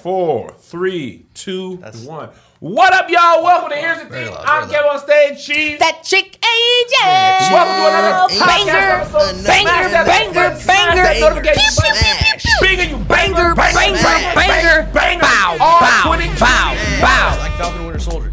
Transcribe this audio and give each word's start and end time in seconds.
four, 0.00 0.54
three, 0.58 1.26
two, 1.34 1.76
one. 2.04 2.30
What 2.60 2.92
up, 2.92 3.08
y'all? 3.10 3.42
Welcome 3.42 3.70
to 3.70 3.76
Here's 3.76 3.98
the 4.00 4.06
Thing. 4.06 4.34
I'm 4.38 4.68
Kevin 4.68 4.90
on 4.90 4.98
stage. 4.98 5.44
Cheese. 5.44 5.78
That 5.78 6.02
chick 6.04 6.38
AJ. 6.40 7.52
Welcome 7.52 7.76
to 7.76 7.88
another 7.88 8.28
Banger, 8.38 8.72
podcast 8.72 9.00
episode. 9.00 9.46
banger, 9.46 9.68
Smash 9.68 10.06
banger, 10.06 10.66
banger. 10.66 11.20
notification 11.20 11.72
button. 11.76 11.94
Smash. 11.96 12.44
Banger, 12.60 12.82
you 12.84 12.96
banger, 13.04 13.54
Banger, 13.54 13.54
banger, 13.54 14.02
banger. 14.34 14.92
banger. 14.92 15.20
Bow, 15.20 15.56
bow, 15.58 16.16
bow, 16.38 17.00
bow. 17.00 17.36
Like 17.40 17.52
Falcon 17.52 17.84
Winter 17.86 17.98
Soldier. 17.98 18.32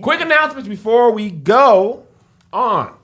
Quick 0.00 0.20
announcements 0.20 0.68
before 0.68 1.12
we 1.12 1.30
go 1.30 2.06
on, 2.52 2.94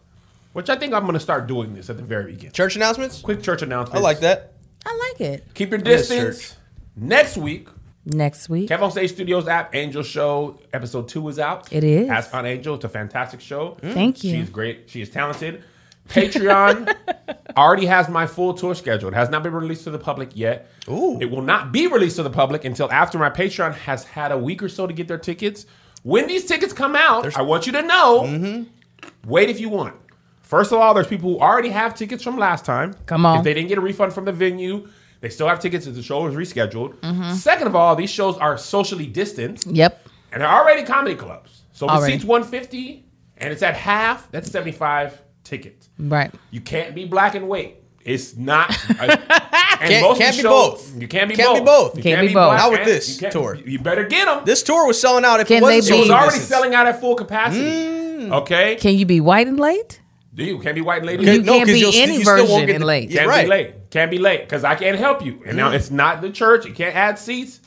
which 0.52 0.68
I 0.68 0.76
think 0.76 0.92
I'm 0.94 1.02
going 1.02 1.14
to 1.14 1.20
start 1.20 1.46
doing 1.46 1.74
this 1.74 1.90
at 1.90 1.96
the 1.96 2.02
very 2.02 2.32
beginning. 2.32 2.52
Church 2.52 2.76
announcements? 2.76 3.20
Quick 3.22 3.42
church 3.42 3.62
announcements. 3.62 3.98
I 3.98 4.02
like 4.02 4.20
that. 4.20 4.54
I 4.84 4.96
like 5.10 5.20
it. 5.20 5.46
Keep 5.54 5.70
your 5.70 5.78
distance. 5.78 6.56
Next 7.00 7.38
week, 7.38 7.68
Next 8.04 8.48
week. 8.48 8.68
Kev 8.68 8.80
on 8.82 8.90
Stage 8.90 9.10
Studios 9.12 9.46
app, 9.48 9.74
Angel 9.74 10.02
Show, 10.02 10.58
episode 10.72 11.08
two 11.08 11.28
is 11.28 11.38
out. 11.38 11.72
It 11.72 11.84
is. 11.84 12.08
Ask 12.08 12.34
on 12.34 12.46
Angel. 12.46 12.74
It's 12.74 12.84
a 12.84 12.88
fantastic 12.88 13.40
show. 13.40 13.76
Thank 13.80 14.24
you. 14.24 14.32
She's 14.32 14.50
great. 14.50 14.84
She 14.88 15.00
is 15.02 15.10
talented. 15.10 15.62
Patreon 16.08 16.94
already 17.56 17.86
has 17.86 18.08
my 18.08 18.26
full 18.26 18.54
tour 18.54 18.74
schedule. 18.74 19.08
It 19.08 19.14
has 19.14 19.30
not 19.30 19.42
been 19.42 19.52
released 19.52 19.84
to 19.84 19.90
the 19.90 19.98
public 19.98 20.30
yet. 20.34 20.70
Ooh. 20.88 21.18
It 21.20 21.30
will 21.30 21.42
not 21.42 21.72
be 21.72 21.86
released 21.86 22.16
to 22.16 22.22
the 22.22 22.30
public 22.30 22.64
until 22.64 22.90
after 22.90 23.18
my 23.18 23.30
Patreon 23.30 23.74
has 23.74 24.04
had 24.04 24.32
a 24.32 24.38
week 24.38 24.62
or 24.62 24.68
so 24.68 24.86
to 24.86 24.92
get 24.92 25.06
their 25.06 25.18
tickets. 25.18 25.66
When 26.02 26.26
these 26.26 26.46
tickets 26.46 26.72
come 26.72 26.96
out, 26.96 27.36
I 27.36 27.42
want 27.42 27.66
you 27.66 27.72
to 27.72 27.82
know. 27.82 28.22
Mm-hmm. 28.26 29.30
Wait 29.30 29.50
if 29.50 29.60
you 29.60 29.68
want. 29.68 29.94
First 30.42 30.72
of 30.72 30.78
all, 30.80 30.94
there's 30.94 31.06
people 31.06 31.30
who 31.30 31.38
already 31.38 31.68
have 31.68 31.94
tickets 31.94 32.24
from 32.24 32.36
last 32.36 32.64
time. 32.64 32.94
Come 33.06 33.24
on. 33.24 33.38
If 33.38 33.44
they 33.44 33.54
didn't 33.54 33.68
get 33.68 33.78
a 33.78 33.82
refund 33.82 34.12
from 34.12 34.24
the 34.24 34.32
venue, 34.32 34.88
they 35.20 35.28
still 35.28 35.48
have 35.48 35.60
tickets 35.60 35.86
if 35.86 35.94
the 35.94 36.02
show 36.02 36.26
is 36.26 36.34
rescheduled. 36.34 36.94
Mm-hmm. 37.00 37.32
Second 37.34 37.66
of 37.66 37.76
all, 37.76 37.94
these 37.96 38.10
shows 38.10 38.36
are 38.38 38.56
socially 38.58 39.06
distanced 39.06 39.66
Yep. 39.66 40.08
and 40.32 40.40
they're 40.42 40.48
already 40.50 40.82
comedy 40.84 41.14
clubs. 41.14 41.62
So 41.72 41.86
if 41.86 41.92
it 41.92 41.94
Already. 41.96 42.12
seats 42.14 42.24
150 42.24 43.04
and 43.38 43.52
it's 43.52 43.62
at 43.62 43.74
half, 43.74 44.30
that's 44.30 44.50
75 44.50 45.20
tickets. 45.44 45.88
Right. 45.98 46.32
You 46.50 46.60
can't 46.60 46.94
be 46.94 47.04
black 47.06 47.34
and 47.34 47.48
white. 47.48 47.76
It's 48.02 48.34
not. 48.36 48.70
and 48.88 48.98
Can't- 48.98 50.02
most 50.02 50.18
can't 50.18 50.36
be 50.36 50.42
shows- 50.42 50.44
both. 50.90 51.00
You 51.00 51.06
can't 51.08 51.28
be 51.28 51.36
Can't 51.36 51.48
both. 51.48 51.58
be 51.58 51.64
both. 51.64 51.96
You 51.98 52.02
Can't 52.02 52.26
be 52.28 52.34
both. 52.34 52.56
Not 52.56 52.70
with 52.70 52.84
this 52.84 53.20
you 53.20 53.30
tour. 53.30 53.54
You 53.56 53.78
better 53.78 54.04
get 54.04 54.24
them. 54.26 54.44
This 54.44 54.62
tour 54.62 54.86
was 54.86 54.98
selling 55.00 55.24
out 55.24 55.40
if 55.40 55.48
Can 55.48 55.58
it 55.58 55.62
wasn't 55.62 55.88
they 55.88 55.96
It 55.96 56.00
was 56.00 56.10
already 56.10 56.38
selling 56.38 56.74
out 56.74 56.86
at 56.86 56.98
full 57.00 57.14
capacity. 57.14 58.30
Okay? 58.30 58.76
Can 58.76 58.94
you 58.96 59.04
be 59.06 59.20
white 59.20 59.46
and 59.48 59.58
late? 59.60 60.00
Do 60.34 60.44
you 60.44 60.58
can't 60.60 60.74
be 60.74 60.80
white 60.80 60.98
and 60.98 61.06
lady? 61.06 61.24
You 61.24 61.42
No, 61.42 61.52
can't 61.52 61.66
'cause 61.66 61.74
be 61.74 61.80
you'll 61.80 61.92
st- 61.92 62.08
any 62.08 62.18
you 62.18 62.22
still 62.24 62.36
won't 62.36 62.48
version 62.48 62.66
get 62.66 62.74
in 62.76 62.80
the- 62.82 62.86
late. 62.86 63.10
Can't 63.10 63.28
right. 63.28 63.44
be 63.44 63.50
late. 63.50 63.74
Can't 63.90 64.10
be 64.10 64.18
late 64.18 64.40
because 64.42 64.62
I 64.64 64.76
can't 64.76 64.96
help 64.98 65.24
you. 65.24 65.42
And 65.44 65.56
now 65.56 65.70
it's 65.72 65.90
not 65.90 66.20
the 66.20 66.30
church. 66.30 66.64
You 66.64 66.72
can't 66.72 66.94
add 66.94 67.18
seats. 67.18 67.60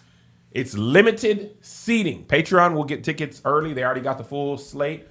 It's 0.52 0.78
limited 0.78 1.58
seating. 1.62 2.26
Patreon 2.26 2.74
will 2.76 2.84
get 2.86 3.04
tickets 3.04 3.42
early. 3.44 3.74
They 3.74 3.84
already 3.84 4.02
got 4.02 4.18
the 4.18 4.24
full 4.24 4.58
slate. 4.58 5.08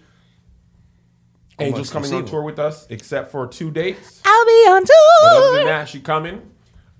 Angel's 1.58 1.90
coming 1.90 2.12
on 2.14 2.24
tour 2.24 2.42
with 2.42 2.58
us, 2.58 2.86
except 2.90 3.30
for 3.30 3.46
two 3.46 3.70
dates. 3.70 4.22
I'll 4.24 4.46
be 4.46 4.50
on 4.68 4.82
But 4.82 5.32
other 5.32 5.46
than 5.52 5.60
tour. 5.60 5.64
that, 5.66 5.88
she 5.88 6.00
coming. 6.00 6.50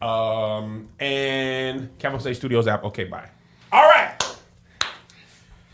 Um, 0.02 0.88
and 1.00 1.96
Capital 1.98 2.20
State 2.20 2.36
Studios 2.36 2.66
app. 2.66 2.84
Okay, 2.84 3.04
bye. 3.04 3.28
All 3.70 3.88
right. 3.88 4.16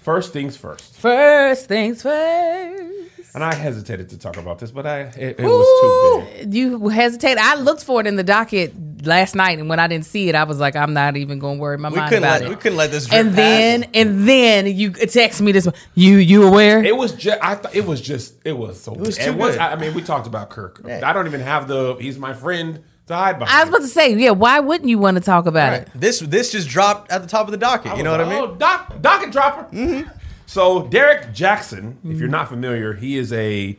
First 0.02 0.32
things 0.32 0.56
first. 0.56 0.94
First 0.96 1.66
things 1.66 2.02
first. 2.02 3.07
And 3.38 3.44
I 3.44 3.54
hesitated 3.54 4.08
to 4.08 4.18
talk 4.18 4.36
about 4.36 4.58
this, 4.58 4.72
but 4.72 4.84
I 4.84 4.98
it, 5.02 5.38
it 5.38 5.44
was 5.44 6.24
too 6.32 6.38
big. 6.40 6.54
You 6.54 6.88
hesitate. 6.88 7.38
I 7.38 7.54
looked 7.54 7.84
for 7.84 8.00
it 8.00 8.08
in 8.08 8.16
the 8.16 8.24
docket 8.24 8.74
last 9.06 9.36
night, 9.36 9.60
and 9.60 9.68
when 9.68 9.78
I 9.78 9.86
didn't 9.86 10.06
see 10.06 10.28
it, 10.28 10.34
I 10.34 10.42
was 10.42 10.58
like, 10.58 10.74
I'm 10.74 10.92
not 10.92 11.16
even 11.16 11.38
going 11.38 11.58
to 11.58 11.60
worry 11.62 11.78
my 11.78 11.88
We 11.88 11.98
mind 11.98 12.08
couldn't 12.08 12.24
about 12.24 12.40
let 12.40 12.42
it. 12.42 12.48
we 12.48 12.56
couldn't 12.56 12.78
let 12.78 12.90
this 12.90 13.06
drip 13.06 13.20
and 13.20 13.28
past. 13.28 13.36
then, 13.36 13.84
and 13.94 14.28
then 14.28 14.66
you 14.66 14.90
text 14.90 15.40
me 15.40 15.52
this. 15.52 15.68
You, 15.94 16.16
you 16.16 16.48
aware? 16.48 16.82
It 16.84 16.96
was 16.96 17.12
just. 17.12 17.38
I 17.40 17.54
thought 17.54 17.76
it 17.76 17.86
was 17.86 18.00
just. 18.00 18.34
It 18.44 18.58
was 18.58 18.80
so. 18.82 18.92
It 18.94 18.98
was 19.02 19.16
too 19.16 19.30
And 19.30 19.38
once- 19.38 19.54
good. 19.54 19.60
I, 19.60 19.70
I 19.74 19.76
mean, 19.76 19.94
we 19.94 20.02
talked 20.02 20.26
about 20.26 20.50
Kirk. 20.50 20.84
I 20.84 21.12
don't 21.12 21.28
even 21.28 21.40
have 21.40 21.68
the. 21.68 21.94
He's 22.00 22.18
my 22.18 22.34
friend 22.34 22.82
to 23.06 23.14
hide 23.14 23.38
behind. 23.38 23.56
I 23.56 23.60
was 23.62 23.68
about 23.68 23.82
to 23.82 23.86
say, 23.86 24.14
yeah. 24.16 24.30
Why 24.32 24.58
wouldn't 24.58 24.90
you 24.90 24.98
want 24.98 25.16
to 25.16 25.22
talk 25.22 25.46
about 25.46 25.74
it? 25.74 25.88
this 25.94 26.18
this 26.18 26.50
just 26.50 26.68
dropped 26.68 27.12
at 27.12 27.22
the 27.22 27.28
top 27.28 27.46
of 27.46 27.52
the 27.52 27.56
docket. 27.56 27.96
You 27.96 28.02
know 28.02 28.10
what 28.10 28.20
I 28.20 28.28
mean? 28.28 28.42
Oh, 28.42 28.56
doc, 28.56 29.00
docket 29.00 29.30
dropper. 29.30 29.72
Mm-hmm. 29.76 30.08
So 30.48 30.88
Derrick 30.88 31.26
Jaxn, 31.34 31.96
if 32.04 32.18
you're 32.18 32.26
not 32.30 32.48
familiar, 32.48 32.94
he 32.94 33.18
is 33.18 33.34
a 33.34 33.78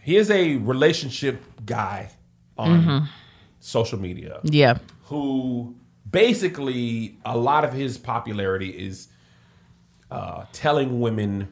he 0.00 0.16
is 0.16 0.30
a 0.30 0.56
relationship 0.56 1.42
guy 1.66 2.10
on 2.56 3.08
social 3.60 3.98
media 4.00 4.40
Yeah. 4.42 4.78
who 5.04 5.74
basically 6.10 7.18
a 7.26 7.36
lot 7.36 7.62
of 7.64 7.74
his 7.74 7.98
popularity 7.98 8.70
is 8.70 9.08
uh, 10.10 10.46
telling 10.52 11.00
women 11.00 11.48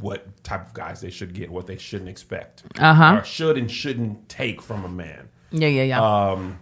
what 0.00 0.42
type 0.42 0.66
of 0.66 0.74
guys 0.74 1.00
they 1.00 1.10
should 1.10 1.32
get, 1.32 1.48
what 1.50 1.68
they 1.68 1.76
shouldn't 1.78 2.08
expect, 2.10 2.64
Uh-huh. 2.78 3.18
or 3.20 3.24
should 3.24 3.56
and 3.56 3.70
shouldn't 3.70 4.28
take 4.28 4.60
from 4.60 4.84
a 4.84 4.88
man. 4.88 5.28
Yeah, 5.52 5.68
yeah, 5.68 5.82
yeah. 5.84 6.02
Uh, 6.02 6.52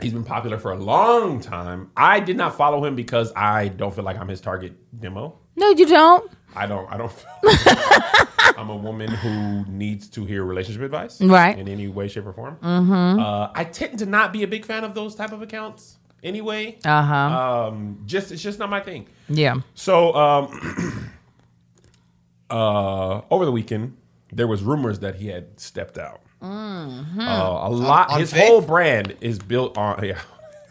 He's 0.00 0.12
been 0.12 0.24
popular 0.24 0.58
for 0.58 0.72
a 0.72 0.76
long 0.76 1.40
time. 1.40 1.90
I 1.96 2.18
did 2.20 2.36
not 2.36 2.56
follow 2.56 2.84
him 2.84 2.96
because 2.96 3.32
I 3.36 3.68
don't 3.68 3.94
feel 3.94 4.04
like 4.04 4.18
I'm 4.18 4.28
his 4.28 4.40
target 4.40 4.72
demo. 5.00 5.38
no, 5.56 5.70
you 5.70 5.86
don't. 5.86 6.30
I 6.56 6.66
don't. 6.66 6.90
I 6.92 6.96
don't. 6.96 7.12
I'm 8.58 8.70
a 8.70 8.76
woman 8.76 9.10
who 9.10 9.64
needs 9.70 10.08
to 10.10 10.24
hear 10.24 10.44
relationship 10.44 10.82
advice, 10.82 11.20
Right. 11.20 11.58
In 11.58 11.68
any 11.68 11.88
way, 11.88 12.08
shape, 12.08 12.26
or 12.26 12.32
form. 12.32 12.56
Mm-hmm. 12.62 13.20
Uh, 13.20 13.48
I 13.54 13.64
tend 13.64 13.98
to 14.00 14.06
not 14.06 14.32
be 14.32 14.42
a 14.42 14.48
big 14.48 14.64
fan 14.64 14.84
of 14.84 14.94
those 14.94 15.14
type 15.14 15.32
of 15.32 15.42
accounts. 15.42 15.96
Anyway, 16.22 16.78
Uh 16.84 17.02
huh. 17.02 17.68
um, 17.68 18.02
just 18.06 18.32
it's 18.32 18.42
just 18.42 18.58
not 18.58 18.70
my 18.70 18.80
thing. 18.80 19.06
yeah. 19.28 19.56
So, 19.74 20.14
um, 20.14 21.10
uh, 22.50 23.20
over 23.30 23.44
the 23.44 23.52
weekend, 23.52 23.96
there 24.32 24.46
was 24.46 24.62
rumors 24.62 25.00
that 25.00 25.16
he 25.16 25.28
had 25.28 25.58
stepped 25.60 25.98
out. 25.98 26.20
Mm-hmm. 26.44 27.20
Uh, 27.20 27.68
a 27.68 27.70
lot. 27.70 28.10
on 28.10 28.20
his 28.20 28.32
faith? 28.32 28.46
whole 28.48 28.60
brand 28.60 29.16
is 29.20 29.38
built 29.38 29.78
on. 29.78 30.04
Yeah, 30.04 30.20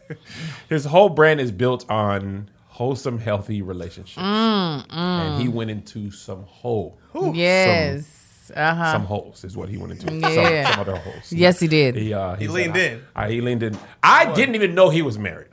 his 0.69 0.85
whole 0.85 1.09
brand 1.09 1.41
is 1.41 1.51
built 1.51 1.89
on 1.89 2.49
wholesome, 2.67 3.19
healthy 3.19 3.61
relationships, 3.61 4.17
Mm, 4.17 4.85
and 4.91 5.41
he 5.41 5.47
went 5.47 5.71
into 5.71 6.11
some 6.11 6.43
hole. 6.43 6.97
Yes. 7.33 8.51
Uh 8.55 8.75
huh. 8.75 8.91
Some 8.91 9.05
holes 9.05 9.43
is 9.45 9.55
what 9.55 9.69
he 9.69 9.77
went 9.77 9.93
into. 9.93 10.13
Yeah. 10.13 10.65
Some, 10.65 10.73
some 10.73 10.79
other 10.81 10.95
holes. 10.97 11.31
Yes, 11.31 11.59
he 11.59 11.67
did. 11.67 11.95
He, 11.95 12.13
uh, 12.13 12.35
He 12.35 12.45
said, 12.45 12.53
leaned 12.53 12.75
I- 12.75 12.79
in. 12.79 13.03
I, 13.15 13.29
he 13.31 13.41
leaned 13.41 13.63
in. 13.63 13.77
I 14.03 14.33
didn't 14.33 14.55
even 14.55 14.75
know 14.75 14.89
he 14.89 15.01
was 15.01 15.17
married. 15.17 15.47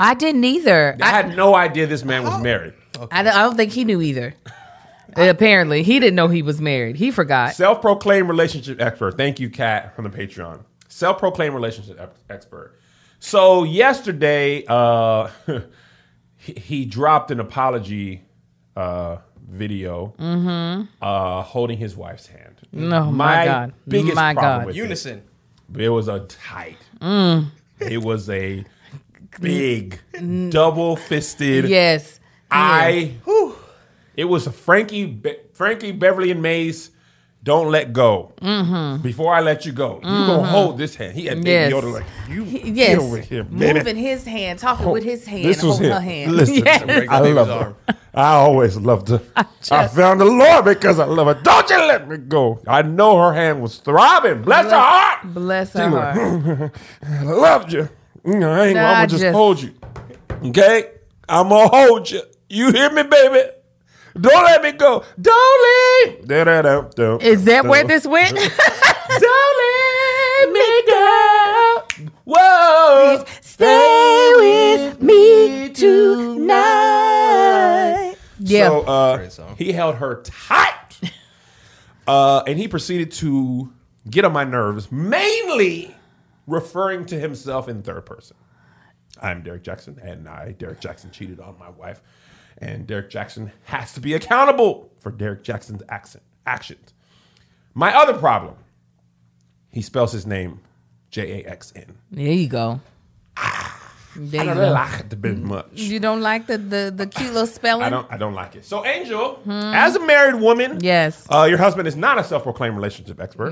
I 0.00 0.14
didn't 0.14 0.44
either. 0.44 0.96
I 1.00 1.06
I, 1.06 1.10
had 1.10 1.36
no 1.36 1.54
idea 1.54 1.86
this 1.86 2.04
man 2.04 2.24
was 2.24 2.40
married. 2.42 2.74
I, 3.12 3.22
don't- 3.22 3.34
I 3.36 3.42
don't 3.42 3.56
think 3.56 3.72
he 3.72 3.84
knew 3.84 4.00
either. 4.02 4.34
Apparently, 5.18 5.82
he 5.82 5.98
didn't 6.00 6.14
know 6.16 6.28
he 6.28 6.42
was 6.42 6.60
married. 6.60 6.96
He 6.96 7.10
forgot. 7.10 7.54
Self-proclaimed 7.54 8.28
relationship 8.28 8.80
expert. 8.80 9.16
Thank 9.16 9.40
you, 9.40 9.50
Kat, 9.50 9.94
from 9.96 10.04
the 10.04 10.10
Patreon. 10.10 10.64
Self-proclaimed 10.88 11.54
relationship 11.54 11.98
ep- 12.00 12.16
expert. 12.30 12.78
So 13.20 13.64
yesterday, 13.64 14.64
uh, 14.68 15.28
he, 16.36 16.52
he 16.54 16.84
dropped 16.84 17.30
an 17.30 17.40
apology 17.40 18.22
uh, 18.76 19.16
video 19.48 20.14
uh, 21.02 21.42
holding 21.42 21.78
his 21.78 21.96
wife's 21.96 22.26
hand. 22.26 22.56
Mm-hmm. 22.74 22.88
No, 22.88 23.10
my 23.10 23.44
God. 23.44 23.72
biggest 23.88 24.14
My 24.14 24.34
problem 24.34 24.60
God. 24.60 24.66
with 24.66 24.76
it- 24.76 24.78
Unison. 24.78 25.22
it 25.76 25.88
was 25.88 26.08
a 26.08 26.20
tight. 26.20 26.78
Mm. 27.00 27.50
It 27.80 28.02
was 28.02 28.28
a 28.30 28.64
big, 29.40 30.00
double-fisted. 30.50 31.68
Yes. 31.68 32.18
I. 32.50 33.14
It 34.18 34.24
was 34.24 34.48
a 34.48 34.52
Frankie, 34.52 35.06
Be- 35.06 35.36
Frankie 35.52 35.92
Beverly 35.92 36.32
and 36.32 36.42
Maze. 36.42 36.90
Don't 37.44 37.70
let 37.70 37.92
go. 37.92 38.32
Mm-hmm. 38.42 39.00
Before 39.00 39.32
I 39.32 39.40
let 39.40 39.64
you 39.64 39.70
go, 39.70 39.98
you 39.98 40.02
gonna 40.02 40.44
hold 40.44 40.76
this 40.76 40.96
hand. 40.96 41.14
He 41.14 41.26
had 41.26 41.38
Baby 41.38 41.50
Yes. 41.50 41.72
Yoda 41.72 41.92
like 41.92 42.04
you. 42.28 42.42
He- 42.42 42.58
Get 42.72 42.74
yes. 42.74 42.98
over 43.00 43.18
here, 43.18 43.44
baby. 43.44 43.74
Moving 43.78 43.94
his 43.96 44.24
hand, 44.26 44.58
talking 44.58 44.90
with 44.90 45.04
his 45.04 45.24
hand, 45.24 45.44
This 45.44 45.62
was 45.62 45.74
holding 45.78 45.86
him. 45.86 45.92
her 45.92 46.00
hand. 46.00 46.32
Listen, 46.32 46.54
Yes. 46.66 47.06
I 47.08 47.20
love 47.20 47.46
her. 47.46 47.74
I 48.12 48.32
always 48.32 48.76
loved 48.76 49.08
her. 49.10 49.22
I, 49.36 49.46
just- 49.62 49.94
found 49.94 50.20
the 50.20 50.24
Lord 50.24 50.64
because 50.64 50.98
I 50.98 51.04
love 51.04 51.28
her. 51.28 51.40
Don't 51.40 51.70
you 51.70 51.76
let 51.76 52.08
me 52.08 52.16
go. 52.16 52.60
I 52.66 52.82
know 52.82 53.16
her 53.22 53.32
hand 53.32 53.62
was 53.62 53.76
throbbing. 53.78 54.42
Bless, 54.42 54.64
her 54.64 54.70
heart. 54.76 55.32
Bless 55.32 55.72
She 55.72 55.78
her 55.78 55.90
heart. 55.90 56.72
I 57.08 57.22
loved 57.22 57.72
you. 57.72 57.88
You 58.26 58.44
I 58.48 58.66
ain't 58.66 58.74
Nah, 58.74 58.94
gonna 58.94 59.06
just, 59.06 59.22
just- 59.22 59.32
hold 59.34 59.62
you. 59.62 59.74
Okay? 60.46 60.90
I'm 61.28 61.48
gonna 61.50 61.68
hold 61.68 62.10
you. 62.10 62.22
You 62.50 62.72
hear 62.72 62.90
me, 62.90 63.04
baby? 63.04 63.50
Don't 64.20 64.44
let 64.44 64.62
me 64.62 64.72
go. 64.72 65.04
Don't 65.20 66.06
leave. 66.06 66.26
Da, 66.26 66.44
da, 66.44 66.62
da, 66.62 66.80
da, 66.82 67.16
Is 67.18 67.44
that 67.44 67.62
da. 67.62 67.68
where 67.68 67.84
this 67.84 68.06
went? 68.06 68.30
Don't 69.08 69.58
let 69.64 70.50
me 70.52 70.82
go. 70.86 71.82
Whoa. 72.24 73.24
Stay 73.40 74.32
with 74.36 75.02
me 75.02 75.70
tonight. 75.70 76.98
Yeah. 78.38 78.68
So 78.68 78.80
uh, 78.82 79.28
he 79.56 79.72
held 79.72 79.96
her 79.96 80.22
tight, 80.22 81.00
uh, 82.06 82.42
and 82.46 82.58
he 82.58 82.68
proceeded 82.68 83.10
to 83.12 83.72
get 84.08 84.24
on 84.24 84.32
my 84.32 84.44
nerves, 84.44 84.90
mainly 84.92 85.94
referring 86.46 87.04
to 87.06 87.18
himself 87.18 87.68
in 87.68 87.82
third 87.82 88.06
person. 88.06 88.36
I'm 89.20 89.42
Derrick 89.42 89.64
Jaxn, 89.64 89.98
and 90.02 90.28
I, 90.28 90.52
Derrick 90.52 90.80
Jaxn, 90.80 91.10
cheated 91.10 91.40
on 91.40 91.58
my 91.58 91.70
wife, 91.70 92.00
and 92.60 92.86
Derrick 92.86 93.10
Jaxn 93.10 93.50
has 93.64 93.92
to 93.94 94.00
be 94.00 94.14
accountable 94.14 94.90
for 94.98 95.10
Derrick 95.10 95.44
Jaxn's 95.44 95.82
accent, 95.88 96.24
actions. 96.46 96.92
My 97.74 97.94
other 97.94 98.14
problem, 98.14 98.56
he 99.70 99.82
spells 99.82 100.12
his 100.12 100.26
name 100.26 100.60
J 101.10 101.42
A 101.42 101.48
X 101.48 101.72
N. 101.76 101.98
There 102.10 102.32
you 102.32 102.48
go. 102.48 102.80
Ah. 103.36 103.77
There 104.20 104.40
I 104.40 104.44
don't 104.46 104.56
go. 104.56 104.72
like 104.72 105.00
it 105.00 105.12
very 105.12 105.36
much. 105.36 105.66
You 105.74 106.00
don't 106.00 106.20
like 106.20 106.46
the 106.48 106.58
the, 106.58 106.92
the 106.94 107.06
cute 107.06 107.32
little 107.32 107.46
spelling? 107.46 107.84
I 107.84 107.88
don't. 107.90 108.06
I 108.12 108.16
don't 108.16 108.34
like 108.34 108.56
it. 108.56 108.64
So, 108.64 108.84
Angel, 108.84 109.40
as 109.46 109.94
a 109.94 110.00
married 110.04 110.34
woman, 110.40 110.72
Hmm. 110.72 110.78
Yes. 110.82 111.24
uh, 111.30 111.44
your 111.48 111.58
husband 111.58 111.86
is 111.86 111.94
not 111.96 112.18
a 112.18 112.24
self-proclaimed 112.24 112.74
relationship 112.76 113.20
expert. 113.20 113.50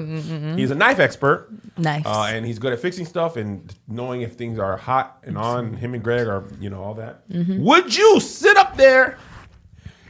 He's 0.56 0.70
a 0.72 0.74
knife 0.74 0.98
expert, 0.98 1.48
Nice. 1.78 2.04
uh, 2.04 2.30
and 2.32 2.44
he's 2.44 2.58
good 2.58 2.72
at 2.72 2.80
fixing 2.80 3.06
stuff 3.06 3.36
and 3.36 3.72
knowing 3.86 4.22
if 4.22 4.32
things 4.34 4.58
are 4.58 4.76
hot 4.76 5.18
and 5.22 5.38
on. 5.38 5.74
Him 5.74 5.94
and 5.94 6.02
Greg 6.02 6.26
are, 6.26 6.42
you 6.60 6.68
know, 6.68 6.82
all 6.82 6.94
that. 6.94 7.28
Mm-hmm. 7.28 7.62
Would 7.62 7.96
you 7.96 8.18
sit 8.20 8.56
up 8.56 8.76
there 8.76 9.18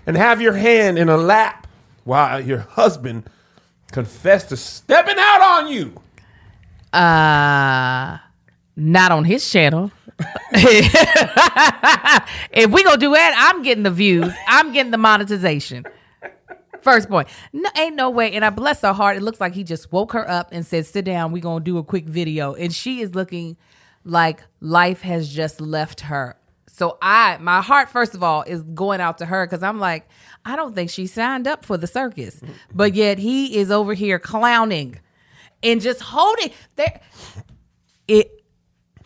and 0.06 0.16
have 0.16 0.40
your 0.40 0.54
hand 0.54 0.98
in 0.98 1.08
a 1.10 1.16
lap 1.18 1.66
while 2.04 2.40
your 2.40 2.60
husband 2.60 3.28
confessed 3.92 4.48
to 4.48 4.56
stepping 4.56 5.16
out 5.18 5.42
on 5.42 5.68
you? 5.72 5.92
Uh 6.92 8.18
not 8.78 9.10
on 9.12 9.24
his 9.24 9.48
channel. 9.50 9.90
if 12.52 12.70
we 12.70 12.82
gonna 12.84 12.96
do 12.96 13.12
that, 13.12 13.34
I'm 13.52 13.62
getting 13.62 13.82
the 13.82 13.90
views. 13.90 14.32
I'm 14.48 14.72
getting 14.72 14.90
the 14.90 14.98
monetization. 14.98 15.84
First 16.80 17.08
point. 17.08 17.28
No, 17.52 17.68
ain't 17.76 17.96
no 17.96 18.10
way. 18.10 18.32
And 18.32 18.44
I 18.44 18.50
bless 18.50 18.80
her 18.82 18.92
heart. 18.92 19.16
It 19.16 19.22
looks 19.22 19.40
like 19.40 19.54
he 19.54 19.64
just 19.64 19.92
woke 19.92 20.12
her 20.12 20.28
up 20.30 20.50
and 20.52 20.64
said, 20.64 20.86
"Sit 20.86 21.04
down. 21.04 21.32
We 21.32 21.40
gonna 21.40 21.64
do 21.64 21.78
a 21.78 21.82
quick 21.82 22.06
video." 22.06 22.54
And 22.54 22.72
she 22.74 23.00
is 23.00 23.14
looking 23.14 23.56
like 24.04 24.44
life 24.60 25.02
has 25.02 25.28
just 25.28 25.60
left 25.60 26.02
her. 26.02 26.36
So 26.68 26.98
I, 27.00 27.38
my 27.38 27.62
heart, 27.62 27.88
first 27.88 28.14
of 28.14 28.22
all, 28.22 28.42
is 28.42 28.62
going 28.62 29.00
out 29.00 29.18
to 29.18 29.26
her 29.26 29.46
because 29.46 29.62
I'm 29.62 29.80
like, 29.80 30.06
I 30.44 30.56
don't 30.56 30.74
think 30.74 30.90
she 30.90 31.06
signed 31.06 31.48
up 31.48 31.64
for 31.64 31.76
the 31.76 31.86
circus, 31.86 32.40
but 32.72 32.94
yet 32.94 33.18
he 33.18 33.56
is 33.56 33.70
over 33.70 33.94
here 33.94 34.18
clowning 34.18 35.00
and 35.62 35.80
just 35.80 36.00
holding 36.00 36.50
there. 36.76 37.00
It. 38.06 38.35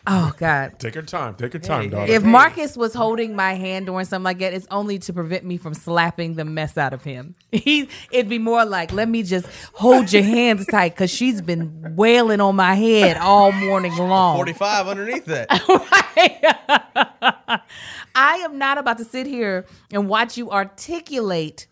Oh 0.07 0.33
God. 0.39 0.79
Take 0.79 0.95
your 0.95 1.05
time. 1.05 1.35
Take 1.35 1.53
your 1.53 1.61
time, 1.61 1.91
daughter. 1.91 2.11
If 2.11 2.23
Marcus 2.23 2.77
was 2.77 2.95
holding 2.95 3.37
my 3.37 3.55
hand 3.55 3.87
during 3.87 4.07
something 4.07 4.25
like 4.25 4.39
that, 4.39 4.55
it's 4.55 4.67
only 4.71 4.99
to 5.01 5.13
prevent 5.13 5.45
me 5.45 5.59
from 5.59 5.75
slapping 5.75 6.35
the 6.35 6.45
mess 6.45 6.79
out 6.79 6.93
of 6.93 7.05
him. 7.05 7.35
He, 7.53 7.89
it'd 8.11 8.31
be 8.31 8.39
more 8.39 8.65
like, 8.65 8.93
let 8.93 9.09
me 9.09 9.23
just 9.23 9.47
hold 9.75 10.13
your 10.13 10.23
hands 10.23 10.67
tight 10.67 10.95
because 10.95 11.11
she's 11.11 11.43
been 11.43 11.95
wailing 11.95 12.41
on 12.41 12.57
my 12.57 12.75
head 12.75 13.19
all 13.19 13.53
morning 13.53 13.95
long. 13.97 14.37
45 14.37 14.89
underneath 14.89 15.27
that. 15.27 15.49
I 18.15 18.37
am 18.37 18.57
not 18.57 18.79
about 18.79 18.97
to 18.99 19.05
sit 19.05 19.27
here 19.27 19.67
and 19.93 20.09
watch 20.09 20.39
you 20.39 20.51
articulate 20.51 21.67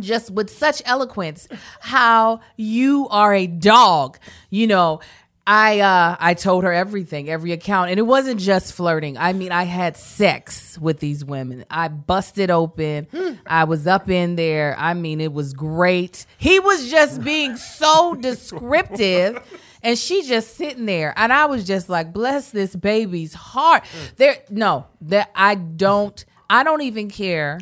just 0.00 0.30
with 0.30 0.50
such 0.50 0.82
eloquence 0.84 1.46
how 1.80 2.40
you 2.56 3.06
are 3.10 3.32
a 3.32 3.46
dog. 3.46 4.18
You 4.50 4.66
know, 4.66 5.00
I 5.46 5.78
uh 5.80 6.16
I 6.18 6.34
told 6.34 6.64
her 6.64 6.72
everything, 6.72 7.30
every 7.30 7.52
account, 7.52 7.90
and 7.90 7.98
it 7.98 8.02
wasn't 8.02 8.40
just 8.40 8.72
flirting. 8.72 9.16
I 9.16 9.32
mean, 9.32 9.52
I 9.52 9.62
had 9.62 9.96
sex 9.96 10.76
with 10.78 10.98
these 10.98 11.24
women. 11.24 11.64
I 11.70 11.88
busted 11.88 12.50
open. 12.50 13.38
I 13.46 13.64
was 13.64 13.86
up 13.86 14.10
in 14.10 14.34
there. 14.34 14.74
I 14.76 14.94
mean, 14.94 15.20
it 15.20 15.32
was 15.32 15.52
great. 15.52 16.26
He 16.36 16.58
was 16.58 16.90
just 16.90 17.22
being 17.22 17.56
so 17.56 18.14
descriptive. 18.20 19.40
And 19.82 19.96
she 19.96 20.22
just 20.22 20.56
sitting 20.56 20.84
there, 20.86 21.14
and 21.16 21.32
I 21.32 21.46
was 21.46 21.64
just 21.64 21.88
like, 21.88 22.12
"Bless 22.12 22.50
this 22.50 22.74
baby's 22.74 23.34
heart." 23.34 23.84
There, 24.16 24.38
no, 24.50 24.86
that 25.02 25.30
I 25.32 25.54
don't. 25.54 26.24
I 26.50 26.64
don't 26.64 26.82
even 26.82 27.08
care 27.08 27.60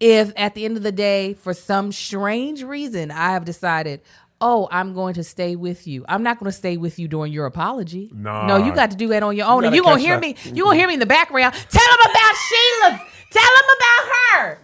if 0.00 0.32
at 0.36 0.54
the 0.54 0.64
end 0.64 0.76
of 0.76 0.82
the 0.82 0.92
day, 0.92 1.34
for 1.34 1.52
some 1.54 1.92
strange 1.92 2.62
reason, 2.62 3.10
I 3.10 3.32
have 3.32 3.44
decided, 3.44 4.00
oh, 4.40 4.68
I'm 4.70 4.94
going 4.94 5.14
to 5.14 5.24
stay 5.24 5.56
with 5.56 5.86
you. 5.86 6.04
I'm 6.08 6.22
not 6.22 6.38
going 6.38 6.50
to 6.50 6.56
stay 6.56 6.76
with 6.76 6.98
you 6.98 7.08
during 7.08 7.32
your 7.32 7.46
apology. 7.46 8.10
Nah. 8.14 8.46
No, 8.46 8.56
you 8.56 8.74
got 8.74 8.90
to 8.90 8.96
do 8.96 9.08
that 9.08 9.22
on 9.22 9.36
your 9.36 9.46
own. 9.46 9.62
gotta 9.62 9.66
and 9.68 9.76
you're 9.76 9.84
going 9.84 9.98
to 9.98 10.02
hear 10.02 10.16
that. 10.16 10.20
me. 10.20 10.36
You're 10.44 10.64
going 10.64 10.76
to 10.76 10.80
hear 10.80 10.88
me 10.88 10.94
in 10.94 11.00
the 11.00 11.06
background. 11.06 11.54
Tell 11.54 11.96
them 11.96 12.10
about 12.10 12.34
Sheila. 12.36 13.06
Tell 13.30 13.42
them 13.42 13.68
about 13.76 14.08
her. 14.12 14.58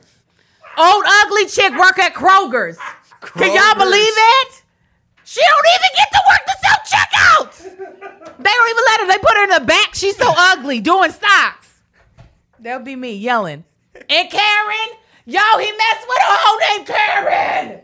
Old 0.77 1.05
ugly 1.07 1.47
chick 1.47 1.73
work 1.79 1.99
at 1.99 2.15
Kroger's. 2.15 2.79
Can 3.21 3.55
y'all 3.55 3.75
believe 3.79 4.13
it? 4.17 4.63
She 5.25 5.41
don't 5.41 5.67
even 5.77 5.91
get 5.97 6.09
to 6.13 6.21
work 6.29 6.43
the 6.47 6.57
self 6.67 6.81
checkouts. 6.93 7.63
They 8.39 8.51
don't 8.51 8.71
even 8.71 8.85
let 8.87 9.01
her. 9.01 9.07
They 9.07 9.19
put 9.19 9.37
her 9.37 9.45
in 9.45 9.51
the 9.51 9.67
back. 9.67 9.95
She's 9.95 10.17
so 10.17 10.33
ugly 10.37 10.81
doing 10.81 11.11
stocks. 11.11 11.81
That'll 12.59 12.85
be 12.85 12.97
me 12.97 13.15
yelling. 13.15 13.65
And 13.95 14.31
Karen, 14.31 14.99
yo, 15.25 15.41
he 15.59 15.73
messed 15.73 16.09
with 16.09 16.19
a 16.19 16.37
hoe 16.37 16.77
named 16.77 16.87
Karen. 16.87 17.84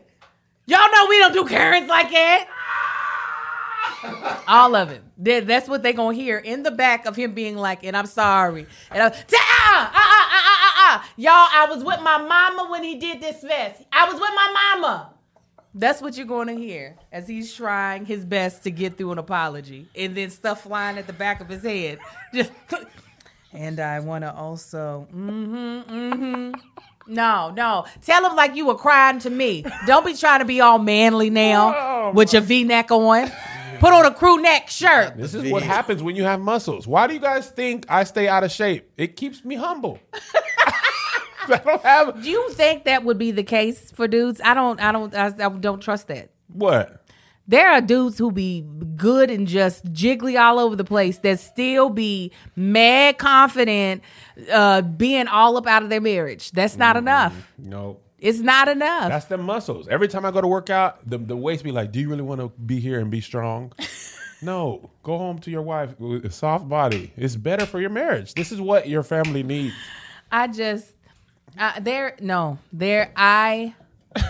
Y'all 0.70 0.88
know 0.94 1.06
we 1.08 1.19
don't 1.19 1.32
do 1.32 1.44
Karens 1.44 1.88
like 1.88 2.11
that. 2.12 2.46
All 4.46 4.76
of 4.76 4.90
it. 4.90 5.02
That- 5.19 5.49
That's 5.49 5.69
what 5.69 5.82
they 5.82 5.93
gonna 5.93 6.14
hear 6.14 6.38
in 6.38 6.62
the 6.62 6.70
back 6.70 7.06
of 7.06 7.17
him 7.17 7.32
being 7.32 7.56
like, 7.56 7.82
and 7.82 7.96
I'm 7.96 8.06
sorry. 8.06 8.69
And 8.93 9.02
I, 9.02 9.06
ah, 9.08 9.12
ah, 9.34 9.90
ah, 9.93 10.28
ah, 10.31 10.31
ah, 10.32 10.75
ah. 10.76 11.08
Y'all, 11.17 11.32
I 11.34 11.67
was 11.69 11.82
with 11.82 12.00
my 12.02 12.19
mama 12.19 12.70
when 12.70 12.84
he 12.84 12.94
did 13.00 13.20
this 13.20 13.43
vest. 13.43 13.82
I 13.93 14.05
was 14.05 14.14
with 14.14 14.31
my 14.32 14.76
mama. 14.76 15.12
That's 15.75 16.00
what 16.00 16.17
you're 16.17 16.26
going 16.26 16.46
to 16.46 16.55
hear 16.55 16.96
as 17.11 17.26
he's 17.26 17.52
trying 17.52 18.05
his 18.06 18.25
best 18.25 18.62
to 18.62 18.70
get 18.70 18.96
through 18.96 19.11
an 19.11 19.19
apology, 19.19 19.88
and 19.96 20.17
then 20.17 20.31
stuff 20.31 20.62
flying 20.62 20.99
at 20.99 21.08
the 21.08 21.12
back 21.12 21.40
of 21.40 21.49
his 21.49 21.64
head. 21.64 21.99
Just, 22.34 22.52
and 23.52 23.81
I 23.81 23.99
want 23.99 24.22
to 24.22 24.32
also, 24.32 25.08
mm-hmm, 25.12 25.93
mm-hmm. 25.93 26.69
No, 27.11 27.51
no. 27.51 27.87
Tell 28.03 28.25
him 28.25 28.37
like 28.37 28.55
you 28.55 28.67
were 28.67 28.77
crying 28.77 29.19
to 29.21 29.31
me. 29.31 29.65
Don't 29.87 30.07
be 30.07 30.15
trying 30.15 30.39
to 30.39 30.45
be 30.45 30.61
all 30.61 30.79
manly 30.79 31.29
now 31.29 31.75
oh, 31.77 32.12
with 32.12 32.33
your 32.33 32.43
V-neck 32.43 32.91
on. 32.91 33.31
Put 33.81 33.93
on 33.93 34.05
a 34.05 34.15
crew 34.15 34.41
neck 34.41 34.69
shirt. 34.69 35.17
This 35.17 35.35
is 35.35 35.51
what 35.51 35.62
happens 35.62 36.03
when 36.03 36.15
you 36.15 36.25
have 36.25 36.39
muscles. 36.41 36.87
Why 36.87 37.07
do 37.07 37.15
you 37.15 37.21
guys 37.21 37.51
think 37.51 37.87
I 37.89 38.05
stay 38.05 38.29
out 38.29 38.45
of 38.45 38.53
shape? 38.53 38.91
It 38.97 39.17
keeps 39.17 39.45
me 39.45 39.57
humble. 39.57 39.99
I 41.49 41.57
don't 41.65 41.83
have 41.83 42.23
Do 42.23 42.31
you 42.31 42.51
think 42.51 42.85
that 42.85 43.05
would 43.05 43.19
be 43.19 43.31
the 43.31 43.43
case 43.43 43.91
for 43.91 44.06
dudes? 44.06 44.41
I 44.45 44.55
don't. 44.55 44.79
I 44.81 44.93
don't. 44.93 45.15
I, 45.15 45.27
I 45.27 45.49
don't 45.49 45.81
trust 45.81 46.09
that. 46.09 46.31
what? 46.53 47.00
There 47.50 47.69
are 47.69 47.81
dudes 47.81 48.17
who 48.17 48.31
be 48.31 48.64
good 48.94 49.29
and 49.29 49.49
just 49.49 49.85
jiggly 49.93 50.41
all 50.41 50.61
over 50.61 50.76
the 50.76 50.85
place 50.85 51.19
that 51.19 51.41
still 51.41 51.91
be 51.91 52.31
mad 52.55 53.19
confident, 53.19 54.05
uh, 54.52 54.82
being 54.82 55.27
all 55.27 55.56
up 55.56 55.67
out 55.67 55.82
of 55.82 55.89
their 55.91 56.01
marriage. 56.01 56.53
That's 56.53 56.77
not 56.77 56.96
enough. 56.96 57.53
No. 57.58 57.98
It's 58.20 58.39
not 58.39 58.69
enough. 58.69 59.08
That's 59.08 59.25
the 59.25 59.36
muscles. 59.36 59.89
Every 59.89 60.06
time 60.06 60.25
I 60.25 60.31
go 60.31 60.41
to 60.41 60.46
work 60.46 60.70
out, 60.70 61.01
the, 61.10 61.19
the 61.19 61.36
waist 61.36 61.65
be 61.65 61.72
like, 61.72 61.91
Do 61.91 61.98
you 61.98 62.08
really 62.08 62.22
want 62.22 62.41
to 62.41 62.51
be 62.51 62.79
here 62.79 63.01
and 63.01 63.10
be 63.10 63.20
strong? 63.20 63.72
no. 64.43 64.89
Go 65.03 65.19
home 65.19 65.41
to 65.41 65.51
your 65.51 65.63
wife 65.63 65.98
with 65.98 66.25
a 66.25 66.31
soft 66.31 66.69
body. 66.69 67.13
It's 67.17 67.34
better 67.34 67.67
for 67.67 67.81
your 67.81 67.91
marriage. 67.91 68.34
This 68.34 68.53
is 68.53 68.60
what 68.60 68.89
your 68.89 69.03
family 69.03 69.43
needs. 69.43 69.75
I 70.31 70.46
just 70.46 70.86
I, 71.58 71.81
there. 71.81 72.15
No, 72.20 72.58
there. 72.72 73.10
I 73.17 73.75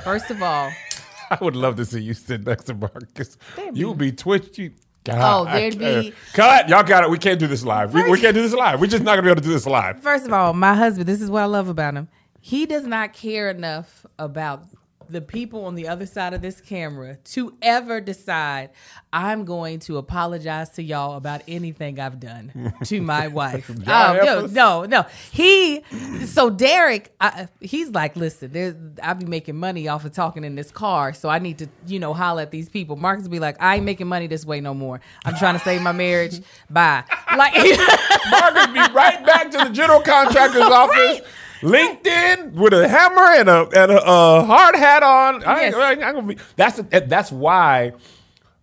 first 0.05 0.31
of 0.31 0.43
all. 0.43 0.73
I 1.33 1.39
would 1.41 1.57
love 1.57 1.77
to 1.77 1.85
see 1.85 2.01
you 2.01 2.15
sit 2.15 2.45
next 2.47 2.65
to 2.65 2.75
Marcus. 2.75 3.37
You 3.73 3.89
would 3.89 3.99
be 3.99 4.13
twitched. 4.13 4.59
Oh, 4.59 4.63
you, 4.63 4.71
God, 5.05 5.49
Oh, 5.49 5.53
there'd 5.53 5.79
be- 5.79 6.13
cut. 6.35 6.69
Y'all 6.69 6.83
got 6.83 7.05
it. 7.05 7.11
We 7.11 7.19
can't 7.19 7.39
do 7.39 7.47
this 7.47 7.65
live. 7.65 7.95
We, 7.95 8.09
we 8.11 8.21
can't 8.21 8.35
do 8.35 8.43
this 8.43 8.53
live. 8.53 8.81
We're 8.81 8.87
just 8.87 9.03
not 9.03 9.13
gonna 9.13 9.23
be 9.23 9.31
able 9.31 9.41
to 9.41 9.47
do 9.47 9.53
this 9.53 9.67
live. 9.67 10.01
First 10.03 10.27
of 10.27 10.33
all, 10.33 10.53
my 10.53 10.75
husband, 10.75 11.07
this 11.07 11.21
is 11.23 11.31
what 11.31 11.43
I 11.43 11.47
love 11.47 11.69
about 11.69 11.95
him. 11.95 12.09
He 12.41 12.67
does 12.67 12.87
not 12.87 13.13
care 13.13 13.49
enough 13.51 14.05
about 14.19 14.65
the 15.11 15.21
people 15.21 15.65
on 15.65 15.75
the 15.75 15.89
other 15.89 16.07
side 16.07 16.35
of 16.35 16.43
this 16.43 16.61
camera 16.61 17.17
to 17.25 17.57
ever 17.63 18.01
decide 18.01 18.71
I'm 19.13 19.45
going 19.45 19.81
to 19.81 19.99
apologize 19.99 20.71
to 20.71 20.83
y'all 20.83 21.17
about 21.17 21.43
anything 21.49 21.99
I've 21.99 22.21
done 22.21 22.73
to 22.85 23.01
my 23.03 23.29
wife. 23.29 23.71
Oh, 23.71 24.21
no, 24.23 24.47
no, 24.47 24.85
no. 24.85 25.07
He 25.33 25.83
so 26.27 26.51
Derrick, 26.51 27.13
I, 27.21 27.49
he's 27.61 27.91
like, 27.91 28.15
listen, 28.17 28.53
there's 28.53 28.75
I 29.03 29.15
be 29.15 29.27
making 29.27 29.57
money 29.57 29.89
off 29.89 30.05
of 30.05 30.13
talking 30.13 30.45
in 30.45 30.55
this 30.55 30.71
car, 30.71 31.13
so 31.13 31.29
I 31.29 31.41
need 31.41 31.59
to, 31.59 31.69
you 31.87 31.99
know, 31.99 32.15
holler 32.15 32.43
at 32.43 32.51
these 32.51 32.69
people. 32.69 32.97
Marcus 32.97 33.27
be 33.27 33.41
like, 33.41 33.61
I 33.61 33.77
ain't 33.77 33.85
making 33.85 34.07
money 34.07 34.27
this 34.29 34.45
way 34.45 34.61
no 34.61 34.75
more. 34.75 35.01
I'm 35.25 35.35
trying 35.37 35.55
to 35.59 35.65
save 35.65 35.83
my 35.83 35.93
marriage. 35.93 36.41
Bye. 36.69 37.05
Like 37.37 37.55
Marcus 38.31 38.67
be 38.69 38.95
right 38.95 39.25
back 39.27 39.51
to 39.51 39.59
the 39.59 39.71
general 39.71 40.01
contractor's 40.01 40.63
office. 40.63 41.21
LinkedIn 41.61 42.53
with 42.53 42.73
a 42.73 42.89
hammer 42.89 43.23
and 43.39 43.49
a 43.49 43.69
and 43.77 43.93
a, 43.93 44.03
uh, 44.03 44.45
hard 44.45 44.77
hat 44.77 45.03
on. 45.03 45.45
I 45.45 45.61
Yes. 45.61 45.75
I 45.75 45.95
gonna 45.97 46.23
be, 46.23 46.37
that's 46.57 46.81
that's 46.91 47.31
why 47.33 47.93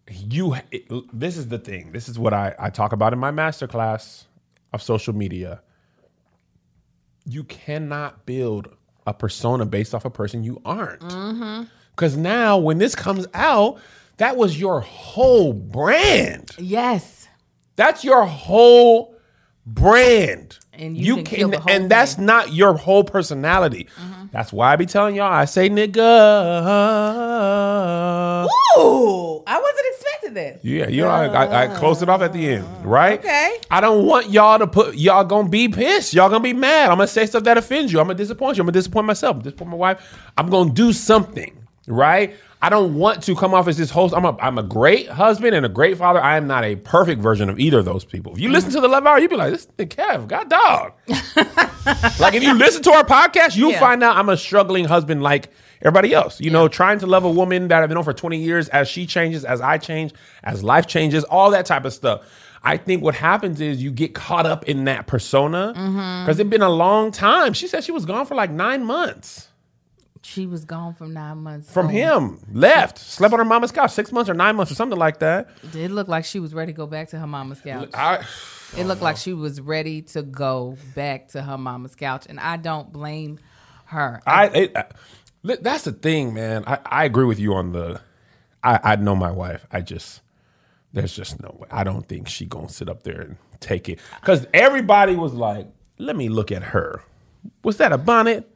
you. 0.09 0.55
It, 0.71 0.87
this 1.13 1.37
is 1.37 1.47
the 1.47 1.59
thing. 1.59 1.91
This 1.91 2.09
is 2.09 2.17
what 2.17 2.33
I 2.33 2.55
I 2.57 2.69
talk 2.69 2.91
about 2.91 3.13
in 3.13 3.19
my 3.19 3.31
masterclass 3.31 4.25
of 4.73 4.81
social 4.81 5.13
media. 5.13 5.61
You 7.25 7.43
cannot 7.43 8.25
build 8.25 8.69
a 9.05 9.13
persona 9.13 9.65
based 9.65 9.93
off 9.95 10.05
a 10.05 10.09
person 10.09 10.43
you 10.43 10.61
aren't. 10.65 11.01
Because 11.91 12.15
now, 12.15 12.57
when 12.57 12.77
this 12.77 12.93
comes 12.95 13.25
out, 13.33 13.79
that 14.17 14.37
was 14.37 14.59
your 14.59 14.81
whole 14.81 15.53
brand. 15.53 16.51
Yes. 16.57 17.27
That's 17.75 18.03
your 18.03 18.25
whole 18.25 19.15
brand. 19.65 20.59
And 20.77 20.97
you 20.97 21.15
can 21.15 21.23
kill 21.25 21.49
the 21.49 21.59
whole 21.59 21.71
and 21.71 21.89
that's 21.89 22.15
thing. 22.15 22.25
not 22.25 22.53
your 22.53 22.75
whole 22.77 23.03
personality. 23.03 23.87
Mm-hmm. 23.99 24.27
That's 24.31 24.53
why 24.53 24.73
I 24.73 24.75
be 24.75 24.85
telling 24.85 25.15
y'all. 25.15 25.31
I 25.31 25.45
say 25.45 25.69
nigga. 25.69 25.97
Ooh, 28.77 29.43
I 29.47 29.59
wasn't 29.59 29.85
expecting 29.91 30.33
that. 30.35 30.63
Yeah, 30.63 30.87
you 30.87 31.01
know, 31.01 31.09
I, 31.09 31.25
I, 31.25 31.63
I 31.63 31.67
close 31.77 32.01
it 32.01 32.09
off 32.09 32.21
at 32.21 32.33
the 32.33 32.47
end, 32.47 32.85
right? 32.85 33.19
Okay. 33.19 33.57
I 33.71 33.81
don't 33.81 34.05
want 34.05 34.29
y'all 34.29 34.59
to 34.59 34.67
put 34.67 34.95
y'all 34.95 35.23
gonna 35.23 35.49
be 35.49 35.67
pissed. 35.67 36.13
Y'all 36.13 36.29
gonna 36.29 36.43
be 36.43 36.53
mad. 36.53 36.91
I'm 36.91 36.97
gonna 36.97 37.07
say 37.07 37.25
stuff 37.25 37.43
that 37.43 37.57
offends 37.57 37.91
you. 37.91 37.99
I'm 37.99 38.05
gonna 38.07 38.17
disappoint 38.17 38.57
you. 38.57 38.61
I'm 38.61 38.67
gonna 38.67 38.73
disappoint 38.73 39.07
myself. 39.07 39.41
Disappoint 39.41 39.71
my 39.71 39.77
wife. 39.77 40.29
I'm 40.37 40.49
gonna 40.49 40.71
do 40.71 40.93
something, 40.93 41.66
right? 41.87 42.35
I 42.61 42.69
don't 42.69 42.95
want 42.95 43.23
to 43.23 43.35
come 43.35 43.53
off 43.53 43.67
as 43.67 43.77
this 43.77 43.89
host. 43.89 44.13
I'm 44.15 44.25
a 44.25 44.35
I'm 44.39 44.57
a 44.57 44.63
great 44.63 45.07
husband 45.07 45.55
and 45.55 45.65
a 45.65 45.69
great 45.69 45.97
father. 45.97 46.21
I 46.21 46.37
am 46.37 46.47
not 46.47 46.63
a 46.63 46.75
perfect 46.75 47.21
version 47.21 47.49
of 47.49 47.59
either 47.59 47.79
of 47.79 47.85
those 47.85 48.03
people. 48.03 48.33
If 48.33 48.39
you 48.39 48.49
listen 48.49 48.71
to 48.71 48.81
the 48.81 48.87
Love 48.87 49.05
Hour, 49.05 49.19
you'd 49.19 49.29
be 49.29 49.35
like, 49.35 49.51
this 49.51 49.67
the 49.77 49.85
Kev, 49.85 50.27
god 50.27 50.49
dog. 50.49 50.93
like 52.19 52.33
if 52.33 52.43
you 52.43 52.53
listen 52.55 52.81
to 52.83 52.91
our 52.91 53.03
podcast, 53.03 53.55
you'll 53.55 53.71
Yeah. 53.71 53.79
find 53.79 54.03
out 54.03 54.17
I'm 54.17 54.29
a 54.29 54.37
struggling 54.37 54.85
husband 54.85 55.21
like 55.21 55.49
everybody 55.81 56.13
else. 56.13 56.41
You 56.41 56.49
know, 56.49 56.67
trying 56.67 56.99
to 56.99 57.07
love 57.07 57.23
a 57.23 57.31
woman 57.31 57.67
that 57.67 57.83
I've 57.83 57.89
been 57.89 57.97
on 57.97 58.03
for 58.03 58.13
20 58.13 58.37
years 58.37 58.69
as 58.69 58.87
she 58.87 59.05
changes, 59.05 59.45
as 59.45 59.61
I 59.61 59.77
change, 59.77 60.13
as 60.43 60.63
life 60.63 60.87
changes, 60.87 61.23
all 61.25 61.51
that 61.51 61.67
type 61.67 61.85
of 61.85 61.93
stuff. 61.93 62.21
I 62.63 62.77
think 62.77 63.03
what 63.03 63.13
happens 63.13 63.61
is 63.61 63.81
you 63.81 63.91
get 63.91 64.15
caught 64.15 64.47
up 64.47 64.65
in 64.65 64.85
that 64.85 65.05
persona 65.05 65.73
mm-hmm. 65.77 66.25
because 66.25 66.39
it's 66.39 66.49
been 66.49 66.63
a 66.63 66.69
long 66.69 67.11
time. 67.11 67.53
She 67.53 67.67
said 67.67 67.83
she 67.83 67.91
was 67.91 68.03
gone 68.03 68.25
for 68.25 68.33
like 68.33 68.49
nine 68.49 68.83
months 68.83 69.49
She 70.27 70.45
was 70.45 70.65
gone 70.65 70.93
for 70.93 71.07
nine 71.07 71.37
months. 71.37 71.71
from 71.71 71.85
Oh, 71.85 71.89
him, 71.89 72.39
left, 72.51 72.97
slept 72.99 73.31
on 73.31 73.39
her 73.39 73.45
mama's 73.45 73.71
couch, 73.71 73.91
six 73.91 74.11
months 74.11 74.29
or 74.29 74.33
nine 74.33 74.57
months 74.57 74.69
or 74.73 74.75
something 74.75 74.99
like 74.99 75.19
that. 75.19 75.47
It 75.73 75.89
looked 75.89 76.09
like 76.09 76.25
she 76.25 76.41
was 76.41 76.53
ready 76.53 76.73
to 76.73 76.75
go 76.75 76.85
back 76.85 77.07
to 77.09 77.19
her 77.19 77.25
mama's 77.25 77.61
couch. 77.61 77.91
I, 77.93 78.25
It 78.77 78.83
looked 78.87 79.01
like 79.01 79.15
oh, 79.15 79.19
she 79.19 79.31
was 79.31 79.61
ready 79.61 80.01
to 80.01 80.23
go 80.23 80.75
back 80.95 81.29
to 81.29 81.41
her 81.41 81.57
mama's 81.57 81.95
couch, 81.95 82.25
and 82.27 82.41
I 82.41 82.57
don't 82.57 82.91
blame 82.91 83.39
her. 83.85 84.21
I, 84.27 84.47
it, 84.47 84.75
I 84.75 84.85
that's 85.43 85.85
the 85.85 85.93
thing, 85.93 86.33
man. 86.33 86.65
I, 86.67 86.79
I 86.85 87.05
agree 87.05 87.23
with 87.25 87.39
you 87.39 87.53
on 87.53 87.71
the. 87.71 88.01
I, 88.61 88.79
I 88.83 88.95
know 88.97 89.15
my 89.15 89.31
wife. 89.31 89.65
I 89.71 89.79
just 89.79 90.19
there's 90.91 91.15
just 91.15 91.41
no 91.41 91.55
way. 91.57 91.69
I 91.71 91.85
don't 91.85 92.05
think 92.05 92.27
she 92.27 92.45
gonna 92.45 92.67
sit 92.67 92.89
up 92.89 93.03
there 93.03 93.21
and 93.21 93.37
take 93.61 93.87
it 93.87 93.99
because 94.19 94.45
everybody 94.53 95.15
was 95.15 95.33
like, 95.33 95.67
"Let 95.97 96.17
me 96.17 96.27
look 96.27 96.51
at 96.51 96.63
her. 96.63 97.01
Was 97.63 97.77
that 97.77 97.93
a 97.93 97.97
bonnet?" 97.97 98.51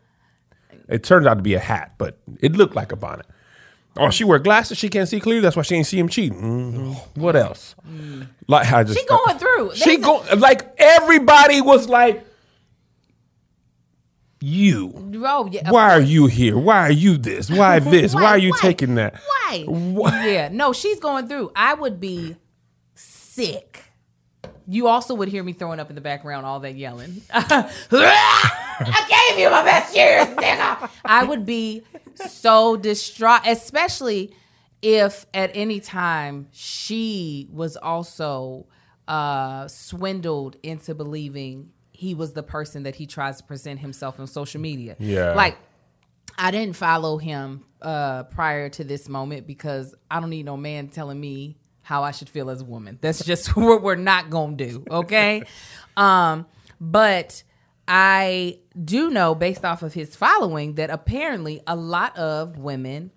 It 0.92 1.04
turned 1.04 1.28
out 1.28 1.36
to 1.36 1.42
be 1.42 1.54
a 1.56 1.60
hat, 1.60 1.94
but 1.98 2.20
it 2.40 2.52
looked 2.54 2.76
like 2.76 2.92
a 2.92 2.96
bonnet. 2.96 3.26
Oh, 3.98 4.10
she 4.10 4.24
wear 4.24 4.40
glasses. 4.40 4.78
She 4.78 4.88
can't 4.90 5.08
see 5.10 5.20
clearly. 5.20 5.42
That's 5.42 5.56
why 5.56 5.64
she 5.64 5.76
ain't 5.76 5.86
see 5.88 6.00
him 6.00 6.08
cheating. 6.10 6.42
Mhm. 6.42 7.18
What 7.18 7.36
else? 7.36 7.76
Like 8.48 8.72
I 8.72 8.84
just 8.84 8.98
She 9.00 9.06
going 9.06 9.38
through. 9.38 9.76
She 9.76 9.98
go 9.98 10.24
like 10.38 10.74
everybody 10.78 11.60
was 11.62 11.90
like, 11.90 12.26
"You." 14.40 14.94
Oh, 15.26 15.48
yeah. 15.52 15.70
Why 15.70 15.92
are 15.92 16.02
you 16.02 16.28
here? 16.28 16.58
Why 16.58 16.80
are 16.88 16.92
you 16.92 17.18
this? 17.18 17.50
Why 17.50 17.80
this? 17.80 18.14
Why, 18.16 18.22
Why? 18.22 18.30
are 18.30 18.38
you 18.38 18.52
Why? 18.52 18.60
taking 18.62 18.96
that? 18.96 19.16
Why? 19.16 19.64
Why? 19.68 20.28
Yeah, 20.28 20.50
no, 20.52 20.74
she's 20.74 21.00
going 21.00 21.28
through. 21.28 21.52
I 21.56 21.74
would 21.74 22.00
be 22.00 22.38
sick. 22.96 23.91
You 24.72 24.88
also 24.88 25.14
would 25.16 25.28
hear 25.28 25.44
me 25.44 25.52
throwing 25.52 25.82
up 25.82 25.90
in 25.90 25.96
the 25.96 26.02
background, 26.02 26.46
all 26.46 26.62
that 26.62 26.76
yelling. 26.76 27.22
I 27.34 29.28
gave 29.30 29.38
you 29.38 29.50
my 29.50 29.64
best 29.66 29.94
years, 29.94 30.28
nigga. 30.28 30.90
I 31.04 31.26
would 31.26 31.46
be 31.46 31.84
so 32.16 32.78
distraught, 32.78 33.42
especially 33.46 34.34
if 34.82 35.26
at 35.34 35.52
any 35.56 35.82
time 35.82 36.48
she 36.54 37.50
was 37.52 37.76
also 37.76 38.66
uh, 39.10 39.68
swindled 39.68 40.56
into 40.64 40.96
believing 40.96 41.74
he 41.92 42.16
was 42.16 42.32
the 42.32 42.44
person 42.44 42.84
that 42.84 42.96
he 42.96 43.06
tries 43.06 43.40
to 43.40 43.44
present 43.44 43.82
himself 43.82 44.22
on 44.22 44.26
social 44.28 44.62
media. 44.62 44.96
Yeah. 45.00 45.34
Like, 45.34 45.58
I 46.38 46.50
didn't 46.50 46.78
follow 46.78 47.18
him 47.18 47.66
uh, 47.82 48.24
prior 48.24 48.70
to 48.70 48.86
this 48.86 49.10
moment 49.10 49.48
because 49.48 49.94
I 50.10 50.22
don't 50.22 50.30
need 50.30 50.46
no 50.46 50.56
man 50.56 50.88
telling 50.88 51.20
me 51.20 51.58
how 51.92 52.04
I 52.04 52.12
should 52.12 52.30
feel 52.30 52.50
as 52.50 52.62
a 52.62 52.64
woman. 52.64 52.98
That's 53.02 53.26
just 53.26 53.54
what 53.58 53.82
we're 53.84 53.96
not 53.96 54.30
gonna 54.30 54.56
do, 54.56 54.86
okay? 54.90 55.44
um, 55.98 56.46
but 56.80 57.44
I 57.86 58.60
do 58.82 59.10
know, 59.10 59.36
based 59.36 59.66
off 59.66 59.84
of 59.84 59.94
his 59.94 60.16
following, 60.16 60.76
that 60.76 60.90
apparently 60.90 61.60
a 61.68 61.76
lot 61.76 62.18
of 62.18 62.58
women 62.58 63.12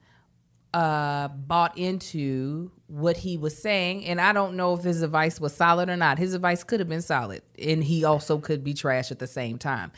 uh, 0.73 1.29
bought 1.29 1.79
into 1.79 2.73
what 2.89 3.19
he 3.19 3.37
was 3.37 3.57
saying, 3.57 4.07
and 4.07 4.21
I 4.21 4.33
don't 4.33 4.57
know 4.57 4.75
if 4.75 4.83
his 4.83 5.03
advice 5.03 5.41
was 5.41 5.55
solid 5.55 5.89
or 5.89 5.97
not. 5.97 6.19
His 6.19 6.35
advice 6.35 6.65
could 6.65 6.81
have 6.81 6.89
been 6.89 7.01
solid, 7.01 7.43
and 7.57 7.85
he 7.85 8.03
also 8.03 8.39
could 8.39 8.65
be 8.65 8.75
trash 8.75 9.13
at 9.13 9.21
the 9.21 9.29
same 9.29 9.57
time. 9.57 9.93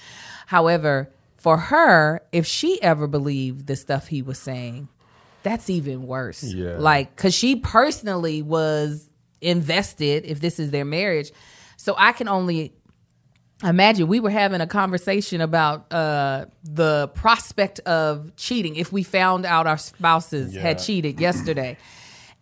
However, 0.48 1.10
for 1.38 1.56
her, 1.56 2.20
if 2.30 2.46
she 2.46 2.82
ever 2.82 3.06
believed 3.06 3.68
the 3.68 3.76
stuff 3.76 4.08
he 4.08 4.20
was 4.20 4.38
saying, 4.38 4.90
that's 5.46 5.70
even 5.70 6.08
worse. 6.08 6.42
Yeah. 6.42 6.76
Like, 6.78 7.14
because 7.14 7.32
she 7.32 7.54
personally 7.54 8.42
was 8.42 9.08
invested, 9.40 10.24
if 10.26 10.40
this 10.40 10.58
is 10.58 10.72
their 10.72 10.84
marriage. 10.84 11.30
So 11.76 11.94
I 11.96 12.10
can 12.10 12.26
only 12.26 12.74
imagine 13.62 14.08
we 14.08 14.18
were 14.18 14.30
having 14.30 14.60
a 14.60 14.66
conversation 14.66 15.40
about 15.40 15.92
uh, 15.92 16.46
the 16.64 17.08
prospect 17.14 17.78
of 17.80 18.34
cheating 18.34 18.74
if 18.74 18.90
we 18.90 19.04
found 19.04 19.46
out 19.46 19.68
our 19.68 19.78
spouses 19.78 20.56
had 20.56 20.78
cheated 20.78 21.20
yesterday 21.20 21.76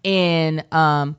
and 0.05 0.65
um 0.75 1.17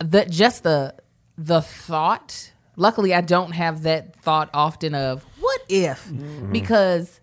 the 0.00 0.26
just 0.26 0.64
the 0.64 0.94
the 1.38 1.62
thought 1.62 2.52
luckily 2.76 3.14
i 3.14 3.22
don't 3.22 3.52
have 3.52 3.84
that 3.84 4.14
thought 4.16 4.50
often 4.52 4.94
of 4.94 5.24
what 5.40 5.60
if 5.68 6.12
because 6.52 7.20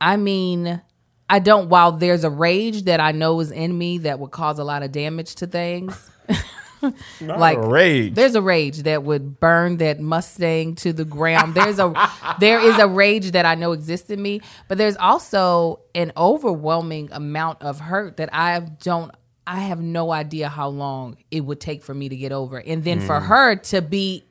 i 0.00 0.16
mean 0.16 0.80
i 1.28 1.38
don't 1.38 1.68
while 1.68 1.92
there's 1.92 2.24
a 2.24 2.30
rage 2.30 2.84
that 2.84 3.00
i 3.00 3.12
know 3.12 3.38
is 3.40 3.50
in 3.50 3.76
me 3.76 3.98
that 3.98 4.18
would 4.18 4.30
cause 4.30 4.58
a 4.58 4.64
lot 4.64 4.82
of 4.82 4.92
damage 4.92 5.34
to 5.34 5.46
things 5.46 6.10
like 7.20 7.58
rage. 7.58 8.14
There's 8.14 8.34
a 8.34 8.42
rage 8.42 8.78
that 8.84 9.02
would 9.02 9.40
burn 9.40 9.78
that 9.78 10.00
Mustang 10.00 10.74
to 10.76 10.92
the 10.92 11.04
ground. 11.04 11.54
There's 11.54 11.78
a 11.78 11.92
there 12.40 12.60
is 12.60 12.78
a 12.78 12.86
rage 12.86 13.32
that 13.32 13.44
I 13.44 13.54
know 13.54 13.72
exists 13.72 14.10
in 14.10 14.20
me, 14.20 14.40
but 14.68 14.78
there's 14.78 14.96
also 14.96 15.80
an 15.94 16.12
overwhelming 16.16 17.10
amount 17.12 17.62
of 17.62 17.80
hurt 17.80 18.18
that 18.18 18.30
I 18.32 18.60
don't 18.60 19.12
I 19.46 19.60
have 19.60 19.80
no 19.80 20.12
idea 20.12 20.48
how 20.48 20.68
long 20.68 21.16
it 21.30 21.40
would 21.40 21.60
take 21.60 21.82
for 21.82 21.94
me 21.94 22.08
to 22.08 22.16
get 22.16 22.32
over. 22.32 22.58
And 22.58 22.84
then 22.84 23.00
for 23.00 23.18
hmm. 23.18 23.26
her 23.26 23.56
to 23.56 23.82
be 23.82 24.24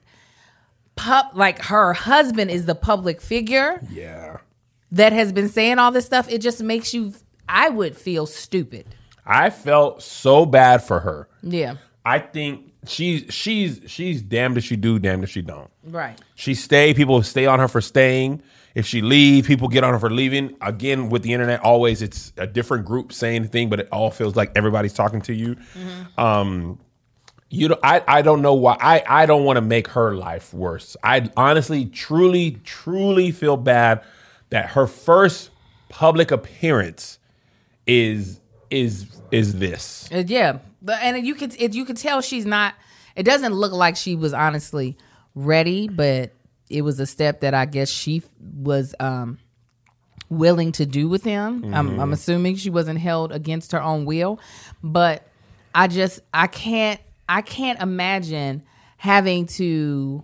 pup 0.96 1.32
like 1.34 1.64
her 1.66 1.94
husband 1.94 2.50
is 2.50 2.66
the 2.66 2.74
public 2.74 3.22
figure 3.22 3.80
yeah. 3.92 4.38
That 4.92 5.14
has 5.14 5.32
been 5.32 5.50
saying 5.50 5.80
all 5.80 5.92
this 5.92 6.06
stuff, 6.06 6.30
it 6.30 6.40
just 6.40 6.62
makes 6.62 6.94
you 6.94 7.14
I 7.50 7.70
would 7.70 7.96
feel 7.96 8.26
stupid. 8.26 8.86
I 9.26 9.50
felt 9.50 10.02
so 10.02 10.46
bad 10.46 10.84
for 10.84 11.00
her. 11.02 11.28
Yeah. 11.42 11.76
I 12.06 12.20
think 12.20 12.72
she's 12.86 13.26
she's 13.34 13.82
she's 13.88 14.22
damned 14.22 14.58
if 14.58 14.64
she 14.64 14.76
do, 14.76 15.00
damned 15.00 15.24
if 15.24 15.30
she 15.30 15.42
don't. 15.42 15.70
Right. 15.84 16.20
She 16.36 16.54
stay, 16.54 16.94
people 16.94 17.22
stay 17.24 17.46
on 17.46 17.60
her 17.60 17.68
for 17.68 17.82
staying. 17.82 18.42
If 18.76 18.86
she 18.86 19.02
leave, 19.02 19.48
people 19.48 19.68
get 19.70 19.84
on 19.84 19.94
her 19.94 20.00
for 20.00 20.12
leaving. 20.12 20.56
Again, 20.62 21.10
with 21.10 21.24
the 21.24 21.34
internet, 21.34 21.62
always 21.62 22.02
it's 22.02 22.32
a 22.38 22.46
different 22.46 22.86
group 22.86 23.12
saying 23.12 23.42
the 23.42 23.48
thing, 23.48 23.70
but 23.70 23.80
it 23.80 23.90
all 23.92 24.12
feels 24.12 24.36
like 24.36 24.52
everybody's 24.56 24.94
talking 24.94 25.20
to 25.22 25.34
you. 25.34 25.58
Um, 26.18 26.80
you 27.50 27.70
know, 27.70 27.80
I, 27.82 28.04
I 28.08 28.22
don't 28.22 28.42
know 28.42 28.54
why 28.54 28.78
I, 28.80 29.04
I 29.08 29.26
don't 29.26 29.46
want 29.46 29.58
to 29.58 29.62
make 29.62 29.88
her 29.90 30.16
life 30.16 30.54
worse. 30.54 30.96
I 31.02 31.30
honestly, 31.36 31.86
truly, 31.86 32.60
truly 32.64 33.32
feel 33.32 33.58
bad 33.58 34.04
that 34.50 34.72
her 34.72 34.88
first 34.88 35.50
public 35.90 36.32
appearance 36.32 37.20
is 37.86 38.40
is 38.70 39.06
is 39.32 39.60
this. 39.60 40.10
Uh, 40.12 40.24
yeah, 40.26 40.60
but 40.82 41.02
and 41.02 41.26
you 41.26 41.36
can 41.36 41.52
it, 41.58 41.74
you 41.74 41.86
could 41.86 41.98
tell 41.98 42.22
she's 42.22 42.46
not. 42.46 42.74
It 43.16 43.24
doesn't 43.24 43.54
look 43.54 43.72
like 43.72 43.96
she 43.96 44.16
was 44.16 44.34
honestly 44.34 44.98
ready, 45.34 45.88
but 45.88 46.34
it 46.70 46.82
was 46.82 47.00
a 47.00 47.06
step 47.06 47.42
that 47.42 47.54
I 47.54 47.66
guess 47.66 47.90
she 47.90 48.22
was 48.40 48.94
um, 49.00 49.40
willing 50.30 50.72
to 50.74 50.86
do 50.86 51.08
with 51.08 51.24
him. 51.24 51.74
I'm, 51.74 52.00
I'm 52.00 52.14
assuming 52.14 52.58
she 52.58 52.70
wasn't 52.70 53.00
held 53.00 53.32
against 53.32 53.72
her 53.72 53.82
own 53.82 54.06
will, 54.06 54.40
but 54.84 55.28
I 55.74 55.88
just 55.88 56.20
I 56.34 56.48
can't 56.48 57.00
I 57.28 57.42
can't 57.42 57.80
imagine 57.82 58.64
having 58.98 59.46
to 59.46 60.24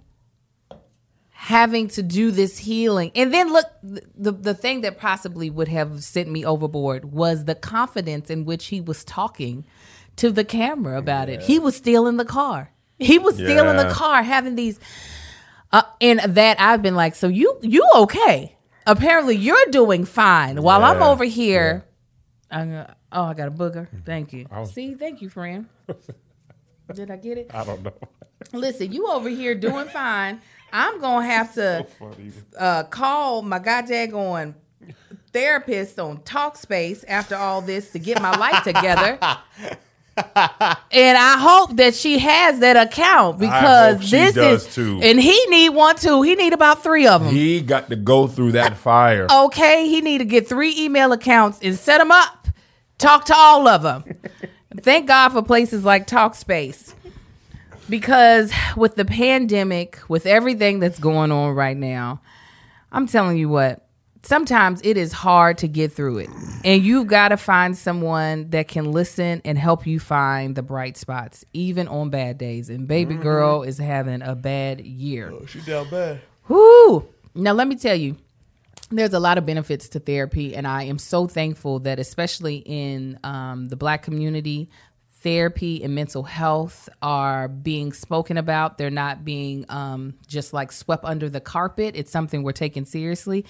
having 1.48 1.90
to 1.90 2.02
do 2.02 2.32
this 2.32 2.58
healing. 2.58 3.12
And 3.16 3.34
then 3.34 3.52
look, 3.52 3.66
the 3.84 4.32
the 4.32 4.54
thing 4.54 4.80
that 4.82 4.98
possibly 4.98 5.50
would 5.50 5.68
have 5.68 6.02
sent 6.02 6.30
me 6.30 6.46
overboard 6.46 7.12
was 7.12 7.44
the 7.44 7.54
confidence 7.56 8.30
in 8.30 8.46
which 8.46 8.68
he 8.68 8.80
was 8.80 9.04
talking 9.04 9.66
to 10.16 10.32
the 10.32 10.46
camera 10.46 10.98
about 10.98 11.28
it. 11.28 11.42
He 11.42 11.60
was 11.60 11.76
still 11.76 12.08
in 12.08 12.16
the 12.16 12.24
car. 12.24 12.72
He 12.98 13.20
was 13.20 13.36
still 13.36 13.70
in 13.70 13.76
the 13.76 13.90
car 13.94 14.24
having 14.24 14.56
these 14.56 14.80
uh, 15.74 15.82
and 16.00 16.20
that 16.22 16.62
I've 16.62 16.82
been 16.82 16.96
like, 16.96 17.14
so 17.16 17.28
you 17.28 17.60
you 17.62 17.84
okay? 17.96 18.56
Apparently 18.88 19.36
you're 19.36 19.66
doing 19.70 20.06
fine. 20.06 20.62
While 20.62 20.86
I'm 20.86 21.02
over 21.04 21.26
here, 21.26 21.84
I'm 22.52 22.70
gonna- 22.70 22.96
oh, 23.12 23.24
I 23.26 23.34
got 23.34 23.50
a 23.50 23.52
booger. 23.52 23.88
Thank 24.06 24.32
you. 24.32 24.46
See, 24.72 24.94
thank 24.94 25.22
you, 25.22 25.28
friend. 25.30 25.68
Did 26.94 27.12
I 27.12 27.18
get 27.18 27.38
it? 27.38 27.52
I 27.54 27.66
don't 27.66 27.84
know. 27.84 27.94
Listen, 28.54 28.92
you 28.94 29.08
over 29.08 29.28
here 29.30 29.56
doing 29.56 29.88
fine. 29.88 30.42
I'm 30.74 31.00
gonna 31.00 31.26
have 31.26 31.54
to 31.54 31.86
uh, 32.58 32.84
call 32.84 33.44
my 33.44 33.60
goddamn 33.60 34.56
therapist 35.32 36.00
on 36.00 36.18
Talkspace 36.20 37.06
after 37.08 37.36
all 37.36 37.62
this 37.62 37.92
to 37.92 38.00
get 38.00 38.22
my 38.22 38.36
life 38.36 38.64
together. 38.64 39.20
and 40.16 41.18
I 41.18 41.38
hope 41.40 41.76
that 41.78 41.96
she 41.96 42.20
has 42.20 42.60
that 42.60 42.76
account 42.88 43.40
because 43.40 44.12
this 44.12 44.36
does 44.36 44.68
is 44.68 44.76
too. 44.76 45.00
and 45.02 45.20
he 45.20 45.46
need 45.48 45.70
one 45.70 45.96
too. 45.96 46.22
He 46.24 46.36
need 46.36 46.54
about 46.54 46.84
three 46.84 47.08
of 47.08 47.24
them. 47.24 47.34
He 47.34 47.62
got 47.62 47.90
to 47.90 47.96
go 47.96 48.28
through 48.28 48.54
that 48.54 48.78
fire. 48.78 49.28
okay, 49.32 49.88
he 49.88 50.02
need 50.02 50.20
to 50.20 50.26
get 50.26 50.48
three 50.48 50.76
email 50.78 51.12
accounts 51.14 51.60
and 51.62 51.76
set 51.78 52.00
them 52.00 52.12
up. 52.12 52.48
Talk 52.98 53.26
to 53.26 53.36
all 53.36 53.68
of 53.68 53.82
them. 53.84 54.04
Thank 54.82 55.08
God 55.08 55.30
for 55.30 55.42
places 55.44 55.84
like 55.84 56.08
Talkspace. 56.08 56.94
Because 57.90 58.52
with 58.76 58.96
the 58.96 59.06
pandemic, 59.06 60.00
with 60.08 60.26
everything 60.26 60.80
that's 60.80 61.00
going 61.00 61.32
on 61.32 61.54
right 61.54 61.78
now, 61.78 62.22
I'm 62.92 63.08
telling 63.08 63.38
you 63.38 63.50
what, 63.50 63.88
sometimes 64.22 64.82
it 64.84 64.98
is 64.98 65.12
hard 65.12 65.58
to 65.60 65.68
get 65.68 65.92
through 65.92 66.20
it. 66.20 66.30
And 66.64 66.84
you've 66.84 67.08
got 67.08 67.30
to 67.30 67.38
find 67.38 67.78
someone 67.78 68.50
that 68.52 68.68
can 68.68 68.92
listen 68.92 69.42
and 69.44 69.58
help 69.58 69.86
you 69.86 70.00
find 70.00 70.56
the 70.56 70.64
bright 70.64 70.98
spots, 70.98 71.44
even 71.54 71.88
on 71.88 72.10
bad 72.10 72.38
days. 72.38 72.70
And 72.70 72.88
baby 72.88 73.16
girl 73.16 73.64
is 73.64 73.78
having 73.78 74.22
a 74.22 74.36
bad 74.36 74.82
year. 74.82 75.34
She 75.48 75.60
down 75.62 75.90
bad. 75.90 76.22
Whoo! 76.48 77.08
Now 77.36 77.54
let 77.54 77.68
me 77.68 77.76
tell 77.76 77.96
you, 77.96 78.18
there's 78.92 79.14
a 79.14 79.20
lot 79.20 79.38
of 79.38 79.46
benefits 79.46 79.90
to 79.90 80.00
therapy, 80.00 80.56
and 80.56 80.68
I 80.68 80.84
am 80.84 81.00
so 81.00 81.26
thankful 81.26 81.80
that, 81.80 82.00
especially 82.00 82.58
in 82.58 83.20
um, 83.24 83.68
the 83.68 83.76
Black 83.76 84.04
community, 84.04 84.70
therapy 85.24 85.84
and 85.84 85.96
mental 85.96 86.24
health 86.24 86.90
are 87.02 87.48
being 87.48 87.94
spoken 87.94 88.38
about. 88.38 88.78
They're 88.78 88.90
not 88.92 89.24
being 89.26 89.66
um, 89.70 90.14
just 90.28 90.54
like 90.54 90.72
swept 90.72 91.06
under 91.06 91.30
the 91.30 91.40
carpet. 91.42 91.96
It's 91.96 92.12
something 92.12 92.44
we're 92.44 92.52
taking 92.52 92.86
seriously, 92.86 93.46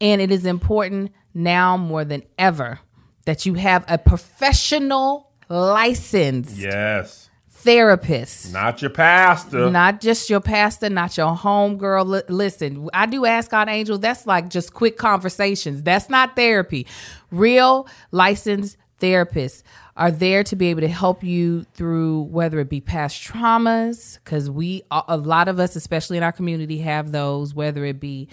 and 0.00 0.20
it 0.20 0.30
is 0.32 0.44
important 0.46 1.12
now 1.34 1.76
more 1.76 2.04
than 2.04 2.22
ever 2.38 2.80
that 3.26 3.46
you 3.46 3.54
have 3.54 3.84
a 3.86 3.98
professional 3.98 5.30
license 5.48 6.58
Yes. 6.58 7.28
therapist 7.50 8.52
Not 8.52 8.80
your 8.82 8.90
pastor. 8.90 9.70
not 9.70 10.00
just 10.00 10.30
your 10.30 10.40
pastor, 10.40 10.88
not 10.88 11.16
your 11.16 11.34
home 11.36 11.76
girl. 11.76 12.04
Listen, 12.04 12.88
I 12.94 13.06
do 13.06 13.26
ask 13.26 13.50
God 13.50 13.68
Angel. 13.68 13.98
That's 13.98 14.26
like 14.26 14.48
just 14.48 14.72
quick 14.72 14.96
conversations. 14.96 15.82
That's 15.82 16.08
not 16.08 16.34
therapy. 16.36 16.86
Real 17.30 17.86
licensed 18.10 18.76
therapists 19.00 19.62
are 20.00 20.10
there 20.10 20.42
to 20.42 20.56
be 20.56 20.68
able 20.68 20.80
to 20.80 20.88
help 20.88 21.22
you 21.22 21.64
through 21.74 22.22
whether 22.22 22.58
it 22.58 22.70
be 22.70 22.80
past 22.80 23.22
traumas, 23.22 24.18
because 24.24 24.48
we, 24.50 24.82
a 24.90 25.18
lot 25.18 25.46
of 25.46 25.60
us, 25.60 25.76
especially 25.76 26.16
in 26.16 26.22
our 26.22 26.32
community, 26.32 26.78
have 26.78 27.12
those, 27.12 27.54
whether 27.54 27.84
it 27.84 28.00
be 28.00 28.26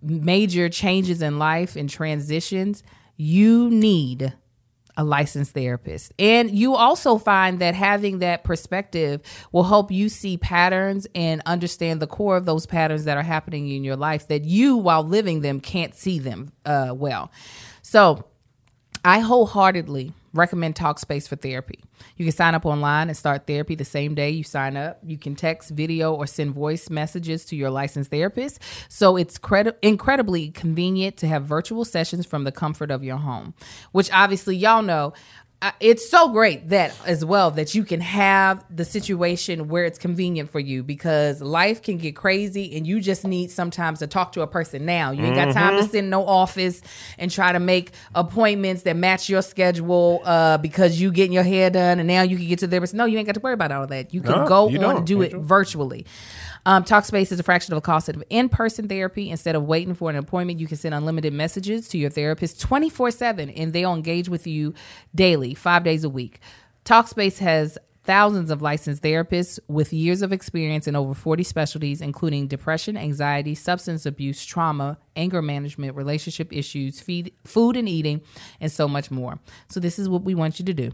major 0.00 0.70
changes 0.70 1.20
in 1.20 1.38
life 1.38 1.76
and 1.76 1.90
transitions. 1.90 2.82
You 3.18 3.68
need 3.68 4.32
a 4.96 5.04
licensed 5.04 5.52
therapist. 5.52 6.14
And 6.18 6.50
you 6.50 6.74
also 6.74 7.18
find 7.18 7.58
that 7.58 7.74
having 7.74 8.20
that 8.20 8.42
perspective 8.42 9.20
will 9.52 9.64
help 9.64 9.90
you 9.90 10.08
see 10.08 10.38
patterns 10.38 11.06
and 11.14 11.42
understand 11.44 12.00
the 12.00 12.06
core 12.06 12.38
of 12.38 12.46
those 12.46 12.64
patterns 12.64 13.04
that 13.04 13.18
are 13.18 13.22
happening 13.22 13.68
in 13.68 13.84
your 13.84 13.96
life 13.96 14.26
that 14.28 14.46
you, 14.46 14.78
while 14.78 15.04
living 15.04 15.42
them, 15.42 15.60
can't 15.60 15.94
see 15.94 16.18
them 16.18 16.52
uh, 16.64 16.94
well. 16.96 17.30
So, 17.82 18.24
I 19.04 19.20
wholeheartedly 19.20 20.14
recommend 20.32 20.74
Talkspace 20.74 21.28
for 21.28 21.36
therapy. 21.36 21.80
You 22.16 22.24
can 22.24 22.32
sign 22.32 22.54
up 22.54 22.64
online 22.64 23.08
and 23.08 23.16
start 23.16 23.46
therapy 23.46 23.74
the 23.74 23.84
same 23.84 24.14
day 24.14 24.30
you 24.30 24.44
sign 24.44 24.76
up. 24.76 24.98
You 25.04 25.18
can 25.18 25.34
text, 25.34 25.70
video, 25.70 26.14
or 26.14 26.26
send 26.26 26.54
voice 26.54 26.88
messages 26.88 27.44
to 27.46 27.56
your 27.56 27.70
licensed 27.70 28.10
therapist. 28.10 28.60
So 28.88 29.16
it's 29.16 29.38
credi- 29.38 29.72
incredibly 29.82 30.50
convenient 30.50 31.16
to 31.18 31.26
have 31.26 31.44
virtual 31.44 31.84
sessions 31.84 32.26
from 32.26 32.44
the 32.44 32.52
comfort 32.52 32.90
of 32.90 33.02
your 33.02 33.16
home, 33.16 33.54
which 33.92 34.10
obviously 34.12 34.56
y'all 34.56 34.82
know. 34.82 35.12
It's 35.78 36.08
so 36.08 36.30
great 36.30 36.70
that 36.70 36.96
as 37.04 37.22
well 37.22 37.50
that 37.50 37.74
you 37.74 37.84
can 37.84 38.00
have 38.00 38.64
the 38.74 38.82
situation 38.86 39.68
where 39.68 39.84
it's 39.84 39.98
convenient 39.98 40.48
for 40.48 40.58
you 40.58 40.82
because 40.82 41.42
life 41.42 41.82
can 41.82 41.98
get 41.98 42.16
crazy 42.16 42.74
and 42.78 42.86
you 42.86 42.98
just 42.98 43.26
need 43.26 43.50
sometimes 43.50 43.98
to 43.98 44.06
talk 44.06 44.32
to 44.32 44.40
a 44.40 44.46
person 44.46 44.86
now. 44.86 45.10
You 45.10 45.22
ain't 45.22 45.34
got 45.34 45.52
time 45.52 45.76
to 45.76 45.82
sit 45.82 45.96
in 45.96 46.08
no 46.08 46.24
office 46.26 46.80
and 47.18 47.30
try 47.30 47.52
to 47.52 47.60
make 47.60 47.90
appointments 48.14 48.84
that 48.84 48.96
match 48.96 49.28
your 49.28 49.42
schedule 49.42 50.22
uh, 50.24 50.56
because 50.56 50.98
you 50.98 51.12
getting 51.12 51.32
your 51.32 51.42
hair 51.42 51.68
done 51.68 51.98
and 51.98 52.06
now 52.08 52.22
you 52.22 52.38
can 52.38 52.46
get 52.48 52.60
to 52.60 52.66
there. 52.66 52.80
No, 52.94 53.04
you 53.04 53.18
ain't 53.18 53.26
got 53.26 53.34
to 53.34 53.40
worry 53.40 53.52
about 53.52 53.70
all 53.70 53.86
that. 53.88 54.14
You 54.14 54.22
can 54.22 54.30
No, 54.32 54.48
go 54.48 54.68
you 54.70 54.78
on 54.78 54.82
don't, 54.82 54.96
and 54.96 55.06
do 55.06 55.20
it 55.20 55.26
Angel. 55.26 55.42
virtually. 55.42 56.06
Um, 56.66 56.84
Talkspace 56.84 57.32
is 57.32 57.40
a 57.40 57.42
fraction 57.42 57.72
of 57.72 57.76
the 57.76 57.86
cost 57.86 58.08
of 58.08 58.22
in-person 58.30 58.88
therapy. 58.88 59.30
Instead 59.30 59.56
of 59.56 59.64
waiting 59.64 59.94
for 59.94 60.10
an 60.10 60.16
appointment, 60.16 60.60
you 60.60 60.66
can 60.66 60.76
send 60.76 60.94
unlimited 60.94 61.32
messages 61.32 61.88
to 61.88 61.98
your 61.98 62.10
therapist 62.10 62.60
24/7 62.60 63.50
and 63.50 63.72
they'll 63.72 63.94
engage 63.94 64.28
with 64.28 64.46
you 64.46 64.74
daily, 65.14 65.54
5 65.54 65.84
days 65.84 66.04
a 66.04 66.08
week. 66.08 66.40
Talkspace 66.84 67.38
has 67.38 67.78
thousands 68.02 68.50
of 68.50 68.62
licensed 68.62 69.02
therapists 69.02 69.58
with 69.68 69.92
years 69.92 70.22
of 70.22 70.32
experience 70.32 70.88
in 70.88 70.96
over 70.96 71.14
40 71.14 71.42
specialties 71.42 72.00
including 72.00 72.46
depression, 72.46 72.96
anxiety, 72.96 73.54
substance 73.54 74.06
abuse, 74.06 74.44
trauma, 74.44 74.98
anger 75.16 75.42
management, 75.42 75.94
relationship 75.94 76.52
issues, 76.52 77.00
feed, 77.00 77.32
food 77.44 77.76
and 77.76 77.88
eating, 77.88 78.22
and 78.60 78.72
so 78.72 78.88
much 78.88 79.10
more. 79.10 79.38
So 79.68 79.80
this 79.80 79.98
is 79.98 80.08
what 80.08 80.22
we 80.22 80.34
want 80.34 80.58
you 80.58 80.64
to 80.64 80.74
do. 80.74 80.92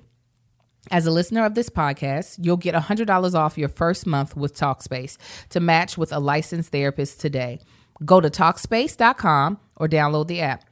As 0.91 1.07
a 1.07 1.11
listener 1.11 1.45
of 1.45 1.55
this 1.55 1.69
podcast, 1.69 2.39
you'll 2.41 2.57
get 2.57 2.75
$100 2.75 3.35
off 3.35 3.59
your 3.59 3.69
first 3.69 4.07
month 4.07 4.37
with 4.37 4.57
Talkspace 4.57 5.17
to 5.51 5.61
match 5.61 5.99
with 5.99 6.13
a 6.13 6.21
licensed 6.21 6.71
therapist 6.73 7.21
today. 7.21 7.59
Go 8.05 8.21
to 8.21 8.31
Talkspace.com 8.31 9.59
or 9.77 9.89
download 9.89 10.29
the 10.29 10.41
app. 10.41 10.65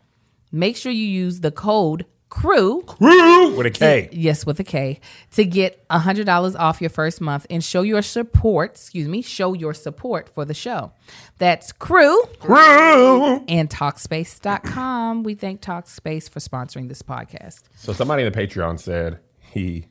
Make 0.53 0.77
sure 0.77 0.93
you 0.93 1.07
use 1.07 1.41
the 1.41 1.51
code 1.51 2.07
CREW, 2.31 2.99
Woo! 3.01 3.57
With 3.57 3.67
a 3.67 3.71
K. 3.71 4.09
yes, 4.11 4.45
with 4.45 4.59
a 4.59 4.65
K, 4.65 4.99
to 5.33 5.45
get 5.45 5.87
$100 5.89 6.59
off 6.59 6.81
your 6.81 6.91
first 6.91 7.21
month 7.21 7.47
and 7.49 7.63
show 7.63 7.83
your 7.83 8.03
support, 8.03 8.73
excuse 8.73 9.07
me, 9.07 9.23
show 9.23 9.53
your 9.53 9.73
support 9.73 10.29
for 10.29 10.45
the 10.45 10.55
show. 10.55 10.91
That's 11.39 11.73
CREW 11.73 12.17
Woo! 12.49 13.45
and 13.47 13.71
Talkspace.com. 13.71 15.23
We 15.23 15.35
thank 15.35 15.61
Talkspace 15.61 16.29
for 16.29 16.41
sponsoring 16.41 16.89
this 16.89 17.03
podcast. 17.03 17.63
So 17.77 17.93
somebody 17.93 18.25
in 18.25 18.33
the 18.33 18.37
Patreon 18.37 18.81
said 18.81 19.21
he 19.39 19.87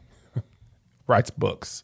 writes 1.08 1.30
books. 1.30 1.84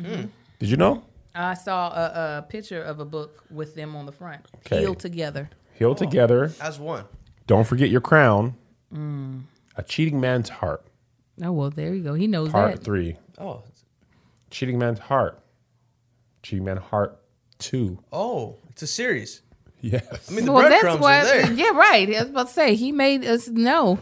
Mm-hmm. 0.00 0.26
Did 0.58 0.68
you 0.68 0.76
know? 0.76 1.04
I 1.34 1.54
saw 1.54 1.88
a, 1.92 2.38
a 2.38 2.42
picture 2.42 2.82
of 2.82 3.00
a 3.00 3.04
book 3.04 3.44
with 3.50 3.74
them 3.74 3.96
on 3.96 4.06
the 4.06 4.12
front, 4.12 4.44
Okay. 4.56 4.80
healed 4.80 4.98
together. 5.00 5.48
Heal 5.74 5.94
together. 5.94 6.52
As 6.60 6.78
one. 6.78 7.04
Don't 7.46 7.66
forget 7.66 7.88
your 7.90 8.00
crown. 8.02 8.54
Mm. 8.94 9.42
A 9.76 9.82
cheating 9.82 10.20
man's 10.20 10.48
heart. 10.50 10.84
Oh 11.42 11.52
well, 11.52 11.70
there 11.70 11.94
you 11.94 12.02
go. 12.02 12.12
He 12.14 12.26
knows 12.26 12.50
Part 12.50 12.72
that. 12.76 12.84
three. 12.84 13.16
Oh. 13.38 13.62
Cheating 14.50 14.78
man's 14.78 14.98
heart. 14.98 15.40
Cheating 16.42 16.64
man 16.66 16.76
heart 16.76 17.18
two. 17.58 17.98
Oh, 18.12 18.58
it's 18.70 18.82
a 18.82 18.86
series. 18.86 19.40
Yes. 19.80 20.30
I 20.30 20.34
mean, 20.34 20.44
the 20.44 20.52
Well, 20.52 20.68
that's 20.68 20.82
breadcrumbs 20.82 21.00
why. 21.02 21.20
are 21.20 21.24
there. 21.24 21.52
Yeah, 21.54 21.70
right. 21.70 22.08
I 22.14 22.20
was 22.20 22.28
about 22.30 22.48
to 22.48 22.52
say 22.52 22.74
he 22.74 22.92
made 22.92 23.24
us 23.24 23.48
know. 23.48 23.98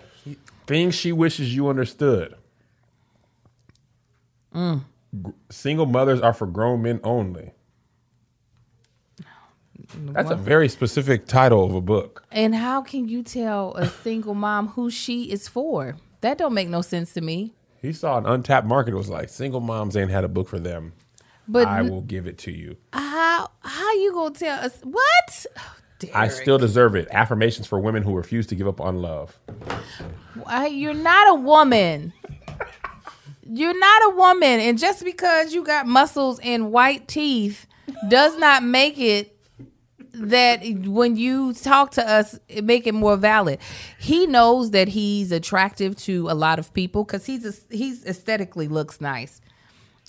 Things 0.67 0.95
she 0.95 1.13
wishes 1.13 1.55
you 1.55 1.69
understood. 1.69 2.35
Mm. 4.55 4.85
G- 5.25 5.33
Single 5.51 5.87
mothers 5.87 6.21
are 6.21 6.33
for 6.33 6.47
grown 6.47 6.83
men 6.83 7.01
only. 7.05 7.53
That's 10.13 10.31
a 10.31 10.37
very 10.37 10.69
specific 10.69 11.27
title 11.27 11.65
of 11.65 11.75
a 11.75 11.81
book. 11.81 12.25
And 12.31 12.55
how 12.55 12.83
can 12.83 13.09
you 13.09 13.23
tell 13.23 13.75
a 13.75 13.89
single 14.03 14.35
mom 14.35 14.69
who 14.69 14.91
she 14.91 15.25
is 15.33 15.49
for? 15.49 15.97
That 16.21 16.39
don't 16.39 16.55
make 16.55 16.69
no 16.69 16.81
sense 16.83 17.13
to 17.15 17.21
me. 17.21 17.55
He 17.81 17.93
saw 17.93 18.19
an 18.19 18.27
untapped 18.27 18.67
market. 18.67 18.93
It 18.93 18.97
was 18.97 19.09
like 19.09 19.31
single 19.31 19.61
moms 19.61 19.97
ain't 19.97 20.11
had 20.11 20.23
a 20.23 20.29
book 20.29 20.49
for 20.49 20.59
them. 20.59 20.93
But 21.49 21.67
I 21.67 21.83
will 21.83 22.03
give 22.03 22.27
it 22.29 22.39
to 22.39 22.53
you. 22.53 22.77
how 22.93 23.51
how 23.63 23.93
you 23.95 24.13
gonna 24.13 24.35
tell 24.35 24.61
us 24.65 24.79
what? 24.83 25.47
I 26.15 26.29
still 26.29 26.59
deserve 26.59 26.95
it. 26.95 27.09
Affirmations 27.11 27.67
for 27.67 27.81
women 27.81 28.03
who 28.03 28.15
refuse 28.15 28.47
to 28.49 28.55
give 28.55 28.69
up 28.69 28.81
on 28.81 29.03
love. 29.03 29.39
I, 30.47 30.69
you're 30.69 30.95
not 30.95 31.29
a 31.31 31.35
woman. 31.35 32.13
You're 33.53 33.79
not 33.79 34.13
a 34.13 34.17
woman, 34.17 34.61
and 34.61 34.79
just 34.79 35.05
because 35.05 35.53
you 35.53 35.65
got 35.65 35.87
muscles 35.87 36.39
and 36.41 36.71
white 36.71 37.09
teeth 37.09 37.67
does 38.09 38.37
not 38.39 38.63
make 38.63 38.97
it 38.97 39.37
that 40.13 40.61
when 40.87 41.17
you 41.17 41.53
talk 41.55 41.93
to 41.93 42.09
us, 42.09 42.39
it 42.49 42.65
make 42.65 42.87
it 42.87 42.95
more 42.95 43.17
valid. 43.17 43.59
He 43.99 44.27
knows 44.27 44.71
that 44.71 44.89
he's 44.89 45.33
attractive 45.33 45.97
to 45.99 46.29
a 46.29 46.35
lot 46.35 46.59
of 46.59 46.73
people 46.73 47.05
because 47.05 47.27
he's 47.27 47.65
he's 47.71 48.05
aesthetically 48.05 48.69
looks 48.69 49.01
nice. 49.01 49.41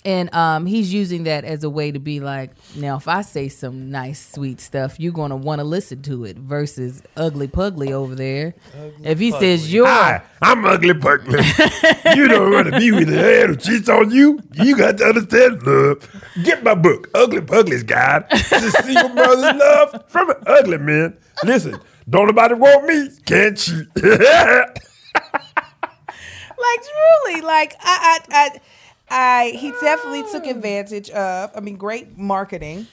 And 0.04 0.34
um, 0.34 0.66
he's 0.66 0.92
using 0.92 1.24
that 1.24 1.44
as 1.44 1.62
a 1.62 1.70
way 1.70 1.92
to 1.92 2.00
be 2.00 2.18
like, 2.18 2.50
now 2.74 2.96
if 2.96 3.06
I 3.06 3.22
say 3.22 3.48
some 3.48 3.90
nice, 3.92 4.32
sweet 4.34 4.60
stuff, 4.60 4.98
you're 4.98 5.12
gonna 5.12 5.36
want 5.36 5.60
to 5.60 5.64
listen 5.64 6.02
to 6.02 6.24
it. 6.24 6.36
Versus 6.36 7.02
ugly 7.16 7.46
pugly 7.46 7.92
over 7.92 8.16
there. 8.16 8.54
if 9.04 9.20
he 9.20 9.30
says 9.30 9.72
you're, 9.72 9.86
Hi, 9.86 10.22
I'm 10.40 10.64
Ugly 10.64 10.94
Pugly. 10.94 11.38
you 12.16 12.26
don't 12.26 12.50
want 12.52 12.72
to 12.72 12.78
be 12.78 12.90
with 12.90 13.08
a 13.08 13.12
man 13.12 13.48
who 13.50 13.56
cheats 13.56 13.88
on 13.88 14.10
you. 14.10 14.40
You 14.54 14.76
got 14.76 14.98
to 14.98 15.04
understand 15.04 15.62
love. 15.62 16.08
Get 16.42 16.64
my 16.64 16.74
book, 16.74 17.08
Ugly 17.14 17.42
Pugly's 17.42 17.84
Guide 17.84 18.28
to 18.28 18.70
Single 18.82 19.10
Mother's 19.10 19.60
Love 19.60 20.04
from 20.08 20.30
an 20.30 20.36
Ugly 20.46 20.78
Man. 20.78 21.16
Listen, 21.44 21.78
don't 22.10 22.26
nobody 22.26 22.54
want 22.54 22.86
me, 22.86 23.08
can't 23.24 23.56
cheat. 23.56 23.86
like 26.62 26.80
truly, 26.82 27.40
like 27.42 27.74
I, 27.80 28.18
I, 28.20 28.20
I, 28.30 28.60
I, 29.12 29.50
he 29.56 29.70
definitely 29.80 30.24
took 30.32 30.46
advantage 30.46 31.10
of. 31.10 31.50
I 31.54 31.60
mean, 31.60 31.76
great 31.76 32.16
marketing. 32.18 32.86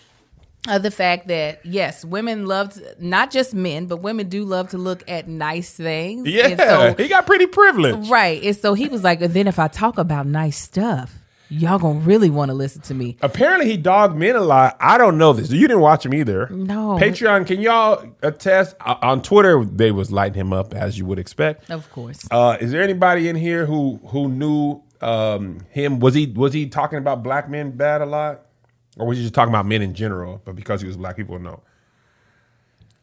Of 0.68 0.84
the 0.84 0.92
fact 0.92 1.30
that 1.30 1.66
yes, 1.66 2.04
women 2.04 2.46
love 2.46 2.74
to, 2.74 2.96
not 3.00 3.32
just 3.32 3.54
men, 3.54 3.86
but 3.86 4.02
women 4.02 4.28
do 4.28 4.44
love 4.44 4.70
to 4.72 4.78
look 4.78 5.10
at 5.10 5.26
nice 5.30 5.72
things. 5.72 6.26
And 6.26 6.28
yeah, 6.28 6.58
so- 6.58 6.96
he 7.02 7.08
got 7.08 7.26
pretty 7.26 7.46
privileged. 7.48 8.10
right. 8.10 8.44
And 8.44 8.56
so 8.56 8.74
he 8.74 8.90
was 8.90 9.02
like, 9.02 9.22
then 9.22 9.48
if 9.48 9.58
I 9.58 9.70
talk 9.70 9.98
about 9.98 10.26
nice 10.28 10.58
stuff, 10.60 11.18
y'all 11.48 11.80
gonna 11.80 12.00
really 12.00 12.30
want 12.30 12.50
to 12.50 12.56
listen 12.56 12.82
to 12.84 12.94
me. 12.94 13.16
Apparently, 13.22 13.68
he 13.70 13.78
dogged 13.78 14.18
men 14.18 14.36
a 14.36 14.42
lot. 14.42 14.76
I 14.82 14.98
don't 14.98 15.18
know 15.18 15.32
this. 15.32 15.50
You 15.50 15.62
didn't 15.66 15.80
watch 15.82 16.06
him 16.06 16.14
either. 16.14 16.50
No. 16.50 16.98
Patreon, 17.00 17.48
can 17.48 17.62
y'all 17.62 18.06
attest? 18.22 18.76
Uh, 18.82 18.96
on 19.02 19.22
Twitter, 19.22 19.64
they 19.64 19.92
was 19.92 20.12
lighting 20.12 20.40
him 20.42 20.52
up 20.52 20.74
as 20.74 20.98
you 20.98 21.06
would 21.06 21.20
expect. 21.20 21.70
Of 21.72 21.90
course. 21.90 22.28
Uh, 22.30 22.58
is 22.60 22.72
there 22.72 22.82
anybody 22.82 23.30
in 23.30 23.38
here 23.38 23.66
who 23.66 24.02
who 24.08 24.28
knew 24.28 24.84
um, 25.02 25.60
him? 25.72 26.00
Was 26.00 26.14
he 26.14 26.28
was 26.28 26.54
he 26.54 26.68
talking 26.68 27.00
about 27.00 27.24
black 27.24 27.50
men 27.50 27.72
bad 27.72 28.02
a 28.02 28.06
lot, 28.06 28.46
or 28.98 29.08
was 29.08 29.18
he 29.18 29.24
just 29.24 29.34
talking 29.34 29.52
about 29.54 29.66
men 29.66 29.82
in 29.82 29.94
general? 29.94 30.42
But 30.46 30.56
because 30.56 30.82
he 30.82 30.88
was 30.88 30.98
black, 30.98 31.16
people 31.18 31.40
know. 31.40 31.62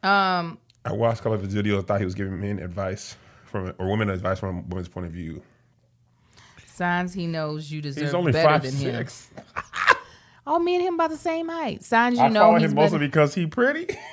Um, 0.02 0.58
I 0.84 0.92
watched 0.92 1.20
a 1.20 1.22
couple 1.24 1.34
of 1.34 1.42
his 1.42 1.54
videos. 1.54 1.86
Thought 1.86 2.00
he 2.00 2.04
was 2.04 2.14
giving 2.14 2.40
men 2.40 2.58
advice 2.58 3.16
from 3.46 3.72
or 3.78 3.88
women 3.88 4.10
advice 4.10 4.38
from 4.38 4.58
a 4.58 4.60
woman's 4.62 4.88
point 4.88 5.06
of 5.06 5.12
view. 5.12 5.42
signs 6.66 7.12
he 7.14 7.26
knows 7.26 7.70
you 7.70 7.80
deserve 7.80 8.04
He's 8.04 8.14
only 8.14 8.32
better 8.32 8.48
five 8.48 8.62
than 8.62 8.72
him. 8.74 8.94
six. 8.96 9.30
Oh, 10.48 10.60
me 10.60 10.76
and 10.76 10.84
him 10.84 10.94
about 10.94 11.10
the 11.10 11.16
same 11.16 11.48
height. 11.48 11.82
Signs 11.82 12.18
you 12.18 12.24
I 12.24 12.28
know 12.28 12.40
follow 12.40 12.58
he's 12.58 12.70
him 12.70 12.76
mostly 12.76 12.98
better. 12.98 13.08
because 13.08 13.34
he 13.34 13.46
pretty. 13.46 13.96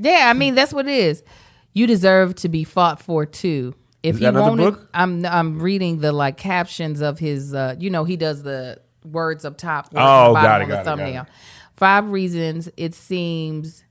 Yeah, 0.00 0.26
I 0.30 0.32
mean 0.34 0.54
that's 0.54 0.72
what 0.72 0.86
it 0.86 0.94
is. 0.94 1.24
You 1.72 1.86
deserve 1.88 2.36
to 2.36 2.48
be 2.48 2.62
fought 2.62 3.02
for 3.02 3.26
too. 3.26 3.74
If 4.08 4.16
Is 4.16 4.20
you 4.22 4.32
want 4.32 4.60
it, 4.60 4.64
book? 4.64 4.88
I'm 4.94 5.24
I'm 5.26 5.60
reading 5.60 6.00
the 6.00 6.12
like 6.12 6.36
captions 6.36 7.00
of 7.00 7.18
his. 7.18 7.54
uh 7.54 7.76
You 7.78 7.90
know, 7.90 8.04
he 8.04 8.16
does 8.16 8.42
the 8.42 8.80
words 9.04 9.44
up 9.44 9.56
top, 9.56 9.86
words 9.92 9.96
Oh, 9.96 10.34
got 10.34 10.60
it, 10.60 10.64
on 10.64 10.68
the 10.68 10.74
got 10.74 10.98
it, 11.00 11.12
got 11.14 11.26
it. 11.26 11.32
Five 11.74 12.10
reasons 12.10 12.68
it 12.76 12.94
seems 12.94 13.84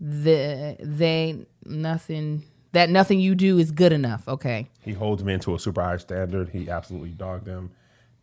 the 0.00 0.76
they 0.80 1.46
nothing 1.64 2.44
that 2.72 2.90
nothing 2.90 3.20
you 3.20 3.34
do 3.34 3.58
is 3.58 3.70
good 3.70 3.92
enough. 3.92 4.28
Okay, 4.28 4.68
He 4.82 4.92
holds 4.92 5.24
men 5.24 5.40
to 5.40 5.54
a 5.54 5.58
super 5.58 5.82
high 5.82 5.96
standard. 5.96 6.50
He 6.50 6.68
absolutely 6.68 7.10
dogged 7.10 7.46
them, 7.46 7.70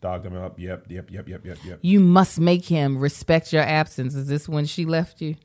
dogged 0.00 0.24
them 0.24 0.36
up. 0.36 0.58
Yep, 0.58 0.86
yep, 0.88 1.10
yep, 1.10 1.28
yep, 1.28 1.44
yep, 1.44 1.58
yep. 1.64 1.78
you 1.82 1.98
must 2.00 2.38
make 2.38 2.64
him 2.66 2.98
respect 2.98 3.52
your 3.52 3.62
absence. 3.62 4.14
Is 4.14 4.28
this 4.28 4.48
when 4.48 4.64
she 4.64 4.84
left 4.84 5.20
you? 5.20 5.36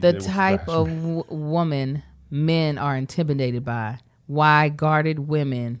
The 0.00 0.14
type 0.14 0.68
of 0.68 0.88
w- 0.88 1.24
woman 1.28 2.02
men 2.30 2.78
are 2.78 2.96
intimidated 2.96 3.64
by. 3.64 3.98
Why 4.26 4.68
guarded 4.68 5.20
women 5.20 5.80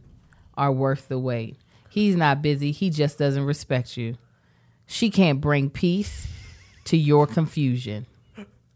are 0.56 0.72
worth 0.72 1.08
the 1.08 1.18
wait. 1.18 1.56
He's 1.88 2.16
not 2.16 2.42
busy. 2.42 2.72
He 2.72 2.90
just 2.90 3.18
doesn't 3.18 3.44
respect 3.44 3.96
you. 3.96 4.16
She 4.86 5.10
can't 5.10 5.40
bring 5.40 5.70
peace 5.70 6.26
to 6.84 6.96
your 6.96 7.26
confusion. 7.26 8.06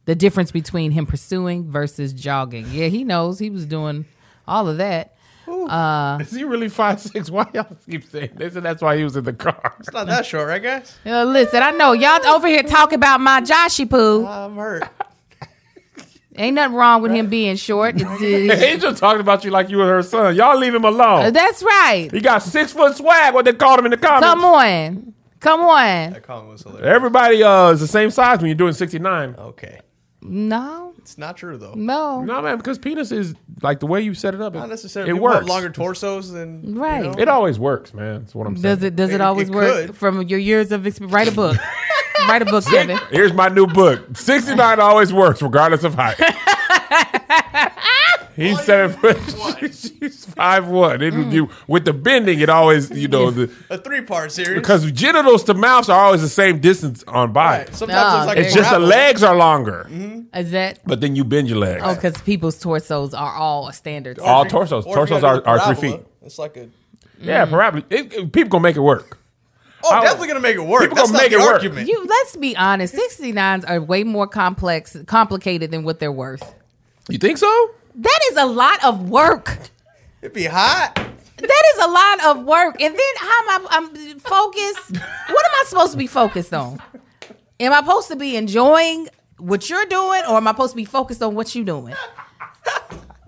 The 0.07 0.15
difference 0.15 0.51
between 0.51 0.91
him 0.91 1.07
pursuing 1.07 1.71
versus 1.71 2.13
jogging. 2.13 2.67
Yeah, 2.73 2.89
he 2.89 3.05
knows 3.05 3.39
he 3.39 3.51
was 3.51 3.65
doing 3.67 4.07
all 4.49 4.69
of 4.69 4.79
that. 4.79 5.15
Is 5.47 6.33
he 6.33 6.45
really 6.45 6.69
five 6.69 7.01
six? 7.01 7.29
Why 7.31 7.47
y'all 7.53 7.77
keep 7.89 8.05
saying 8.05 8.31
this? 8.37 8.57
And 8.57 8.65
that's 8.65 8.83
why 8.83 8.97
he 8.97 9.05
was 9.05 9.17
in 9.17 9.25
the 9.25 9.33
car. 9.33 9.75
It's 9.79 9.93
not 9.93 10.07
that 10.07 10.25
short, 10.27 10.49
right, 10.49 10.63
guys? 10.63 10.97
Uh, 11.05 11.25
listen, 11.25 11.63
I 11.63 11.73
know 11.73 11.93
y'all 11.93 12.25
over 12.27 12.47
here 12.49 12.63
talking 12.63 12.97
about 12.97 13.21
my 13.21 13.41
Joshy 13.41 13.89
poo. 13.89 14.27
I'm 14.27 14.57
hurt. 14.57 14.89
Ain't 16.41 16.55
nothing 16.55 16.75
wrong 16.77 17.03
with 17.03 17.13
him 17.13 17.29
being 17.29 17.57
short. 17.57 17.95
It's, 18.01 18.03
it's- 18.23 18.63
Angel 18.63 18.95
talking 18.95 19.21
about 19.21 19.45
you 19.45 19.51
like 19.51 19.69
you 19.69 19.77
were 19.77 19.87
her 19.87 20.03
son. 20.03 20.35
Y'all 20.35 20.57
leave 20.59 20.75
him 20.75 20.85
alone. 20.85 21.33
that's 21.33 21.63
right. 21.63 22.09
He 22.13 22.21
got 22.21 22.43
six 22.43 22.73
foot 22.73 22.97
swag. 22.97 23.35
What 23.35 23.45
they 23.45 23.53
called 23.53 23.79
him 23.79 23.85
in 23.85 23.91
the 23.91 23.97
comments. 23.99 24.27
Come 24.27 24.45
on. 24.45 25.15
Come 25.41 25.61
on. 25.61 26.13
That 26.13 26.23
comment 26.23 26.53
was 26.53 26.63
hilarious. 26.63 26.87
Everybody 26.87 27.43
uh, 27.43 27.71
is 27.71 27.81
the 27.81 27.87
same 27.87 28.11
size 28.11 28.39
when 28.39 28.47
you're 28.47 28.55
doing 28.55 28.73
69. 28.73 29.35
Okay. 29.39 29.81
No, 30.23 30.93
It's 30.99 31.17
not 31.17 31.39
true, 31.39 31.57
though. 31.57 31.73
no. 31.75 32.23
No, 32.23 32.43
man, 32.43 32.59
because 32.59 32.79
penis 32.79 33.11
is 33.11 33.35
like 33.63 33.81
the 33.81 33.87
way 33.87 34.03
you 34.03 34.13
set 34.13 34.35
it 34.35 34.43
up. 34.43 34.55
It, 34.55 34.59
Not 34.59 34.69
necessarily. 34.69 35.11
It 35.11 35.15
People 35.15 35.29
have 35.29 35.37
works. 35.39 35.49
longer 35.49 35.71
torsos 35.71 36.31
than. 36.31 36.75
you 36.75 36.79
Right. 36.81 37.03
know? 37.05 37.15
It 37.19 37.27
always 37.29 37.59
works, 37.59 37.95
man. 37.95 38.21
That's 38.21 38.35
what 38.35 38.47
I'm 38.47 38.55
saying. 38.57 38.77
Does 38.77 38.85
it 38.85 38.97
does 38.97 39.11
it, 39.11 39.15
It- 39.15 39.21
always 39.23 39.49
it 39.49 39.55
work 39.55 39.87
could. 39.87 39.97
from 39.97 40.21
your 40.29 40.39
years 40.39 40.73
of 40.73 40.87
experience? 40.87 41.15
Write 41.15 41.29
a 41.29 41.33
book. 41.33 41.57
Write 42.29 42.43
a 42.43 42.45
book, 42.45 42.65
Kevin. 42.65 42.99
Here's 43.11 43.33
my 43.33 43.49
new 43.49 43.67
book. 43.67 44.17
69 44.17 44.81
always 44.81 45.13
works, 45.13 45.43
regardless 45.43 45.85
of 45.85 45.95
height. 45.95 46.17
He's 48.37 48.59
seven 48.63 48.97
foot. 48.97 49.19
She's 49.61 50.25
five 50.25 50.67
one. 50.69 51.03
It, 51.03 51.13
Mm. 51.13 51.33
you, 51.33 51.51
with 51.67 51.85
the 51.85 51.93
bending, 51.93 52.41
it 52.41 52.49
always 52.49 52.91
you 52.91 53.09
know 53.09 53.31
the 53.31 53.51
A 53.69 53.77
three 53.77 54.01
part 54.03 54.33
series. 54.33 54.55
because 54.59 54.91
genitals 54.93 55.45
to 55.45 55.55
mouths 55.55 55.89
are 55.91 56.01
always 56.07 56.23
the 56.23 56.29
same 56.29 56.59
distance 56.61 57.05
on 57.09 57.33
body. 57.33 57.65
Right. 57.65 57.75
Sometimes 57.75 58.13
No. 58.13 58.19
it's 58.19 58.27
like 58.29 58.39
It's 58.39 58.55
just 58.55 58.71
the 58.71 58.79
legs 58.79 59.23
are 59.23 59.35
longer, 59.37 59.87
Is 60.35 60.53
that? 60.53 60.79
but 60.87 61.01
then 61.03 61.17
you 61.17 61.25
bend 61.25 61.49
your 61.49 61.59
legs. 61.59 61.83
Oh, 61.85 61.95
because 61.95 62.17
people's 62.23 62.59
torsos 62.59 63.13
are 63.13 63.35
all 63.35 63.69
a 63.69 63.73
standard. 63.75 64.19
All 64.21 64.45
torsos. 64.47 64.87
Or 64.87 64.95
Torsos 64.95 65.23
are, 65.23 65.47
are 65.47 65.75
three 65.75 65.91
feet. 65.91 66.01
It's 66.23 66.39
like 66.39 66.57
a. 66.57 66.69
Yeah, 67.21 67.45
probably. 67.45 67.85
It, 67.91 68.13
it- 68.15 68.33
people 68.33 68.49
gonna 68.49 68.63
make 68.63 68.77
it 68.77 68.81
work. 68.81 69.19
Oh, 69.83 69.91
I'll- 69.95 70.03
definitely 70.03 70.29
gonna 70.29 70.41
make 70.41 70.57
it 70.57 70.61
work. 70.65 70.83
People 70.83 70.97
That's 70.97 71.11
gonna 71.11 71.23
not 71.23 71.31
make 71.31 71.33
the 71.33 71.39
it 71.39 71.47
work. 71.47 71.55
argument. 71.55 71.89
You 71.89 72.05
let's 72.07 72.37
be 72.37 72.57
honest. 72.57 72.95
69s 72.95 73.65
are 73.69 73.81
way 73.81 74.05
more 74.05 74.27
complex, 74.27 74.97
complicated 75.07 75.71
than 75.71 75.85
what 75.85 76.01
they're 76.01 76.13
worth. 76.13 76.55
You 77.09 77.19
think 77.19 77.39
so? 77.39 77.71
That 77.97 78.21
is 78.31 78.37
a 78.37 78.47
lot 78.47 78.83
of 78.85 79.09
work. 79.09 79.59
It'd 80.23 80.35
be 80.35 80.45
hot. 80.45 80.95
That 80.95 81.63
is 81.75 81.85
a 81.85 81.89
lot 81.89 82.37
of 82.37 82.45
work. 82.45 82.81
And 82.81 82.95
then 82.95 83.15
how 83.17 83.49
am 83.55 83.67
I 83.67 83.69
I'm 83.71 84.19
focused? 84.21 84.93
What 84.97 85.45
am 85.47 85.51
I 85.55 85.65
supposed 85.67 85.93
to 85.93 85.99
be 85.99 86.07
focused 86.07 86.53
on? 86.53 86.79
Am 87.59 87.73
I 87.73 87.81
supposed 87.81 88.09
to 88.09 88.17
be 88.17 88.37
enjoying 88.37 89.09
what 89.39 89.71
you're 89.71 89.87
doing 89.87 90.23
or 90.29 90.37
am 90.37 90.47
I 90.47 90.51
supposed 90.53 90.73
to 90.73 90.77
be 90.77 90.85
focused 90.85 91.23
on 91.23 91.35
what 91.35 91.55
you're 91.55 91.65
doing? 91.65 91.95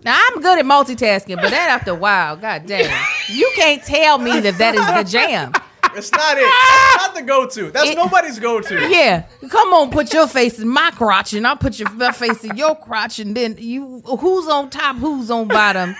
Now 0.04 0.20
I'm 0.30 0.40
good 0.42 0.58
at 0.58 0.64
multitasking, 0.64 1.36
but 1.36 1.50
that 1.50 1.70
after 1.70 1.92
a 1.92 1.94
while, 1.94 2.36
god 2.36 2.66
damn. 2.66 2.90
You 3.28 3.50
can't 3.54 3.82
tell 3.84 4.18
me 4.18 4.40
that 4.40 4.58
that 4.58 4.74
is 4.74 4.86
the 5.12 5.18
jam. 5.18 5.52
It's 5.96 6.10
not 6.12 6.36
it. 6.38 6.44
That's 6.44 6.96
not 7.06 7.14
the 7.14 7.22
go 7.22 7.46
to. 7.46 7.70
That's 7.70 7.90
It- 7.90 7.96
nobody's 7.96 8.38
go 8.38 8.60
to. 8.60 8.88
Yeah, 8.88 9.24
come 9.48 9.72
on, 9.74 9.90
put 9.90 10.12
your 10.12 10.26
face 10.26 10.58
in 10.58 10.68
my 10.68 10.90
crotch, 10.92 11.32
and 11.34 11.46
I'll 11.46 11.56
put 11.56 11.78
your 11.78 11.88
face 12.12 12.44
in 12.44 12.56
your 12.56 12.74
crotch, 12.76 13.18
and 13.18 13.36
then 13.36 13.56
you, 13.58 14.00
who's 14.06 14.48
on 14.48 14.70
top, 14.70 14.96
who's 14.96 15.30
on 15.30 15.48
bottom? 15.48 15.94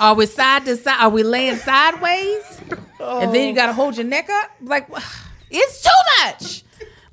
Are 0.00 0.14
we 0.14 0.26
side 0.26 0.64
to 0.64 0.76
side? 0.76 1.00
Are 1.00 1.08
we 1.08 1.22
laying 1.22 1.56
sideways? 1.56 2.60
Oh. 2.98 3.20
And 3.20 3.32
then 3.34 3.48
you 3.48 3.54
gotta 3.54 3.72
hold 3.72 3.96
your 3.96 4.06
neck 4.06 4.28
up. 4.28 4.50
Like, 4.60 4.88
it's 5.50 5.82
too 5.82 5.90
much. 6.24 6.64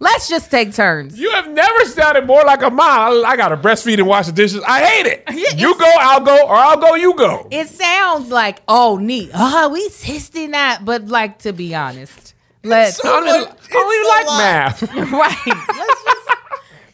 Let's 0.03 0.27
just 0.27 0.51
take 0.51 0.73
turns. 0.73 1.17
You 1.17 1.31
have 1.31 1.49
never 1.49 1.85
sounded 1.85 2.27
more 2.27 2.43
like 2.43 2.61
a 2.61 2.69
mom. 2.69 3.25
I 3.25 3.37
gotta 3.37 3.55
breastfeed 3.55 3.99
and 3.99 4.07
wash 4.07 4.25
the 4.25 4.33
dishes. 4.33 4.61
I 4.67 4.83
hate 4.83 5.05
it. 5.05 5.23
You 5.57 5.77
go, 5.79 5.91
I'll 5.99 6.19
go, 6.19 6.45
or 6.45 6.55
I'll 6.55 6.77
go, 6.77 6.95
you 6.95 7.15
go. 7.15 7.47
It 7.49 7.69
sounds 7.69 8.29
like 8.29 8.61
oh 8.67 8.97
neat. 8.97 9.31
Oh, 9.33 9.69
we 9.69 9.87
sixty 9.89 10.47
nine, 10.47 10.83
but 10.83 11.07
like 11.07 11.39
to 11.39 11.53
be 11.53 11.73
honest, 11.73 12.33
let's 12.63 13.03
I 13.03 13.07
don't 13.07 13.27
even, 13.29 13.41
much- 13.41 13.49
I 13.49 13.73
don't 13.73 13.93
even 13.93 14.01
it's 14.01 14.09
oh, 14.09 14.09
a 14.09 14.17
like 14.17 14.27
lot. 14.27 14.37
math. 14.39 14.81
right. 15.13 15.77
Let's 15.77 16.03
just 16.03 16.29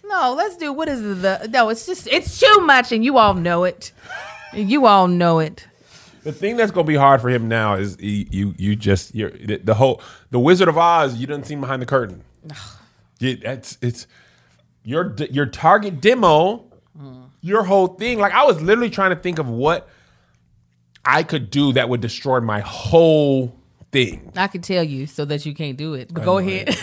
no. 0.05 0.33
Let's 0.37 0.57
do 0.57 0.71
what 0.71 0.87
is 0.87 1.01
the 1.01 1.49
no? 1.51 1.69
It's 1.69 1.87
just 1.87 2.07
it's 2.07 2.39
too 2.39 2.59
much, 2.61 2.91
and 2.91 3.03
you 3.03 3.17
all 3.17 3.33
know 3.33 3.63
it. 3.63 3.91
You 4.53 4.85
all 4.85 5.07
know 5.07 5.39
it. 5.39 5.65
The 6.23 6.31
thing 6.31 6.57
that's 6.57 6.71
gonna 6.71 6.85
be 6.85 6.95
hard 6.95 7.21
for 7.21 7.29
him 7.29 7.47
now 7.47 7.73
is 7.73 7.97
you 7.99 8.27
you, 8.29 8.53
you 8.57 8.75
just 8.75 9.15
you're 9.15 9.31
the, 9.31 9.57
the 9.57 9.73
whole 9.73 9.99
the 10.29 10.39
Wizard 10.39 10.67
of 10.67 10.77
Oz. 10.77 11.15
You 11.15 11.25
didn't 11.25 11.47
see 11.47 11.55
behind 11.55 11.81
the 11.81 11.87
curtain. 11.87 12.23
It's 13.19 13.77
it's 13.81 14.07
your 14.83 15.15
your 15.29 15.45
target 15.45 16.01
demo, 16.01 16.65
your 17.41 17.63
whole 17.63 17.87
thing. 17.87 18.19
Like 18.19 18.33
I 18.33 18.45
was 18.45 18.61
literally 18.61 18.89
trying 18.89 19.11
to 19.11 19.15
think 19.21 19.39
of 19.39 19.47
what 19.49 19.89
I 21.05 21.23
could 21.23 21.49
do 21.49 21.73
that 21.73 21.89
would 21.89 22.01
destroy 22.01 22.39
my 22.39 22.59
whole 22.61 23.55
thing. 23.91 24.31
I 24.35 24.47
can 24.47 24.61
tell 24.61 24.83
you 24.83 25.07
so 25.07 25.25
that 25.25 25.45
you 25.45 25.53
can't 25.53 25.77
do 25.77 25.93
it. 25.95 26.13
But 26.13 26.23
go 26.23 26.37
ahead, 26.37 26.69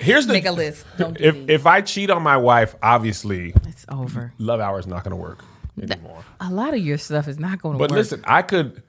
Here's 0.00 0.26
the 0.26 0.32
make 0.34 0.46
a 0.46 0.52
list. 0.52 0.84
Don't 0.98 1.16
do 1.16 1.24
If 1.24 1.48
if 1.48 1.66
I 1.66 1.80
cheat 1.80 2.10
on 2.10 2.22
my 2.22 2.36
wife, 2.36 2.74
obviously 2.82 3.54
it's 3.66 3.84
over. 3.88 4.32
love 4.38 4.60
hour 4.60 4.78
is 4.78 4.86
not 4.86 5.04
gonna 5.04 5.16
work 5.16 5.44
anymore. 5.80 6.24
A 6.40 6.50
lot 6.50 6.74
of 6.74 6.80
your 6.80 6.98
stuff 6.98 7.28
is 7.28 7.38
not 7.38 7.60
going 7.62 7.74
to 7.74 7.78
work. 7.78 7.88
But 7.88 7.94
listen, 7.94 8.22
I 8.24 8.42
could 8.42 8.82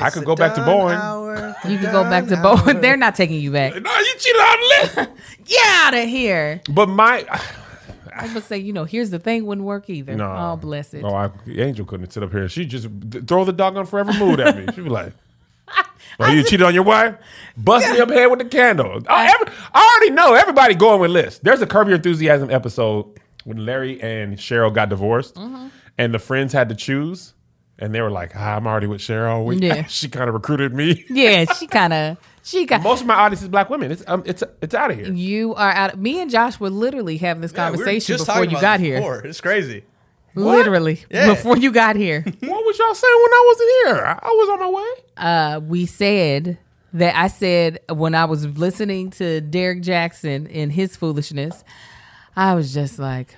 I 0.00 0.10
could 0.10 0.24
go 0.24 0.34
back 0.34 0.54
to 0.54 0.60
done 0.60 0.66
Bowen. 0.66 0.96
hour, 0.96 1.56
You 1.68 1.78
could 1.78 1.92
go 1.92 2.02
back 2.04 2.24
to 2.26 2.36
done 2.36 2.42
Bowen. 2.42 2.80
They're 2.80 2.96
not 2.96 3.14
taking 3.14 3.40
you 3.40 3.50
back. 3.52 3.72
No, 3.80 3.98
you 3.98 4.14
cheated 4.18 4.40
on 4.40 4.58
the 4.58 4.66
list. 5.02 5.10
Get 5.44 5.64
out 5.66 5.94
of 5.94 6.08
here. 6.08 6.60
But 6.68 6.88
my 6.88 7.24
I 8.16 8.32
would 8.32 8.44
say, 8.44 8.58
you 8.58 8.72
know, 8.72 8.84
here's 8.84 9.10
the 9.10 9.18
thing 9.18 9.44
wouldn't 9.44 9.66
work 9.66 9.90
either. 9.90 10.14
no, 10.14 10.30
Oh, 10.30 10.56
bless 10.56 10.94
it. 10.94 11.02
Oh, 11.04 11.14
I, 11.14 11.30
Angel 11.48 11.84
couldn't 11.84 12.12
sit 12.12 12.22
up 12.22 12.30
here. 12.30 12.48
She 12.48 12.64
just 12.64 12.88
throw 13.26 13.44
the 13.44 13.52
dog 13.52 13.76
on 13.76 13.86
forever 13.86 14.12
mood 14.12 14.38
at 14.40 14.56
me. 14.56 14.66
She'd 14.74 14.84
be 14.84 14.90
like. 14.90 15.12
Oh, 16.20 16.30
you 16.30 16.44
cheated 16.44 16.62
on 16.62 16.74
your 16.74 16.84
wife? 16.84 17.16
Bust 17.56 17.90
me 17.90 17.98
up 17.98 18.08
head 18.10 18.26
with 18.26 18.38
the 18.38 18.44
candle. 18.44 19.02
Oh, 19.08 19.16
every, 19.16 19.52
I 19.72 19.96
already 19.98 20.14
know 20.14 20.34
everybody 20.34 20.74
going 20.74 21.00
with 21.00 21.10
lists. 21.10 21.40
There's 21.42 21.60
a 21.60 21.66
Curb 21.66 21.88
Your 21.88 21.96
Enthusiasm 21.96 22.50
episode 22.52 23.06
when 23.44 23.64
Larry 23.66 24.00
and 24.00 24.36
Cheryl 24.36 24.72
got 24.72 24.90
divorced, 24.90 25.34
Mm-hmm. 25.34 25.68
and 25.98 26.14
the 26.14 26.20
friends 26.20 26.52
had 26.52 26.68
to 26.68 26.76
choose, 26.76 27.34
and 27.78 27.94
they 27.94 28.00
were 28.00 28.10
like, 28.10 28.32
ah, 28.36 28.56
"I'm 28.56 28.66
already 28.66 28.86
with 28.86 29.00
Cheryl." 29.00 29.44
We- 29.44 29.56
Yeah. 29.56 29.84
she 29.88 30.08
kind 30.08 30.28
of 30.28 30.34
recruited 30.34 30.72
me. 30.74 31.04
Yeah, 31.10 31.44
she 31.54 31.66
kind 31.66 31.92
of, 31.92 32.18
she 32.42 32.66
got. 32.66 32.82
Most 32.82 33.00
of 33.02 33.06
my 33.06 33.14
audience 33.14 33.42
is 33.42 33.48
black 33.48 33.70
women. 33.70 33.90
It's 33.92 34.02
um, 34.06 34.22
it's 34.26 34.42
it's 34.62 34.74
out 34.74 34.90
of 34.90 34.96
here. 34.98 35.12
You 35.12 35.54
are 35.54 35.70
out. 35.72 35.98
Me 35.98 36.20
and 36.20 36.30
Josh 36.30 36.58
were 36.60 36.70
literally 36.70 37.16
having 37.16 37.40
this 37.40 37.52
Yeah, 37.52 37.70
we 37.70 37.76
conversation 37.76 38.14
just 38.16 38.26
before 38.26 38.44
you 38.44 38.50
about 38.50 38.60
got 38.60 38.80
here. 38.80 38.96
before. 38.98 39.20
It's 39.26 39.40
crazy. 39.40 39.84
Literally 40.36 41.00
Yeah. 41.10 41.28
before 41.28 41.56
you 41.56 41.70
got 41.70 41.94
here. 41.96 42.20
What 42.40 42.64
was 42.64 42.78
y'all 42.78 42.94
saying 42.94 43.20
when 43.22 43.32
I 43.32 43.44
wasn't 43.46 43.70
here? 43.70 44.04
I, 44.06 44.18
I 44.20 44.28
was 44.30 44.48
on 44.48 44.58
my 44.60 44.68
way. 44.68 44.92
uh, 45.16 45.60
we 45.60 45.86
said 45.86 46.58
that 46.92 47.14
I 47.16 47.28
said 47.28 47.78
when 47.88 48.14
I 48.16 48.24
was 48.24 48.44
listening 48.58 49.10
to 49.12 49.40
Derrick 49.40 49.82
Jaxn 49.82 50.50
and 50.52 50.72
his 50.72 50.96
foolishness, 50.96 51.62
I 52.36 52.54
was 52.54 52.74
just 52.74 52.98
like, 52.98 53.36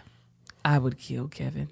I 0.65 0.79
would 0.79 0.97
kill 0.99 1.29
Kevin 1.29 1.69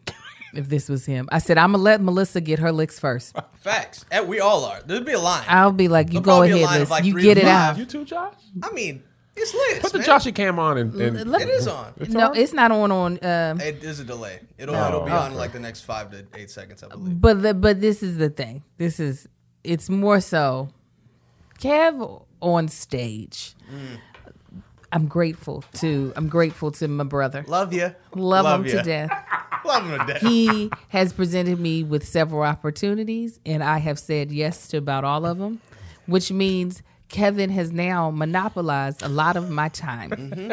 if 0.56 0.68
this 0.68 0.88
was 0.88 1.06
him. 1.06 1.28
I 1.32 1.38
said 1.38 1.58
I'm 1.58 1.72
gonna 1.72 1.82
let 1.82 2.00
Melissa 2.00 2.40
get 2.40 2.58
her 2.58 2.72
licks 2.72 2.98
first. 2.98 3.34
Facts. 3.60 4.04
And 4.10 4.28
we 4.28 4.40
all 4.40 4.64
are. 4.64 4.80
There'd 4.84 5.04
be 5.04 5.12
a 5.12 5.18
line. 5.18 5.44
I'll 5.48 5.72
be 5.72 5.88
like, 5.88 6.08
you 6.08 6.20
There'll 6.20 6.24
go 6.24 6.30
probably 6.32 6.48
be 6.48 6.52
a 6.52 6.56
ahead, 6.56 6.66
line 6.66 6.78
Liz. 6.80 6.82
of 6.86 6.90
like 6.90 7.04
you 7.04 7.12
three 7.12 7.22
get 7.22 7.34
to 7.34 7.40
it 7.40 7.44
five. 7.44 7.70
out. 7.74 7.78
You 7.78 7.84
too, 7.86 8.04
Josh. 8.04 8.34
I 8.62 8.70
mean, 8.72 9.02
it's 9.36 9.52
lit. 9.52 9.82
Put 9.82 9.92
the 9.92 9.98
man. 9.98 10.06
Joshy 10.06 10.34
cam 10.34 10.58
on 10.58 10.78
and, 10.78 10.94
and 10.94 11.30
Let 11.30 11.42
It 11.42 11.46
me- 11.48 11.52
is 11.54 11.66
on. 11.66 11.92
no, 12.08 12.28
on? 12.30 12.36
it's 12.36 12.52
not 12.52 12.70
on 12.70 12.92
on. 12.92 13.18
Um, 13.24 13.60
It 13.60 13.82
is 13.82 13.98
a 14.00 14.04
delay. 14.04 14.40
It'll, 14.58 14.74
No. 14.74 14.86
it'll 14.88 15.00
be 15.04 15.10
Oh, 15.10 15.16
on 15.16 15.26
okay. 15.30 15.36
like 15.36 15.52
the 15.52 15.58
next 15.60 15.80
five 15.82 16.10
to 16.12 16.24
eight 16.34 16.50
seconds, 16.50 16.82
I 16.84 16.88
believe. 16.88 17.20
But 17.20 17.42
the, 17.42 17.54
but 17.54 17.80
this 17.80 18.02
is 18.02 18.16
the 18.18 18.30
thing. 18.30 18.62
This 18.78 19.00
is 19.00 19.26
it's 19.64 19.88
more 19.90 20.20
so 20.20 20.68
Kev 21.60 22.22
on 22.40 22.68
stage. 22.68 23.54
I'm 24.92 25.06
grateful 25.06 25.64
to 25.74 26.12
I'm 26.14 26.28
grateful 26.28 26.70
to 26.72 26.86
my 26.86 27.02
brother. 27.04 27.44
Love 27.48 27.72
you. 27.72 27.92
Love, 28.14 28.60
him 28.60 28.66
ya. 28.66 28.76
to 28.78 28.82
death. 28.84 29.10
Love 29.64 29.86
him 29.86 29.98
to 29.98 30.12
death. 30.12 30.22
He 30.22 30.70
has 30.88 31.12
presented 31.12 31.58
me 31.58 31.82
with 31.82 32.06
several 32.06 32.42
opportunities, 32.42 33.40
and 33.46 33.62
I 33.62 33.78
have 33.78 33.98
said 33.98 34.30
yes 34.30 34.68
to 34.68 34.76
about 34.76 35.04
all 35.04 35.24
of 35.24 35.38
them, 35.38 35.60
which 36.06 36.30
means 36.30 36.82
Kevin 37.08 37.50
has 37.50 37.72
now 37.72 38.10
monopolized 38.10 39.02
a 39.02 39.08
lot 39.08 39.36
of 39.36 39.50
my 39.50 39.68
time. 39.68 40.52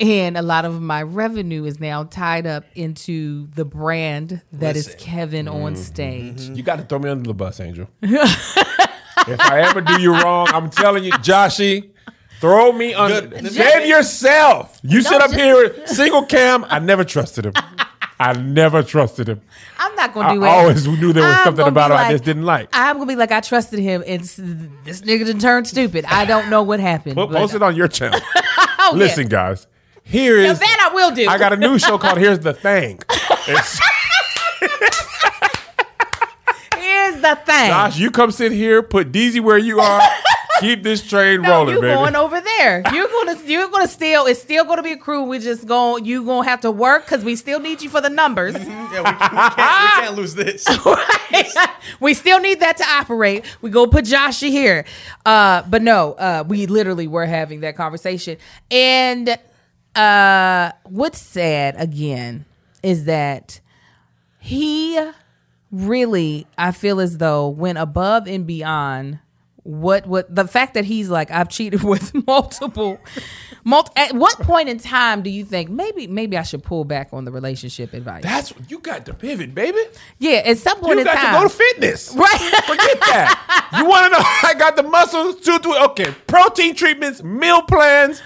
And 0.00 0.36
a 0.36 0.42
lot 0.42 0.64
of 0.64 0.80
my 0.80 1.02
revenue 1.02 1.64
is 1.64 1.80
now 1.80 2.04
tied 2.04 2.46
up 2.46 2.64
into 2.76 3.48
the 3.48 3.64
brand 3.64 4.42
that 4.52 4.76
is 4.76 4.86
Listen. 4.86 5.00
Kevin 5.00 5.48
on 5.48 5.74
mm-hmm. 5.74 5.82
stage. 5.82 6.40
You 6.56 6.62
got 6.62 6.76
to 6.76 6.84
throw 6.84 7.00
me 7.00 7.10
under 7.10 7.26
the 7.26 7.34
bus, 7.34 7.58
Angel. 7.58 7.88
if 8.02 9.40
I 9.40 9.62
ever 9.62 9.80
do 9.80 10.00
you 10.00 10.14
wrong, 10.14 10.46
I'm 10.50 10.70
telling 10.70 11.02
you, 11.02 11.10
Joshy, 11.12 11.90
throw 12.40 12.72
me 12.72 12.94
under. 12.94 13.26
Good. 13.26 13.52
Save 13.52 13.86
yourself. 13.86 14.78
You 14.82 15.02
sit 15.02 15.20
up 15.20 15.30
just- 15.30 15.34
here, 15.40 15.86
single 15.86 16.24
cam. 16.24 16.64
I 16.68 16.78
never 16.78 17.04
trusted 17.04 17.46
him. 17.46 17.52
I 18.20 18.32
never 18.32 18.82
trusted 18.82 19.28
him. 19.28 19.40
I'm 19.78 19.94
not 19.94 20.12
gonna 20.12 20.28
I 20.30 20.34
do 20.34 20.42
it. 20.42 20.46
I 20.48 20.50
always 20.50 20.86
knew 20.88 21.12
there 21.12 21.22
was 21.22 21.36
I'm 21.36 21.44
something 21.44 21.68
about 21.68 21.90
be 21.90 21.94
him 21.94 22.00
I 22.00 22.10
just 22.10 22.24
didn't 22.24 22.42
like. 22.44 22.68
I'm 22.72 22.96
gonna 22.96 23.06
be 23.06 23.14
like, 23.14 23.30
I 23.30 23.40
trusted 23.40 23.78
him, 23.78 24.02
and 24.04 24.22
this 24.22 25.02
nigga 25.02 25.24
done 25.26 25.38
turned 25.38 25.68
stupid. 25.68 26.04
I 26.06 26.24
don't 26.24 26.50
know 26.50 26.64
what 26.64 26.80
happened. 26.80 27.14
Put, 27.14 27.30
but- 27.30 27.38
post 27.38 27.54
it 27.54 27.62
on 27.62 27.76
your 27.76 27.88
channel. 27.88 28.20
Oh, 28.80 28.92
yeah. 28.94 28.98
Listen, 29.00 29.28
guys. 29.28 29.66
Here 30.02 30.38
Now 30.42 30.52
is. 30.52 30.58
that 30.60 30.88
I 30.90 30.94
will 30.94 31.10
do. 31.14 31.26
I 31.28 31.36
got 31.36 31.52
a 31.52 31.56
new 31.56 31.78
show 31.78 31.98
called 31.98 32.16
Here's 32.16 32.38
the 32.38 32.54
Thing. 32.54 33.00
It's, 33.48 33.80
Here's 36.76 37.20
the 37.20 37.36
thing. 37.44 37.68
Josh, 37.68 37.98
you 37.98 38.10
come 38.10 38.30
sit 38.30 38.52
here, 38.52 38.82
put 38.82 39.12
DZ 39.12 39.40
where 39.42 39.58
you 39.58 39.80
are, 39.80 40.00
keep 40.60 40.82
this 40.82 41.06
train 41.06 41.42
No, 41.42 41.50
rolling, 41.50 41.74
you 41.76 41.80
baby. 41.80 41.94
going 41.94 42.16
over 42.16 42.40
there. 42.40 42.82
You're 42.92 43.08
gonna 43.08 43.36
you're 43.44 43.68
gonna 43.68 43.88
still 43.88 44.26
it's 44.26 44.40
still 44.42 44.64
gonna 44.64 44.82
be 44.82 44.92
a 44.92 44.96
crew. 44.96 45.22
We 45.24 45.38
just 45.38 45.66
going 45.66 46.04
you 46.04 46.24
gonna 46.24 46.48
have 46.48 46.60
to 46.62 46.70
work 46.70 47.04
because 47.04 47.24
we 47.24 47.36
still 47.36 47.60
need 47.60 47.82
you 47.82 47.88
for 47.90 48.00
the 48.00 48.10
numbers. 48.10 48.54
yeah, 48.58 48.90
we, 48.90 48.96
we, 48.98 49.02
can't, 49.02 49.56
we 49.56 49.62
can't 50.02 50.16
lose 50.16 50.34
this. 50.34 50.66
we 52.00 52.14
still 52.14 52.40
need 52.40 52.60
that 52.60 52.76
to 52.78 52.84
operate. 52.84 53.44
We 53.60 53.70
go 53.70 53.86
put 53.86 54.04
Joshy 54.04 54.50
here. 54.50 54.84
Uh, 55.24 55.62
but 55.62 55.82
no, 55.82 56.12
uh, 56.14 56.44
we 56.46 56.66
literally 56.66 57.06
were 57.06 57.26
having 57.26 57.60
that 57.60 57.76
conversation. 57.76 58.38
And 58.70 59.38
uh, 59.94 60.72
what's 60.84 61.20
sad 61.20 61.74
again 61.78 62.44
is 62.82 63.04
that 63.04 63.60
he 64.38 64.98
really, 65.70 66.46
I 66.56 66.72
feel 66.72 67.00
as 67.00 67.18
though 67.18 67.48
went 67.48 67.78
above 67.78 68.26
and 68.26 68.46
beyond 68.46 69.18
what 69.68 70.06
what 70.06 70.34
the 70.34 70.48
fact 70.48 70.72
that 70.72 70.86
he's 70.86 71.10
like 71.10 71.30
I've 71.30 71.50
cheated 71.50 71.82
with 71.84 72.14
multiple 72.26 72.98
multi, 73.64 73.92
at 73.96 74.14
what 74.14 74.38
point 74.38 74.70
in 74.70 74.78
time 74.78 75.20
do 75.20 75.28
you 75.28 75.44
think 75.44 75.68
maybe 75.68 76.06
maybe 76.06 76.38
I 76.38 76.42
should 76.42 76.62
pull 76.62 76.84
back 76.84 77.10
on 77.12 77.26
the 77.26 77.30
relationship 77.30 77.92
advice? 77.92 78.22
That's 78.22 78.54
you 78.68 78.78
got 78.78 79.04
to 79.06 79.12
pivot, 79.14 79.54
baby. 79.54 79.78
yeah, 80.18 80.40
at 80.46 80.56
some 80.56 80.78
point 80.78 80.94
You 80.94 80.98
in 81.00 81.04
got 81.04 81.16
time. 81.16 81.34
to 81.34 81.40
go 81.40 81.48
to 81.48 81.54
fitness. 81.54 82.14
Right. 82.16 82.62
Forget 82.66 83.00
that. 83.00 83.68
You 83.78 83.84
want 83.86 84.06
to 84.06 84.18
know? 84.18 84.24
I 84.48 84.54
got 84.58 84.76
the 84.76 84.84
muscles. 84.84 85.36
Two, 85.40 85.58
two. 85.58 85.74
Okay, 85.90 86.14
protein 86.26 86.74
treatments, 86.74 87.22
meal 87.22 87.60
plans. 87.62 88.22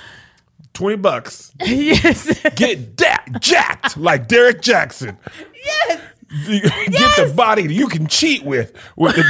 Twenty 0.74 0.96
bucks. 0.96 1.50
yes. 1.61 2.40
Get 2.55 2.96
that 2.98 3.26
jacked 3.40 3.96
like 3.96 4.28
Derrick 4.28 4.61
Jaxn. 4.62 5.16
yes. 5.55 6.00
Get 6.46 7.28
the 7.28 7.33
body 7.37 7.66
that 7.66 7.74
you 7.74 7.88
can 7.88 8.07
cheat 8.07 8.42
with 8.44 8.72
with 8.96 9.16
the 9.16 9.22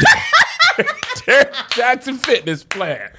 Derrick 0.77 1.53
Jaxn 1.71 2.19
fitness 2.19 2.65
plan. 2.65 3.11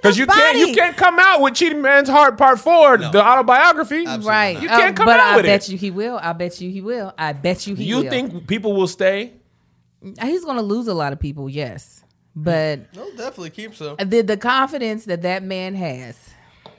Because 0.00 0.16
the 0.16 0.22
you 0.22 0.26
can't 0.26 0.58
you 0.58 0.74
can't 0.74 0.96
come 0.96 1.18
out 1.18 1.40
with 1.40 1.54
Cheating 1.54 1.82
Man's 1.82 2.08
Heart 2.08 2.38
Part 2.38 2.58
Four, 2.60 2.98
the 2.98 3.22
autobiography. 3.24 4.04
Right. 4.06 4.60
You 4.60 4.68
Uh, 4.68 4.76
can't 4.78 4.96
come 4.96 5.06
but 5.06 5.20
out 5.20 5.34
I 5.34 5.36
with 5.36 5.44
bet 5.46 5.68
you 5.68 5.76
he 5.78 5.90
will. 5.90 6.18
I 6.22 6.32
bet 6.32 6.60
you 6.60 6.70
he 6.70 6.80
will. 6.80 7.12
I 7.18 7.32
bet 7.32 7.66
you 7.66 7.74
he 7.74 7.84
You 7.84 7.96
will. 7.96 8.04
You 8.04 8.10
think 8.10 8.46
people 8.46 8.74
will 8.74 8.88
stay? 8.88 9.34
he's 10.20 10.44
going 10.44 10.56
to 10.56 10.62
lose 10.62 10.88
a 10.88 10.94
lot 10.94 11.12
of 11.12 11.20
people? 11.20 11.48
Yes, 11.48 12.02
but 12.34 12.80
he'll 12.92 13.10
definitely 13.16 13.50
keep 13.50 13.74
some. 13.74 13.96
the 13.96 14.22
the 14.22 14.36
confidence 14.36 15.04
that 15.04 15.22
that 15.22 15.42
man 15.44 15.74
has, 15.74 16.16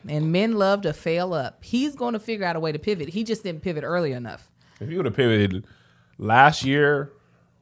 and 0.08 0.32
men 0.32 0.54
love 0.54 0.82
to 0.82 0.92
fail 0.94 1.34
up. 1.34 1.64
He's 1.64 1.96
going 1.96 2.14
to 2.14 2.20
figure 2.20 2.46
out 2.46 2.56
a 2.56 2.60
way 2.60 2.72
to 2.74 2.80
pivot. 2.80 3.10
He 3.10 3.24
just 3.24 3.44
didn't 3.44 3.62
pivot 3.62 3.84
early 3.84 4.12
enough. 4.12 4.50
If 4.82 4.90
you 4.90 4.98
would 4.98 5.06
have 5.06 5.16
pivoted 5.16 5.66
last 6.18 6.66
year 6.66 7.14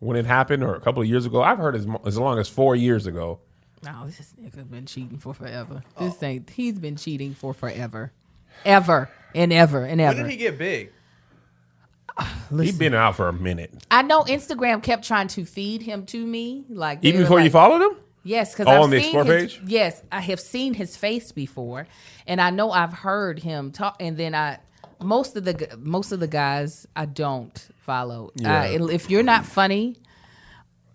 when 0.01 0.17
it 0.17 0.25
happened, 0.25 0.63
or 0.63 0.75
a 0.75 0.81
couple 0.81 1.01
of 1.01 1.07
years 1.07 1.25
ago, 1.25 1.41
I've 1.41 1.57
heard 1.57 1.75
as, 1.75 1.87
as 2.05 2.17
long 2.17 2.37
as 2.39 2.49
four 2.49 2.75
years 2.75 3.05
ago. 3.07 3.39
No, 3.83 4.05
this 4.05 4.33
nigga 4.39 4.69
been 4.69 4.85
cheating 4.85 5.17
for 5.17 5.33
forever. 5.33 5.83
This 5.97 6.21
ain't. 6.21 6.49
He's 6.49 6.77
been 6.77 6.97
cheating 6.97 7.33
for 7.33 7.53
forever, 7.53 8.11
ever 8.65 9.09
and 9.33 9.53
ever 9.53 9.85
and 9.85 9.99
When 10.01 10.09
ever. 10.09 10.21
did 10.23 10.29
he 10.31 10.37
get 10.37 10.57
big? 10.57 10.91
He's 12.51 12.77
been 12.77 12.93
out 12.93 13.15
for 13.15 13.27
a 13.29 13.33
minute. 13.33 13.71
I 13.89 14.01
know 14.01 14.23
Instagram 14.23 14.83
kept 14.83 15.05
trying 15.05 15.29
to 15.29 15.45
feed 15.45 15.81
him 15.81 16.05
to 16.07 16.25
me, 16.25 16.65
like 16.69 16.99
Even 17.03 17.21
were 17.21 17.25
before 17.25 17.39
you 17.39 17.49
followed 17.49 17.81
him? 17.81 17.97
Yes, 18.23 18.53
because 18.53 18.67
Oh, 18.67 18.71
I've 18.71 18.81
on 18.81 18.89
the 18.91 18.97
seen 19.01 19.05
Explore 19.15 19.25
his, 19.25 19.53
page? 19.57 19.61
Yes, 19.65 20.01
I 20.11 20.21
have 20.21 20.39
seen 20.39 20.73
his 20.75 20.95
face 20.95 21.31
before, 21.31 21.87
and 22.27 22.39
I 22.39 22.49
know 22.51 22.69
I've 22.71 22.93
heard 22.93 23.39
him 23.39 23.71
talk. 23.71 23.95
And 23.99 24.15
then 24.17 24.35
I, 24.35 24.59
most 25.03 25.35
of 25.35 25.43
the 25.43 25.77
most 25.79 26.11
of 26.11 26.19
the 26.19 26.27
guys 26.27 26.87
I 26.95 27.05
don't 27.05 27.67
follow. 27.77 28.31
Yeah. 28.35 28.61
Uh, 28.61 28.87
if 28.87 29.09
you're 29.09 29.23
not 29.23 29.45
funny, 29.45 29.97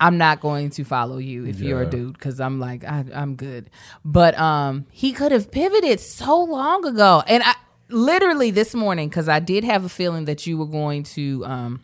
I'm 0.01 0.19
not 0.19 0.40
going 0.40 0.71
to 0.71 0.85
follow 0.85 1.19
you 1.19 1.47
if 1.47 1.61
you're 1.61 1.83
a 1.83 1.87
dude 1.87 2.14
because 2.14 2.40
I'm 2.40 2.61
like 2.61 2.85
I, 2.85 3.05
I'm 3.14 3.37
good. 3.37 3.71
But 4.05 4.38
um, 4.38 4.87
he 4.90 5.12
could 5.12 5.33
have 5.33 5.51
pivoted 5.51 6.01
so 6.01 6.42
long 6.45 6.85
ago, 6.85 7.23
and 7.27 7.42
I 7.42 7.55
literally 7.88 8.51
this 8.51 8.75
morning 8.75 9.09
because 9.09 9.29
I 9.29 9.40
did 9.40 9.64
have 9.64 9.85
a 9.85 9.88
feeling 9.88 10.25
that 10.27 10.47
you 10.47 10.59
were 10.59 10.66
going 10.66 11.05
to 11.05 11.45
um 11.47 11.81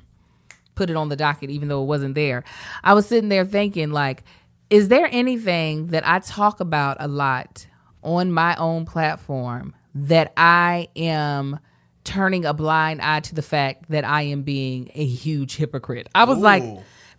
put 0.74 0.90
it 0.90 0.96
on 0.96 1.08
the 1.08 1.16
docket 1.16 1.50
even 1.50 1.68
though 1.68 1.82
it 1.82 1.86
wasn't 1.86 2.14
there. 2.14 2.44
I 2.82 2.94
was 2.94 3.06
sitting 3.06 3.28
there 3.28 3.44
thinking 3.44 3.90
like 3.90 4.24
is 4.70 4.88
there 4.88 5.08
anything 5.12 5.88
that 5.88 6.06
I 6.08 6.18
talk 6.20 6.60
about 6.60 6.96
a 6.98 7.06
lot 7.06 7.66
on 8.02 8.32
my 8.32 8.56
own 8.56 8.86
platform 8.86 9.74
that 9.94 10.32
I 10.36 10.88
am 10.96 11.58
turning 12.04 12.44
a 12.44 12.54
blind 12.54 13.00
eye 13.00 13.20
to 13.20 13.34
the 13.34 13.42
fact 13.42 13.90
that 13.90 14.04
I 14.04 14.22
am 14.22 14.42
being 14.42 14.90
a 14.94 15.04
huge 15.04 15.56
hypocrite? 15.56 16.08
I 16.14 16.24
was 16.24 16.38
like 16.38 16.64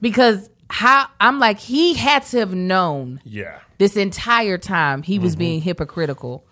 because 0.02 0.50
how 0.69 1.08
I'm 1.19 1.39
like 1.39 1.60
he 1.60 1.93
had 1.93 2.24
to 2.28 2.39
have 2.39 2.54
known 2.54 3.22
Yeah. 3.24 3.60
this 3.78 3.96
entire 3.96 4.58
time 4.58 5.04
he 5.04 5.19
was 5.19 5.34
mm-hmm. 5.34 5.39
being 5.39 5.62
hypocritical 5.62 6.46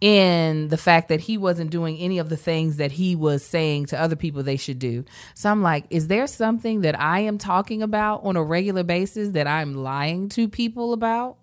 in 0.00 0.68
the 0.68 0.78
fact 0.78 1.08
that 1.08 1.20
he 1.20 1.36
wasn't 1.36 1.70
doing 1.70 1.98
any 1.98 2.18
of 2.18 2.30
the 2.30 2.36
things 2.36 2.78
that 2.78 2.92
he 2.92 3.14
was 3.14 3.44
saying 3.44 3.86
to 3.86 4.00
other 4.00 4.16
people 4.16 4.42
they 4.42 4.56
should 4.56 4.78
do. 4.78 5.04
So 5.34 5.50
I'm 5.50 5.62
like, 5.62 5.84
is 5.90 6.08
there 6.08 6.26
something 6.26 6.80
that 6.80 6.98
I 6.98 7.20
am 7.20 7.36
talking 7.36 7.82
about 7.82 8.24
on 8.24 8.36
a 8.36 8.42
regular 8.42 8.82
basis 8.82 9.30
that 9.30 9.46
I'm 9.46 9.74
lying 9.74 10.30
to 10.30 10.48
people 10.48 10.94
about? 10.94 11.36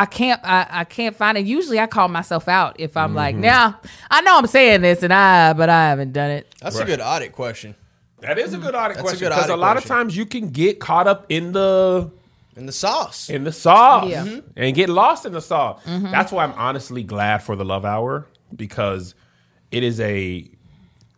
I 0.00 0.06
can't 0.06 0.40
I, 0.44 0.66
I 0.70 0.84
can't 0.84 1.16
find 1.16 1.36
it. 1.36 1.44
Usually 1.44 1.80
I 1.80 1.86
call 1.88 2.08
myself 2.08 2.46
out 2.46 2.78
if 2.78 2.96
I'm 2.96 3.14
like, 3.14 3.34
now 3.34 3.80
I 4.10 4.20
know 4.20 4.38
I'm 4.38 4.46
saying 4.46 4.80
this 4.82 5.02
and 5.02 5.12
I 5.12 5.52
but 5.54 5.68
I 5.68 5.88
haven't 5.88 6.12
done 6.12 6.30
it. 6.30 6.54
That's 6.60 6.78
a 6.78 6.84
good 6.84 7.00
audit 7.00 7.32
question. 7.32 7.74
That 8.20 8.38
is 8.38 8.54
a 8.54 8.58
good 8.58 8.74
audit 8.74 8.96
That's 8.96 9.08
question 9.08 9.28
because 9.28 9.44
a 9.48 9.52
audit 9.52 9.58
lot 9.58 9.76
of 9.76 9.84
times 9.84 10.16
you 10.16 10.26
can 10.26 10.50
get 10.50 10.78
caught 10.80 11.06
up 11.08 11.26
in 11.28 11.52
the 11.52 12.10
in 12.56 12.66
the 12.66 12.72
sauce. 12.72 13.28
in 13.28 13.44
the 13.44 13.52
sauce 13.52 14.08
Yeah. 14.08 14.24
Mhm. 14.24 14.42
and 14.56 14.74
get 14.74 14.88
lost 14.88 15.24
in 15.26 15.32
the 15.32 15.40
sauce. 15.40 15.80
That's 15.86 16.30
why 16.32 16.44
I'm 16.44 16.54
honestly 16.54 17.02
glad 17.02 17.42
for 17.42 17.54
the 17.56 17.64
Love 17.64 17.84
Hour 17.84 18.26
because 18.54 19.14
it 19.70 19.82
is 19.82 20.00
a 20.00 20.48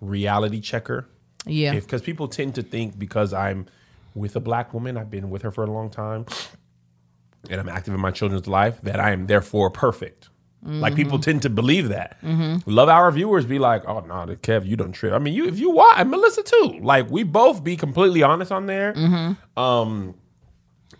reality 0.00 0.60
checker. 0.60 1.06
Yeah. 1.46 1.72
Because 1.74 2.02
people 2.02 2.28
tend 2.28 2.54
to 2.56 2.62
think 2.62 2.98
because 2.98 3.32
I'm 3.32 3.66
with 4.14 4.36
a 4.36 4.40
black 4.40 4.74
woman, 4.74 4.96
I've 4.96 5.10
been 5.10 5.30
with 5.30 5.42
her 5.42 5.50
for 5.50 5.64
a 5.64 5.70
long 5.70 5.88
time, 5.90 6.26
and 7.48 7.60
I'm 7.60 7.68
active 7.68 7.94
in 7.94 8.00
my 8.00 8.10
children's 8.10 8.46
life, 8.46 8.80
that 8.82 9.00
I 9.00 9.12
am 9.12 9.26
therefore 9.26 9.70
perfect. 9.70 10.30
Like 10.62 10.94
people 10.94 11.16
mm-hmm. 11.16 11.22
tend 11.22 11.42
to 11.42 11.50
believe 11.50 11.88
that. 11.88 12.20
Mm-hmm. 12.22 12.70
Love 12.70 12.90
our 12.90 13.10
viewers 13.10 13.46
be 13.46 13.58
like, 13.58 13.82
"Oh 13.86 14.00
no, 14.00 14.06
nah, 14.06 14.26
Kev, 14.26 14.66
you 14.66 14.76
don't 14.76 14.92
trip." 14.92 15.14
I 15.14 15.18
mean, 15.18 15.32
you 15.32 15.46
if 15.46 15.58
you 15.58 15.70
watch, 15.70 15.94
and 15.96 16.10
Melissa 16.10 16.42
too. 16.42 16.78
Like 16.82 17.10
we 17.10 17.22
both 17.22 17.64
be 17.64 17.76
completely 17.76 18.22
honest 18.22 18.52
on 18.52 18.66
there. 18.66 18.92
Mm-hmm. 18.92 19.58
Um, 19.58 20.14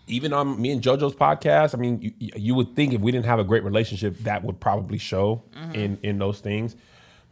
even 0.07 0.33
on 0.33 0.61
me 0.61 0.71
and 0.71 0.81
JoJo's 0.81 1.15
podcast, 1.15 1.75
I 1.75 1.79
mean, 1.79 2.15
you, 2.19 2.31
you 2.35 2.55
would 2.55 2.75
think 2.75 2.95
if 2.95 3.03
we 3.03 3.13
didn't 3.13 3.27
have 3.27 3.39
a 3.39 3.45
great 3.45 3.63
relationship, 3.63 4.17
that 4.21 4.43
would 4.45 4.61
probably 4.61 4.97
show 4.97 5.43
in 5.75 5.99
in 6.03 6.19
those 6.19 6.41
things. 6.41 6.75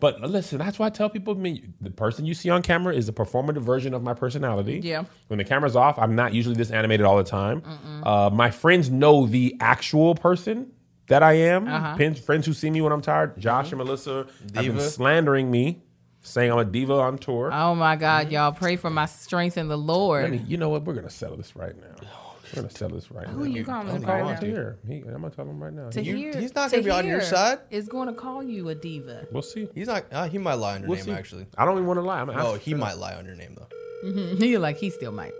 But 0.00 0.20
listen, 0.20 0.58
that's 0.58 0.78
why 0.78 0.87
I 0.87 0.90
tell 0.90 1.11
people, 1.11 1.34
I 1.34 1.38
mean, 1.38 1.74
the 1.80 1.90
person 1.90 2.24
you 2.24 2.34
see 2.34 2.50
on 2.50 2.62
camera 2.62 2.94
is 2.94 3.08
a 3.08 3.12
performative 3.12 3.62
version 3.62 3.94
of 3.94 4.02
my 4.02 4.14
personality. 4.14 4.80
Yeah. 4.82 5.04
When 5.26 5.38
the 5.38 5.44
camera's 5.44 5.74
off, 5.74 5.98
I'm 5.98 6.14
not 6.14 6.32
usually 6.32 6.54
this 6.54 6.70
animated 6.70 7.04
all 7.04 7.16
the 7.16 7.24
time. 7.24 7.62
Uh, 8.04 8.30
my 8.32 8.50
friends 8.50 8.90
know 8.90 9.26
the 9.26 9.56
actual 9.61 10.14
person 10.14 10.70
that 11.08 11.22
I 11.22 11.32
am. 11.32 11.66
Uh-huh. 11.66 11.96
Pen- 11.96 12.14
friends 12.14 12.46
who 12.46 12.52
see 12.52 12.70
me 12.70 12.80
when 12.80 12.92
I'm 12.92 13.00
tired, 13.00 13.40
Josh 13.40 13.66
mm-hmm. 13.66 13.80
and 13.80 13.87
Melissa, 13.88 14.26
have 14.54 14.64
been 14.66 14.80
slandering 14.80 15.50
me, 15.50 15.82
saying 16.22 16.52
I'm 16.52 16.58
a 16.58 16.64
diva 16.64 16.94
on 16.94 17.18
tour. 17.18 17.50
Oh 17.52 17.74
my 17.74 17.96
God, 17.96 18.26
mm-hmm. 18.26 18.34
y'all 18.34 18.52
pray 18.52 18.76
for 18.76 18.90
my 18.90 19.06
strength 19.06 19.56
in 19.56 19.66
the 19.66 19.78
I 19.78 19.80
Lord. 19.80 20.30
mean, 20.30 20.44
you 20.46 20.58
know 20.58 20.68
what? 20.68 20.84
We're 20.84 20.94
gonna 20.94 21.11
settle 21.11 21.37
this 21.37 21.56
right 21.56 21.74
now. 21.76 22.06
We're 22.54 22.62
gonna 22.62 22.70
settle 22.70 22.96
this 22.96 23.11
right 23.11 23.26
Who 23.28 23.40
now. 23.40 23.54
you 23.54 23.64
calling 23.64 23.87
don't 23.88 24.02
right 24.04 24.20
even 24.20 24.32
now? 24.34 24.40
to 24.40 24.46
hear. 24.46 24.78
He, 24.87 24.96
I'm 24.98 25.12
gonna 25.22 25.30
tell 25.30 25.44
him 25.48 25.62
right 25.62 25.72
now. 25.72 25.90
To 25.90 26.02
You- 26.02 26.16
hear, 26.16 26.40
he's 26.40 26.54
not 26.54 26.70
gonna 26.70 26.82
be 26.82 26.90
on 26.90 27.06
your 27.06 27.20
side. 27.20 27.58
Is 27.70 27.88
going 27.88 28.08
to 28.08 28.14
call 28.14 28.42
you 28.42 28.68
a 28.70 28.74
diva. 28.74 29.26
We'll 29.32 29.42
see. 29.42 29.68
He's 29.74 29.87
not. 29.88 30.04
Uh, 30.12 30.28
he 30.28 30.38
might 30.38 30.54
lie 30.54 30.74
on 30.74 30.80
your 30.80 30.88
We'll 30.88 30.96
name 30.98 31.06
see. 31.06 31.12
actually. 31.12 31.46
I 31.56 31.64
don't 31.64 31.74
even 31.74 31.87
want 31.87 31.98
to 31.98 32.02
lie. 32.02 32.20
I'm 32.20 32.28
No, 32.28 32.54
he 32.54 32.74
might 32.74 32.96
lie 32.98 33.14
on 33.14 33.26
your 33.26 33.34
name 33.37 33.56
though. 33.56 34.06
You're 34.46 34.61
like 34.61 34.76
he 34.78 34.90
still 34.90 35.12
might. 35.12 35.32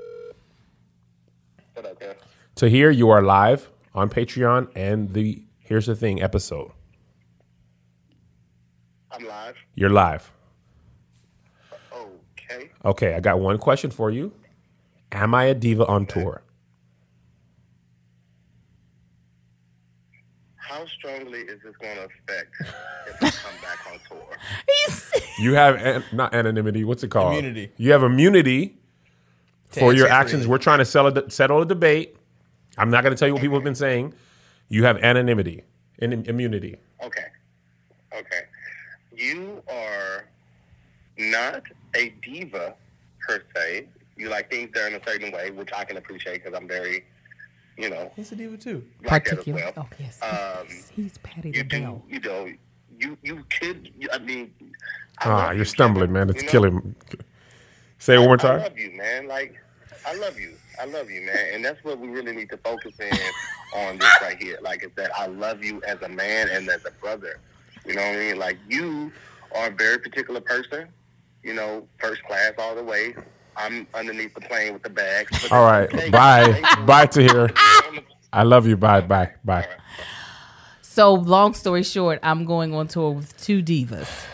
What 1.75 1.87
up, 1.87 2.01
man? 2.01 2.15
Tahir 2.57 2.91
you 2.91 3.09
are 3.11 3.23
live 3.23 3.71
on 3.95 4.11
Patreon 4.11 4.69
and 4.75 5.13
the 5.15 5.43
here's 5.61 5.87
the 5.87 5.95
thing 5.95 6.21
episode. 6.21 6.73
I'm 9.11 9.25
live. 9.27 9.55
You're 9.75 9.91
live. 9.91 10.31
Okay. 11.93 12.71
Okay, 12.85 13.15
I 13.15 13.21
got 13.21 13.39
one 13.41 13.59
question 13.59 13.91
for 13.91 14.11
you. 14.11 14.33
Am 15.13 15.35
I 15.35 15.45
a 15.45 15.55
diva 15.55 15.87
on 15.87 16.07
tour? 16.07 16.43
How 20.69 20.85
strongly 20.87 21.41
is 21.41 21.61
this 21.63 21.75
going 21.81 21.97
to 21.97 22.05
affect 22.05 22.55
if 22.61 23.23
I 23.23 23.31
come 23.31 23.61
back 23.63 23.79
on 23.91 23.99
tour? 24.09 24.27
You 25.39 25.55
have 25.55 25.77
an, 25.77 26.05
not 26.13 26.35
anonymity. 26.35 26.85
What's 26.85 27.03
it 27.03 27.09
called? 27.11 27.33
Immunity. 27.33 27.71
You 27.79 27.93
have 27.93 28.03
immunity 28.03 28.77
To 29.73 29.81
for 29.81 29.93
your 29.95 30.07
answer 30.07 30.15
actions. 30.15 30.33
freely. 30.43 30.51
We're 30.51 30.59
trying 30.59 30.79
to 30.81 30.85
settle 30.85 31.17
a, 31.17 31.31
settle 31.31 31.63
a 31.63 31.67
debate. 31.67 32.17
I'm 32.77 32.91
not 32.91 33.03
going 33.03 33.15
to 33.15 33.19
tell 33.19 33.29
you 33.29 33.35
what 33.35 33.41
people 33.41 33.57
have 33.57 33.65
been 33.65 33.75
saying. 33.75 34.13
You 34.69 34.85
have 34.85 34.99
anonymity 34.99 35.65
and 36.01 36.13
im- 36.13 36.25
immunity. 36.25 36.77
Okay. 37.03 37.25
Okay. 38.15 38.41
You 39.17 39.63
are 39.71 40.27
not 41.17 41.63
a 41.97 42.11
diva 42.23 42.75
per 43.27 43.43
se. 43.57 43.87
You 44.17 44.29
like 44.29 44.51
things 44.51 44.71
done 44.75 44.95
a 44.95 45.01
certain 45.07 45.33
way, 45.33 45.51
which 45.51 45.71
I 45.75 45.85
can 45.85 45.97
appreciate 45.97 46.45
because 46.45 46.57
I'm 46.57 46.69
very, 46.69 47.05
you 47.79 47.91
know, 47.91 48.11
He's 48.17 48.33
a 48.33 48.37
diva 48.37 48.57
too. 48.57 48.85
like 49.05 49.25
particular. 49.25 49.63
well. 49.63 49.73
Oh 49.77 49.89
yes, 49.99 50.19
Um, 50.23 50.67
he's, 50.67 50.89
he's 50.91 51.19
Patti 51.19 51.51
you 51.51 51.63
do, 51.65 51.77
LaBelle. 51.79 52.03
you 52.09 52.21
know, 52.21 52.53
you 52.99 53.17
you 53.23 53.45
could. 53.59 53.91
I 54.13 54.19
mean, 54.19 54.53
I 55.21 55.29
Ah, 55.29 55.37
love 55.49 55.57
you're 55.57 55.65
stumbling, 55.65 56.09
Kevin, 56.09 56.13
man. 56.13 56.31
It's 56.31 56.43
you 56.43 56.47
know? 56.47 56.51
killing. 56.53 56.95
Say 57.99 58.15
it 58.15 58.19
one 58.19 58.29
more 58.29 58.37
time. 58.37 58.53
I 58.53 58.55
time. 58.55 58.63
love 58.65 58.79
you, 58.79 58.91
man. 58.97 59.29
Like, 59.29 59.55
I 60.07 60.15
love 60.15 60.39
you. 60.39 60.55
I 60.81 60.85
love 60.87 61.11
you, 61.11 61.23
man. 61.23 61.55
And 61.55 61.65
that's 61.65 61.83
what 61.85 61.99
we 61.99 62.09
really 62.09 62.33
need 62.33 62.49
to 62.51 62.57
focus 62.59 62.95
in 63.01 63.19
on 63.75 63.99
this 63.99 64.11
right 64.23 64.41
here. 64.41 64.59
Like, 64.63 64.85
is 64.85 64.91
that 64.97 65.11
I 65.17 65.27
love 65.27 65.65
you 65.65 65.83
as 65.83 66.01
a 66.03 66.09
man 66.09 66.49
and 66.51 66.69
as 66.69 66.85
a 66.85 66.91
brother. 66.93 67.41
You 67.85 67.95
know 67.95 68.03
what 68.03 68.15
I 68.15 68.19
mean? 68.19 68.39
Like, 68.39 68.59
you 68.69 69.13
are 69.57 69.69
a 69.69 69.71
very 69.71 69.99
particular 69.99 70.41
person. 70.41 70.89
You 71.43 71.55
know, 71.55 71.87
first 71.99 72.23
class 72.25 72.53
all 72.59 72.75
the 72.77 72.83
way. 72.85 73.15
I'm 73.59 73.87
underneath 73.95 74.35
the 74.35 74.41
plane 74.43 74.73
with 74.73 74.83
the 74.83 74.91
bags. 74.91 75.31
but 75.43 75.53
All 75.53 75.65
right. 75.65 75.91
Bye. 76.13 76.63
Bye 76.87 77.07
Tahir. 77.07 77.51
I 78.33 78.43
love 78.45 78.67
you. 78.67 78.77
Bye. 78.77 79.01
Bye. 79.01 79.33
Bye. 79.45 79.67
So 80.83 81.15
long 81.15 81.55
story 81.55 81.83
short, 81.83 82.19
I'm 82.23 82.45
going 82.45 82.75
on 82.75 82.89
tour 82.89 83.11
with 83.13 83.37
two 83.41 83.63
divas. 83.63 84.27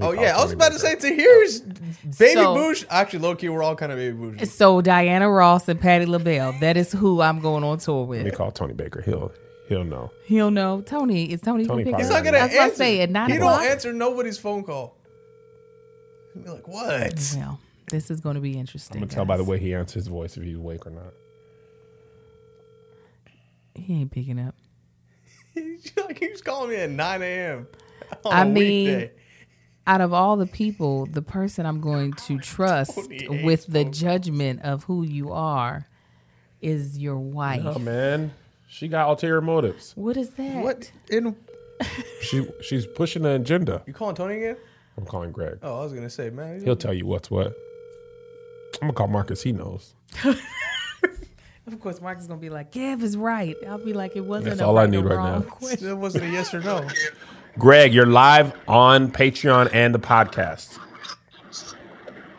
Oh 0.00 0.12
yeah, 0.12 0.36
I 0.38 0.42
was 0.42 0.52
about 0.52 0.72
to 0.72 0.78
Baker. 0.82 1.00
say 1.02 1.08
to 1.10 1.14
here's 1.14 1.60
baby 1.60 2.32
So- 2.34 2.54
boosh. 2.56 2.86
Actually, 2.88 3.18
low 3.20 3.34
key, 3.36 3.48
we're 3.50 3.62
all 3.62 3.76
kind 3.76 3.92
of 3.92 3.98
baby 3.98 4.16
boosh. 4.16 4.46
So 4.48 4.80
Diana 4.80 5.28
Ross 5.30 5.68
and 5.68 5.78
Patti 5.80 6.06
LaBelle. 6.06 6.54
That 6.60 6.76
is 6.78 6.92
who 6.92 7.20
I'm 7.20 7.40
going 7.40 7.62
on 7.62 7.78
tour 7.78 8.06
with. 8.06 8.20
me 8.20 8.24
with. 8.26 8.34
call 8.36 8.50
Tony 8.52 8.72
Baker. 8.72 9.02
He'll 9.02 9.32
he'll 9.68 9.84
know. 9.84 10.10
He'll 10.24 10.50
know 10.50 10.80
Tony. 10.80 11.30
Is 11.30 11.42
Tony? 11.42 11.66
Tony 11.66 11.84
gonna 11.84 11.84
pick 11.84 11.92
probably 11.92 11.94
up? 11.94 12.00
He's 12.00 12.10
not 12.10 12.24
gonna 12.24 12.38
That's 12.38 12.54
what 12.54 12.60
I 12.60 12.64
answer. 12.64 12.76
say 12.76 13.00
at 13.02 13.10
nine 13.10 13.30
he 13.30 13.36
o'clock. 13.36 13.60
don't 13.60 13.70
answer 13.70 13.92
nobody's 13.92 14.38
phone 14.38 14.64
call. 14.64 14.96
He'll 16.34 16.42
be 16.42 16.48
like, 16.50 16.68
what? 16.68 17.34
Well, 17.36 17.60
this 17.92 18.10
is 18.10 18.20
going 18.20 18.34
to 18.34 18.40
be 18.40 18.58
interesting. 18.58 18.96
I'm 18.96 19.02
gonna 19.06 19.14
tell 19.14 19.24
by 19.24 19.36
the 19.36 19.44
way 19.44 19.58
he 19.60 19.72
answers 19.74 19.94
his 19.94 20.06
voice 20.08 20.36
if 20.36 20.42
he's 20.42 20.56
awake 20.56 20.84
or 20.86 20.90
not. 20.90 21.12
he 23.74 23.94
ain't 24.00 24.10
picking 24.10 24.38
up. 24.40 24.54
He's 25.54 25.92
like, 26.04 26.18
he 26.18 26.28
was 26.28 26.42
calling 26.42 26.70
me 26.70 26.76
at 26.76 26.90
9 26.90 27.22
a.m. 27.22 27.66
on 28.24 28.32
I 28.32 28.42
a 28.42 28.44
mean, 28.46 28.86
weekday. 28.86 29.12
Out 29.86 30.00
of 30.00 30.12
all 30.12 30.36
the 30.36 30.46
people, 30.46 31.06
the 31.06 31.22
person 31.22 31.66
I'm 31.66 31.80
going 31.80 32.12
to 32.26 32.38
trust 32.38 32.96
with 33.28 33.66
the 33.66 33.84
phone 33.84 33.92
judgment 33.92 34.62
of 34.62 34.84
who 34.84 35.02
you 35.04 35.32
are 35.32 35.86
is 36.60 36.98
your 36.98 37.18
wife. 37.18 37.62
Oh 37.64 37.78
man, 37.78 38.32
she 38.68 38.86
got 38.88 39.08
ulterior 39.08 39.40
motives. 39.40 39.92
What 39.96 40.16
is 40.16 40.30
that? 40.30 40.62
what? 40.62 40.90
In, 41.10 41.34
She 42.20 42.46
she's 42.62 42.86
pushing 42.86 43.24
an 43.26 43.32
agenda. 43.40 43.82
you 43.86 43.92
calling 43.92 44.14
Tony 44.14 44.36
again? 44.36 44.56
I'm 44.96 45.04
calling 45.04 45.32
Greg. 45.32 45.58
Oh, 45.62 45.80
I 45.80 45.84
was 45.84 45.92
gonna 45.92 46.08
say, 46.10 46.30
man. 46.30 46.62
He'll 46.62 46.76
tell 46.76 46.94
you 46.94 47.04
what's 47.06 47.28
what. 47.30 47.56
I'm 48.80 48.88
gonna 48.88 48.92
call 48.94 49.08
Marcus. 49.08 49.42
He 49.42 49.52
knows. 49.52 49.94
Of 51.64 51.78
course, 51.78 52.00
Marcus 52.00 52.22
is 52.22 52.28
going 52.28 52.40
to 52.40 52.44
be 52.44 52.50
like, 52.50 52.72
Kev 52.72 53.02
is 53.02 53.16
right. 53.16 53.54
I'll 53.68 53.78
be 53.82 53.92
like, 53.92 54.16
it 54.16 54.20
wasn't 54.22 54.50
That's 54.50 54.60
a 54.60 54.66
all 54.66 54.78
I 54.78 54.86
need 54.86 54.98
right 54.98 55.16
now. 55.16 55.40
question. 55.42 55.86
That 55.86 55.96
wasn't 55.96 56.24
a 56.24 56.28
yes 56.28 56.52
or 56.52 56.60
no. 56.60 56.86
Greg, 57.56 57.94
you're 57.94 58.04
live 58.04 58.52
on 58.66 59.12
Patreon 59.12 59.70
and 59.72 59.94
the 59.94 60.00
podcast. 60.00 60.76
All 60.78 60.84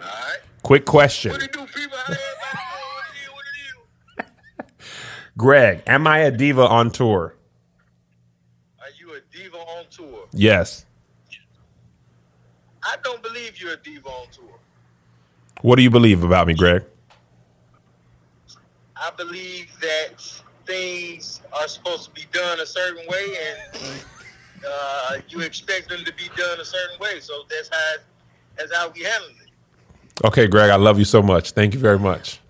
right. 0.02 0.38
Quick 0.64 0.86
question, 0.86 1.32
do, 1.32 1.38
people? 1.40 1.62
How 1.66 2.14
everybody 2.14 2.20
doing? 3.24 3.34
What 3.34 3.46
it 3.46 3.56
is? 3.64 3.76
What 4.58 4.66
it 4.68 4.84
is? 4.84 4.88
Greg. 5.38 5.84
Am 5.88 6.06
I 6.06 6.20
a 6.20 6.30
diva 6.32 6.68
on 6.68 6.92
tour? 6.92 7.36
Are 8.82 8.86
you 9.00 9.14
a 9.16 9.20
diva 9.36 9.58
on 9.58 9.86
tour? 9.90 10.26
Yes. 10.34 10.86
I 12.84 12.98
don't 13.04 13.24
believe 13.24 13.58
you're 13.62 13.74
a 13.74 13.78
diva 13.78 14.10
on 14.10 14.28
tour. 14.34 14.53
What 15.64 15.78
do 15.78 15.82
you 15.82 15.90
believe 15.90 16.26
about 16.26 16.46
me, 16.46 16.56
Greg? 16.56 16.84
I 18.98 19.12
believe 19.18 19.72
that 19.80 20.22
things 20.66 21.40
are 21.54 21.70
supposed 21.70 22.04
to 22.04 22.12
be 22.12 22.26
done 22.34 22.60
a 22.60 22.66
certain 22.66 23.08
way, 23.08 23.38
and 23.48 24.04
uh, 24.68 25.18
you 25.30 25.40
expect 25.40 25.88
them 25.88 26.04
to 26.04 26.14
be 26.16 26.26
done 26.36 26.60
a 26.60 26.66
certain 26.66 27.00
way. 27.00 27.22
So 27.22 27.44
that's 27.50 27.70
how 27.72 27.94
that's 28.58 28.76
how 28.76 28.90
we 28.90 29.04
handle 29.04 29.30
it. 29.30 30.26
Okay, 30.26 30.48
Greg. 30.48 30.70
I 30.70 30.76
love 30.76 31.00
you 31.00 31.06
so 31.06 31.22
much. 31.22 31.52
Thank 31.52 31.74
you 31.74 31.80
very 31.80 31.98
much. 31.98 32.42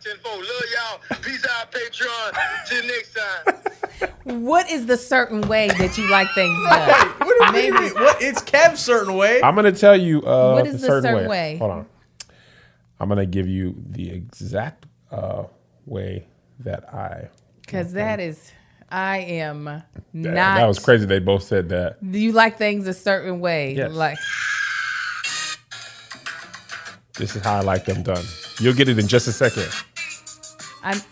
Tenfold, 0.00 0.38
love 0.44 1.00
y'all. 1.10 1.18
Peace 1.22 1.44
out, 1.58 1.72
Patreon. 1.72 2.68
Till 2.68 2.86
next 2.86 3.16
time. 3.16 4.42
What 4.44 4.70
is 4.70 4.86
the 4.86 4.96
certain 4.96 5.40
way 5.48 5.66
that 5.68 5.98
you 5.98 6.08
like 6.08 6.28
things 6.36 6.56
done? 6.70 7.08
What 7.18 7.52
do 7.52 7.58
you 7.58 7.72
mean? 7.72 7.94
What? 7.94 8.22
It's 8.22 8.42
Kev's 8.42 8.80
certain 8.80 9.16
way. 9.16 9.42
I'm 9.42 9.56
gonna 9.56 9.72
tell 9.72 9.96
you. 10.00 10.22
Uh, 10.22 10.52
What 10.52 10.68
is 10.68 10.80
the 10.80 10.86
certain 10.86 11.28
way? 11.28 11.56
Hold 11.58 11.70
on. 11.72 11.86
I'm 13.02 13.08
gonna 13.08 13.26
give 13.26 13.48
you 13.48 13.74
the 13.84 14.10
exact 14.10 14.86
uh, 15.10 15.42
way 15.86 16.28
that 16.60 16.94
I. 16.94 17.30
Because 17.60 17.94
that 17.94 18.20
is, 18.20 18.52
I 18.88 19.18
am 19.18 19.64
not. 19.64 19.84
That 20.34 20.66
was 20.66 20.78
crazy. 20.78 21.04
They 21.06 21.18
both 21.18 21.42
said 21.42 21.68
that. 21.70 21.96
Do 22.12 22.16
you 22.16 22.30
like 22.30 22.58
things 22.58 22.86
a 22.86 22.94
certain 22.94 23.40
way, 23.40 23.74
Yes. 23.74 23.90
like 23.92 24.18
This 27.18 27.34
is 27.34 27.42
how 27.42 27.56
I 27.56 27.60
like 27.62 27.86
them 27.86 28.04
done. 28.04 28.24
You'll 28.60 28.74
get 28.74 28.88
it 28.88 28.96
in 28.96 29.08
just 29.08 29.26
a 29.26 29.32
second. 29.32 29.68
I'm. 30.84 30.96
It's 30.96 31.04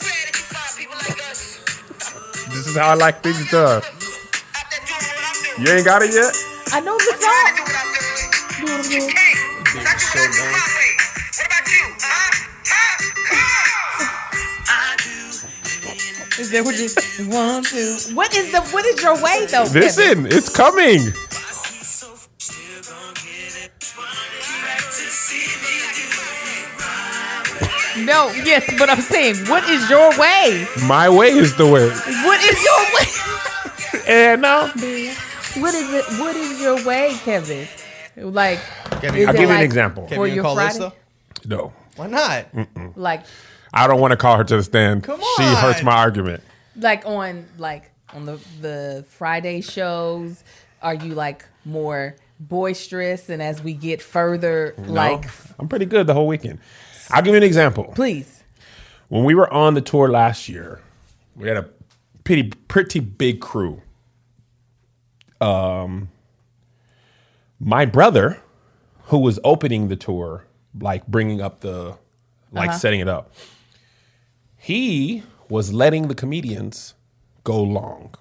rare 0.00 0.12
that 0.14 0.32
you 0.32 0.44
find 0.46 0.78
people 0.78 0.94
like 0.94 1.18
us 1.28 2.46
This 2.54 2.66
is 2.68 2.76
how 2.76 2.90
I 2.90 2.94
like 2.94 3.20
things 3.24 3.50
done. 3.50 3.82
out 3.82 3.82
there 3.82 4.80
doing 4.86 5.02
what 5.10 5.24
I'm 5.26 5.56
doing. 5.56 5.66
You 5.66 5.72
ain't 5.74 5.84
got 5.84 6.02
it 6.02 6.14
yet? 6.14 6.32
I 6.72 6.78
know 6.80 6.96
the 6.96 7.16
Trying 7.18 7.56
to 8.82 8.92
song. 10.32 10.69
Is 16.40 16.50
that 16.52 16.64
what 16.64 16.78
you 16.78 16.88
want 17.28 17.66
to? 17.66 18.14
What 18.14 18.34
is 18.34 18.50
the? 18.50 18.62
What 18.72 18.86
is 18.86 19.02
your 19.02 19.22
way 19.22 19.44
though? 19.44 19.64
Kevin? 19.64 19.82
Listen, 19.82 20.26
it's 20.26 20.48
coming. 20.48 21.12
No, 28.06 28.30
yes, 28.44 28.64
but 28.78 28.88
I'm 28.88 29.00
saying, 29.02 29.36
what 29.48 29.68
is 29.68 29.90
your 29.90 30.08
way? 30.18 30.66
My 30.86 31.10
way 31.10 31.28
is 31.28 31.56
the 31.56 31.66
way. 31.66 31.86
What 32.24 32.40
is 32.42 32.64
your 32.64 32.82
way? 32.94 34.00
And 34.08 34.40
now, 34.40 34.68
What 34.68 35.74
is 35.74 35.92
it? 35.92 36.04
What 36.18 36.34
is 36.36 36.58
your 36.58 36.82
way, 36.86 37.12
Kevin? 37.22 37.68
Like, 38.16 38.60
Kevin, 39.02 39.28
I'll 39.28 39.34
it 39.34 39.38
give 39.38 39.40
you 39.40 39.48
an 39.48 39.54
like 39.56 39.64
example. 39.64 40.04
For 40.04 40.14
Kevin, 40.14 40.28
you 40.28 40.34
your 40.36 40.44
gonna 40.44 40.54
call 40.54 40.66
this 40.68 40.78
Friday, 40.78 40.94
though? 41.44 41.56
no. 41.56 41.72
Why 41.96 42.06
not? 42.06 42.46
like, 42.96 43.24
I 43.72 43.86
don't 43.86 44.00
want 44.00 44.10
to 44.12 44.16
call 44.16 44.36
her 44.36 44.44
to 44.44 44.56
the 44.56 44.62
stand. 44.62 45.04
Come 45.04 45.20
on. 45.20 45.36
She 45.36 45.54
hurts 45.60 45.82
my 45.82 45.96
argument. 45.96 46.42
like 46.76 47.04
on 47.06 47.46
like 47.58 47.90
on 48.14 48.26
the 48.26 48.38
the 48.60 49.04
Friday 49.08 49.60
shows, 49.60 50.42
are 50.82 50.94
you 50.94 51.14
like 51.14 51.44
more 51.64 52.16
boisterous? 52.40 53.28
And 53.28 53.40
as 53.42 53.62
we 53.62 53.74
get 53.74 54.02
further, 54.02 54.74
like, 54.78 55.28
I'm 55.58 55.68
pretty 55.68 55.86
good 55.86 56.06
the 56.06 56.14
whole 56.14 56.26
weekend. 56.26 56.58
I'll 57.10 57.22
give 57.22 57.32
you 57.32 57.36
an 57.36 57.42
example. 57.42 57.84
please, 57.94 58.42
When 59.08 59.24
we 59.24 59.34
were 59.34 59.52
on 59.52 59.74
the 59.74 59.80
tour 59.80 60.08
last 60.08 60.48
year, 60.48 60.80
we 61.36 61.48
had 61.48 61.56
a 61.56 61.68
pretty 62.24 62.50
pretty 62.68 63.00
big 63.00 63.40
crew. 63.40 63.82
Um, 65.40 66.08
my 67.58 67.84
brother, 67.86 68.40
who 69.04 69.18
was 69.18 69.38
opening 69.44 69.88
the 69.88 69.96
tour, 69.96 70.44
like 70.78 71.06
bringing 71.06 71.40
up 71.40 71.60
the, 71.60 71.96
like 72.52 72.72
setting 72.74 73.00
it 73.00 73.08
up, 73.08 73.32
he 74.60 75.22
was 75.48 75.72
letting 75.72 76.08
the 76.08 76.14
comedians 76.14 76.94
go 77.44 77.62
long. 77.62 78.14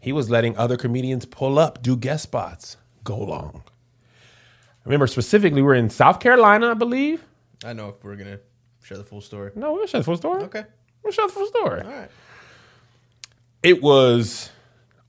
He 0.00 0.12
was 0.12 0.30
letting 0.30 0.56
other 0.56 0.78
comedians 0.78 1.26
pull 1.26 1.58
up, 1.58 1.82
do 1.82 1.94
guest 1.94 2.22
spots, 2.22 2.78
go 3.04 3.18
long. 3.18 3.62
I 3.66 4.82
remember 4.86 5.06
specifically, 5.06 5.60
we 5.60 5.68
are 5.68 5.74
in 5.74 5.90
South 5.90 6.20
Carolina, 6.20 6.70
I 6.70 6.74
believe. 6.74 7.22
I 7.62 7.74
know 7.74 7.90
if 7.90 8.02
we're 8.02 8.16
gonna 8.16 8.38
share 8.82 8.96
the 8.96 9.04
full 9.04 9.20
story. 9.20 9.50
No, 9.54 9.74
we'll 9.74 9.86
share 9.86 10.00
the 10.00 10.04
full 10.04 10.16
story. 10.16 10.42
Okay. 10.44 10.64
We'll 11.02 11.12
share 11.12 11.26
the 11.26 11.34
full 11.34 11.46
story. 11.48 11.82
All 11.82 11.86
right. 11.90 12.10
It 13.62 13.82
was 13.82 14.48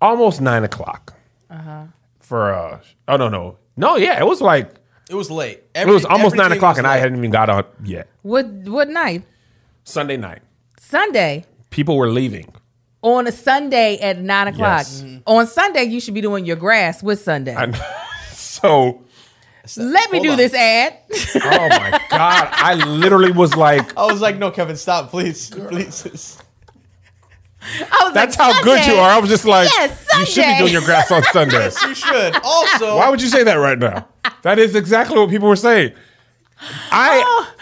almost 0.01 0.41
nine 0.41 0.65
o'clock. 0.65 1.13
Uh-huh. 1.49 1.85
For 2.19 2.53
uh 2.53 2.79
oh 3.07 3.15
no 3.15 3.29
no 3.29 3.57
no 3.77 3.95
yeah 3.95 4.19
it 4.19 4.25
was 4.25 4.41
like 4.41 4.71
It 5.09 5.15
was 5.15 5.31
late. 5.31 5.63
it 5.73 5.87
was 5.87 6.03
almost 6.03 6.35
nine 6.35 6.51
o'clock 6.51 6.73
was 6.73 6.79
and 6.79 6.87
I 6.87 6.97
hadn't 6.97 7.17
even 7.17 7.31
got 7.31 7.49
on 7.49 7.63
yet. 7.81 8.09
what 8.23 8.45
what 8.45 8.89
night? 8.89 9.23
Sunday 9.87 10.17
night, 10.17 10.41
Sunday. 10.79 11.45
people 11.69 11.95
were 11.95 12.09
leaving. 12.09 12.53
On 13.03 13.25
a 13.25 13.31
Sunday 13.31 13.97
at 13.99 14.19
nine 14.19 14.47
o'clock. 14.49 14.79
Yes. 14.79 15.01
Mm-hmm. 15.01 15.19
On 15.25 15.47
Sunday, 15.47 15.83
you 15.83 16.01
should 16.01 16.13
be 16.13 16.19
doing 16.19 16.45
your 16.45 16.57
grass 16.57 17.01
with 17.01 17.21
Sunday. 17.21 17.55
And 17.55 17.73
so 18.33 19.01
Let 19.77 20.11
me 20.11 20.17
Hold 20.17 20.23
do 20.25 20.31
on. 20.31 20.37
this 20.37 20.53
ad. 20.53 20.93
oh 21.35 21.69
my 21.69 22.01
god, 22.09 22.49
I 22.51 22.73
literally 22.73 23.31
was 23.31 23.55
like, 23.55 23.95
I 23.97 24.05
was 24.11 24.19
like, 24.19 24.37
no, 24.37 24.51
Kevin, 24.51 24.75
stop, 24.75 25.09
please, 25.09 25.51
please. 25.51 26.37
I 27.61 28.03
was 28.03 28.13
that's 28.13 28.37
like, 28.37 28.53
how 28.53 28.63
good 28.63 28.85
you 28.87 28.93
are. 28.95 29.09
I 29.09 29.19
was 29.19 29.29
just 29.29 29.45
like, 29.45 29.69
Yes, 29.71 30.05
you 30.19 30.25
should 30.25 30.45
be 30.45 30.57
doing 30.57 30.73
your 30.73 30.81
grass 30.81 31.11
on 31.11 31.23
Sundays. 31.31 31.81
You 31.81 31.95
should. 31.95 32.35
Also, 32.43 32.97
Why 32.97 33.09
would 33.09 33.21
you 33.21 33.29
say 33.29 33.43
that 33.43 33.55
right 33.55 33.79
now? 33.79 34.07
That 34.41 34.59
is 34.59 34.75
exactly 34.75 35.17
what 35.17 35.29
people 35.29 35.47
were 35.47 35.55
saying. 35.55 35.93
I 36.91 37.23
oh, 37.25 37.53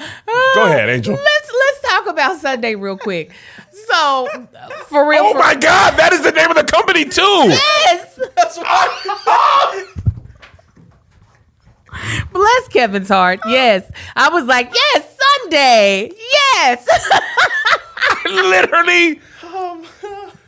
go 0.56 0.64
oh. 0.64 0.66
ahead, 0.68 0.90
Angel. 0.90 1.14
Let's 1.14 1.52
let's 1.52 1.75
talk 2.06 2.14
about 2.14 2.40
Sunday 2.40 2.76
real 2.76 2.98
quick. 2.98 3.32
So, 3.88 4.28
for 4.88 5.08
real, 5.10 5.24
Oh 5.26 5.32
for, 5.34 5.40
my 5.40 5.56
god, 5.56 5.98
that 5.98 6.14
is 6.14 6.22
the 6.22 6.32
name 6.32 6.50
of 6.50 6.56
the 6.56 6.64
company 6.64 7.06
too. 7.06 7.22
yes, 7.22 8.20
that's 8.36 8.58
why. 8.58 9.86
bless 12.32 12.68
Kevin's 12.70 13.10
heart. 13.10 13.40
Yes, 13.48 13.90
I 14.16 14.30
was 14.30 14.46
like, 14.46 14.72
yes, 14.74 15.18
Sunday, 15.42 16.12
yes. 16.32 16.88
literally. 18.26 19.20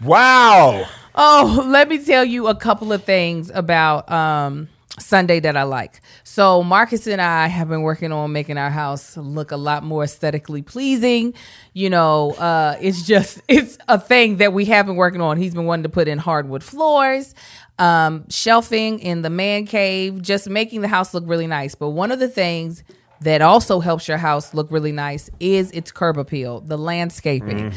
Wow. 0.04 0.86
Oh, 1.16 1.66
let 1.68 1.90
me 1.90 1.98
tell 1.98 2.24
you 2.24 2.46
a 2.48 2.54
couple 2.56 2.94
of 2.94 3.04
things 3.04 3.50
about 3.52 4.10
um, 4.12 4.70
Sunday 5.00 5.40
that 5.40 5.56
I 5.56 5.64
like. 5.64 6.02
So, 6.24 6.64
Marcus 6.64 7.08
and 7.08 7.22
I 7.22 7.48
have 7.48 7.70
been 7.70 7.82
working 7.82 8.12
on 8.12 8.32
making 8.32 8.58
our 8.58 8.70
house 8.70 9.16
look 9.18 9.52
a 9.52 9.58
lot 9.58 9.84
more 9.84 10.04
aesthetically 10.04 10.62
pleasing. 10.62 11.34
You 11.74 11.90
know, 11.90 12.32
uh, 12.34 12.78
it's 12.82 13.04
just, 13.04 13.42
it's 13.48 13.78
a 13.88 14.00
thing 14.00 14.38
that 14.38 14.54
we 14.54 14.66
have 14.66 14.86
been 14.86 14.96
working 14.96 15.22
on. 15.22 15.38
He's 15.38 15.54
been 15.54 15.66
wanting 15.66 15.84
to 15.84 15.90
put 15.90 16.08
in 16.08 16.18
hardwood 16.18 16.64
floors, 16.64 17.36
um, 17.80 18.28
shelving 18.30 19.00
in 19.00 19.22
the 19.22 19.30
man 19.30 19.66
cave, 19.66 20.22
just 20.22 20.50
making 20.50 20.82
the 20.82 20.88
house 20.88 21.14
look 21.14 21.24
really 21.28 21.48
nice. 21.48 21.76
But 21.76 21.90
one 21.90 22.12
of 22.12 22.20
the 22.20 22.30
things 22.30 22.84
that 23.22 23.42
also 23.42 23.80
helps 23.80 24.08
your 24.08 24.18
house 24.18 24.54
look 24.54 24.72
really 24.72 24.92
nice 24.92 25.30
is 25.40 25.72
its 25.72 25.92
curb 25.92 26.18
appeal, 26.18 26.62
the 26.62 26.78
landscaping. 26.78 27.72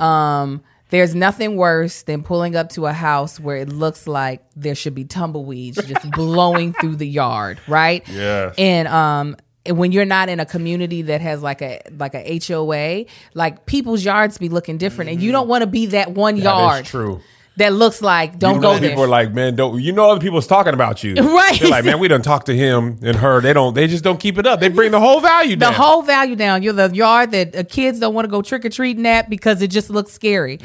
Um, 0.00 0.62
there's 0.92 1.14
nothing 1.14 1.56
worse 1.56 2.02
than 2.02 2.22
pulling 2.22 2.54
up 2.54 2.68
to 2.68 2.84
a 2.84 2.92
house 2.92 3.40
where 3.40 3.56
it 3.56 3.70
looks 3.70 4.06
like 4.06 4.42
there 4.54 4.74
should 4.74 4.94
be 4.94 5.04
tumbleweeds 5.04 5.82
just 5.86 6.08
blowing 6.12 6.74
through 6.74 6.96
the 6.96 7.08
yard, 7.08 7.58
right? 7.66 8.06
Yes. 8.08 8.54
And 8.58 8.86
um 8.86 9.36
and 9.64 9.78
when 9.78 9.90
you're 9.90 10.04
not 10.04 10.28
in 10.28 10.38
a 10.38 10.44
community 10.44 11.02
that 11.02 11.22
has 11.22 11.42
like 11.42 11.62
a 11.62 11.80
like 11.98 12.14
a 12.14 12.38
HOA, 12.46 13.06
like 13.32 13.64
people's 13.64 14.04
yards 14.04 14.36
be 14.36 14.50
looking 14.50 14.76
different 14.76 15.10
and 15.10 15.22
you 15.22 15.32
don't 15.32 15.48
want 15.48 15.62
to 15.62 15.66
be 15.66 15.86
that 15.86 16.12
one 16.12 16.34
That 16.36 16.42
yard 16.42 16.84
true. 16.84 17.20
That 17.56 17.72
looks 17.72 18.00
like 18.00 18.38
don't 18.38 18.56
you 18.56 18.60
go 18.62 18.72
know 18.72 18.78
there. 18.78 18.88
people 18.90 19.04
are 19.04 19.08
like, 19.08 19.32
man, 19.32 19.54
don't 19.56 19.80
you 19.80 19.92
know 19.92 20.10
other 20.10 20.20
people's 20.20 20.46
talking 20.46 20.74
about 20.74 21.04
you? 21.04 21.14
Right. 21.32 21.58
They're 21.60 21.70
like, 21.70 21.84
man, 21.84 21.98
we 21.98 22.08
don't 22.08 22.22
talk 22.22 22.44
to 22.46 22.56
him 22.56 22.98
and 23.02 23.16
her. 23.16 23.40
They 23.40 23.52
don't. 23.52 23.74
They 23.74 23.86
just 23.86 24.04
don't 24.04 24.18
keep 24.18 24.38
it 24.38 24.46
up. 24.46 24.60
They 24.60 24.68
bring 24.68 24.90
the 24.90 25.00
whole 25.00 25.20
value 25.20 25.56
down. 25.56 25.72
the 25.72 25.78
whole 25.78 26.02
value 26.02 26.36
down. 26.36 26.62
You're 26.62 26.72
the 26.72 26.90
yard 26.94 27.30
that 27.32 27.54
uh, 27.56 27.64
kids 27.64 27.98
don't 28.00 28.14
want 28.14 28.24
to 28.24 28.30
go 28.30 28.42
trick 28.42 28.64
or 28.64 28.68
treating 28.70 29.06
at 29.06 29.28
because 29.30 29.60
it 29.62 29.68
just 29.68 29.90
looks 29.90 30.12
scary. 30.12 30.58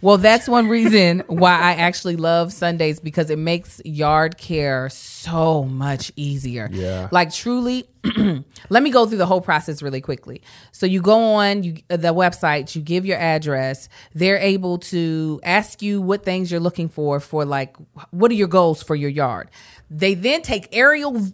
Well, 0.00 0.18
that's 0.18 0.48
one 0.48 0.68
reason 0.68 1.22
why 1.28 1.52
I 1.58 1.74
actually 1.74 2.16
love 2.16 2.52
Sundays 2.52 3.00
because 3.00 3.30
it 3.30 3.38
makes 3.38 3.80
yard 3.84 4.36
care 4.38 4.88
so 4.90 5.64
much 5.64 6.12
easier. 6.16 6.68
Yeah. 6.72 7.08
Like 7.10 7.32
truly, 7.32 7.86
let 8.68 8.82
me 8.82 8.90
go 8.90 9.06
through 9.06 9.18
the 9.18 9.26
whole 9.26 9.40
process 9.40 9.82
really 9.82 10.00
quickly. 10.00 10.42
So 10.72 10.86
you 10.86 11.00
go 11.00 11.18
on 11.34 11.62
you 11.62 11.76
uh, 11.90 11.96
the 11.96 12.14
website, 12.14 12.74
you 12.74 12.82
give 12.82 13.06
your 13.06 13.18
address. 13.18 13.88
They're 14.14 14.38
able 14.38 14.78
to 14.78 15.40
ask 15.42 15.80
you 15.80 16.02
what 16.02 16.24
things 16.24 16.50
you're 16.50 16.60
looking 16.60 16.88
for 16.88 17.20
for 17.20 17.44
like 17.44 17.76
what 18.10 18.30
are 18.30 18.34
your 18.34 18.48
goals 18.48 18.82
for 18.82 18.94
your 18.94 19.10
yard. 19.10 19.50
They 19.90 20.14
then 20.14 20.42
take 20.42 20.68
aerial 20.72 21.28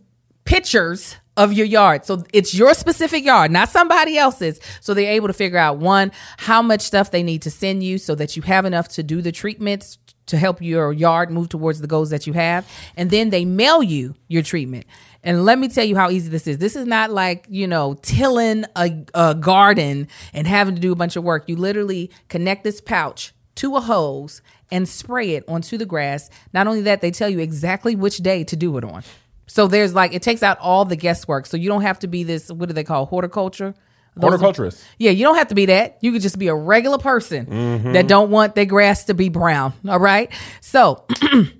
pictures 0.44 1.16
of 1.36 1.52
your 1.52 1.66
yard. 1.66 2.04
So 2.04 2.24
it's 2.32 2.54
your 2.54 2.74
specific 2.74 3.24
yard, 3.24 3.50
not 3.50 3.68
somebody 3.68 4.18
else's. 4.18 4.60
So 4.80 4.94
they're 4.94 5.12
able 5.12 5.28
to 5.28 5.32
figure 5.32 5.58
out 5.58 5.78
one, 5.78 6.12
how 6.36 6.60
much 6.60 6.82
stuff 6.82 7.10
they 7.10 7.22
need 7.22 7.42
to 7.42 7.50
send 7.50 7.82
you 7.82 7.98
so 7.98 8.14
that 8.16 8.36
you 8.36 8.42
have 8.42 8.64
enough 8.64 8.88
to 8.88 9.02
do 9.02 9.22
the 9.22 9.32
treatments 9.32 9.98
to 10.26 10.36
help 10.36 10.62
your 10.62 10.92
yard 10.92 11.30
move 11.30 11.48
towards 11.48 11.80
the 11.80 11.86
goals 11.86 12.10
that 12.10 12.26
you 12.26 12.32
have. 12.32 12.68
And 12.96 13.10
then 13.10 13.30
they 13.30 13.44
mail 13.44 13.82
you 13.82 14.14
your 14.28 14.42
treatment. 14.42 14.86
And 15.22 15.44
let 15.44 15.58
me 15.58 15.68
tell 15.68 15.84
you 15.84 15.96
how 15.96 16.08
easy 16.10 16.30
this 16.30 16.46
is. 16.46 16.58
This 16.58 16.76
is 16.76 16.86
not 16.86 17.10
like, 17.10 17.46
you 17.48 17.66
know, 17.66 17.94
tilling 18.02 18.64
a, 18.76 19.04
a 19.14 19.34
garden 19.34 20.08
and 20.32 20.46
having 20.46 20.74
to 20.74 20.80
do 20.80 20.92
a 20.92 20.96
bunch 20.96 21.16
of 21.16 21.24
work. 21.24 21.44
You 21.48 21.56
literally 21.56 22.10
connect 22.28 22.64
this 22.64 22.80
pouch 22.80 23.32
to 23.56 23.76
a 23.76 23.80
hose 23.80 24.40
and 24.70 24.88
spray 24.88 25.32
it 25.34 25.44
onto 25.46 25.76
the 25.76 25.84
grass. 25.84 26.30
Not 26.54 26.66
only 26.66 26.80
that, 26.82 27.00
they 27.02 27.10
tell 27.10 27.28
you 27.28 27.38
exactly 27.40 27.94
which 27.94 28.18
day 28.18 28.44
to 28.44 28.56
do 28.56 28.78
it 28.78 28.84
on. 28.84 29.02
So 29.46 29.66
there's 29.66 29.92
like 29.94 30.14
it 30.14 30.22
takes 30.22 30.42
out 30.42 30.58
all 30.58 30.84
the 30.84 30.96
guesswork. 30.96 31.44
So 31.46 31.56
you 31.58 31.68
don't 31.68 31.82
have 31.82 31.98
to 31.98 32.06
be 32.06 32.22
this. 32.24 32.50
What 32.50 32.68
do 32.68 32.72
they 32.72 32.84
call 32.84 33.04
horticulture? 33.06 33.74
Those- 34.16 34.30
Horticulturist. 34.30 34.82
Yeah, 34.98 35.10
you 35.10 35.24
don't 35.24 35.36
have 35.36 35.48
to 35.48 35.54
be 35.54 35.66
that. 35.66 35.98
You 36.00 36.12
could 36.12 36.22
just 36.22 36.38
be 36.38 36.48
a 36.48 36.54
regular 36.54 36.98
person 36.98 37.46
Mm-hmm. 37.46 37.92
that 37.92 38.06
don't 38.08 38.30
want 38.30 38.54
their 38.54 38.64
grass 38.64 39.04
to 39.04 39.14
be 39.14 39.28
brown. 39.28 39.72
All 39.88 39.98
right. 40.00 40.32
So 40.60 41.04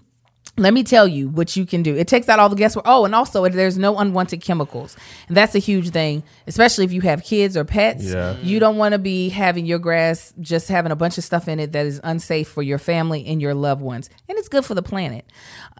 let 0.60 0.74
me 0.74 0.84
tell 0.84 1.08
you 1.08 1.28
what 1.28 1.56
you 1.56 1.64
can 1.64 1.82
do. 1.82 1.96
It 1.96 2.06
takes 2.06 2.28
out 2.28 2.38
all 2.38 2.48
the 2.48 2.56
guesswork. 2.56 2.84
Oh, 2.86 3.04
and 3.04 3.14
also 3.14 3.48
there's 3.48 3.78
no 3.78 3.98
unwanted 3.98 4.42
chemicals. 4.42 4.96
And 5.28 5.36
that's 5.36 5.54
a 5.54 5.58
huge 5.58 5.90
thing, 5.90 6.22
especially 6.46 6.84
if 6.84 6.92
you 6.92 7.00
have 7.00 7.24
kids 7.24 7.56
or 7.56 7.64
pets. 7.64 8.04
Yeah. 8.04 8.36
You 8.42 8.60
don't 8.60 8.76
want 8.76 8.92
to 8.92 8.98
be 8.98 9.30
having 9.30 9.64
your 9.64 9.78
grass 9.78 10.34
just 10.38 10.68
having 10.68 10.92
a 10.92 10.96
bunch 10.96 11.18
of 11.18 11.24
stuff 11.24 11.48
in 11.48 11.58
it 11.58 11.72
that 11.72 11.86
is 11.86 12.00
unsafe 12.04 12.48
for 12.48 12.62
your 12.62 12.78
family 12.78 13.26
and 13.26 13.40
your 13.40 13.54
loved 13.54 13.80
ones. 13.80 14.10
And 14.28 14.38
it's 14.38 14.48
good 14.48 14.64
for 14.64 14.74
the 14.74 14.82
planet. 14.82 15.24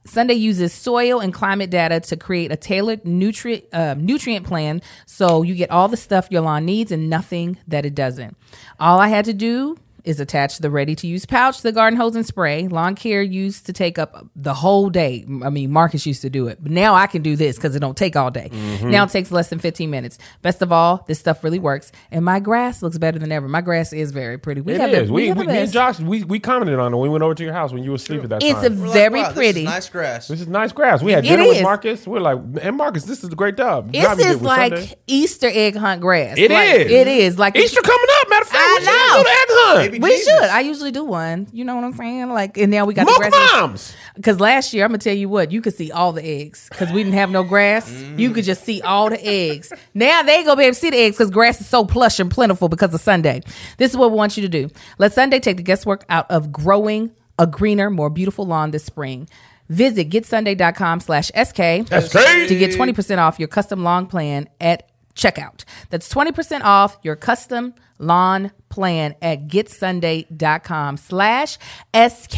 Sunday 0.07 0.35
uses 0.35 0.73
soil 0.73 1.21
and 1.21 1.33
climate 1.33 1.69
data 1.69 2.01
to 2.01 2.17
create 2.17 2.51
a 2.51 2.57
tailored 2.57 3.05
nutrient 3.05 3.65
uh, 3.73 3.95
nutrient 3.95 4.47
plan 4.47 4.81
so 5.05 5.43
you 5.43 5.55
get 5.55 5.71
all 5.71 5.89
the 5.89 5.97
stuff 5.97 6.29
your 6.31 6.41
lawn 6.41 6.65
needs 6.65 6.91
and 6.91 7.11
nothing 7.11 7.59
that 7.69 7.85
it 7.85 7.95
doesn't. 7.95 8.37
All 8.79 8.99
I 8.99 9.09
had 9.09 9.27
to 9.27 9.35
do 9.35 9.77
is 10.05 10.21
attach 10.21 10.59
the 10.59 10.71
ready 10.71 10.95
to 10.97 11.07
use 11.07 11.27
pouch 11.27 11.63
the 11.63 11.73
garden 11.73 11.99
hose 11.99 12.17
and 12.17 12.27
spray. 12.27 12.69
Lawn 12.69 12.95
care 12.95 13.23
used 13.23 13.67
to 13.67 13.73
take 13.73 13.99
up 13.99 14.27
the 14.37 14.55
whole 14.55 14.91
day. 14.91 15.25
I 15.45 15.51
mean, 15.51 15.71
Marcus 15.71 16.07
used 16.07 16.23
to 16.23 16.31
do 16.31 16.49
it, 16.49 16.59
but 16.63 16.73
now 16.73 16.95
I 16.95 17.07
can 17.07 17.23
do 17.23 17.37
this 17.37 17.57
because 17.57 17.75
it 17.77 17.81
don't 17.81 17.97
take 17.97 18.17
all 18.17 18.31
day. 18.31 18.49
Mm-hmm. 18.53 18.91
Now 18.91 19.05
it 19.05 19.11
takes 19.11 19.31
less 19.31 19.49
than 19.51 19.59
15 19.59 19.91
minutes. 19.91 20.19
Best 20.43 20.63
of 20.63 20.73
all, 20.73 21.05
this 21.07 21.19
stuff 21.19 21.45
really 21.45 21.59
works, 21.59 21.93
and 22.11 22.25
my 22.25 22.41
grass 22.41 22.83
looks 22.83 22.99
better 22.99 23.19
than 23.19 23.31
ever. 23.33 23.49
My 23.49 23.61
grass 23.61 23.93
is 23.93 24.11
very 24.13 24.39
pretty. 24.39 24.61
We 24.61 24.75
It 24.75 24.81
have 24.81 24.91
is. 24.91 25.09
The, 25.09 25.13
we, 25.15 25.29
have 25.29 25.37
we, 25.37 25.45
the 25.47 25.53
me 25.53 25.59
and 25.59 25.73
best. 25.73 25.73
Josh, 25.75 26.01
we, 26.01 26.25
we 26.25 26.39
commented 26.41 26.79
on 26.79 26.93
it 26.93 26.97
when 26.97 27.03
we 27.03 27.09
went 27.09 27.23
over 27.23 27.35
to 27.35 27.45
your 27.45 27.53
house 27.53 27.73
when 27.73 27.83
you 27.83 27.91
were 27.91 27.97
asleep 27.97 28.23
at 28.23 28.31
that 28.31 28.43
It's 28.43 28.61
time. 28.61 28.81
We're 28.81 28.87
like, 28.87 28.93
very 28.95 29.21
wow, 29.21 29.29
this 29.29 29.31
is 29.31 29.35
pretty. 29.37 29.65
nice 29.65 29.89
grass. 29.89 30.29
this 30.29 30.41
is 30.41 30.49
nice 30.49 30.73
grass. 30.73 31.03
We 31.03 31.13
had 31.13 31.25
It 31.25 31.29
dinner 31.29 31.47
with. 31.47 31.63
Marcus. 31.63 32.07
We're 32.07 32.21
like, 32.21 32.39
and 32.63 32.77
Marcus, 32.77 33.05
this 33.05 33.23
is 33.25 33.33
a 33.33 33.37
great 33.37 33.57
job. 33.57 33.93
This 33.93 34.03
Job 34.05 34.19
is 34.19 34.41
like 34.43 34.73
Sunday. 34.77 34.95
Easter 35.07 35.49
egg 35.53 35.77
hunt 35.77 36.01
grass. 36.01 36.39
It 36.39 36.51
like, 36.51 36.69
is. 36.71 36.91
It 36.91 37.09
is 37.09 37.39
like 37.39 37.57
Easter 37.57 37.81
coming 37.83 38.07
up. 38.21 38.31
Matter 38.31 38.43
of 38.43 38.49
fact, 38.49 38.61
I 38.63 38.79
know. 38.85 39.21
egg 39.21 39.90
hunt. 39.90 39.90
Baby 39.93 40.03
We 40.03 40.11
Jesus. 40.11 40.27
should. 40.33 40.43
I 40.51 40.61
usually 40.61 40.91
do 40.91 41.05
one. 41.05 41.49
You 41.53 41.65
know 41.65 41.75
what 41.75 41.85
I'm 41.85 41.93
saying? 41.95 42.29
Like, 42.31 42.57
and 42.59 42.71
now 42.71 42.85
we 42.85 42.95
got 42.95 43.07
Milk 43.07 43.23
the 43.23 43.31
grass. 43.31 43.53
moms. 43.55 43.95
Because 44.17 44.41
last 44.41 44.73
year, 44.75 44.85
I'm 44.85 44.91
gonna 44.91 44.99
tell 44.99 45.15
you 45.15 45.29
what, 45.29 45.51
you 45.53 45.61
could 45.63 45.75
see 45.75 45.91
all 45.93 46.13
the 46.13 46.25
eggs 46.25 46.69
because 46.71 46.91
we 46.93 47.03
didn't 47.03 47.15
have 47.17 47.31
no 47.31 47.43
grass. 47.43 47.91
You 48.17 48.31
could 48.31 48.45
just 48.45 48.65
see 48.65 48.83
all 48.83 49.11
the 49.11 49.25
eggs. 49.27 49.73
Now 49.95 50.23
they 50.23 50.43
gonna 50.45 50.57
be 50.57 50.65
able 50.65 50.75
to 50.75 50.81
see 50.81 50.91
the 50.91 50.99
eggs 50.99 51.17
because 51.17 51.31
grass 51.31 51.61
is 51.61 51.67
so 51.69 51.85
plush 51.85 52.21
and 52.21 52.31
plentiful 52.31 52.69
because 52.69 52.93
of 52.95 53.01
Sunday. 53.01 53.43
This 53.79 53.91
is 53.91 53.97
what 53.97 54.11
we 54.11 54.17
want 54.17 54.37
you 54.37 54.43
to 54.43 54.49
do. 54.49 54.69
Let 54.99 55.13
Sunday 55.13 55.41
take 55.41 55.57
the 55.57 55.63
guesswork 55.63 56.05
out 56.09 56.31
of 56.31 56.53
growing 56.53 57.11
a 57.39 57.47
greener, 57.47 57.89
more 57.91 58.11
beautiful 58.11 58.45
lawn 58.47 58.71
this 58.71 58.85
spring. 58.85 59.29
Visit 59.71 60.11
getsunday.com 60.11 60.99
slash 61.01 61.29
SK 61.29 61.55
to 61.57 62.57
get 62.59 62.73
20% 62.73 63.19
off 63.19 63.39
your 63.39 63.47
custom 63.49 63.85
lawn 63.85 64.07
plan 64.07 64.49
at 64.61 64.90
checkout. 65.15 65.65
That's 65.91 66.13
20% 66.13 66.63
off 66.63 66.97
your 67.03 67.17
custom 67.17 67.75
lawn 67.99 68.51
plan 68.71 69.15
at 69.21 69.47
getsunday.com 69.49 70.97
slash 70.97 71.59
SK. 71.95 72.37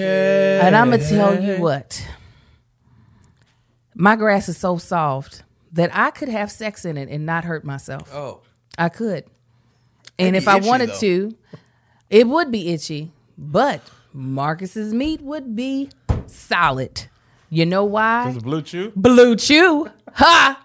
And 0.00 0.76
I'm 0.76 0.88
going 0.90 1.00
to 1.00 1.08
tell 1.08 1.42
you 1.42 1.56
what. 1.60 2.06
My 3.94 4.16
grass 4.16 4.48
is 4.48 4.56
so 4.56 4.76
soft 4.76 5.44
that 5.72 5.90
I 5.94 6.10
could 6.10 6.28
have 6.28 6.50
sex 6.50 6.84
in 6.84 6.96
it 6.96 7.08
and 7.08 7.24
not 7.24 7.44
hurt 7.44 7.64
myself. 7.64 8.12
Oh, 8.12 8.40
I 8.76 8.88
could. 8.88 9.24
And 10.18 10.34
if 10.36 10.44
be 10.44 10.50
I 10.50 10.56
itchy, 10.58 10.68
wanted 10.68 10.88
though. 10.90 11.00
to, 11.00 11.36
it 12.10 12.26
would 12.28 12.50
be 12.50 12.72
itchy. 12.72 13.12
But 13.38 13.80
Marcus's 14.12 14.92
meat 14.92 15.20
would 15.20 15.54
be 15.54 15.90
solid. 16.26 17.06
You 17.50 17.66
know 17.66 17.84
why? 17.84 18.26
This 18.28 18.36
is 18.38 18.42
Blue 18.42 18.62
Chew. 18.62 18.92
Blue 18.96 19.36
Chew. 19.36 19.90
Ha! 20.14 20.63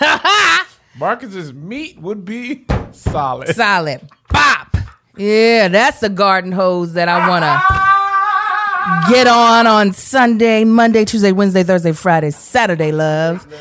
Marcus's 0.98 1.52
meat 1.52 2.00
would 2.00 2.24
be 2.24 2.64
solid. 2.92 3.48
Solid. 3.54 4.00
Bop. 4.30 4.76
Yeah, 5.16 5.68
that's 5.68 6.00
the 6.00 6.08
garden 6.08 6.52
hose 6.52 6.94
that 6.94 7.08
I 7.08 7.28
want 7.28 7.44
to 7.44 7.62
get 9.12 9.26
on 9.26 9.66
on 9.66 9.92
Sunday, 9.92 10.64
Monday, 10.64 11.04
Tuesday, 11.04 11.32
Wednesday, 11.32 11.62
Thursday, 11.62 11.92
Friday, 11.92 12.30
Saturday, 12.30 12.92
love. 12.92 13.46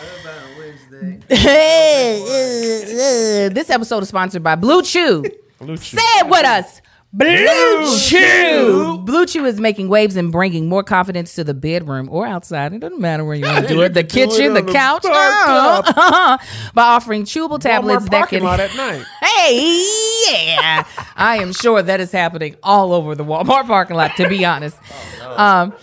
Hey, 1.27 3.49
this 3.51 3.69
episode 3.69 4.03
is 4.03 4.09
sponsored 4.09 4.43
by 4.43 4.55
Blue 4.55 4.81
Chew. 4.83 5.23
Blue 5.59 5.75
Chew. 5.77 5.97
Say 5.97 6.19
it 6.19 6.27
with 6.27 6.45
us. 6.45 6.81
Blue 7.15 7.99
Chew. 7.99 8.97
Blue 9.05 9.25
Chew 9.27 9.45
is 9.45 9.59
making 9.59 9.87
waves 9.87 10.15
and 10.15 10.31
bringing 10.31 10.67
more 10.67 10.83
confidence 10.83 11.35
to 11.35 11.43
the 11.43 11.53
bedroom 11.53 12.09
or 12.11 12.25
outside. 12.25 12.73
It 12.73 12.79
doesn't 12.79 12.99
matter 12.99 13.23
where 13.23 13.35
you 13.35 13.45
want 13.45 13.67
to 13.67 13.73
do 13.73 13.81
it. 13.81 13.93
The 13.93 14.03
can 14.03 14.29
do 14.29 14.33
it 14.33 14.37
kitchen, 14.37 14.53
the 14.55 14.63
the 14.63 14.71
couch. 14.71 15.03
By 16.73 16.83
offering 16.83 17.23
chewable 17.25 17.59
tablets 17.59 18.09
that 18.09 18.29
can. 18.29 18.41
lot 18.43 18.59
at 18.59 18.75
night. 18.75 19.05
Hey, 19.43 19.85
yeah. 20.29 20.85
I 21.17 21.37
am 21.41 21.53
sure 21.53 21.81
that 21.81 21.99
is 21.99 22.11
happening 22.11 22.55
all 22.63 22.93
over 22.93 23.13
the 23.13 23.25
Walmart 23.25 23.67
parking 23.67 23.97
lot, 23.97 24.15
to 24.17 24.29
be 24.29 24.45
honest. 24.45 24.77
Um, 25.21 25.73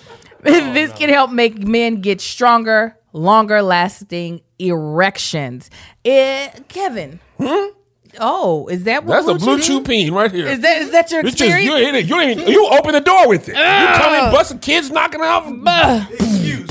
this 0.41 0.93
can 0.93 1.11
help 1.11 1.31
make 1.31 1.59
men 1.59 2.01
get 2.01 2.21
stronger, 2.21 2.97
longer 3.13 3.61
lasting 3.61 4.41
erections. 4.59 5.69
Eh, 6.05 6.49
Kevin. 6.69 7.21
Oh, 8.19 8.67
is 8.69 8.85
that 8.85 9.05
what 9.05 9.25
That's 9.25 9.29
a 9.29 9.45
Blue? 9.45 9.61
Chew 9.61 9.83
peen 9.83 10.13
right 10.13 10.31
here. 10.33 10.47
Is 10.49 10.61
that 10.61 10.83
is 10.83 10.91
that 10.91 11.11
your 11.11 11.21
It's 11.21 11.37
just 11.37 11.51
you 11.63 11.77
experience? 11.77 11.87
hit 11.87 11.95
it. 11.95 12.07
You 12.09 12.19
ain't 12.21 12.49
you 12.49 12.67
open 12.69 12.93
the 12.93 13.01
door 13.01 13.29
with 13.29 13.49
it. 13.49 13.57
You 13.57 13.97
come 14.03 14.15
in 14.15 14.33
busting 14.33 14.59
kids 14.59 14.91
knocking 14.91 15.21
off. 15.21 15.47
excuse. 16.13 16.71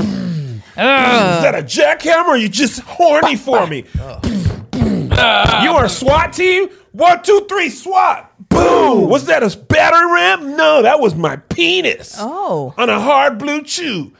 Is 0.00 0.76
that 0.76 1.54
a 1.54 1.62
jackhammer 1.62 2.28
or 2.28 2.36
you 2.36 2.48
just 2.48 2.80
horny 2.80 3.36
for 3.36 3.66
me? 3.66 3.84
you 3.94 5.72
are 5.72 5.84
a 5.84 5.88
SWAT 5.88 6.32
team? 6.32 6.68
One, 6.92 7.22
two, 7.22 7.46
three, 7.48 7.70
SWAT. 7.70 8.32
Boom. 8.48 9.08
Was 9.08 9.26
that 9.26 9.42
a 9.42 9.56
battering 9.56 10.12
ram? 10.12 10.56
No, 10.56 10.82
that 10.82 10.98
was 11.00 11.14
my 11.14 11.36
penis. 11.36 12.16
Oh, 12.18 12.74
On 12.78 12.88
a 12.88 12.98
hard 12.98 13.38
blue 13.38 13.62
chew. 13.62 14.12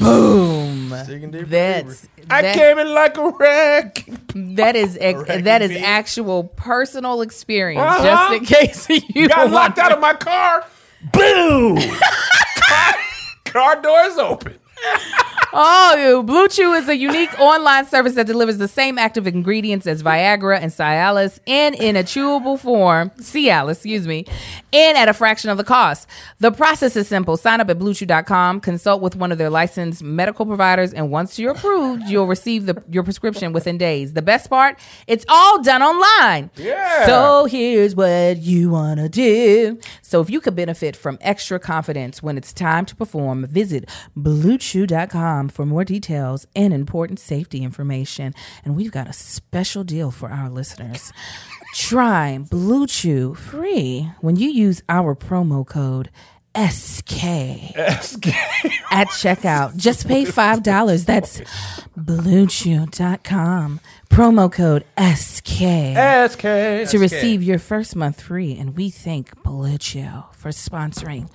boom. 0.00 0.59
That's 0.90 2.08
I 2.28 2.42
that- 2.42 2.54
came 2.54 2.78
in 2.78 2.92
like 2.92 3.16
a 3.16 3.30
wreck. 3.30 4.04
That 4.34 4.76
is 4.76 4.96
ex- 5.00 5.24
that 5.44 5.62
is 5.62 5.70
beat. 5.70 5.82
actual 5.82 6.44
personal 6.44 7.22
experience. 7.22 7.82
Uh-huh. 7.82 8.04
Just 8.04 8.32
in 8.34 8.44
case 8.88 9.04
you 9.14 9.28
Got 9.28 9.50
locked 9.50 9.76
wonder. 9.78 9.80
out 9.80 9.92
of 9.92 10.00
my 10.00 10.14
car. 10.14 10.64
Boom. 11.12 11.78
car, 12.68 12.94
car 13.46 13.82
doors 13.82 14.18
open. 14.18 14.58
Oh, 15.52 16.22
Blue 16.24 16.46
Chew 16.46 16.74
is 16.74 16.88
a 16.88 16.96
unique 16.96 17.36
online 17.40 17.84
service 17.86 18.14
that 18.14 18.26
delivers 18.26 18.58
the 18.58 18.68
same 18.68 18.98
active 18.98 19.26
ingredients 19.26 19.86
as 19.86 20.00
Viagra 20.00 20.60
and 20.60 20.70
Cialis 20.70 21.40
and 21.46 21.74
in 21.74 21.96
a 21.96 22.04
chewable 22.04 22.58
form, 22.58 23.10
Cialis, 23.18 23.72
excuse 23.72 24.06
me, 24.06 24.26
and 24.72 24.96
at 24.96 25.08
a 25.08 25.12
fraction 25.12 25.50
of 25.50 25.58
the 25.58 25.64
cost. 25.64 26.08
The 26.38 26.52
process 26.52 26.94
is 26.94 27.08
simple. 27.08 27.36
Sign 27.36 27.60
up 27.60 27.68
at 27.68 27.78
bluechew.com, 27.80 28.60
consult 28.60 29.02
with 29.02 29.16
one 29.16 29.32
of 29.32 29.38
their 29.38 29.50
licensed 29.50 30.04
medical 30.04 30.46
providers, 30.46 30.92
and 30.92 31.10
once 31.10 31.36
you're 31.36 31.52
approved, 31.52 32.04
you'll 32.04 32.28
receive 32.28 32.66
the, 32.66 32.82
your 32.88 33.02
prescription 33.02 33.52
within 33.52 33.76
days. 33.76 34.12
The 34.12 34.22
best 34.22 34.50
part, 34.50 34.78
it's 35.08 35.24
all 35.28 35.60
done 35.62 35.82
online. 35.82 36.50
Yeah. 36.54 37.06
So 37.06 37.46
here's 37.46 37.96
what 37.96 38.36
you 38.38 38.70
want 38.70 39.00
to 39.00 39.08
do. 39.08 39.80
So 40.02 40.20
if 40.20 40.30
you 40.30 40.40
could 40.40 40.54
benefit 40.54 40.94
from 40.94 41.18
extra 41.20 41.58
confidence 41.58 42.22
when 42.22 42.38
it's 42.38 42.52
time 42.52 42.86
to 42.86 42.94
perform, 42.94 43.46
visit 43.46 43.88
bluechew.com 44.16 44.69
for 45.52 45.66
more 45.66 45.84
details 45.84 46.46
and 46.54 46.72
important 46.72 47.18
safety 47.18 47.62
information. 47.62 48.34
And 48.64 48.76
we've 48.76 48.92
got 48.92 49.08
a 49.08 49.12
special 49.12 49.84
deal 49.84 50.10
for 50.10 50.30
our 50.30 50.48
listeners. 50.48 51.12
Try 51.74 52.38
Blue 52.38 52.86
Chew 52.86 53.34
free 53.34 54.10
when 54.20 54.36
you 54.36 54.48
use 54.48 54.82
our 54.88 55.14
promo 55.14 55.66
code 55.66 56.10
SK 56.56 57.76
at 57.76 59.06
checkout. 59.08 59.76
Just 59.76 60.08
pay 60.08 60.24
$5. 60.24 61.06
That's 61.06 61.40
bluechew.com. 61.96 63.80
Promo 64.08 64.52
code 64.52 64.84
SK 64.98 65.48
SK. 66.28 66.42
to 66.90 66.98
receive 66.98 67.42
your 67.42 67.58
first 67.58 67.94
month 67.94 68.20
free. 68.20 68.56
And 68.56 68.76
we 68.76 68.90
thank 68.90 69.40
Blue 69.44 69.78
Chew 69.78 70.24
for 70.32 70.48
sponsoring 70.50 71.30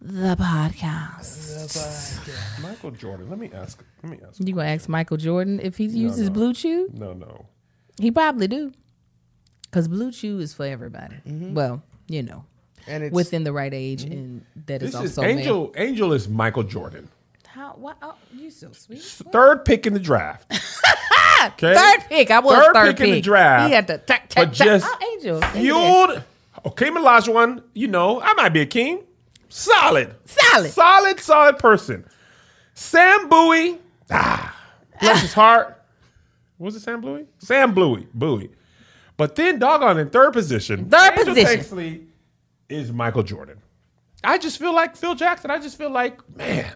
the 0.00 0.36
podcast. 0.36 2.62
Michael 2.62 2.90
Jordan. 2.92 3.28
Let 3.28 3.38
me 3.38 3.50
ask. 3.52 3.82
Let 4.02 4.12
me 4.12 4.18
ask. 4.26 4.40
You 4.40 4.54
gonna 4.54 4.68
ask 4.68 4.88
Michael 4.88 5.16
Jordan 5.16 5.60
if 5.60 5.76
he 5.76 5.84
uses 5.86 6.30
Blue 6.30 6.54
Chew? 6.54 6.88
No, 6.92 7.12
no. 7.12 7.46
He 7.98 8.10
probably 8.10 8.48
do. 8.48 8.72
Cause 9.70 9.88
Blue 9.88 10.10
Chew 10.12 10.38
is 10.38 10.54
for 10.54 10.64
everybody. 10.64 11.16
Mm-hmm. 11.26 11.54
Well, 11.54 11.82
you 12.08 12.22
know, 12.22 12.44
And 12.86 13.04
it's 13.04 13.14
within 13.14 13.44
the 13.44 13.52
right 13.52 13.74
age, 13.74 14.04
mm-hmm. 14.04 14.12
and 14.12 14.44
that 14.66 14.82
is 14.82 14.92
This 14.92 15.02
is 15.02 15.18
also 15.18 15.22
male. 15.22 15.38
Angel. 15.38 15.72
Angel 15.76 16.12
is 16.12 16.28
Michael 16.28 16.62
Jordan. 16.62 17.08
How? 17.46 17.72
What? 17.72 17.96
Oh, 18.00 18.14
you 18.34 18.50
so 18.50 18.70
sweet. 18.72 19.02
Third 19.02 19.64
pick 19.64 19.86
in 19.86 19.94
the 19.94 20.00
draft. 20.00 20.52
Okay. 21.40 21.72
Third 21.72 22.00
pick. 22.08 22.30
I 22.32 22.40
was 22.40 22.52
Third 22.52 22.74
third, 22.74 22.96
pick 22.96 23.06
in 23.06 23.14
the 23.14 23.20
draft, 23.20 23.68
He 23.68 23.72
had 23.74 23.86
to 23.86 23.98
tack, 23.98 24.22
but 24.34 24.34
tack, 24.34 24.52
tack. 24.54 24.66
just 24.66 24.86
Oh, 24.88 25.12
Angel. 25.14 25.40
Fueled. 25.40 26.22
Okay, 26.66 26.90
Olajuwon. 26.90 27.62
You 27.74 27.86
know, 27.86 28.20
I 28.20 28.34
might 28.34 28.48
be 28.48 28.62
a 28.62 28.66
king. 28.66 29.04
Solid. 29.48 30.14
Solid. 30.26 30.70
Solid, 30.70 31.20
solid 31.20 31.58
person. 31.58 32.04
Sam 32.74 33.28
Bowie. 33.28 33.78
Ah, 34.10 34.54
bless 35.00 35.22
his 35.22 35.32
heart. 35.32 35.82
What 36.58 36.66
was 36.66 36.76
it 36.76 36.80
Sam 36.80 37.00
Bowie? 37.00 37.26
Sam 37.38 37.74
Bowie. 37.74 38.06
Bowie. 38.14 38.50
But 39.16 39.34
then, 39.34 39.58
doggone, 39.58 39.98
in 39.98 40.10
third 40.10 40.32
position, 40.32 40.88
Third 40.88 41.18
Angel 41.18 41.34
position. 41.34 41.60
Tanksley 41.60 42.04
is 42.68 42.92
Michael 42.92 43.22
Jordan. 43.24 43.60
I 44.22 44.38
just 44.38 44.58
feel 44.58 44.74
like 44.74 44.96
Phil 44.96 45.14
Jackson. 45.14 45.50
I 45.50 45.58
just 45.58 45.76
feel 45.78 45.90
like, 45.90 46.20
man, 46.36 46.72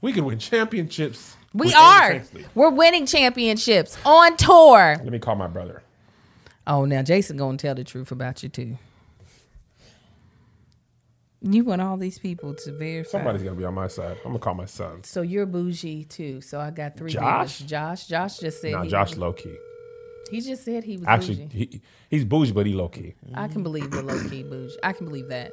we 0.00 0.12
could 0.12 0.24
win 0.24 0.38
championships. 0.38 1.36
We 1.52 1.74
are. 1.74 2.22
We're 2.54 2.70
winning 2.70 3.06
championships 3.06 3.98
on 4.04 4.36
tour. 4.36 4.96
Let 5.02 5.10
me 5.10 5.18
call 5.18 5.34
my 5.36 5.48
brother. 5.48 5.82
Oh, 6.66 6.84
now 6.84 7.02
Jason 7.02 7.36
gonna 7.36 7.58
tell 7.58 7.74
the 7.74 7.84
truth 7.84 8.12
about 8.12 8.42
you 8.42 8.48
too. 8.48 8.78
You 11.42 11.64
want 11.64 11.80
all 11.80 11.96
these 11.96 12.18
people 12.18 12.54
to 12.54 12.72
verify. 12.72 13.10
Somebody's 13.10 13.42
gonna 13.42 13.56
be 13.56 13.64
on 13.64 13.74
my 13.74 13.88
side. 13.88 14.18
I'm 14.24 14.32
gonna 14.32 14.38
call 14.38 14.54
my 14.54 14.66
son. 14.66 15.02
So 15.04 15.22
you're 15.22 15.46
bougie 15.46 16.04
too. 16.04 16.40
So 16.42 16.60
I 16.60 16.70
got 16.70 16.96
three. 16.96 17.10
Josh? 17.10 17.58
viewers. 17.58 17.70
Josh. 17.70 18.06
Josh 18.06 18.38
just 18.38 18.60
said. 18.60 18.72
Nah, 18.72 18.82
he, 18.82 18.90
Josh 18.90 19.16
low 19.16 19.32
key. 19.32 19.56
He 20.30 20.40
just 20.40 20.64
said 20.64 20.84
he 20.84 20.96
was 20.96 21.06
Actually, 21.08 21.46
bougie. 21.46 21.58
he, 21.58 21.80
he's 22.10 22.24
bougie, 22.24 22.52
but 22.52 22.66
he 22.66 22.74
low 22.74 22.88
key. 22.88 23.14
I 23.34 23.48
can 23.48 23.62
believe 23.62 23.90
the 23.90 24.02
low 24.02 24.22
key 24.28 24.42
bougie. 24.42 24.76
I 24.82 24.92
can 24.92 25.06
believe 25.06 25.28
that. 25.28 25.52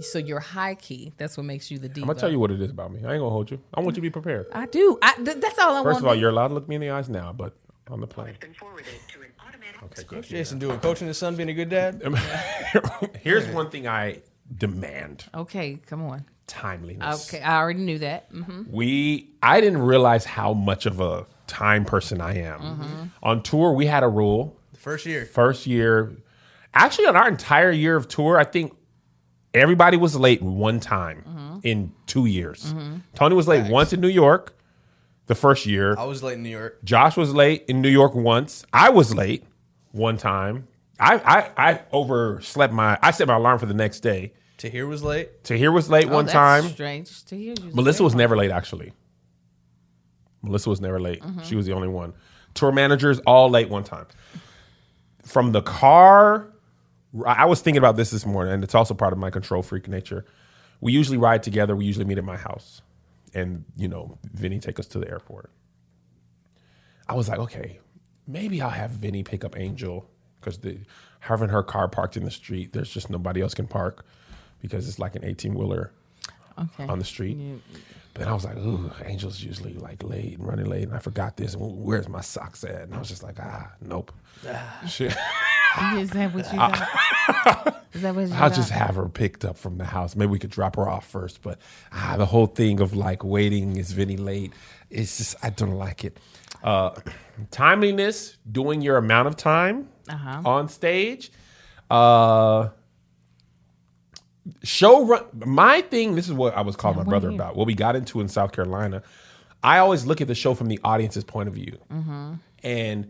So 0.00 0.18
you're 0.18 0.40
high 0.40 0.74
key. 0.74 1.12
That's 1.16 1.36
what 1.36 1.44
makes 1.46 1.70
you 1.70 1.78
the 1.78 1.88
diva. 1.88 2.02
I'm 2.04 2.08
gonna 2.08 2.20
tell 2.20 2.30
you 2.30 2.38
what 2.38 2.50
it 2.50 2.60
is 2.60 2.70
about 2.70 2.92
me. 2.92 2.98
I 3.04 3.12
ain't 3.12 3.20
gonna 3.20 3.30
hold 3.30 3.50
you. 3.50 3.60
I 3.74 3.80
want 3.80 3.90
you 3.90 3.94
to 3.96 4.00
be 4.00 4.10
prepared. 4.10 4.46
I 4.52 4.66
do. 4.66 4.98
I, 5.02 5.14
th- 5.14 5.38
that's 5.40 5.58
all 5.58 5.70
I 5.70 5.80
want. 5.80 5.84
First 5.84 6.00
of 6.00 6.06
all, 6.06 6.14
you're 6.14 6.30
allowed 6.30 6.48
to 6.48 6.54
look 6.54 6.68
me 6.68 6.74
in 6.74 6.80
the 6.80 6.90
eyes 6.90 7.08
now, 7.08 7.32
but 7.32 7.54
on 7.90 8.00
the 8.00 8.06
plane. 8.06 8.34
Been 8.40 8.54
forwarded 8.54 8.86
to 8.86 9.20
an 9.20 9.28
automatic. 9.40 9.82
Okay, 9.84 10.02
good. 10.04 10.24
Jason 10.24 10.58
doing 10.58 10.78
coaching 10.80 11.08
his 11.08 11.16
son, 11.18 11.36
being 11.36 11.48
a 11.48 11.54
good 11.54 11.70
dad. 11.70 12.02
Here's 13.22 13.46
one 13.48 13.70
thing 13.70 13.88
I 13.88 14.20
demand: 14.56 15.24
okay, 15.34 15.78
come 15.86 16.02
on. 16.04 16.24
timeliness. 16.46 17.28
Okay, 17.32 17.42
I 17.42 17.58
already 17.58 17.80
knew 17.80 17.98
that. 17.98 18.28
hmm 18.30 18.62
we 18.70 19.30
I 19.42 19.60
didn't 19.60 19.82
realize 19.82 20.24
how 20.24 20.52
much 20.54 20.86
of 20.86 21.00
a 21.00 21.26
time 21.46 21.84
person 21.84 22.20
I 22.20 22.38
am. 22.38 22.60
Mm-hmm. 22.60 23.02
On 23.22 23.42
tour, 23.42 23.72
we 23.72 23.86
had 23.86 24.02
a 24.02 24.08
rule. 24.08 24.56
The 24.72 24.78
first 24.78 25.06
year. 25.06 25.26
First 25.26 25.66
year, 25.66 26.12
actually, 26.74 27.06
on 27.06 27.16
our 27.16 27.28
entire 27.28 27.70
year 27.70 27.96
of 27.96 28.06
tour, 28.08 28.38
I 28.38 28.44
think 28.44 28.74
everybody 29.54 29.96
was 29.96 30.14
late 30.16 30.42
one 30.42 30.80
time 30.80 31.24
Mm-hmm. 31.26 31.58
in 31.64 31.92
two 32.06 32.26
years. 32.26 32.72
Tony 33.14 33.34
was 33.34 33.48
late 33.48 33.68
once 33.70 33.92
in 33.92 34.00
New 34.00 34.08
York, 34.08 34.56
the 35.26 35.34
first 35.34 35.66
year. 35.66 35.96
I 35.98 36.04
was 36.04 36.22
late 36.22 36.34
in 36.34 36.42
New 36.44 36.50
York. 36.50 36.78
Josh 36.84 37.16
was 37.16 37.34
late 37.34 37.64
in 37.66 37.80
New 37.82 37.88
York 37.88 38.14
once. 38.14 38.64
I 38.72 38.90
was 38.90 39.12
late 39.14 39.42
one 39.90 40.16
time. 40.18 40.67
I 40.98 41.14
I, 41.56 41.70
I 41.70 41.80
overslept 41.92 42.72
my. 42.72 42.98
I 43.02 43.10
set 43.12 43.28
my 43.28 43.36
alarm 43.36 43.58
for 43.58 43.66
the 43.66 43.74
next 43.74 44.00
day. 44.00 44.32
Tahir 44.56 44.86
was 44.86 45.02
late. 45.02 45.44
Tahir 45.44 45.70
was 45.70 45.88
late 45.88 46.06
Oh, 46.08 46.14
one 46.14 46.24
that's 46.26 46.32
time. 46.32 46.64
Strange 46.64 47.24
to 47.26 47.36
hear 47.36 47.54
you. 47.62 47.70
Melissa 47.72 48.02
was 48.02 48.14
never 48.14 48.36
late, 48.36 48.50
actually. 48.50 48.92
Melissa 50.42 50.68
was 50.70 50.80
never 50.80 51.00
late. 51.00 51.22
Mm-hmm. 51.22 51.42
She 51.42 51.54
was 51.54 51.66
the 51.66 51.72
only 51.72 51.88
one. 51.88 52.12
Tour 52.54 52.72
managers 52.72 53.20
all 53.20 53.50
late 53.50 53.68
one 53.68 53.84
time. 53.84 54.06
From 55.24 55.52
the 55.52 55.62
car, 55.62 56.48
I 57.24 57.44
was 57.46 57.60
thinking 57.60 57.78
about 57.78 57.96
this 57.96 58.10
this 58.10 58.26
morning, 58.26 58.52
and 58.54 58.64
it's 58.64 58.74
also 58.74 58.94
part 58.94 59.12
of 59.12 59.18
my 59.18 59.30
control 59.30 59.62
freak 59.62 59.86
nature. 59.88 60.24
We 60.80 60.92
usually 60.92 61.18
ride 61.18 61.42
together. 61.42 61.76
We 61.76 61.84
usually 61.84 62.04
meet 62.04 62.18
at 62.18 62.24
my 62.24 62.36
house, 62.36 62.82
and 63.34 63.64
you 63.76 63.88
know, 63.88 64.18
Vinny 64.32 64.58
take 64.58 64.78
us 64.80 64.86
to 64.88 64.98
the 64.98 65.08
airport. 65.08 65.50
I 67.08 67.14
was 67.14 67.28
like, 67.28 67.38
okay, 67.38 67.78
maybe 68.26 68.60
I'll 68.60 68.70
have 68.70 68.90
Vinny 68.90 69.22
pick 69.22 69.44
up 69.44 69.56
Angel 69.56 70.08
because 70.48 70.58
the 70.58 70.78
having 71.20 71.48
her 71.48 71.62
car 71.62 71.88
parked 71.88 72.16
in 72.16 72.24
the 72.24 72.30
street, 72.30 72.72
there's 72.72 72.90
just 72.90 73.10
nobody 73.10 73.42
else 73.42 73.54
can 73.54 73.66
park 73.66 74.04
because 74.62 74.88
it's 74.88 74.98
like 74.98 75.14
an 75.14 75.24
18 75.24 75.54
wheeler 75.54 75.92
okay. 76.58 76.86
on 76.86 76.98
the 76.98 77.04
street. 77.04 77.36
But 78.14 78.26
I 78.26 78.32
was 78.32 78.44
like, 78.44 78.56
ooh, 78.56 78.90
Angel's 79.04 79.42
usually 79.42 79.74
like 79.74 80.02
late 80.02 80.38
and 80.38 80.46
running 80.46 80.66
late, 80.66 80.84
and 80.84 80.94
I 80.94 80.98
forgot 80.98 81.36
this. 81.36 81.54
And 81.54 81.84
where's 81.84 82.08
my 82.08 82.20
socks 82.20 82.64
at? 82.64 82.82
And 82.82 82.94
I 82.94 82.98
was 82.98 83.08
just 83.08 83.22
like, 83.22 83.36
ah, 83.40 83.70
nope. 83.80 84.12
Shit. 84.88 85.14
Is 85.94 86.10
that 86.10 86.34
what 86.34 86.50
you 86.50 86.58
got? 86.58 87.84
Is 87.92 88.02
that 88.02 88.14
what 88.14 88.26
you 88.26 88.34
I'll 88.34 88.48
got? 88.48 88.54
just 88.54 88.70
have 88.70 88.96
her 88.96 89.08
picked 89.08 89.44
up 89.44 89.56
from 89.56 89.78
the 89.78 89.84
house. 89.84 90.16
Maybe 90.16 90.30
we 90.30 90.38
could 90.38 90.50
drop 90.50 90.76
her 90.76 90.88
off 90.88 91.06
first. 91.06 91.42
But 91.42 91.58
ah, 91.92 92.16
the 92.16 92.26
whole 92.26 92.46
thing 92.46 92.80
of 92.80 92.96
like 92.96 93.22
waiting 93.22 93.76
is 93.76 93.92
Vinny 93.92 94.16
late. 94.16 94.52
It's 94.90 95.18
just 95.18 95.36
I 95.42 95.50
don't 95.50 95.76
like 95.76 96.04
it. 96.04 96.18
Uh, 96.64 96.94
timeliness, 97.52 98.36
doing 98.50 98.80
your 98.80 98.96
amount 98.96 99.28
of 99.28 99.36
time 99.36 99.88
Uh-huh. 100.08 100.42
on 100.44 100.68
stage. 100.68 101.30
Uh, 101.90 102.68
show 104.62 105.04
run. 105.06 105.24
My 105.44 105.80
thing. 105.82 106.14
This 106.14 106.26
is 106.26 106.32
what 106.34 106.56
I 106.56 106.60
was 106.62 106.76
calling 106.76 106.96
my 106.98 107.04
brother 107.04 107.30
about. 107.30 107.56
What 107.56 107.66
we 107.66 107.74
got 107.74 107.96
into 107.96 108.20
in 108.20 108.28
South 108.28 108.52
Carolina. 108.52 109.02
I 109.62 109.78
always 109.78 110.06
look 110.06 110.20
at 110.20 110.28
the 110.28 110.34
show 110.34 110.54
from 110.54 110.68
the 110.68 110.78
audience's 110.84 111.24
point 111.24 111.48
of 111.48 111.54
view, 111.54 111.78
Mm-hmm. 111.92 112.34
and 112.62 113.08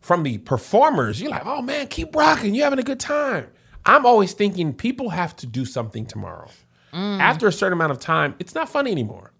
from 0.00 0.22
the 0.24 0.38
performers, 0.38 1.20
you're 1.20 1.30
like, 1.30 1.46
"Oh 1.46 1.62
man, 1.62 1.86
keep 1.88 2.14
rocking! 2.14 2.54
You're 2.54 2.64
having 2.64 2.78
a 2.78 2.82
good 2.84 3.00
time." 3.00 3.46
I'm 3.86 4.04
always 4.04 4.34
thinking 4.34 4.74
people 4.74 5.08
have 5.08 5.34
to 5.36 5.46
do 5.46 5.64
something 5.64 6.04
tomorrow. 6.04 6.50
Mm. 6.92 7.18
After 7.20 7.46
a 7.46 7.52
certain 7.52 7.72
amount 7.72 7.92
of 7.92 7.98
time, 7.98 8.34
it's 8.38 8.54
not 8.54 8.68
funny 8.68 8.90
anymore. 8.92 9.32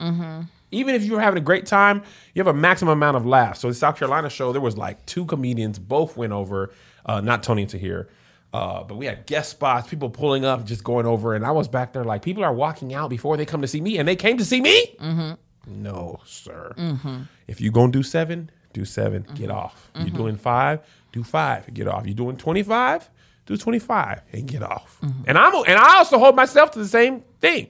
Even 0.71 0.95
if 0.95 1.05
you 1.05 1.13
were 1.13 1.21
having 1.21 1.39
a 1.39 1.45
great 1.45 1.67
time, 1.67 2.03
you 2.35 2.41
have 2.41 2.55
a 2.55 2.59
maximum 2.59 2.93
amount 2.93 3.17
of 3.17 3.27
laughs. 3.27 3.61
So 3.61 3.69
the 3.69 3.75
South 3.75 3.97
Carolina 3.97 4.31
show, 4.31 4.53
there 4.53 4.61
was 4.61 4.77
like 4.77 5.05
two 5.07 5.25
comedians, 5.25 5.79
both 5.79 6.17
went 6.17 6.33
over, 6.33 6.73
uh, 7.07 7.21
not 7.21 7.43
Tony 7.43 7.63
and 7.63 7.71
Tahir, 7.71 8.09
uh, 8.53 8.83
but 8.85 8.97
we 8.97 9.07
had 9.07 9.27
guest 9.27 9.51
spots, 9.51 9.89
people 9.89 10.11
pulling 10.11 10.45
up, 10.45 10.65
just 10.65 10.85
going 10.85 11.07
over, 11.07 11.35
and 11.35 11.45
I 11.45 11.51
was 11.51 11.69
back 11.69 11.93
there 11.93 12.05
like, 12.05 12.23
people 12.23 12.45
are 12.45 12.53
walking 12.53 12.95
out 12.95 13.11
before 13.11 13.37
they 13.37 13.47
come 13.47 13.63
to 13.63 13.69
see 13.69 13.81
me, 13.81 13.99
and 13.99 14.09
they 14.09 14.17
came 14.17 14.39
to 14.39 14.45
see 14.45 14.61
me. 14.61 14.97
Mm-hmm. 15.01 15.83
No, 15.83 16.21
sir. 16.25 16.75
Mm-hmm. 16.77 17.23
If 17.47 17.61
you're 17.61 17.73
gonna 17.73 17.93
do 17.93 18.03
seven, 18.03 18.51
do 18.73 18.85
7 18.85 19.23
get 19.23 19.49
mm-hmm. 19.49 19.51
off. 19.51 19.91
You're 19.97 20.11
doing 20.11 20.37
five, 20.37 20.81
do 21.13 21.23
five, 21.23 21.73
get 21.75 21.89
off. 21.89 22.07
You're 22.07 22.15
doing 22.15 22.37
twenty 22.37 22.63
five, 22.63 23.11
do 23.47 23.57
twenty 23.57 23.79
five, 23.79 24.23
and 24.33 24.47
get 24.47 24.63
off. 24.63 24.99
And 25.27 25.37
I'm 25.37 25.55
and 25.67 25.79
I 25.79 25.99
also 25.99 26.19
hold 26.19 26.37
myself 26.37 26.71
to 26.73 26.79
the 26.79 26.89
same 26.89 27.23
thing. 27.41 27.69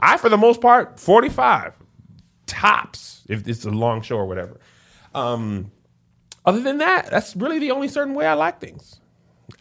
I, 0.00 0.18
for 0.18 0.28
the 0.28 0.36
most 0.36 0.60
part, 0.60 1.00
forty 1.00 1.30
five 1.30 1.74
tops 2.52 3.22
if 3.28 3.46
it's 3.48 3.64
a 3.64 3.70
long 3.70 4.02
show 4.02 4.16
or 4.16 4.26
whatever. 4.26 4.60
Um, 5.14 5.70
other 6.44 6.60
than 6.60 6.78
that, 6.78 7.10
that's 7.10 7.34
really 7.36 7.58
the 7.58 7.70
only 7.70 7.88
certain 7.88 8.14
way 8.14 8.26
I 8.26 8.34
like 8.34 8.60
things. 8.60 9.00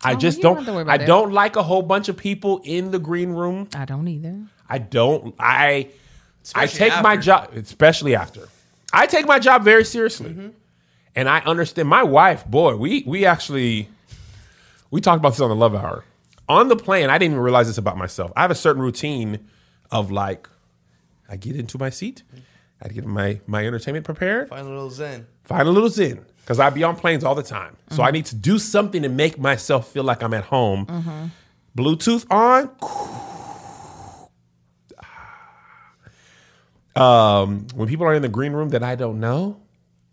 I 0.03 0.13
Oh, 0.13 0.15
just 0.17 0.41
don't 0.41 0.55
don't. 0.55 0.57
have 0.57 0.65
to 0.67 0.73
worry 0.73 0.81
about 0.83 0.93
I 0.93 0.97
that. 0.99 1.07
don't 1.07 1.31
like 1.31 1.55
a 1.55 1.63
whole 1.63 1.81
bunch 1.81 2.09
of 2.09 2.17
people 2.17 2.61
in 2.63 2.91
the 2.91 2.99
green 2.99 3.29
room. 3.31 3.67
I 3.75 3.85
don't 3.85 4.07
either. 4.07 4.45
I 4.69 4.77
don't. 4.77 5.35
I 5.39 5.89
I 6.55 6.63
Especially 6.65 6.79
take 6.89 7.03
my 7.03 7.17
job, 7.17 7.51
especially 7.55 8.15
after. 8.15 8.47
I 8.93 9.05
take 9.05 9.27
my 9.27 9.37
job 9.39 9.63
very 9.63 9.85
seriously, 9.85 10.51
and 11.15 11.29
I 11.29 11.39
understand. 11.41 11.87
My 11.87 12.03
wife, 12.03 12.45
boy, 12.47 12.75
we 12.77 13.03
we 13.05 13.25
actually 13.25 13.89
we 14.89 15.01
talked 15.01 15.19
about 15.19 15.31
this 15.33 15.41
on 15.41 15.49
the 15.49 15.55
Love 15.55 15.75
Hour 15.75 16.03
on 16.49 16.67
the 16.67 16.75
plane. 16.75 17.09
I 17.09 17.17
didn't 17.17 17.33
even 17.33 17.43
realize 17.43 17.67
this 17.67 17.77
about 17.77 17.97
myself. 17.97 18.31
I 18.35 18.41
have 18.41 18.51
a 18.51 18.55
certain 18.55 18.81
routine 18.81 19.47
of 19.91 20.09
like, 20.09 20.49
I 21.29 21.35
get 21.35 21.55
into 21.55 21.77
my 21.77 21.89
seat, 21.89 22.23
I 22.81 22.87
get 22.89 23.05
my 23.05 23.39
my 23.47 23.65
entertainment 23.65 24.05
prepared, 24.05 24.49
Find 24.49 24.65
a 24.65 24.69
little 24.69 24.89
zen. 24.89 25.27
find 25.43 25.67
a 25.67 25.71
little 25.71 25.89
zen 25.89 26.25
because 26.41 26.59
I 26.59 26.69
be 26.71 26.83
on 26.83 26.95
planes 26.95 27.23
all 27.23 27.35
the 27.35 27.43
time. 27.43 27.77
So 27.91 28.01
I 28.03 28.11
need 28.11 28.25
to 28.27 28.35
do 28.35 28.57
something 28.57 29.01
to 29.03 29.09
make 29.09 29.37
myself 29.37 29.87
feel 29.91 30.03
like 30.03 30.23
I'm 30.23 30.33
at 30.33 30.45
home. 30.45 31.31
Bluetooth 31.77 32.25
on. 32.31 32.69
Um, 36.93 37.67
when 37.73 37.87
people 37.87 38.05
are 38.05 38.13
in 38.13 38.21
the 38.21 38.27
green 38.29 38.51
room 38.51 38.69
that 38.69 38.83
I 38.83 38.95
don't 38.95 39.21
know, 39.21 39.61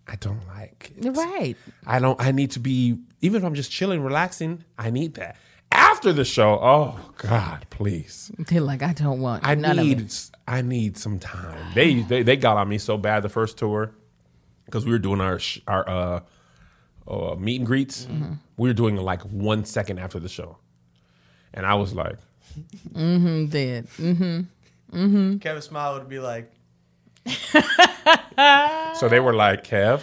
I 0.06 0.14
don't 0.14 0.46
like. 0.46 0.92
it. 0.96 1.04
You're 1.04 1.12
right. 1.12 1.56
I 1.84 1.98
don't. 1.98 2.20
I 2.20 2.30
need 2.30 2.52
to 2.52 2.60
be 2.60 2.98
even 3.20 3.40
if 3.40 3.44
I'm 3.44 3.54
just 3.54 3.70
chilling, 3.72 4.00
relaxing. 4.02 4.62
I 4.78 4.90
need 4.90 5.14
that 5.14 5.36
after 5.72 6.12
the 6.12 6.24
show. 6.24 6.58
Oh 6.60 6.98
God, 7.18 7.66
please. 7.70 8.30
They're 8.38 8.60
like 8.60 8.82
I 8.82 8.92
don't 8.92 9.20
want. 9.20 9.44
I 9.46 9.54
none 9.54 9.78
of 9.78 9.84
need 9.84 10.00
it. 10.00 10.30
I 10.46 10.62
need 10.62 10.96
some 10.96 11.18
time. 11.18 11.72
They 11.74 12.02
they 12.02 12.22
they 12.22 12.36
got 12.36 12.56
on 12.56 12.68
me 12.68 12.78
so 12.78 12.96
bad 12.96 13.22
the 13.22 13.28
first 13.28 13.58
tour 13.58 13.92
because 14.64 14.84
we 14.84 14.92
were 14.92 14.98
doing 14.98 15.20
our 15.20 15.38
sh- 15.38 15.60
our 15.66 15.88
uh, 15.88 16.20
uh 17.06 17.34
meet 17.36 17.56
and 17.56 17.66
greets. 17.66 18.06
Mm-hmm. 18.06 18.34
We 18.56 18.68
were 18.68 18.74
doing 18.74 18.96
like 18.96 19.22
one 19.22 19.64
second 19.64 19.98
after 19.98 20.18
the 20.18 20.28
show, 20.28 20.58
and 21.54 21.66
I 21.66 21.74
was 21.74 21.94
like, 21.94 22.16
I'm 22.94 23.48
dead. 23.48 23.88
Mm-hmm. 23.98 24.40
Mm-hmm. 24.96 25.38
Kevin 25.38 25.62
Smile 25.62 25.94
would 25.94 26.08
be 26.08 26.18
like, 26.18 26.50
so 27.26 29.08
they 29.08 29.20
were 29.20 29.34
like, 29.34 29.64
Kev, 29.64 30.02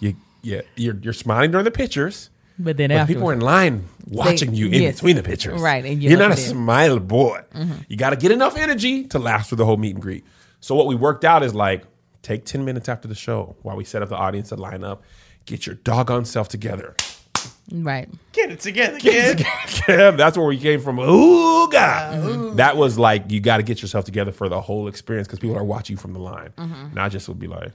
you 0.00 0.16
yeah 0.42 0.62
you're 0.76 0.96
you're 1.02 1.12
smiling 1.12 1.50
during 1.50 1.64
the 1.64 1.70
pictures. 1.70 2.30
But 2.58 2.76
then 2.76 2.88
But 2.88 2.96
after, 2.96 3.14
people 3.14 3.28
are 3.28 3.32
in 3.32 3.40
line 3.40 3.84
watching 4.08 4.54
you 4.54 4.66
in 4.66 4.82
yes. 4.82 4.94
between 4.96 5.16
the 5.16 5.22
pictures. 5.22 5.60
Right, 5.60 5.84
and 5.84 6.02
you're, 6.02 6.10
you're 6.12 6.18
not 6.18 6.28
a 6.28 6.30
looking 6.30 6.44
at- 6.44 6.50
smile 6.50 6.98
boy. 6.98 7.42
Mm-hmm. 7.54 7.72
You 7.88 7.96
got 7.96 8.10
to 8.10 8.16
get 8.16 8.30
enough 8.30 8.56
energy 8.56 9.04
to 9.08 9.18
last 9.18 9.50
for 9.50 9.56
the 9.56 9.64
whole 9.66 9.76
meet 9.76 9.94
and 9.94 10.02
greet. 10.02 10.24
So 10.60 10.74
what 10.74 10.86
we 10.86 10.94
worked 10.94 11.24
out 11.24 11.42
is 11.42 11.54
like 11.54 11.84
take 12.22 12.44
10 12.44 12.64
minutes 12.64 12.88
after 12.88 13.06
the 13.08 13.14
show 13.14 13.56
while 13.62 13.76
we 13.76 13.84
set 13.84 14.02
up 14.02 14.08
the 14.08 14.16
audience 14.16 14.48
to 14.48 14.56
line 14.56 14.82
up, 14.84 15.02
get 15.44 15.66
your 15.66 15.76
doggone 15.76 16.24
self 16.24 16.48
together. 16.48 16.94
right. 17.72 18.08
get 18.32 18.50
it 18.50 18.60
together, 18.60 18.98
get 18.98 19.38
kid. 19.38 19.46
Kev, 19.46 20.16
that's 20.18 20.36
where 20.38 20.46
we 20.46 20.56
came 20.58 20.80
from. 20.80 20.98
Ooh, 20.98 21.68
God. 21.70 22.14
Uh-huh. 22.18 22.54
That 22.54 22.76
was 22.76 22.98
like, 22.98 23.30
you 23.30 23.40
got 23.40 23.58
to 23.58 23.62
get 23.62 23.82
yourself 23.82 24.04
together 24.06 24.32
for 24.32 24.48
the 24.48 24.60
whole 24.60 24.88
experience 24.88 25.28
because 25.28 25.38
people 25.40 25.56
are 25.56 25.64
watching 25.64 25.94
you 25.94 26.00
from 26.00 26.14
the 26.14 26.18
line. 26.20 26.50
Mm-hmm. 26.56 26.74
And 26.86 26.98
I 26.98 27.08
just 27.08 27.28
would 27.28 27.38
be 27.38 27.48
like, 27.48 27.72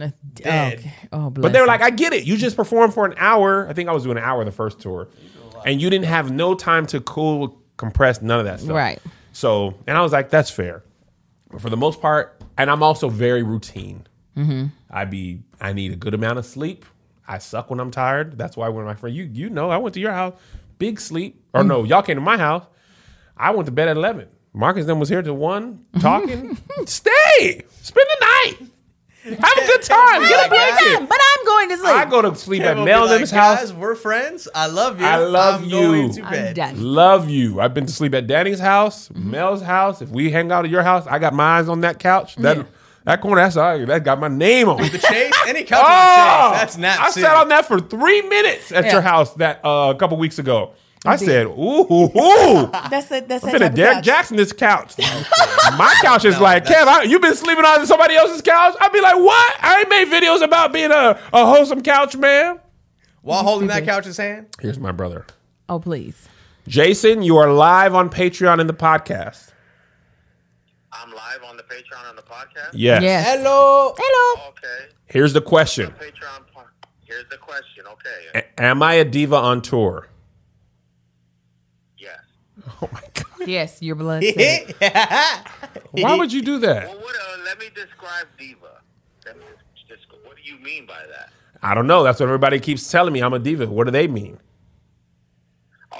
Uh, 0.00 0.10
Dead. 0.34 0.78
Okay. 0.80 0.92
Oh, 1.12 1.30
But 1.30 1.52
they 1.52 1.60
were 1.60 1.66
like, 1.66 1.82
I 1.82 1.90
get 1.90 2.12
it. 2.12 2.24
You 2.24 2.36
just 2.36 2.56
performed 2.56 2.94
for 2.94 3.04
an 3.06 3.14
hour. 3.16 3.68
I 3.68 3.72
think 3.72 3.88
I 3.88 3.92
was 3.92 4.04
doing 4.04 4.16
an 4.18 4.24
hour 4.24 4.44
the 4.44 4.50
first 4.52 4.80
tour. 4.80 5.08
And 5.66 5.80
you 5.80 5.88
didn't 5.90 6.06
have 6.06 6.30
no 6.30 6.54
time 6.54 6.86
to 6.88 7.00
cool, 7.00 7.60
compress, 7.76 8.20
none 8.20 8.38
of 8.38 8.44
that 8.44 8.60
stuff. 8.60 8.74
Right. 8.76 9.00
So, 9.32 9.74
and 9.86 9.96
I 9.96 10.02
was 10.02 10.12
like, 10.12 10.30
that's 10.30 10.50
fair. 10.50 10.82
But 11.50 11.60
for 11.62 11.70
the 11.70 11.76
most 11.76 12.00
part, 12.00 12.40
and 12.58 12.70
I'm 12.70 12.82
also 12.82 13.08
very 13.08 13.42
routine. 13.42 14.06
I 14.90 15.04
be 15.04 15.42
I 15.60 15.72
need 15.72 15.92
a 15.92 15.96
good 15.96 16.12
amount 16.12 16.40
of 16.40 16.44
sleep. 16.46 16.84
I 17.28 17.38
suck 17.38 17.70
when 17.70 17.78
I'm 17.78 17.92
tired. 17.92 18.36
That's 18.36 18.56
why 18.56 18.68
when 18.68 18.84
my 18.84 18.94
friend 18.94 19.14
you 19.14 19.24
you 19.24 19.48
know 19.48 19.70
I 19.70 19.76
went 19.76 19.94
to 19.94 20.00
your 20.00 20.10
house, 20.10 20.34
big 20.78 20.98
sleep. 21.00 21.40
Or 21.52 21.62
no, 21.62 21.84
y'all 21.84 22.02
came 22.02 22.16
to 22.16 22.20
my 22.20 22.36
house. 22.36 22.64
I 23.36 23.52
went 23.52 23.66
to 23.66 23.72
bed 23.72 23.86
at 23.88 23.96
eleven. 23.96 24.26
Marcus 24.52 24.86
then 24.86 24.98
was 24.98 25.08
here 25.08 25.22
till 25.22 25.36
one 25.36 25.84
talking. 26.00 26.56
Stay, 26.86 27.62
spend 27.80 28.06
the 28.18 28.26
night, 28.26 28.56
have 29.24 29.58
a 29.58 29.66
good 29.66 29.82
time, 29.82 30.22
get 30.22 30.46
a 30.46 30.48
blanket. 30.50 31.08
But 31.08 31.18
I'm 31.20 31.46
going 31.46 31.68
to 31.70 31.76
sleep. 31.78 31.90
I 31.94 32.04
go 32.04 32.22
to 32.22 32.34
sleep 32.36 32.62
at 32.62 32.74
Kev 32.74 32.78
will 32.78 32.84
Mel 32.84 33.04
be 33.06 33.10
like, 33.22 33.30
house. 33.30 33.60
Guys, 33.60 33.72
we're 33.72 33.94
friends. 33.94 34.48
I 34.54 34.66
love 34.66 35.00
you. 35.00 35.06
I 35.06 35.16
love 35.16 35.62
I'm 35.62 35.68
you. 35.68 35.70
Going 35.70 36.12
to 36.14 36.22
I'm 36.22 36.30
bed. 36.32 36.56
done. 36.56 36.82
Love 36.82 37.28
you. 37.30 37.60
I've 37.60 37.72
been 37.74 37.86
to 37.86 37.92
sleep 37.92 38.14
at 38.14 38.26
Danny's 38.26 38.60
house, 38.60 39.10
Mel's 39.14 39.62
house. 39.62 40.02
If 40.02 40.10
we 40.10 40.30
hang 40.30 40.52
out 40.52 40.64
at 40.64 40.70
your 40.70 40.82
house, 40.82 41.06
I 41.06 41.18
got 41.18 41.32
my 41.34 41.58
eyes 41.58 41.68
on 41.68 41.80
that 41.80 41.98
couch. 41.98 42.36
That 42.36 42.58
Yeah. 42.58 42.62
that 43.04 43.20
corner, 43.20 43.40
that's 43.42 43.56
all, 43.56 43.78
that 43.86 44.04
got 44.04 44.20
my 44.20 44.28
name 44.28 44.68
on. 44.68 44.82
it. 44.82 44.92
The 44.92 44.98
chase, 44.98 45.32
any 45.46 45.62
couch 45.64 45.82
Oh, 45.84 46.50
with 46.52 46.60
the 46.60 46.66
chase. 46.66 46.76
That's 46.76 46.76
not. 46.78 47.00
I 47.00 47.10
sat 47.10 47.36
on 47.36 47.48
that 47.48 47.66
for 47.66 47.78
three 47.80 48.22
minutes 48.22 48.72
at 48.72 48.84
Yeah. 48.86 48.92
your 48.92 49.00
house 49.02 49.32
that 49.34 49.60
uh, 49.64 49.92
a 49.94 49.98
couple 49.98 50.16
weeks 50.18 50.38
ago. 50.38 50.72
I 51.06 51.16
said, 51.16 51.46
"Ooh, 51.46 51.86
ooh, 51.90 52.04
ooh. 52.04 52.70
That's 52.88 53.10
it. 53.12 53.28
That's 53.28 53.44
I'm 53.44 53.50
that 53.52 53.56
finna 53.56 53.58
type 53.58 53.70
of 53.70 53.74
Derrick 53.74 54.04
couch. 54.04 54.06
Jaxn 54.06 54.36
this 54.36 54.52
couch. 54.52 54.94
My 55.78 55.94
couch 56.00 56.24
is 56.24 56.36
No, 56.36 56.42
like, 56.42 56.64
Kev, 56.64 56.68
that's- 56.68 56.88
I, 56.88 57.02
you 57.02 57.18
been 57.20 57.34
sleeping 57.34 57.64
on 57.64 57.86
somebody 57.86 58.14
else's 58.14 58.40
couch? 58.40 58.74
I'd 58.80 58.92
be 58.92 59.00
like, 59.02 59.16
what? 59.16 59.56
I 59.62 59.80
ain't 59.80 59.88
made 59.90 60.08
videos 60.08 60.42
about 60.42 60.72
being 60.72 60.90
a, 60.90 61.18
a 61.32 61.44
wholesome 61.46 61.82
couch 61.82 62.16
man. 62.16 62.58
While 63.20 63.42
holding 63.42 63.68
that 63.68 63.84
couch's 63.84 64.16
hand. 64.16 64.46
Here's 64.60 64.78
my 64.78 64.92
brother. 64.92 65.26
Oh 65.68 65.78
please. 65.78 66.28
Jason, 66.68 67.22
you 67.22 67.36
are 67.36 67.52
live 67.52 67.94
on 67.94 68.08
Patreon 68.08 68.58
in 68.60 68.66
the 68.66 68.72
podcast. 68.74 69.50
I'm 70.92 71.10
live 71.12 71.42
on 71.46 71.56
the 71.58 71.62
Patreon 71.64 72.08
on 72.08 72.16
the 72.16 72.22
podcast. 72.22 72.70
Yes. 72.72 73.02
Yes. 73.02 73.26
Hello. 73.36 73.94
Hello. 73.98 74.48
Okay. 74.50 74.90
Here's 75.06 75.32
the 75.34 75.40
question. 75.42 75.90
Patreon. 75.92 76.42
Here's 77.04 77.28
the 77.28 77.36
question. 77.36 77.84
Okay. 77.92 78.46
A- 78.56 78.60
Am 78.62 78.82
I 78.82 78.94
a 78.94 79.04
diva 79.04 79.36
on 79.36 79.60
tour? 79.60 80.08
Yes. 82.84 82.90
Oh 82.92 82.94
my 82.94 83.22
God. 83.38 83.48
Yes, 83.48 83.82
your 83.82 83.94
blood. 83.96 84.22
said 84.34 84.74
it. 84.80 85.44
Why 85.92 86.16
would 86.16 86.32
you 86.32 86.42
do 86.42 86.58
that? 86.60 86.88
Well, 86.88 86.98
what? 87.00 87.16
Uh, 87.16 87.42
let 87.44 87.58
me 87.58 87.66
describe 87.74 88.26
diva. 88.38 88.80
Let 89.26 89.38
me 89.38 89.44
just, 89.88 90.06
what 90.24 90.36
do 90.36 90.42
you 90.42 90.58
mean 90.60 90.86
by 90.86 91.02
that? 91.10 91.30
I 91.62 91.74
don't 91.74 91.86
know. 91.86 92.02
That's 92.02 92.20
what 92.20 92.26
everybody 92.26 92.60
keeps 92.60 92.90
telling 92.90 93.12
me. 93.12 93.20
I'm 93.20 93.32
a 93.34 93.38
diva. 93.38 93.66
What 93.66 93.84
do 93.84 93.90
they 93.90 94.08
mean? 94.08 94.38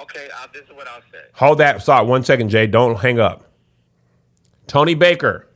Okay. 0.03 0.29
Uh, 0.39 0.47
this 0.53 0.63
is 0.63 0.71
what 0.75 0.87
I'll 0.89 1.01
say. 1.13 1.19
Hold 1.35 1.59
that 1.59 1.83
thought 1.83 2.07
one 2.07 2.25
second, 2.25 2.49
Jay. 2.51 2.67
Don't 2.67 2.97
hang 2.97 3.21
up. 3.21 3.51
Tony 4.67 4.95
Baker. 4.95 5.49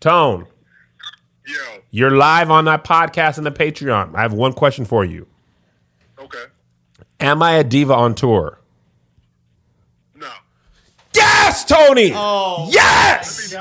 Tone, 0.00 0.48
Yo. 1.46 1.54
you're 1.92 2.10
live 2.10 2.50
on 2.50 2.64
that 2.64 2.82
podcast 2.82 3.36
and 3.36 3.46
the 3.46 3.52
Patreon. 3.52 4.16
I 4.16 4.22
have 4.22 4.32
one 4.32 4.52
question 4.52 4.84
for 4.84 5.04
you. 5.04 5.28
Okay. 6.18 6.42
Am 7.20 7.40
I 7.40 7.52
a 7.52 7.62
diva 7.62 7.94
on 7.94 8.16
tour? 8.16 8.58
No. 11.14 11.20
Yes, 11.22 11.64
Tony. 11.64 12.12
Oh. 12.14 12.68
yes. 12.70 13.54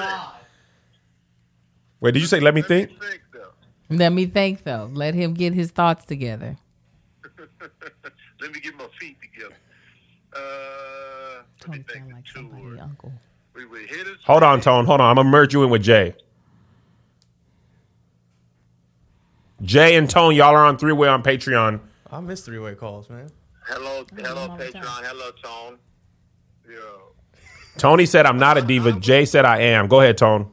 Wait, 1.99 2.13
did 2.13 2.21
you 2.21 2.27
say 2.27 2.39
let 2.39 2.53
me 2.55 2.61
think? 2.61 2.89
Think. 2.99 3.21
Let 3.89 4.13
me 4.13 4.25
think 4.25 4.63
though. 4.63 4.89
Let 4.93 5.13
him 5.13 5.33
get 5.33 5.53
his 5.53 5.71
thoughts 5.71 6.05
together. 6.05 6.57
Let 8.41 8.51
me 8.53 8.59
get 8.61 8.75
my 8.77 8.87
feet 8.99 9.17
together. 9.21 9.55
Uh, 10.33 11.43
Tony 11.59 11.83
sound 11.93 12.13
like 12.13 12.23
Tour. 12.25 12.49
somebody, 12.51 12.79
uncle. 12.79 13.11
We 13.53 13.65
we 13.65 13.85
hit 13.85 14.07
it. 14.07 14.17
Hold 14.25 14.43
on, 14.43 14.61
Tone. 14.61 14.85
Hold 14.85 15.01
on. 15.01 15.09
I'm 15.09 15.15
gonna 15.17 15.29
merge 15.29 15.53
you 15.53 15.63
in 15.63 15.69
with 15.69 15.83
Jay. 15.83 16.15
Jay 19.61 19.95
and 19.95 20.09
Tone, 20.09 20.33
y'all 20.33 20.55
are 20.55 20.65
on 20.65 20.77
three 20.77 20.93
way 20.93 21.07
on 21.09 21.21
Patreon. 21.21 21.81
I 22.09 22.19
miss 22.21 22.41
three 22.41 22.59
way 22.59 22.75
calls, 22.75 23.09
man. 23.09 23.29
Hello, 23.67 24.05
hello, 24.15 24.49
all 24.49 24.57
Patreon. 24.57 24.83
Hello, 24.83 25.31
Tone. 25.43 25.77
Yo. 26.67 27.10
Tony 27.81 28.05
said 28.05 28.27
I'm 28.27 28.37
not 28.37 28.59
a 28.59 28.61
diva. 28.61 28.91
Jay 28.91 29.25
said 29.25 29.43
I 29.43 29.59
am. 29.61 29.87
Go 29.87 30.01
ahead, 30.01 30.15
Tone. 30.15 30.51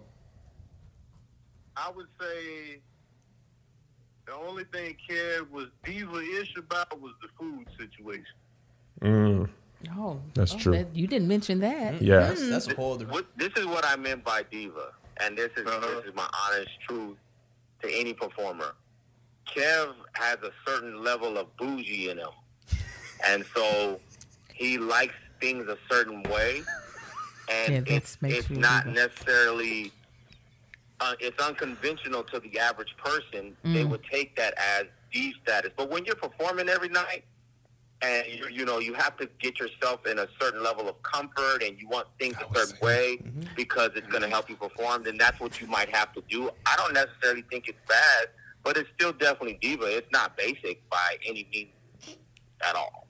I 1.77 1.91
would 1.91 2.07
say 2.19 2.81
the 4.27 4.33
only 4.33 4.65
thing 4.73 4.97
Kev 5.07 5.51
was 5.51 5.67
diva-ish 5.85 6.57
about 6.57 6.99
was 7.03 7.13
the 7.21 7.29
food 7.39 7.67
situation. 7.79 8.25
Mm. 9.03 9.51
Oh, 9.95 10.19
That's 10.33 10.55
oh, 10.55 10.59
true. 10.59 10.73
that- 10.73 10.97
you 10.97 11.07
didn't 11.07 11.29
mention 11.29 11.59
that. 11.61 11.97
Mm. 11.97 12.01
Yeah. 12.01 12.21
That's, 12.21 12.41
mm. 12.41 12.49
that's 12.49 12.69
a 12.69 12.75
whole 12.75 12.95
other. 12.95 13.07
This 13.37 13.53
is 13.59 13.67
what 13.67 13.85
I 13.85 13.97
meant 13.97 14.25
by 14.25 14.45
diva, 14.51 14.93
and 15.19 15.37
this 15.37 15.51
is 15.59 15.67
uh-huh. 15.67 15.97
this 15.97 16.07
is 16.07 16.15
my 16.15 16.27
honest 16.47 16.71
truth 16.89 17.19
to 17.83 17.91
any 17.93 18.15
performer. 18.15 18.73
Kev 19.55 19.93
has 20.15 20.39
a 20.43 20.51
certain 20.67 21.05
level 21.05 21.37
of 21.37 21.55
bougie 21.59 22.09
in 22.09 22.17
him, 22.17 22.31
and 23.27 23.45
so 23.55 24.01
he 24.55 24.79
likes 24.79 25.15
things 25.43 25.69
a 25.69 25.77
certain 25.91 26.23
way, 26.23 26.63
and 27.51 27.73
Yeah, 27.73 27.81
that's 27.81 28.19
it's, 28.23 28.39
it's 28.41 28.51
you 28.51 28.57
not 28.59 28.85
diva. 28.85 28.95
necessarily. 29.09 29.93
Uh, 31.01 31.15
it's 31.21 31.41
unconventional 31.43 32.25
to 32.25 32.41
the 32.41 32.59
average 32.59 32.95
person. 32.97 33.57
They 33.63 33.85
Mm. 33.85 33.91
would 33.91 34.05
take 34.11 34.35
that 34.37 34.55
as 34.59 34.87
D 35.13 35.33
status, 35.43 35.71
but 35.77 35.89
when 35.91 36.05
you're 36.05 36.17
performing 36.17 36.69
every 36.69 36.89
night, 36.89 37.25
and 38.03 38.27
you, 38.29 38.49
you 38.49 38.65
know 38.65 38.79
you 38.79 38.95
have 38.95 39.17
to 39.17 39.29
get 39.41 39.59
yourself 39.59 40.07
in 40.07 40.19
a 40.21 40.29
certain 40.41 40.63
level 40.63 40.89
of 40.89 41.01
comfort 41.03 41.63
and 41.65 41.81
you 41.81 41.89
want 41.89 42.07
things 42.21 42.37
a 42.37 42.57
certain 42.57 42.77
way 42.81 43.19
because 43.57 43.91
it's 43.97 44.07
going 44.07 44.23
to 44.23 44.29
help 44.29 44.49
you 44.49 44.55
perform 44.55 45.03
then 45.03 45.17
that's 45.19 45.41
what 45.41 45.61
you 45.61 45.67
might 45.67 45.93
have 45.93 46.13
to 46.13 46.23
do 46.29 46.49
i 46.65 46.77
don't 46.77 46.95
necessarily 46.95 47.43
think 47.51 47.67
it's 47.67 47.79
bad 47.89 48.29
but 48.63 48.77
it's 48.77 48.89
still 48.95 49.13
definitely 49.13 49.59
diva 49.61 49.85
it's 49.97 50.07
not 50.13 50.37
basic 50.37 50.89
by 50.89 51.17
any 51.27 51.45
means 51.53 51.71
at 52.65 52.77
all 52.77 53.08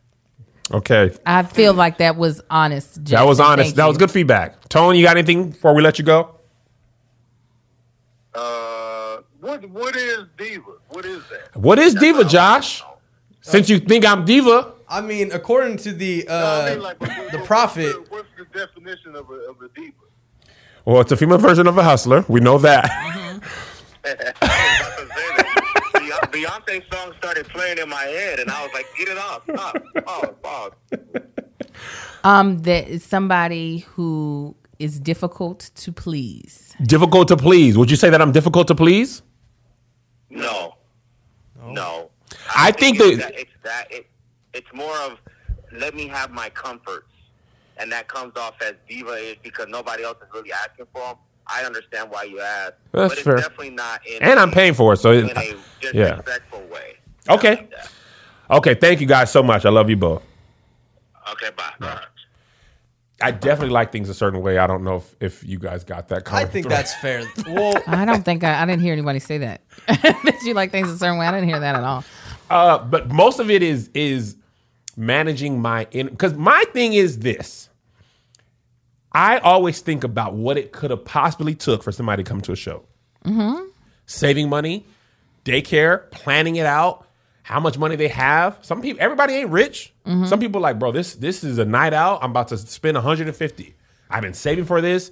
Okay. 0.72 1.12
I 1.24 1.42
feel 1.42 1.72
like 1.72 1.98
that 1.98 2.16
was 2.16 2.42
honest. 2.50 3.02
Josh. 3.02 3.10
That 3.10 3.26
was 3.26 3.40
honest. 3.40 3.68
Thank 3.68 3.76
That 3.76 3.86
was 3.86 3.96
good 3.96 4.10
feedback. 4.10 4.68
Tone, 4.68 4.96
you 4.96 5.04
got 5.04 5.16
anything 5.16 5.50
before 5.50 5.74
we 5.74 5.82
let 5.82 5.98
you 5.98 6.04
go? 6.04 6.34
uh 8.34 9.18
what 9.40 9.68
what 9.70 9.96
is 9.96 10.26
diva 10.36 10.72
what 10.90 11.04
is 11.04 11.22
that 11.30 11.56
What 11.56 11.78
is 11.78 11.94
diva, 11.94 12.24
Josh? 12.24 12.82
Since 13.40 13.70
you 13.70 13.78
think 13.78 14.04
I'm 14.06 14.24
diva, 14.26 14.74
I 14.88 15.00
mean, 15.00 15.32
according 15.32 15.78
to 15.78 15.92
the 15.92 16.26
uh, 16.28 16.74
the 17.32 17.42
prophet, 17.44 17.96
what's 18.10 18.28
the 18.36 18.44
definition 18.56 19.16
of 19.16 19.30
a, 19.30 19.34
of 19.50 19.62
a 19.62 19.68
diva 19.74 19.94
well, 20.84 21.02
it's 21.02 21.12
a 21.12 21.18
female 21.18 21.36
version 21.36 21.66
of 21.66 21.76
a 21.76 21.82
hustler. 21.82 22.24
We 22.28 22.40
know 22.40 22.56
that. 22.58 22.86
I 24.04 24.14
was 24.14 24.22
about 24.80 24.96
to 24.96 25.06
say 25.14 25.34
that. 25.34 26.27
Beyonce- 26.42 26.94
song 26.94 27.12
started 27.18 27.48
playing 27.48 27.78
in 27.78 27.88
my 27.88 28.02
head, 28.04 28.38
and 28.40 28.50
I 28.50 28.62
was 28.62 28.72
like, 28.72 28.86
"Get 28.96 29.08
it 29.08 29.18
off! 29.18 29.42
Stop! 29.50 29.76
Pause! 30.04 30.34
Pause!" 30.42 30.72
Um, 32.24 32.58
that 32.62 32.88
is 32.88 33.04
somebody 33.04 33.78
who 33.94 34.54
is 34.78 35.00
difficult 35.00 35.70
to 35.76 35.92
please. 35.92 36.74
difficult 36.84 37.28
to 37.28 37.36
please. 37.36 37.76
Would 37.76 37.90
you 37.90 37.96
say 37.96 38.10
that 38.10 38.20
I'm 38.22 38.30
difficult 38.32 38.68
to 38.68 38.74
please? 38.74 39.22
No, 40.30 40.74
no. 41.64 42.10
I 42.54 42.70
think 42.72 42.98
it's 43.00 43.18
that- 43.22 43.38
it's 43.38 43.50
that 43.64 43.86
it, 43.90 44.06
it's 44.54 44.72
more 44.72 44.96
of 44.98 45.18
let 45.72 45.94
me 45.94 46.06
have 46.06 46.30
my 46.30 46.48
comforts, 46.50 47.12
and 47.78 47.90
that 47.92 48.06
comes 48.08 48.36
off 48.36 48.54
as 48.62 48.74
diva 48.88 49.12
is 49.12 49.36
because 49.42 49.66
nobody 49.68 50.04
else 50.04 50.18
is 50.22 50.28
really 50.32 50.52
asking 50.52 50.86
for 50.92 51.00
them. 51.00 51.16
I 51.48 51.64
understand 51.64 52.10
why 52.10 52.24
you 52.24 52.40
ask, 52.40 52.74
That's 52.92 53.10
but 53.10 53.12
it's 53.12 53.22
fair. 53.22 53.36
definitely 53.36 53.70
not 53.70 54.06
in 54.06 54.22
And 54.22 54.38
I'm 54.38 54.50
paying 54.50 54.74
for 54.74 54.92
it, 54.92 54.98
so 54.98 55.12
in 55.12 55.30
it, 55.30 55.36
a 55.36 55.56
yeah. 55.82 56.16
disrespectful 56.16 56.60
way. 56.72 56.96
Okay. 57.28 57.56
Like. 57.56 57.72
Okay, 58.50 58.74
thank 58.74 59.00
you 59.00 59.06
guys 59.06 59.30
so 59.30 59.42
much. 59.42 59.64
I 59.66 59.70
love 59.70 59.90
you 59.90 59.96
both. 59.96 60.22
Okay. 61.32 61.50
Bye. 61.56 61.72
Bye. 61.78 62.00
I 63.20 63.32
definitely 63.32 63.70
like 63.70 63.90
things 63.90 64.08
a 64.08 64.14
certain 64.14 64.40
way. 64.42 64.58
I 64.58 64.66
don't 64.66 64.84
know 64.84 64.96
if, 64.96 65.16
if 65.20 65.44
you 65.44 65.58
guys 65.58 65.82
got 65.82 66.08
that. 66.08 66.32
I 66.32 66.44
think 66.44 66.66
through. 66.66 66.70
that's 66.70 66.94
fair. 66.96 67.24
Well, 67.48 67.82
I 67.86 68.04
don't 68.04 68.24
think 68.24 68.44
I, 68.44 68.62
I 68.62 68.66
didn't 68.66 68.80
hear 68.82 68.92
anybody 68.92 69.18
say 69.18 69.38
that. 69.38 69.60
that 69.86 70.40
you 70.44 70.54
like 70.54 70.70
things 70.70 70.88
a 70.88 70.96
certain 70.96 71.18
way. 71.18 71.26
I 71.26 71.32
didn't 71.32 71.48
hear 71.48 71.58
that 71.58 71.74
at 71.74 71.82
all. 71.82 72.04
Uh, 72.48 72.78
but 72.78 73.10
most 73.10 73.40
of 73.40 73.50
it 73.50 73.62
is 73.62 73.90
is 73.92 74.36
managing 74.96 75.60
my 75.60 75.86
in 75.90 76.08
because 76.08 76.34
my 76.34 76.64
thing 76.72 76.92
is 76.94 77.18
this. 77.18 77.67
I 79.12 79.38
always 79.38 79.80
think 79.80 80.04
about 80.04 80.34
what 80.34 80.58
it 80.58 80.72
could 80.72 80.90
have 80.90 81.04
possibly 81.04 81.54
took 81.54 81.82
for 81.82 81.92
somebody 81.92 82.22
to 82.22 82.28
come 82.28 82.40
to 82.42 82.52
a 82.52 82.56
show. 82.56 82.84
Mm-hmm. 83.24 83.64
Saving 84.06 84.48
money, 84.48 84.86
daycare, 85.44 86.10
planning 86.10 86.56
it 86.56 86.66
out, 86.66 87.06
how 87.42 87.60
much 87.60 87.78
money 87.78 87.96
they 87.96 88.08
have. 88.08 88.58
Some 88.62 88.82
people, 88.82 89.02
everybody 89.02 89.34
ain't 89.34 89.50
rich. 89.50 89.92
Mm-hmm. 90.06 90.26
Some 90.26 90.40
people 90.40 90.60
like, 90.60 90.78
bro, 90.78 90.92
this 90.92 91.14
this 91.14 91.42
is 91.42 91.58
a 91.58 91.64
night 91.64 91.94
out. 91.94 92.22
I'm 92.22 92.30
about 92.30 92.48
to 92.48 92.58
spend 92.58 92.94
150. 92.94 93.74
I've 94.10 94.22
been 94.22 94.34
saving 94.34 94.66
for 94.66 94.80
this. 94.80 95.10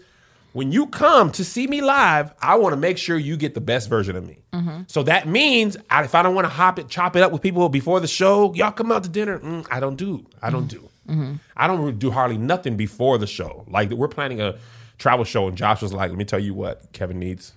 When 0.52 0.72
you 0.72 0.86
come 0.86 1.32
to 1.32 1.44
see 1.44 1.66
me 1.66 1.82
live, 1.82 2.32
I 2.40 2.56
want 2.56 2.72
to 2.72 2.78
make 2.78 2.96
sure 2.96 3.18
you 3.18 3.36
get 3.36 3.52
the 3.52 3.60
best 3.60 3.90
version 3.90 4.16
of 4.16 4.26
me. 4.26 4.38
Mm-hmm. 4.54 4.82
So 4.86 5.02
that 5.02 5.28
means 5.28 5.76
I, 5.90 6.04
if 6.04 6.14
I 6.14 6.22
don't 6.22 6.34
want 6.34 6.46
to 6.46 6.50
hop 6.50 6.78
it, 6.78 6.88
chop 6.88 7.14
it 7.14 7.22
up 7.22 7.30
with 7.30 7.42
people 7.42 7.68
before 7.68 8.00
the 8.00 8.06
show, 8.06 8.54
y'all 8.54 8.72
come 8.72 8.90
out 8.90 9.02
to 9.02 9.10
dinner. 9.10 9.38
Mm, 9.38 9.66
I 9.70 9.80
don't 9.80 9.96
do. 9.96 10.24
I 10.40 10.48
don't 10.48 10.66
do. 10.66 10.88
Mm-hmm. 11.06 11.34
I 11.56 11.66
don't 11.66 11.98
do 11.98 12.10
hardly 12.10 12.38
nothing 12.38 12.76
before 12.76 13.18
the 13.18 13.26
show. 13.26 13.64
Like 13.68 13.90
we're 13.90 14.08
planning 14.08 14.40
a 14.40 14.58
travel 14.98 15.24
show, 15.24 15.48
and 15.48 15.56
Josh 15.56 15.82
was 15.82 15.92
like, 15.92 16.10
"Let 16.10 16.18
me 16.18 16.24
tell 16.24 16.38
you 16.38 16.54
what 16.54 16.92
Kevin 16.92 17.18
needs 17.18 17.52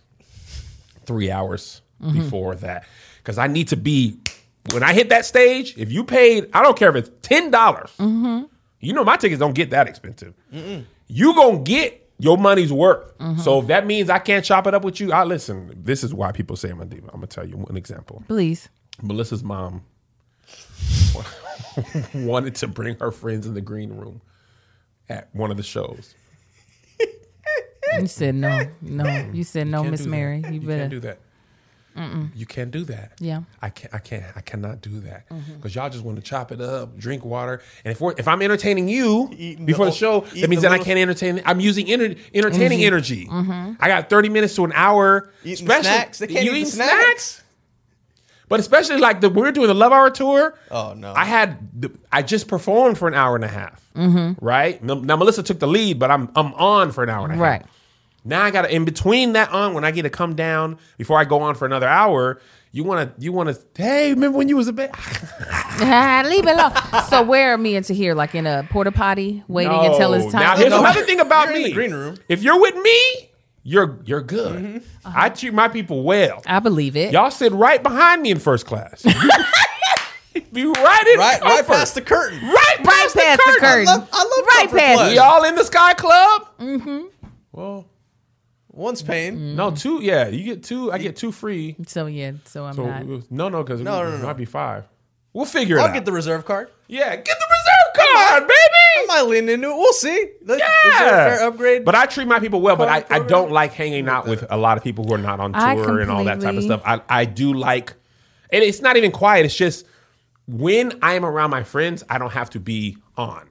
three 1.06 1.32
hours 1.32 1.82
mm-hmm. 2.02 2.20
before 2.20 2.56
that 2.56 2.86
because 3.18 3.38
I 3.38 3.48
need 3.48 3.70
to 3.70 3.78
be 3.78 4.20
when 4.72 4.84
I 4.84 4.94
hit 4.94 5.10
that 5.10 5.26
stage. 5.26 5.76
If 5.78 5.92
you 5.92 6.04
paid, 6.04 6.50
I 6.54 6.62
don't 6.62 6.78
care 6.78 6.90
if 6.90 6.96
it's 6.96 7.12
ten 7.22 7.52
dollars. 7.52 7.92
Mm-hmm. 7.98 8.46
You 8.80 8.94
know 8.94 9.04
my 9.04 9.18
tickets 9.18 9.40
don't 9.40 9.56
get 9.56 9.72
that 9.72 9.88
expensive. 9.88 10.34
You 11.08 11.36
gonna 11.36 11.60
get 11.60 12.10
your 12.18 12.38
money's 12.38 12.72
worth. 12.72 13.12
So 13.42 13.60
if 13.62 13.68
that 13.68 13.86
means 13.86 14.10
I 14.10 14.20
can't 14.20 14.46
chop 14.46 14.68
it 14.68 14.74
up 14.74 14.84
with 14.84 15.00
you, 15.00 15.12
I 15.12 15.24
listen. 15.24 15.74
This 15.76 16.04
is 16.04 16.14
why 16.14 16.32
people 16.32 16.56
say 16.56 16.70
I'm 16.70 16.82
a 16.82 16.86
diva. 16.86 17.08
I'm 17.08 17.16
gonna 17.16 17.28
tell 17.28 17.48
you 17.48 17.66
an 17.70 17.78
example. 17.78 18.24
Please. 18.28 18.70
Melissa's 19.02 19.44
mom 19.44 19.84
wanted 22.14 22.56
to 22.56 22.68
bring 22.68 22.98
her 23.00 23.12
friends 23.12 23.46
in 23.46 23.54
the 23.54 23.62
green 23.62 23.92
room 23.92 24.22
at 25.08 25.30
one 25.34 25.52
of 25.52 25.58
the 25.58 25.64
shows. 25.64 26.16
You 28.00 28.08
said 28.08 28.36
no. 28.36 28.68
No. 28.82 29.30
You 29.34 29.44
said 29.44 29.68
no, 29.68 29.84
Miss 29.84 30.02
do 30.02 30.04
that. 30.06 30.10
Mary. 30.10 30.44
You 30.46 30.54
You 30.54 30.62
better. 30.62 30.80
can't 30.80 30.92
do 30.92 31.00
that. 31.02 31.20
You 32.34 32.46
can't 32.46 32.72
do 32.72 32.86
that. 32.86 33.14
Yeah. 33.20 33.42
I 33.62 33.70
can't. 33.70 33.94
I 33.94 33.98
can't. 33.98 34.24
I 34.36 34.42
cannot 34.42 34.82
do 34.82 35.02
that 35.02 35.28
mm-hmm. 35.30 35.56
because 35.56 35.76
y'all 35.76 35.90
just 35.90 36.04
want 36.04 36.18
to 36.18 36.24
chop 36.24 36.52
it 36.52 36.62
up, 36.62 36.98
drink 36.98 37.26
water, 37.26 37.62
and 37.84 37.92
if 37.92 38.00
we're 38.00 38.14
if 38.18 38.28
I'm 38.28 38.42
entertaining 38.42 38.88
you 38.88 39.30
Eating 39.34 39.66
before 39.66 39.86
the 39.86 39.92
the 39.92 39.98
show, 39.98 40.22
that 40.22 40.50
means 40.50 40.62
that 40.62 40.70
then 40.70 40.80
I 40.80 40.84
can't 40.84 40.98
entertain. 40.98 41.42
I'm 41.46 41.60
using 41.60 41.88
ener- 41.88 42.18
entertaining 42.34 42.86
energy. 42.86 43.26
Mm-hmm. 43.26 43.74
I 43.82 43.88
got 43.90 44.10
30 44.10 44.30
minutes 44.30 44.56
to 44.56 44.66
an 44.66 44.72
hour. 44.74 45.30
Eating 45.44 45.68
the 45.68 45.82
snacks? 45.82 46.20
They 46.20 46.28
can't 46.28 46.46
you 46.46 46.54
eat 46.54 46.68
snacks? 46.68 47.04
snacks? 47.04 47.44
But 48.50 48.60
especially 48.60 48.98
like 48.98 49.22
the 49.22 49.30
we're 49.30 49.52
doing 49.52 49.68
the 49.68 49.74
Love 49.76 49.94
Hour 49.94 50.10
tour. 50.10 50.58
Oh, 50.72 50.94
no. 50.98 51.14
I 51.14 51.26
had 51.26 51.92
I 52.12 52.24
just 52.24 52.48
performed 52.48 52.98
for 52.98 53.08
an 53.08 53.14
hour 53.14 53.36
and 53.36 53.46
a 53.46 53.48
half. 53.48 53.82
Mm-hmm. 53.96 54.44
Right 54.44 54.84
now, 54.84 54.96
now 54.96 55.16
Melissa 55.16 55.44
took 55.44 55.60
the 55.60 55.68
lead, 55.68 56.00
but 56.00 56.10
I'm 56.12 56.30
I'm 56.36 56.54
on 56.56 56.92
for 56.92 57.04
an 57.04 57.10
hour 57.10 57.24
and 57.26 57.34
a 57.34 57.36
half. 57.36 57.42
Right. 57.44 57.66
Now 58.26 58.44
I 58.44 58.52
got 58.52 58.64
to 58.64 58.76
in 58.76 58.84
between 58.86 59.34
that 59.34 59.50
on 59.52 59.74
when 59.74 59.86
I 59.86 59.92
get 59.92 60.02
to 60.02 60.10
come 60.10 60.36
down 60.36 60.78
before 60.98 61.18
I 61.20 61.26
go 61.26 61.42
on 61.42 61.56
for 61.56 61.66
another 61.66 61.88
hour. 61.88 62.42
You 62.72 62.84
want 62.84 63.16
to 63.18 63.24
you 63.24 63.32
want 63.32 63.50
to 63.50 63.60
hey 63.82 64.12
remember 64.14 64.38
when 64.38 64.48
you 64.50 64.58
was 64.58 64.68
a 64.68 64.74
baby? 64.74 64.92
Leave 65.80 66.46
it 66.48 66.56
alone. 66.56 66.74
so 67.10 67.24
where 67.24 67.54
are 67.54 67.58
me 67.58 67.76
into 67.76 67.94
here? 67.94 68.14
Like 68.14 68.36
in 68.36 68.46
a 68.46 68.68
porta 68.70 68.92
potty, 68.92 69.44
waiting 69.48 69.74
until 69.74 70.14
it's 70.14 70.32
time. 70.32 70.42
Now 70.42 70.54
to 70.54 70.60
here's 70.60 70.74
go? 70.74 70.80
another 70.80 71.04
thing 71.04 71.20
about 71.20 71.48
You're 71.48 71.56
in 71.58 71.64
me. 71.64 71.70
the 71.70 71.74
green 71.76 71.94
room. 71.94 72.18
If 72.28 72.44
you're 72.44 72.60
with 72.60 72.76
me, 72.76 73.29
you're 73.64 74.00
you're 74.06 74.22
good. 74.22 74.64
Mm-hmm. 74.64 75.12
I 75.16 75.30
treat 75.30 75.54
my 75.54 75.68
people 75.68 76.04
well. 76.04 76.42
I 76.46 76.60
believe 76.60 76.96
it. 76.96 77.12
Y'all 77.14 77.32
sit 77.32 77.52
right 77.52 77.82
behind 77.82 78.22
me 78.22 78.32
in 78.32 78.40
first 78.40 78.66
class. 78.66 79.04
Be 80.54 80.66
right 80.66 81.08
in 81.14 81.20
Right, 81.20 81.42
right 81.42 81.66
past 81.68 81.96
the 81.96 82.02
curtain. 82.02 82.40
right 82.42 82.54
right 82.54 82.84
past, 82.84 83.16
past 83.16 83.38
the 83.46 83.58
curtain. 83.60 83.88
I 83.88 83.94
love- 83.96 84.10
I 84.12 84.18
love 84.24 84.46
right 84.48 84.58
comfort 84.62 84.78
past. 84.80 84.98
plus. 84.98 85.12
We 85.12 85.18
all 85.20 85.44
in 85.44 85.56
the 85.56 85.64
Sky 85.64 85.94
Club. 85.94 86.48
Mm-hmm. 86.60 87.00
Well, 87.52 87.86
One's 88.72 89.02
paying. 89.02 89.34
Mm-hmm. 89.36 89.56
no, 89.56 89.72
two. 89.72 90.00
Yeah, 90.02 90.28
you 90.30 90.44
get 90.44 90.64
two. 90.64 90.92
I 90.92 90.98
get 91.00 91.16
two 91.18 91.32
free. 91.32 91.76
So 91.88 92.06
yeah. 92.06 92.32
So 92.46 92.66
I'm 92.66 92.74
So 92.76 92.86
not. 92.86 93.02
Uh, 93.04 93.20
no, 93.30 93.50
no, 93.50 93.64
because 93.64 93.82
No, 93.82 94.02
it 94.02 94.10
no, 94.12 94.18
no. 94.18 94.24
might 94.26 94.38
be 94.38 94.46
five. 94.46 94.86
We'll 95.34 95.46
figure 95.46 95.78
it 95.78 95.82
out. 95.82 95.88
I'll 95.90 95.94
get 95.94 96.06
the 96.06 96.12
reserve 96.12 96.46
card. 96.46 96.70
yeah, 96.88 97.16
get 97.16 97.26
the 97.26 97.32
reserve 97.52 98.08
card, 98.16 98.44
I 98.98 99.02
baby. 99.02 99.08
might 99.08 99.22
lean 99.30 99.50
into 99.50 99.70
it. 99.70 99.76
We'll 99.76 99.94
see. 99.94 100.30
The- 100.44 100.54
Is 100.56 100.60
Yeah, 100.60 101.00
there 101.00 101.28
a 101.34 101.38
fair 101.38 101.48
upgrade? 101.48 101.86
But 101.86 101.96
I 101.96 102.06
treat 102.06 102.28
my 102.28 102.40
people 102.40 102.62
well. 102.62 102.76
But 102.76 102.90
I, 102.90 103.06
I 103.10 103.20
don't 103.20 103.52
like 103.52 103.74
hanging 103.74 104.08
out 104.08 104.28
with 104.28 104.46
a 104.50 104.58
lot 104.58 104.78
of 104.78 104.84
people 104.84 105.06
who 105.06 105.14
are 105.14 105.18
not 105.18 105.40
on 105.40 105.54
I 105.56 105.76
tour 105.76 106.00
and 106.00 106.10
all 106.12 106.24
that 106.26 106.42
type 106.42 106.56
of 106.56 106.64
stuff. 106.64 106.82
I, 106.86 107.02
I 107.10 107.26
do 107.26 107.54
like, 107.54 107.94
and 108.52 108.64
it's 108.64 108.82
not 108.82 108.98
even 108.98 109.12
quiet. 109.12 109.46
It's 109.46 109.56
just 109.56 109.86
when 110.48 110.98
I 111.02 111.14
am 111.14 111.26
around 111.26 111.50
my 111.52 111.64
friends, 111.64 112.04
I 112.10 112.18
don't 112.18 112.32
have 112.34 112.50
to 112.52 112.60
be 112.60 112.98
on. 113.18 113.48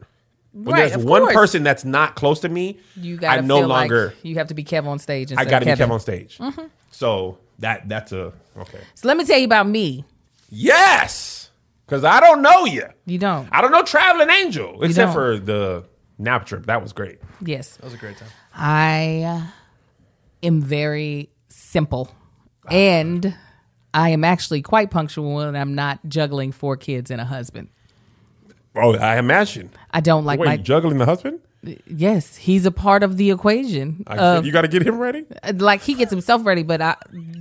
When 0.52 0.74
Right, 0.74 0.88
there's 0.88 0.94
of 0.96 1.04
one 1.04 1.22
course. 1.22 1.34
person 1.34 1.62
that's 1.62 1.84
not 1.84 2.16
close 2.16 2.40
to 2.40 2.48
me, 2.48 2.78
You 2.96 3.14
I 3.16 3.18
gotta 3.18 3.42
no 3.42 3.58
feel 3.58 3.68
longer. 3.68 4.06
like 4.06 4.24
you 4.24 4.34
have 4.36 4.48
to 4.48 4.54
be 4.54 4.64
Kev 4.64 4.86
on 4.86 4.98
stage. 4.98 5.30
I 5.30 5.34
instead 5.42 5.50
got 5.50 5.58
to 5.60 5.64
be 5.66 5.70
of 5.70 5.78
Kevin. 5.78 5.90
Kev 5.90 5.94
on 5.94 6.00
stage. 6.00 6.38
Mm-hmm. 6.38 6.66
So 6.90 7.38
that 7.60 7.88
that's 7.88 8.10
a 8.12 8.32
okay. 8.58 8.80
So 8.96 9.06
let 9.06 9.16
me 9.16 9.24
tell 9.24 9.38
you 9.38 9.44
about 9.44 9.68
me. 9.68 10.04
Yes, 10.50 11.37
because 11.88 12.04
I 12.04 12.20
don't 12.20 12.42
know 12.42 12.66
you. 12.66 12.84
You 13.06 13.18
don't. 13.18 13.48
I 13.50 13.62
don't 13.62 13.72
know 13.72 13.82
Traveling 13.82 14.28
Angel 14.28 14.82
except 14.82 15.14
don't. 15.14 15.14
for 15.14 15.38
the 15.38 15.84
nap 16.18 16.44
trip. 16.44 16.66
That 16.66 16.82
was 16.82 16.92
great. 16.92 17.18
Yes. 17.40 17.76
that 17.76 17.84
was 17.84 17.94
a 17.94 17.96
great 17.96 18.18
time. 18.18 18.28
I 18.54 19.22
uh, 19.22 19.42
am 20.42 20.60
very 20.60 21.30
simple, 21.48 22.10
and 22.70 23.34
I 23.94 24.10
am 24.10 24.22
actually 24.22 24.60
quite 24.60 24.90
punctual 24.90 25.34
when 25.36 25.56
I'm 25.56 25.74
not 25.74 26.00
juggling 26.06 26.52
four 26.52 26.76
kids 26.76 27.10
and 27.10 27.20
a 27.20 27.24
husband. 27.24 27.68
Oh, 28.76 28.94
I 28.96 29.18
imagine. 29.18 29.70
I 29.90 30.00
don't 30.00 30.24
like 30.24 30.38
Wait, 30.40 30.46
my. 30.46 30.56
juggling 30.58 30.98
the 30.98 31.06
husband? 31.06 31.40
yes, 31.86 32.36
he's 32.36 32.66
a 32.66 32.70
part 32.70 33.02
of 33.02 33.16
the 33.16 33.30
equation. 33.30 34.04
I, 34.06 34.16
of- 34.16 34.46
you 34.46 34.52
got 34.52 34.62
to 34.62 34.68
get 34.68 34.82
him 34.86 34.98
ready. 34.98 35.24
like 35.54 35.82
he 35.82 35.94
gets 35.94 36.10
himself 36.10 36.44
ready, 36.44 36.62
but 36.62 36.80
I 36.80 36.96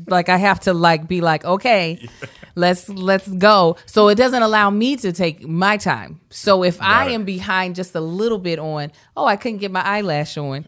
like 0.08 0.30
I 0.30 0.38
have 0.38 0.62
to 0.62 0.74
like 0.74 1.08
be 1.08 1.22
like, 1.22 1.46
okay, 1.46 2.08
let's 2.58 2.90
let's 2.90 3.28
go. 3.28 3.78
So 3.86 4.10
it 4.10 4.16
doesn't 4.16 4.42
allow 4.42 4.70
me 4.70 4.98
to 4.98 5.14
take 5.14 5.48
my 5.48 5.78
time. 5.78 6.20
So 6.30 6.64
if 6.64 6.82
I 6.82 7.10
it. 7.10 7.14
am 7.14 7.24
behind 7.24 7.76
just 7.76 7.96
a 7.96 8.02
little 8.02 8.40
bit 8.40 8.60
on, 8.60 8.92
oh, 9.16 9.26
I 9.26 9.36
couldn't 9.38 9.60
get 9.60 9.72
my 9.72 9.82
eyelash 9.82 10.38
on. 10.38 10.66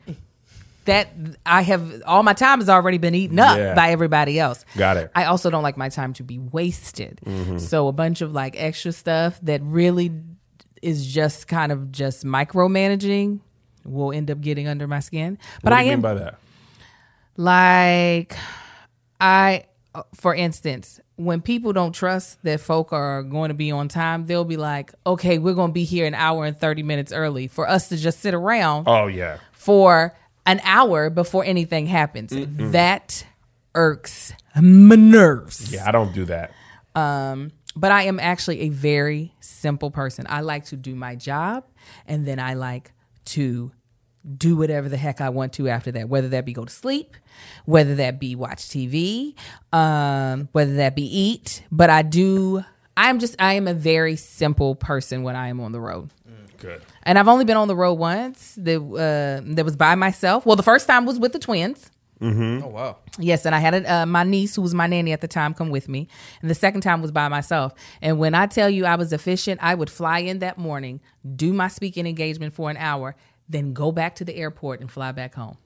That 0.85 1.09
I 1.45 1.61
have 1.61 2.01
all 2.05 2.23
my 2.23 2.33
time 2.33 2.59
has 2.59 2.69
already 2.69 2.97
been 2.97 3.13
eaten 3.13 3.37
up 3.37 3.57
Yeah. 3.57 3.75
by 3.75 3.91
everybody 3.91 4.39
else. 4.39 4.65
Got 4.75 4.97
it. 4.97 5.11
I 5.13 5.25
also 5.25 5.49
don't 5.51 5.61
like 5.61 5.77
my 5.77 5.89
time 5.89 6.13
to 6.13 6.23
be 6.23 6.39
wasted. 6.39 7.19
Mm-hmm. 7.25 7.57
So 7.59 7.87
a 7.87 7.91
bunch 7.91 8.21
of 8.21 8.31
like 8.33 8.55
extra 8.57 8.91
stuff 8.91 9.39
that 9.43 9.61
really 9.61 10.11
is 10.81 11.05
just 11.05 11.47
kind 11.47 11.71
of 11.71 11.91
just 11.91 12.23
micromanaging 12.25 13.39
will 13.85 14.11
end 14.11 14.31
up 14.31 14.41
getting 14.41 14.67
under 14.67 14.87
my 14.87 14.99
skin. 14.99 15.37
But 15.61 15.71
what 15.71 15.79
I 15.79 15.81
do 15.81 15.85
you 15.87 15.91
am 15.93 15.97
mean 15.99 16.01
by 16.01 16.13
that? 16.15 16.39
like, 17.37 18.35
I, 19.21 19.65
for 20.15 20.33
instance, 20.33 20.99
when 21.19 21.41
people 21.41 21.73
don't 21.73 21.91
trust 21.91 22.41
that 22.43 22.61
folk 22.61 22.93
are 22.93 23.23
going 23.23 23.49
to 23.49 23.53
be 23.53 23.71
on 23.71 23.89
time, 23.89 24.25
they'll 24.25 24.45
be 24.45 24.55
like, 24.55 24.93
okay, 25.05 25.37
we're 25.37 25.53
going 25.53 25.71
to 25.71 25.73
be 25.73 25.83
here 25.83 26.05
an 26.05 26.13
hour 26.15 26.45
and 26.45 26.57
30 26.57 26.81
minutes 26.83 27.11
early 27.11 27.47
for 27.47 27.67
us 27.67 27.89
to 27.89 27.97
just 27.97 28.21
sit 28.21 28.33
around 28.33 28.85
Oh 28.87 29.07
yeah. 29.07 29.39
for 29.51 30.15
an 30.45 30.61
hour 30.63 31.09
before 31.09 31.43
anything 31.43 31.87
happens. 31.87 32.31
That 32.71 33.25
irks 33.75 34.31
my 34.55 34.95
nerves. 34.95 35.73
Yeah, 35.73 35.85
I 35.87 35.91
don't 35.91 36.13
do 36.13 36.23
that. 36.25 36.51
Um, 36.95 37.51
but 37.75 37.91
I 37.91 38.03
am 38.03 38.19
actually 38.19 38.61
a 38.61 38.69
very 38.69 39.33
simple 39.41 39.91
person. 39.91 40.25
I 40.29 40.39
like 40.41 40.65
to 40.65 40.77
do 40.77 40.95
my 40.95 41.15
job 41.15 41.65
and 42.07 42.25
then 42.25 42.39
I 42.39 42.53
like 42.53 42.93
to 43.25 43.71
do 44.37 44.55
whatever 44.55 44.89
the 44.89 44.97
heck 44.97 45.21
I 45.21 45.29
want 45.29 45.53
to 45.53 45.67
after 45.69 45.91
that, 45.93 46.07
whether 46.09 46.29
that 46.29 46.45
be 46.45 46.53
go 46.53 46.65
to 46.65 46.71
sleep, 46.73 47.15
whether 47.65 47.95
that 47.95 48.19
be 48.19 48.35
watch 48.35 48.59
TV, 48.59 49.35
um, 49.73 50.49
whether 50.51 50.75
that 50.75 50.95
be 50.95 51.03
eat. 51.03 51.63
But 51.71 51.89
I 51.89 52.01
do, 52.01 52.63
I'm 52.97 53.19
just, 53.19 53.35
I 53.39 53.53
am 53.53 53.67
a 53.67 53.73
very 53.73 54.15
simple 54.15 54.75
person 54.75 55.23
when 55.23 55.35
I 55.35 55.47
am 55.49 55.59
on 55.59 55.71
the 55.71 55.81
road. 55.81 56.09
Good. 56.59 56.81
And 57.03 57.17
I've 57.17 57.27
only 57.27 57.45
been 57.45 57.57
on 57.57 57.67
the 57.67 57.75
road 57.75 57.93
once. 57.93 58.55
That 58.57 58.81
uh, 58.81 59.53
that 59.55 59.63
was 59.63 59.75
by 59.75 59.95
myself. 59.95 60.45
Well, 60.45 60.55
the 60.55 60.63
first 60.63 60.87
time 60.87 61.05
was 61.05 61.17
with 61.17 61.31
the 61.31 61.39
twins. 61.39 61.89
Oh 62.21 62.67
wow. 62.67 62.97
Yes, 63.17 63.45
and 63.45 63.55
I 63.55 63.59
had 63.59 63.73
a, 63.73 63.93
uh, 63.93 64.05
my 64.05 64.23
niece, 64.23 64.55
who 64.55 64.61
was 64.61 64.73
my 64.73 64.87
nanny 64.87 65.13
at 65.13 65.21
the 65.21 65.27
time, 65.27 65.53
come 65.53 65.69
with 65.69 65.87
me. 65.87 66.09
And 66.41 66.49
the 66.49 66.55
second 66.55 66.81
time 66.81 67.01
was 67.01 67.11
by 67.11 67.29
myself. 67.29 67.73
And 68.01 68.19
when 68.19 68.35
I 68.35 68.45
tell 68.45 68.69
you 68.69 68.85
I 68.85 68.95
was 68.95 69.13
efficient, 69.13 69.61
I 69.63 69.73
would 69.73 69.89
fly 69.89 70.19
in 70.19 70.39
that 70.39 70.57
morning, 70.57 70.99
do 71.35 71.53
my 71.53 71.69
speaking 71.69 72.05
engagement 72.05 72.53
for 72.53 72.69
an 72.69 72.75
hour, 72.75 73.15
then 73.47 73.71
go 73.73 73.93
back 73.93 74.15
to 74.15 74.25
the 74.25 74.35
airport 74.35 74.81
and 74.81 74.91
fly 74.91 75.13
back 75.13 75.33
home. 75.35 75.57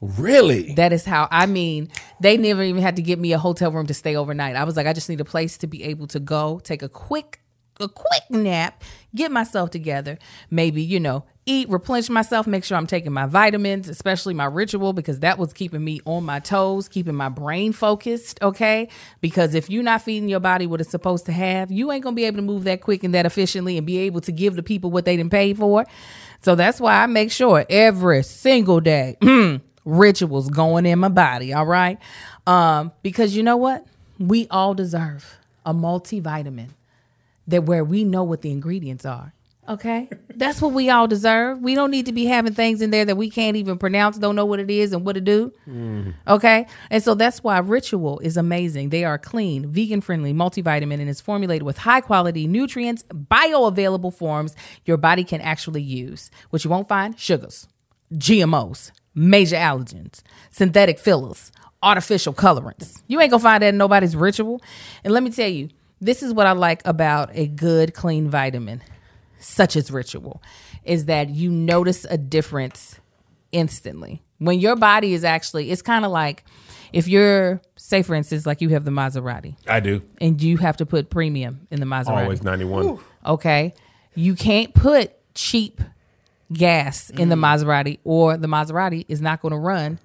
Really? 0.00 0.74
That 0.74 0.92
is 0.92 1.04
how 1.04 1.28
I 1.30 1.46
mean. 1.46 1.88
They 2.20 2.36
never 2.36 2.62
even 2.62 2.82
had 2.82 2.96
to 2.96 3.02
get 3.02 3.18
me 3.18 3.32
a 3.32 3.38
hotel 3.38 3.70
room 3.70 3.86
to 3.86 3.94
stay 3.94 4.16
overnight. 4.16 4.56
I 4.56 4.64
was 4.64 4.76
like, 4.76 4.86
I 4.86 4.92
just 4.92 5.08
need 5.08 5.20
a 5.20 5.24
place 5.24 5.58
to 5.58 5.66
be 5.66 5.84
able 5.84 6.06
to 6.08 6.20
go, 6.20 6.60
take 6.64 6.82
a 6.82 6.88
quick, 6.88 7.40
a 7.78 7.88
quick 7.88 8.22
nap, 8.30 8.82
get 9.14 9.30
myself 9.30 9.70
together, 9.70 10.18
maybe 10.50 10.82
you 10.82 11.00
know, 11.00 11.24
eat, 11.46 11.68
replenish 11.68 12.08
myself, 12.08 12.46
make 12.46 12.64
sure 12.64 12.76
I'm 12.76 12.86
taking 12.86 13.12
my 13.12 13.26
vitamins, 13.26 13.88
especially 13.88 14.34
my 14.34 14.44
ritual 14.44 14.92
because 14.92 15.20
that 15.20 15.38
was 15.38 15.52
keeping 15.52 15.82
me 15.84 16.00
on 16.04 16.24
my 16.24 16.38
toes, 16.38 16.88
keeping 16.88 17.14
my 17.14 17.28
brain 17.28 17.72
focused. 17.72 18.38
Okay, 18.42 18.88
because 19.20 19.54
if 19.54 19.68
you're 19.68 19.82
not 19.82 20.02
feeding 20.02 20.28
your 20.28 20.40
body 20.40 20.66
what 20.66 20.80
it's 20.80 20.90
supposed 20.90 21.26
to 21.26 21.32
have, 21.32 21.70
you 21.70 21.92
ain't 21.92 22.04
gonna 22.04 22.16
be 22.16 22.24
able 22.24 22.36
to 22.36 22.42
move 22.42 22.64
that 22.64 22.80
quick 22.80 23.04
and 23.04 23.14
that 23.14 23.26
efficiently 23.26 23.76
and 23.76 23.86
be 23.86 23.98
able 23.98 24.20
to 24.22 24.32
give 24.32 24.56
the 24.56 24.62
people 24.62 24.90
what 24.90 25.04
they 25.04 25.16
didn't 25.16 25.32
pay 25.32 25.52
for. 25.52 25.84
So 26.42 26.54
that's 26.54 26.80
why 26.80 27.02
I 27.02 27.06
make 27.06 27.30
sure 27.30 27.66
every 27.68 28.22
single 28.22 28.80
day. 28.80 29.16
rituals 29.90 30.48
going 30.48 30.86
in 30.86 30.98
my 30.98 31.08
body, 31.08 31.52
all 31.52 31.66
right? 31.66 31.98
Um, 32.46 32.92
because 33.02 33.36
you 33.36 33.42
know 33.42 33.56
what? 33.56 33.86
We 34.18 34.46
all 34.50 34.74
deserve 34.74 35.38
a 35.64 35.74
multivitamin 35.74 36.68
that 37.46 37.64
where 37.64 37.84
we 37.84 38.04
know 38.04 38.22
what 38.22 38.42
the 38.42 38.50
ingredients 38.50 39.04
are. 39.04 39.32
Okay. 39.68 40.08
That's 40.34 40.60
what 40.60 40.72
we 40.72 40.90
all 40.90 41.06
deserve. 41.06 41.60
We 41.60 41.76
don't 41.76 41.92
need 41.92 42.06
to 42.06 42.12
be 42.12 42.24
having 42.26 42.54
things 42.54 42.82
in 42.82 42.90
there 42.90 43.04
that 43.04 43.16
we 43.16 43.30
can't 43.30 43.56
even 43.56 43.78
pronounce, 43.78 44.18
don't 44.18 44.34
know 44.34 44.44
what 44.44 44.58
it 44.58 44.68
is 44.68 44.92
and 44.92 45.04
what 45.04 45.12
to 45.12 45.20
do. 45.20 45.52
Okay. 46.26 46.66
And 46.90 47.00
so 47.02 47.14
that's 47.14 47.44
why 47.44 47.58
Ritual 47.58 48.18
is 48.18 48.36
amazing. 48.36 48.88
They 48.88 49.04
are 49.04 49.16
clean, 49.16 49.70
vegan 49.70 50.00
friendly, 50.00 50.32
multivitamin, 50.32 50.98
and 50.98 51.08
is 51.08 51.20
formulated 51.20 51.62
with 51.62 51.78
high 51.78 52.00
quality 52.00 52.48
nutrients, 52.48 53.04
bioavailable 53.12 54.12
forms 54.12 54.56
your 54.86 54.96
body 54.96 55.22
can 55.22 55.40
actually 55.40 55.82
use. 55.82 56.32
What 56.50 56.64
you 56.64 56.70
won't 56.70 56.88
find 56.88 57.16
sugars, 57.16 57.68
GMOs, 58.14 58.90
major 59.14 59.56
allergens, 59.56 60.22
synthetic 60.50 60.98
fillers, 60.98 61.52
artificial 61.82 62.32
colorants. 62.34 63.02
You 63.08 63.20
ain't 63.20 63.30
gonna 63.30 63.42
find 63.42 63.62
that 63.62 63.68
in 63.68 63.76
nobody's 63.78 64.14
ritual. 64.16 64.60
And 65.04 65.12
let 65.12 65.22
me 65.22 65.30
tell 65.30 65.48
you, 65.48 65.68
this 66.00 66.22
is 66.22 66.32
what 66.32 66.46
I 66.46 66.52
like 66.52 66.82
about 66.86 67.30
a 67.34 67.46
good, 67.46 67.94
clean 67.94 68.30
vitamin, 68.30 68.82
such 69.38 69.76
as 69.76 69.90
ritual, 69.90 70.42
is 70.84 71.06
that 71.06 71.30
you 71.30 71.50
notice 71.50 72.06
a 72.08 72.16
difference 72.16 72.98
instantly. 73.52 74.22
When 74.38 74.60
your 74.60 74.76
body 74.76 75.12
is 75.12 75.24
actually, 75.24 75.70
it's 75.70 75.82
kind 75.82 76.04
of 76.04 76.10
like 76.10 76.44
if 76.92 77.06
you're, 77.06 77.60
say 77.76 78.02
for 78.02 78.14
instance, 78.14 78.46
like 78.46 78.60
you 78.60 78.70
have 78.70 78.84
the 78.84 78.90
Maserati 78.90 79.56
I 79.68 79.80
do. 79.80 80.02
and 80.20 80.40
you 80.42 80.56
have 80.58 80.76
to 80.78 80.86
put 80.86 81.10
premium 81.10 81.66
in 81.70 81.80
the 81.80 81.86
Maserati. 81.86 82.22
Always 82.24 82.42
91. 82.42 82.98
Okay. 83.26 83.74
You 84.14 84.34
can't 84.34 84.74
put 84.74 85.12
cheap 85.34 85.80
gas 86.52 87.10
in 87.10 87.28
the 87.28 87.36
mm. 87.36 87.40
Maserati, 87.40 87.98
or 88.04 88.36
the 88.36 88.48
Maserati 88.48 89.04
is 89.08 89.20
not 89.20 89.40
going 89.40 89.52
to 89.52 89.58
run 89.58 89.98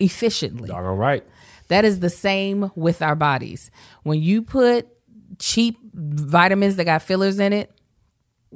efficiently. 0.00 0.70
All 0.70 0.94
right. 0.94 1.24
That 1.68 1.84
is 1.84 2.00
the 2.00 2.10
same 2.10 2.70
with 2.76 3.02
our 3.02 3.16
bodies. 3.16 3.70
When 4.02 4.22
you 4.22 4.42
put 4.42 4.88
cheap 5.38 5.78
vitamins 5.92 6.76
that 6.76 6.84
got 6.84 7.02
fillers 7.02 7.40
in 7.40 7.52
it, 7.52 7.72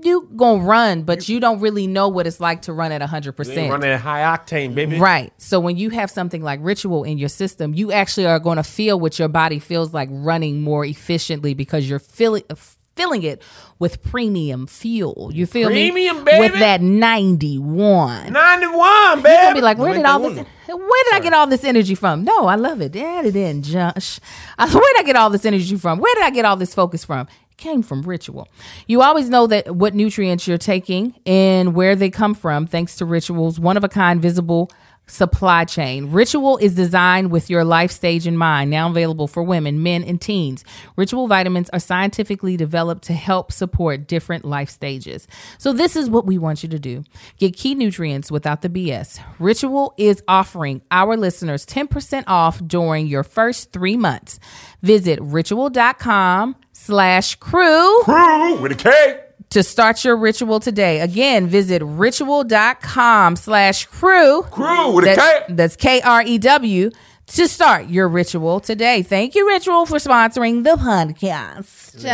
you 0.02 0.30
gonna 0.36 0.62
run, 0.62 1.02
but 1.02 1.28
you 1.28 1.40
don't 1.40 1.60
really 1.60 1.86
know 1.86 2.08
what 2.08 2.26
it's 2.26 2.40
like 2.40 2.62
to 2.62 2.72
run 2.72 2.92
at 2.92 3.02
hundred 3.02 3.32
percent. 3.32 3.70
running 3.70 3.90
at 3.90 4.00
high 4.00 4.22
octane, 4.22 4.74
baby. 4.74 4.98
Right. 4.98 5.32
So 5.38 5.60
when 5.60 5.76
you 5.76 5.90
have 5.90 6.10
something 6.10 6.42
like 6.42 6.60
ritual 6.62 7.04
in 7.04 7.18
your 7.18 7.28
system, 7.28 7.74
you 7.74 7.92
actually 7.92 8.26
are 8.26 8.38
going 8.38 8.56
to 8.56 8.62
feel 8.62 8.98
what 8.98 9.18
your 9.18 9.28
body 9.28 9.58
feels 9.58 9.92
like 9.92 10.08
running 10.12 10.62
more 10.62 10.84
efficiently 10.84 11.54
because 11.54 11.88
you're 11.88 11.98
feeling 11.98 12.44
uh, 12.48 12.54
filling 13.00 13.22
it 13.22 13.40
with 13.78 14.02
premium 14.02 14.66
fuel. 14.66 15.30
You 15.32 15.46
feel 15.46 15.68
Premium, 15.68 16.18
me? 16.18 16.24
baby. 16.24 16.40
With 16.40 16.52
that 16.60 16.82
91. 16.82 18.30
91, 18.30 19.22
baby. 19.22 19.32
You're 19.32 19.42
gonna 19.42 19.54
be 19.54 19.60
like, 19.62 19.78
where 19.78 19.94
did 19.94 20.04
all 20.04 20.18
this? 20.20 20.36
Where 20.36 21.04
did 21.04 21.14
I 21.14 21.20
get 21.22 21.32
all 21.32 21.46
this 21.46 21.64
energy 21.64 21.94
from? 21.94 22.22
No, 22.24 22.46
I 22.46 22.56
love 22.56 22.82
it. 22.82 22.94
Add 22.94 23.24
it 23.26 23.36
in, 23.36 23.62
Josh. 23.62 24.20
Where 24.58 24.68
did 24.68 24.98
I 24.98 25.02
get 25.04 25.16
all 25.16 25.30
this 25.30 25.46
energy 25.46 25.76
from? 25.76 25.98
Where 25.98 26.14
did 26.14 26.24
I 26.24 26.30
get 26.30 26.44
all 26.44 26.56
this 26.56 26.74
focus 26.74 27.04
from? 27.04 27.26
Came 27.56 27.82
from 27.82 28.02
ritual. 28.02 28.48
You 28.86 29.00
always 29.02 29.28
know 29.30 29.46
that 29.46 29.74
what 29.74 29.94
nutrients 29.94 30.46
you're 30.46 30.58
taking 30.58 31.14
and 31.26 31.74
where 31.74 31.96
they 31.96 32.10
come 32.10 32.34
from, 32.34 32.66
thanks 32.66 32.96
to 32.96 33.04
rituals, 33.06 33.58
one 33.58 33.76
of 33.78 33.84
a 33.84 33.88
kind, 33.88 34.20
visible 34.20 34.70
supply 35.10 35.64
chain. 35.64 36.10
Ritual 36.10 36.56
is 36.58 36.74
designed 36.74 37.30
with 37.30 37.50
your 37.50 37.64
life 37.64 37.90
stage 37.90 38.26
in 38.26 38.36
mind, 38.36 38.70
now 38.70 38.88
available 38.88 39.26
for 39.26 39.42
women, 39.42 39.82
men, 39.82 40.02
and 40.04 40.20
teens. 40.20 40.64
Ritual 40.96 41.26
vitamins 41.26 41.68
are 41.70 41.80
scientifically 41.80 42.56
developed 42.56 43.04
to 43.04 43.12
help 43.12 43.52
support 43.52 44.06
different 44.06 44.44
life 44.44 44.70
stages. 44.70 45.28
So, 45.58 45.72
this 45.72 45.96
is 45.96 46.08
what 46.08 46.26
we 46.26 46.38
want 46.38 46.62
you 46.62 46.68
to 46.70 46.78
do 46.78 47.04
get 47.38 47.56
key 47.56 47.74
nutrients 47.74 48.30
without 48.30 48.62
the 48.62 48.68
BS. 48.68 49.20
Ritual 49.38 49.94
is 49.96 50.22
offering 50.26 50.82
our 50.90 51.16
listeners 51.16 51.66
10% 51.66 52.24
off 52.26 52.60
during 52.66 53.06
your 53.06 53.24
first 53.24 53.72
three 53.72 53.96
months. 53.96 54.38
Visit 54.82 55.18
ritual.com 55.20 56.56
slash 56.72 57.34
crew 57.36 57.70
Crew 58.04 58.60
with 58.60 58.72
a 58.72 58.74
K. 58.74 59.29
to 59.50 59.62
start 59.62 60.04
your 60.04 60.16
ritual 60.16 60.60
today. 60.60 61.00
Again, 61.00 61.46
visit 61.48 61.82
ritual.com 61.84 63.36
slash 63.36 63.86
crew. 63.86 64.42
Crew 64.44 64.92
with 64.92 65.04
a 65.04 65.14
That's, 65.16 65.46
K. 65.46 65.54
that's 65.54 65.76
K 65.76 66.00
R 66.00 66.22
E 66.22 66.38
W 66.38 66.90
to 67.26 67.48
start 67.48 67.88
your 67.88 68.08
ritual 68.08 68.60
today. 68.60 69.02
Thank 69.02 69.34
you, 69.34 69.46
Ritual, 69.46 69.86
for 69.86 69.96
sponsoring 69.98 70.64
the 70.64 70.70
podcast. 70.70 72.04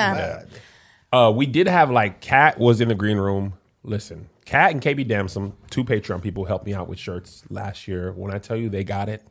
Uh, 1.12 1.30
we 1.34 1.47
did 1.47 1.66
have 1.68 1.91
like 1.91 2.20
Kat 2.20 2.59
was 2.59 2.80
in 2.80 2.89
the 2.89 2.95
green 2.95 3.16
room. 3.16 3.55
Listen, 3.82 4.28
Kat 4.45 4.72
and 4.72 4.82
KB 4.82 5.07
Damson, 5.07 5.53
two 5.70 5.84
Patreon 5.84 6.22
people, 6.22 6.45
helped 6.45 6.66
me 6.66 6.74
out 6.74 6.89
with 6.89 6.99
shirts 6.99 7.45
last 7.49 7.87
year. 7.89 8.12
When 8.12 8.32
I 8.34 8.39
tell 8.39 8.57
you 8.57 8.68
they 8.68 8.84
got 8.84 9.09
it, 9.09 9.22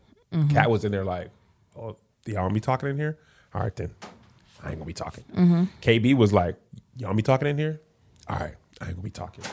Kat 0.49 0.69
was 0.69 0.83
in 0.85 0.91
there 0.91 1.05
like, 1.05 1.29
"Oh, 1.77 1.95
y'all 2.25 2.41
want 2.43 2.53
me 2.53 2.59
talking 2.59 2.89
in 2.89 2.97
here? 2.97 3.17
All 3.53 3.61
right 3.61 3.75
then, 3.75 3.91
I 4.63 4.69
ain't 4.69 4.77
gonna 4.77 4.85
be 4.85 4.93
talking." 4.93 5.23
KB 5.81 6.15
was 6.15 6.33
like, 6.33 6.55
"Y'all 6.97 7.09
want 7.09 7.17
me 7.17 7.23
talking 7.23 7.47
in 7.47 7.57
here? 7.57 7.79
All 8.27 8.37
right, 8.37 8.55
I 8.81 8.85
ain't 8.85 8.95
gonna 8.95 9.03
be 9.03 9.09
talking." 9.09 9.43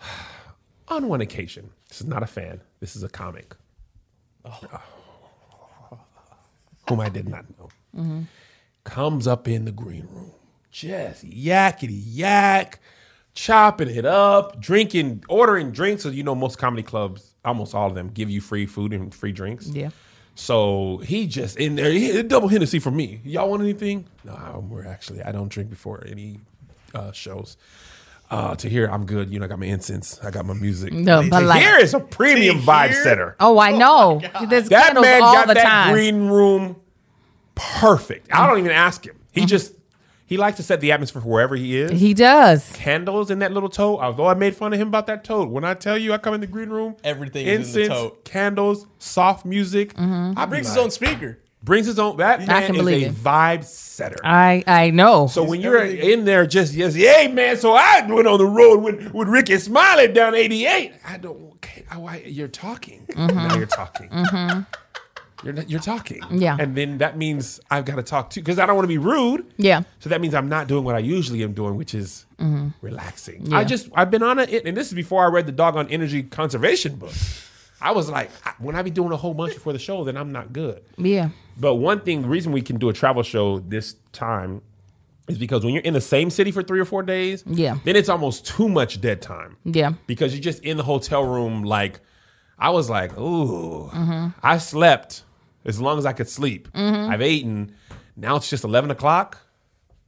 On 0.88 1.08
one 1.08 1.20
occasion, 1.20 1.70
this 1.88 2.00
is 2.00 2.06
not 2.06 2.22
a 2.22 2.26
fan. 2.26 2.60
This 2.80 2.94
is 2.94 3.02
a 3.02 3.08
comic. 3.08 3.56
Whom 6.88 7.00
I 7.00 7.08
did 7.08 7.28
not 7.28 7.44
know 7.58 7.68
comes 8.84 9.26
up 9.26 9.48
in 9.48 9.64
the 9.64 9.72
green 9.72 10.06
room, 10.12 10.30
just 10.70 11.24
yakety 11.28 12.00
yak, 12.06 12.80
chopping 13.34 13.88
it 13.90 14.04
up, 14.04 14.60
drinking, 14.60 15.24
ordering 15.28 15.72
drinks. 15.72 16.04
So 16.04 16.10
you 16.10 16.22
know, 16.22 16.34
most 16.34 16.58
comedy 16.58 16.82
clubs, 16.82 17.34
almost 17.44 17.74
all 17.74 17.88
of 17.88 17.94
them, 17.94 18.08
give 18.08 18.30
you 18.30 18.40
free 18.40 18.66
food 18.66 18.92
and 18.92 19.14
free 19.14 19.32
drinks. 19.32 19.68
Yeah. 19.68 19.90
So 20.38 20.98
he 20.98 21.26
just 21.26 21.56
in 21.56 21.76
there, 21.76 21.90
he, 21.90 22.22
double 22.22 22.48
Hennessy 22.48 22.78
for 22.78 22.90
me. 22.90 23.20
Y'all 23.24 23.48
want 23.50 23.62
anything? 23.62 24.06
No, 24.22 24.64
we're 24.68 24.86
actually 24.86 25.22
I 25.22 25.32
don't 25.32 25.48
drink 25.48 25.70
before 25.70 26.04
any 26.06 26.40
uh, 26.94 27.10
shows. 27.12 27.56
Uh, 28.30 28.54
to 28.56 28.68
hear 28.68 28.86
I'm 28.86 29.06
good. 29.06 29.30
You 29.30 29.38
know, 29.38 29.44
I 29.46 29.48
got 29.48 29.58
my 29.60 29.66
incense, 29.66 30.18
I 30.22 30.30
got 30.30 30.44
my 30.44 30.52
music. 30.54 30.92
No, 30.92 31.22
to 31.22 31.30
but 31.30 31.42
like- 31.44 31.62
here 31.62 31.78
is 31.78 31.94
a 31.94 32.00
premium 32.00 32.58
vibe 32.58 32.90
here? 32.90 33.02
setter. 33.02 33.36
Oh, 33.40 33.58
I 33.58 33.70
know. 33.72 34.20
There's 34.48 34.68
That 34.68 34.94
man 34.94 35.22
all 35.22 35.32
got 35.34 35.46
the 35.48 35.54
that 35.54 35.62
time. 35.64 35.92
green 35.94 36.26
room 36.28 36.76
perfect. 37.54 38.28
I 38.32 38.46
don't 38.46 38.58
even 38.58 38.72
ask 38.72 39.06
him. 39.06 39.16
He 39.32 39.46
just 39.46 39.72
he 40.26 40.36
likes 40.36 40.56
to 40.56 40.62
set 40.62 40.80
the 40.80 40.92
atmosphere 40.92 41.22
for 41.22 41.28
wherever 41.28 41.54
he 41.56 41.76
is. 41.78 41.98
He 42.00 42.12
does. 42.12 42.70
Candles 42.74 43.30
in 43.30 43.38
that 43.38 43.52
little 43.52 43.68
tote. 43.68 44.00
Although 44.00 44.26
I 44.26 44.34
made 44.34 44.54
fun 44.56 44.72
of 44.72 44.80
him 44.80 44.88
about 44.88 45.06
that 45.06 45.22
tote. 45.24 45.48
When 45.50 45.64
I 45.64 45.74
tell 45.74 45.96
you 45.96 46.12
I 46.12 46.18
come 46.18 46.34
in 46.34 46.40
the 46.40 46.46
green 46.46 46.68
room, 46.70 46.96
Everything 47.04 47.46
is 47.46 47.76
in 47.76 47.82
incense, 47.82 47.88
the 47.88 47.94
tote. 48.08 48.24
candles, 48.24 48.86
soft 48.98 49.44
music. 49.46 49.94
Mm-hmm. 49.94 50.38
I 50.38 50.44
be 50.46 50.50
Brings 50.50 50.66
his 50.68 50.76
own 50.76 50.90
speaker. 50.90 51.38
brings 51.62 51.86
his 51.86 51.98
own. 51.98 52.16
That 52.18 52.40
man 52.46 52.66
can 52.66 52.74
is 52.74 52.80
believe 52.80 53.02
a 53.06 53.10
it. 53.10 53.14
vibe 53.14 53.64
setter. 53.64 54.16
I 54.24 54.62
I 54.66 54.90
know. 54.90 55.26
so 55.28 55.42
when 55.44 55.60
you're 55.60 55.78
everything. 55.78 56.10
in 56.10 56.24
there, 56.24 56.46
just 56.46 56.74
yes, 56.74 56.94
hey 56.94 57.28
man. 57.28 57.56
So 57.56 57.72
I 57.74 58.04
went 58.08 58.26
on 58.26 58.38
the 58.38 58.46
road 58.46 58.78
with 58.82 59.12
with 59.12 59.28
Rickey 59.28 59.58
Smiley 59.58 60.08
down 60.08 60.34
88. 60.34 60.92
I 61.06 61.16
don't. 61.18 61.46
Okay, 61.56 61.84
oh, 61.94 62.06
I, 62.06 62.22
you're 62.26 62.46
talking. 62.48 63.06
Now 63.16 63.56
you're 63.56 63.66
talking. 63.66 64.08
You're 65.46 65.54
not, 65.54 65.70
you're 65.70 65.80
talking. 65.80 66.20
Yeah. 66.30 66.56
And 66.58 66.76
then 66.76 66.98
that 66.98 67.16
means 67.16 67.60
I've 67.70 67.84
got 67.84 67.96
to 67.96 68.02
talk 68.02 68.30
too 68.30 68.40
because 68.40 68.58
I 68.58 68.66
don't 68.66 68.76
want 68.76 68.84
to 68.84 68.88
be 68.88 68.98
rude. 68.98 69.46
Yeah. 69.56 69.82
So 70.00 70.08
that 70.10 70.20
means 70.20 70.34
I'm 70.34 70.48
not 70.48 70.66
doing 70.68 70.84
what 70.84 70.94
I 70.94 70.98
usually 71.00 71.42
am 71.42 71.52
doing, 71.54 71.76
which 71.76 71.94
is 71.94 72.26
relaxing. 72.82 73.42
Mm-hmm. 73.42 73.52
Yeah. 73.52 73.58
I 73.58 73.64
just 73.64 73.88
I've 73.94 74.10
been 74.10 74.22
on 74.22 74.38
it, 74.38 74.64
and 74.66 74.76
this 74.76 74.88
is 74.88 74.94
before 74.94 75.24
I 75.24 75.28
read 75.28 75.46
the 75.46 75.52
doggone 75.52 75.88
energy 75.88 76.22
conservation 76.22 76.96
book. 76.96 77.12
I 77.80 77.92
was 77.92 78.08
like, 78.08 78.30
when 78.58 78.74
I 78.74 78.82
be 78.82 78.90
doing 78.90 79.12
a 79.12 79.16
whole 79.16 79.34
bunch 79.34 79.52
before 79.54 79.72
the 79.74 79.78
show, 79.78 80.02
then 80.04 80.16
I'm 80.16 80.32
not 80.32 80.52
good. 80.52 80.82
Yeah. 80.96 81.28
But 81.58 81.74
one 81.74 82.00
thing, 82.00 82.22
the 82.22 82.28
reason 82.28 82.52
we 82.52 82.62
can 82.62 82.78
do 82.78 82.88
a 82.88 82.92
travel 82.92 83.22
show 83.22 83.58
this 83.58 83.96
time 84.12 84.62
is 85.28 85.36
because 85.36 85.62
when 85.64 85.74
you're 85.74 85.82
in 85.82 85.92
the 85.92 86.00
same 86.00 86.30
city 86.30 86.50
for 86.52 86.62
three 86.62 86.80
or 86.80 86.84
four 86.86 87.02
days, 87.02 87.44
Yeah. 87.46 87.76
then 87.84 87.94
it's 87.96 88.08
almost 88.08 88.46
too 88.46 88.68
much 88.68 89.00
dead 89.02 89.20
time. 89.20 89.56
Yeah. 89.64 89.92
Because 90.06 90.32
you're 90.34 90.42
just 90.42 90.62
in 90.62 90.78
the 90.78 90.84
hotel 90.84 91.24
room, 91.24 91.64
like 91.64 92.00
I 92.58 92.70
was 92.70 92.88
like, 92.88 93.16
ooh, 93.18 93.90
Mm-hmm. 93.92 94.28
I 94.42 94.56
slept 94.56 95.22
as 95.66 95.80
long 95.80 95.98
as 95.98 96.06
I 96.06 96.12
could 96.12 96.28
sleep. 96.28 96.68
I've 96.74 97.20
eaten. 97.22 97.74
Now 98.16 98.36
it's 98.36 98.48
just 98.48 98.64
eleven 98.64 98.90
o'clock, 98.90 99.38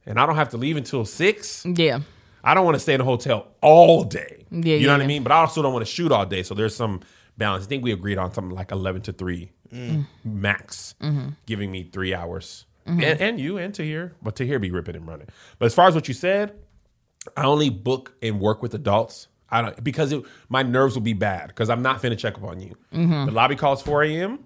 and 0.05 0.19
I 0.19 0.25
don't 0.25 0.35
have 0.35 0.49
to 0.49 0.57
leave 0.57 0.77
until 0.77 1.05
six. 1.05 1.65
Yeah. 1.65 1.99
I 2.43 2.53
don't 2.53 2.63
want 2.65 2.75
to 2.75 2.79
stay 2.79 2.93
in 2.93 3.01
a 3.01 3.03
hotel 3.03 3.47
all 3.61 4.03
day. 4.05 4.45
Yeah, 4.49 4.75
you 4.75 4.87
know 4.87 4.93
what 4.93 4.99
yeah. 4.99 5.03
I 5.03 5.07
mean. 5.07 5.23
But 5.23 5.31
I 5.33 5.35
also 5.41 5.61
don't 5.61 5.73
want 5.73 5.85
to 5.85 5.91
shoot 5.91 6.11
all 6.11 6.25
day. 6.25 6.41
So 6.41 6.55
there's 6.55 6.75
some 6.75 7.01
balance. 7.37 7.65
I 7.65 7.67
think 7.67 7.83
we 7.83 7.91
agreed 7.91 8.17
on 8.17 8.33
something 8.33 8.55
like 8.55 8.71
eleven 8.71 9.01
to 9.03 9.11
three 9.13 9.51
max, 10.23 10.95
Mm-hmm. 11.01 11.29
giving 11.45 11.71
me 11.71 11.83
three 11.91 12.13
hours, 12.13 12.65
and, 12.85 13.03
and 13.03 13.39
you 13.39 13.57
and 13.57 13.73
Tahir, 13.73 14.13
but 14.21 14.35
Tahir 14.35 14.57
be 14.57 14.71
ripping 14.71 14.95
and 14.95 15.07
running. 15.07 15.27
But 15.59 15.67
as 15.67 15.75
far 15.75 15.87
as 15.87 15.93
what 15.95 16.07
you 16.07 16.13
said, 16.13 16.53
I 17.37 17.43
only 17.43 17.69
book 17.69 18.13
and 18.23 18.39
work 18.39 18.61
with 18.63 18.73
adults. 18.73 19.27
I 19.51 19.61
don't 19.61 19.83
because 19.83 20.11
it, 20.11 20.23
my 20.47 20.63
nerves 20.63 20.95
will 20.95 21.01
be 21.03 21.13
bad 21.13 21.47
because 21.49 21.69
I'm 21.69 21.81
not 21.81 22.01
finna 22.01 22.17
check 22.17 22.35
up 22.35 22.43
on 22.43 22.59
you. 22.59 22.75
Mm-hmm. 22.93 23.25
The 23.25 23.31
lobby 23.31 23.55
calls 23.55 23.81
4 23.81 24.03
a.m. 24.03 24.39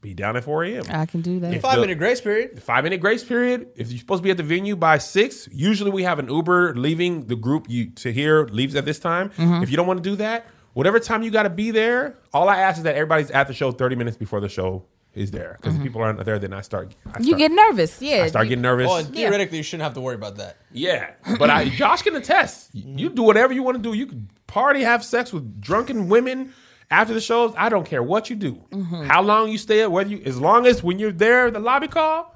Be 0.00 0.14
down 0.14 0.36
at 0.36 0.44
4 0.44 0.64
a.m. 0.64 0.84
I 0.90 1.06
can 1.06 1.22
do 1.22 1.40
that. 1.40 1.52
If 1.54 1.62
Five 1.62 1.76
the- 1.76 1.80
minute 1.80 1.98
grace 1.98 2.20
period. 2.20 2.62
five 2.62 2.84
minute 2.84 3.00
grace 3.00 3.24
period. 3.24 3.66
If 3.74 3.90
you're 3.90 3.98
supposed 3.98 4.20
to 4.20 4.24
be 4.24 4.30
at 4.30 4.36
the 4.36 4.44
venue 4.44 4.76
by 4.76 4.98
six, 4.98 5.48
usually 5.50 5.90
we 5.90 6.04
have 6.04 6.18
an 6.20 6.28
Uber 6.28 6.74
leaving 6.76 7.26
the 7.26 7.34
group 7.34 7.66
you 7.68 7.90
to 7.90 8.12
here 8.12 8.44
leaves 8.46 8.76
at 8.76 8.84
this 8.84 9.00
time. 9.00 9.30
Mm-hmm. 9.30 9.62
If 9.64 9.70
you 9.70 9.76
don't 9.76 9.88
want 9.88 10.02
to 10.02 10.08
do 10.08 10.14
that, 10.16 10.46
whatever 10.74 11.00
time 11.00 11.24
you 11.24 11.32
got 11.32 11.42
to 11.44 11.50
be 11.50 11.72
there, 11.72 12.16
all 12.32 12.48
I 12.48 12.58
ask 12.58 12.78
is 12.78 12.84
that 12.84 12.94
everybody's 12.94 13.32
at 13.32 13.48
the 13.48 13.54
show 13.54 13.72
30 13.72 13.96
minutes 13.96 14.16
before 14.16 14.38
the 14.40 14.48
show 14.48 14.84
is 15.14 15.32
there 15.32 15.56
because 15.60 15.74
if 15.74 15.82
people 15.82 16.00
aren't 16.00 16.24
there, 16.24 16.38
then 16.38 16.52
I 16.52 16.60
start. 16.60 16.94
I 17.04 17.08
Mm-hmm. 17.18 17.24
You 17.24 17.36
get 17.36 17.50
nervous. 17.50 18.00
Yeah. 18.00 18.22
I 18.22 18.28
start 18.28 18.44
You- 18.46 18.50
getting 18.50 18.62
nervous. 18.62 18.86
Well, 18.86 18.98
and 18.98 19.12
theoretically, 19.12 19.56
you 19.56 19.64
shouldn't 19.64 19.82
have 19.82 19.94
to 19.94 20.00
worry 20.00 20.14
about 20.14 20.36
that. 20.36 20.58
Yeah, 20.70 21.10
but 21.40 21.50
I, 21.50 21.68
Josh 21.80 22.02
can 22.02 22.14
attest. 22.14 22.70
You 22.72 23.08
do 23.08 23.24
whatever 23.24 23.52
you 23.52 23.64
want 23.64 23.78
to 23.78 23.82
do. 23.82 23.96
You 23.96 24.06
can 24.06 24.30
party, 24.46 24.82
have 24.84 25.02
sex 25.04 25.32
with 25.32 25.60
drunken 25.60 26.08
women 26.08 26.52
after 26.90 27.14
the 27.14 27.20
shows. 27.20 27.52
I 27.56 27.68
don't 27.68 27.84
care 27.86 28.02
what 28.02 28.30
you 28.30 28.36
do, 28.36 28.60
how 29.06 29.22
long 29.22 29.48
you 29.50 29.58
stay, 29.58 29.86
whether 29.86 30.10
you, 30.10 30.22
as 30.24 30.40
long 30.40 30.66
as 30.66 30.82
when 30.82 30.98
you're 30.98 31.12
there, 31.12 31.50
the 31.50 31.60
lobby 31.60 31.88
call. 31.88 32.34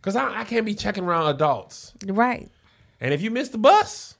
Because 0.00 0.16
I, 0.16 0.40
I 0.40 0.44
can't 0.44 0.66
be 0.66 0.74
checking 0.74 1.04
around 1.04 1.28
adults. 1.34 1.94
Right. 2.06 2.50
And 3.00 3.14
if 3.14 3.22
you 3.22 3.30
miss 3.30 3.48
the 3.48 3.58
bus, 3.58 4.16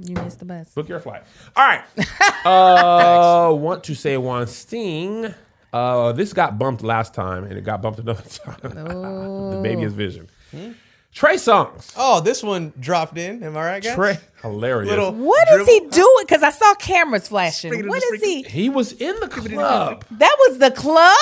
You 0.00 0.14
missed 0.16 0.40
the 0.40 0.44
bus. 0.44 0.68
book 0.74 0.88
your 0.88 0.98
flight. 0.98 1.22
All 1.54 1.64
right. 1.66 1.84
uh, 2.44 3.54
want 3.54 3.84
to 3.84 3.94
say 3.94 4.16
one 4.16 4.46
thing. 4.46 5.32
Uh, 5.72 6.12
this 6.12 6.32
got 6.32 6.58
bumped 6.58 6.82
last 6.82 7.14
time, 7.14 7.44
and 7.44 7.52
it 7.58 7.62
got 7.64 7.82
bumped 7.82 7.98
another 8.00 8.22
time. 8.28 8.56
the 8.62 9.60
baby 9.62 9.82
is 9.82 9.92
vision. 9.92 10.28
Trey 11.14 11.36
Songz. 11.36 11.92
Oh, 11.96 12.20
this 12.20 12.42
one 12.42 12.72
dropped 12.80 13.16
in. 13.16 13.42
Am 13.44 13.56
I 13.56 13.64
right, 13.64 13.82
guys? 13.82 13.94
Trey, 13.94 14.18
hilarious. 14.42 14.90
Little 14.90 15.12
What 15.12 15.48
is 15.52 15.66
he 15.68 15.78
doing? 15.88 16.24
Because 16.26 16.42
I 16.42 16.50
saw 16.50 16.74
cameras 16.74 17.28
flashing. 17.28 17.70
Sprinkle, 17.70 17.88
What 17.90 17.98
is 18.02 18.20
sprinkle. 18.20 18.28
he? 18.28 18.62
He 18.62 18.68
was 18.68 18.92
in 18.94 19.14
the 19.20 19.28
club. 19.28 20.04
That 20.10 20.36
was 20.48 20.58
the 20.58 20.72
club? 20.72 21.16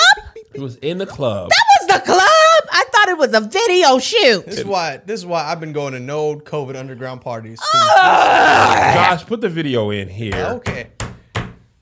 He 0.51 0.59
was 0.59 0.77
in 0.77 0.97
the 0.97 1.05
club. 1.05 1.49
That 1.51 1.65
was 1.79 1.87
the 1.99 2.05
club? 2.05 2.19
I 2.19 2.85
thought 2.91 3.09
it 3.09 3.17
was 3.19 3.33
a 3.35 3.41
video 3.41 3.99
shoot. 3.99 4.45
This 4.47 4.59
is 4.59 4.65
why. 4.65 4.97
This 4.97 5.19
is 5.19 5.25
why 5.27 5.43
I've 5.45 5.59
been 5.59 5.73
going 5.73 5.93
to 5.93 5.99
no 5.99 6.37
COVID 6.39 6.75
underground 6.75 7.21
parties. 7.21 7.59
Josh, 7.95 9.25
put 9.27 9.41
the 9.41 9.49
video 9.49 9.91
in 9.91 10.09
here. 10.09 10.33
okay. 10.55 10.87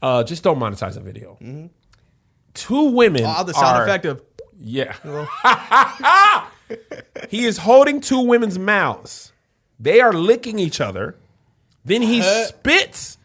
Uh, 0.02 0.24
just 0.26 0.44
don't 0.44 0.60
monetize 0.60 0.96
the 0.96 1.00
video. 1.00 1.38
Two 2.54 2.84
women. 2.92 3.24
Oh, 3.26 3.44
the 3.46 3.54
sound 3.54 3.78
are- 3.78 3.84
effect 3.84 4.04
of 4.06 4.22
Yeah. 4.60 4.96
he 7.30 7.46
is 7.46 7.60
holding 7.60 8.02
two 8.02 8.20
women's 8.22 8.58
mouths. 8.60 9.32
They 9.80 10.00
are 10.02 10.14
licking 10.14 10.60
each 10.60 10.80
other. 10.82 11.16
Then 11.84 12.02
he 12.04 12.22
spits 12.48 13.18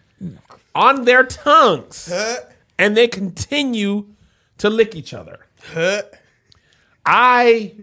on 0.75 1.05
their 1.05 1.25
tongues. 1.25 2.09
And 2.79 2.97
they 2.97 3.09
continue 3.09 4.07
to 4.59 4.69
lick 4.71 4.95
each 4.95 5.13
other. 5.15 5.47
I 7.05 7.75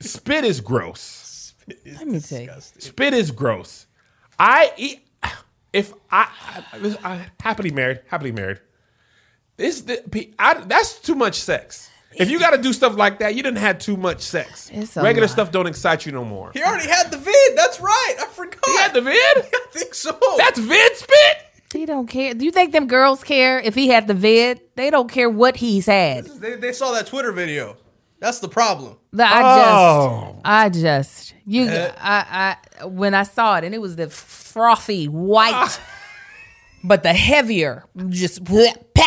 spit 0.00 0.44
is 0.44 0.60
gross. 0.60 1.54
Let 1.86 2.06
me 2.06 2.20
tell 2.20 2.40
you. 2.42 2.46
Spit 2.78 3.14
is 3.14 3.30
gross. 3.30 3.86
I 4.38 4.72
eat 4.76 5.06
if 5.72 5.92
I, 6.10 6.28
I, 6.72 6.96
I 7.04 7.26
happily 7.40 7.70
married, 7.70 8.00
happily 8.08 8.32
married. 8.32 8.60
This 9.56 9.80
the- 9.82 10.02
I, 10.38 10.54
that's 10.64 10.98
too 11.00 11.14
much 11.14 11.40
sex. 11.40 11.88
If 12.16 12.30
you 12.30 12.38
got 12.38 12.50
to 12.50 12.58
do 12.60 12.72
stuff 12.72 12.96
like 12.96 13.18
that, 13.20 13.34
you 13.34 13.42
didn't 13.42 13.58
have 13.58 13.78
too 13.78 13.96
much 13.96 14.20
sex. 14.20 14.70
It's 14.72 14.96
a 14.96 15.02
Regular 15.02 15.26
lot. 15.26 15.32
stuff 15.32 15.50
don't 15.50 15.66
excite 15.66 16.04
you 16.06 16.12
no 16.12 16.24
more. 16.24 16.50
He 16.54 16.62
already 16.62 16.88
had 16.88 17.10
the 17.10 17.18
vid. 17.18 17.34
That's 17.56 17.80
right. 17.80 18.14
I 18.20 18.26
forgot. 18.26 18.60
He 18.66 18.76
had 18.76 18.92
the 18.94 19.00
vid. 19.00 19.14
I 19.16 19.66
think 19.72 19.94
so. 19.94 20.18
That's 20.38 20.58
vid 20.58 20.96
spit. 20.96 21.36
He 21.72 21.86
don't 21.86 22.06
care. 22.06 22.34
Do 22.34 22.44
you 22.44 22.50
think 22.50 22.72
them 22.72 22.86
girls 22.86 23.24
care 23.24 23.58
if 23.58 23.74
he 23.74 23.88
had 23.88 24.06
the 24.06 24.14
vid? 24.14 24.60
They 24.76 24.90
don't 24.90 25.10
care 25.10 25.30
what 25.30 25.56
he's 25.56 25.86
had. 25.86 26.26
they, 26.26 26.56
they 26.56 26.72
saw 26.72 26.92
that 26.92 27.06
Twitter 27.06 27.32
video. 27.32 27.76
That's 28.20 28.40
the 28.40 28.48
problem. 28.48 28.98
The- 29.12 29.24
I 29.26 29.40
Oh. 29.42 30.32
just, 30.34 30.40
I 30.44 30.68
just, 30.68 31.34
you, 31.46 31.64
uh, 31.64 31.92
I, 31.98 32.56
I, 32.82 32.84
when 32.86 33.14
I 33.14 33.22
saw 33.24 33.56
it, 33.56 33.64
and 33.64 33.74
it 33.74 33.80
was 33.80 33.96
the 33.96 34.08
frothy 34.10 35.06
white, 35.06 35.80
but 36.84 37.02
the 37.02 37.12
heavier, 37.12 37.84
just 38.10 38.44
bleh, 38.44 38.74
pack, 38.94 39.01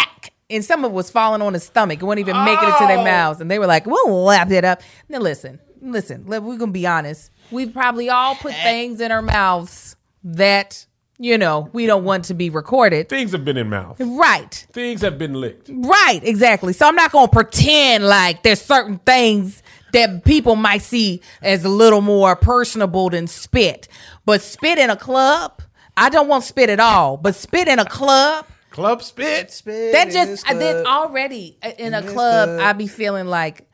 and 0.56 0.66
some 0.66 0.84
of 0.84 0.91
it 0.91 0.93
was 0.95 1.10
falling 1.10 1.41
on 1.41 1.53
his 1.53 1.64
stomach. 1.64 2.01
It 2.01 2.06
wasn't 2.06 2.28
even 2.28 2.43
making 2.45 2.68
it 2.70 2.78
to 2.80 2.88
their 2.88 2.99
Oh. 2.99 3.03
mouths, 3.03 3.41
and 3.41 3.49
they 3.51 3.60
were 3.60 3.68
like, 3.68 3.86
"We'll 3.86 4.24
lap 4.24 4.49
it 4.51 4.64
up." 4.66 4.82
Now 5.10 5.20
listen, 5.20 5.60
listen, 5.82 6.26
we're 6.26 6.39
gonna 6.58 6.72
be 6.72 6.88
honest. 6.88 7.30
We've 7.51 7.72
probably 7.74 8.10
all 8.10 8.36
put 8.36 8.53
things 8.53 8.99
in 9.01 9.12
our 9.12 9.22
mouths 9.22 9.95
that 10.24 10.86
you 11.20 11.38
know 11.38 11.70
we 11.74 11.86
don't 11.86 12.03
want 12.03 12.26
to 12.26 12.34
be 12.34 12.49
recorded. 12.49 13.08
Things 13.08 13.32
have 13.32 13.45
been 13.45 13.58
in 13.58 13.70
mouth. 13.70 13.97
Right. 13.99 14.66
Things 14.74 15.01
have 15.01 15.18
been 15.18 15.34
licked. 15.34 15.70
Right, 15.72 16.20
exactly. 16.24 16.74
So 16.74 16.88
I'm 16.88 16.95
not 16.95 17.12
going 17.12 17.28
to 17.28 17.32
pretend 17.32 18.06
like 18.06 18.43
there's 18.43 18.60
certain 18.62 18.97
things 19.06 19.62
that 19.93 20.26
people 20.26 20.58
might 20.58 20.82
see 20.82 21.22
as 21.41 21.64
a 21.64 21.70
little 21.70 22.01
more 22.01 22.36
personable 22.36 23.10
than 23.12 23.28
spit. 23.28 23.88
But 24.26 24.41
spit 24.41 24.78
in 24.78 24.89
a 24.89 24.97
club, 24.97 25.62
I 25.95 26.10
don't 26.10 26.28
want 26.28 26.43
spit 26.43 26.70
at 26.70 26.82
all. 26.82 27.16
But 27.16 27.36
spit 27.36 27.70
in 27.70 27.80
a 27.80 27.86
club, 27.86 28.45
Club 28.76 29.02
spit. 29.02 29.62
that 29.66 30.12
just 30.12 30.48
I 30.50 30.54
did 30.54 30.86
already 30.86 31.58
uh, 31.64 31.72
in 31.78 31.94
a 31.94 32.02
club. 32.02 32.14
club. 32.14 32.60
I 32.62 32.74
be 32.74 32.88
feeling 32.88 33.26
like 33.28 33.70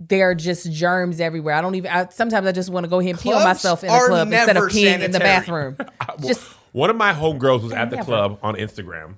there 0.00 0.30
are 0.30 0.34
just 0.36 0.70
germs 0.72 1.20
everywhere. 1.20 1.54
I 1.54 1.60
don't 1.60 1.74
even. 1.74 1.90
I, 1.90 2.08
sometimes 2.10 2.46
I 2.46 2.52
just 2.52 2.70
want 2.70 2.84
to 2.84 2.88
go 2.90 3.00
ahead 3.00 3.10
and 3.14 3.20
pee 3.20 3.32
on 3.32 3.42
myself 3.42 3.82
in 3.82 3.88
the 3.92 3.98
club 4.06 4.28
instead 4.28 4.50
of 4.50 4.54
never 4.54 4.70
peeing 4.70 5.00
in 5.02 5.10
the 5.10 5.18
sanitary. 5.18 5.72
bathroom. 5.72 5.76
just 6.26 6.42
One 6.72 6.88
of 6.88 6.94
my 6.96 7.12
homegirls 7.12 7.62
was 7.64 7.72
at 7.72 7.90
the 7.90 7.96
Never. 7.96 8.06
club 8.06 8.38
on 8.42 8.54
Instagram. 8.54 9.16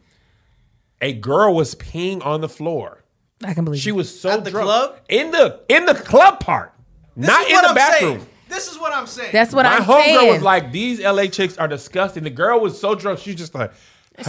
A 1.02 1.12
girl 1.12 1.54
was 1.54 1.74
peeing 1.74 2.24
on 2.24 2.40
the 2.40 2.48
floor. 2.48 3.04
I 3.44 3.52
can 3.52 3.64
believe 3.66 3.78
it. 3.78 3.82
She 3.82 3.90
it. 3.90 3.94
was 3.96 4.20
so 4.20 4.30
At 4.30 4.44
the 4.44 4.50
drunk. 4.50 4.64
club? 4.66 5.00
in 5.10 5.30
the 5.32 5.60
in 5.68 5.84
the 5.84 5.94
club 5.94 6.40
part, 6.40 6.72
This 7.16 7.26
not 7.28 7.46
in 7.48 7.56
the 7.56 7.68
I'm 7.68 7.74
bathroom. 7.74 8.16
Saying. 8.20 8.26
This 8.48 8.68
is 8.72 8.78
what 8.78 8.92
I'm 8.94 9.06
saying. 9.06 9.30
That's 9.32 9.52
what 9.54 9.64
My 9.64 9.76
I'm 9.76 9.84
saying. 9.84 10.14
My 10.14 10.20
homegirl 10.20 10.20
saying. 10.22 10.32
was 10.32 10.42
like, 10.42 10.72
"These 10.72 11.00
LA 11.00 11.26
chicks 11.26 11.56
are 11.58 11.68
disgusting." 11.68 12.24
The 12.24 12.30
girl 12.30 12.58
was 12.58 12.80
so 12.80 12.94
drunk, 12.94 13.18
she's 13.20 13.36
just 13.36 13.54
like, 13.54 13.70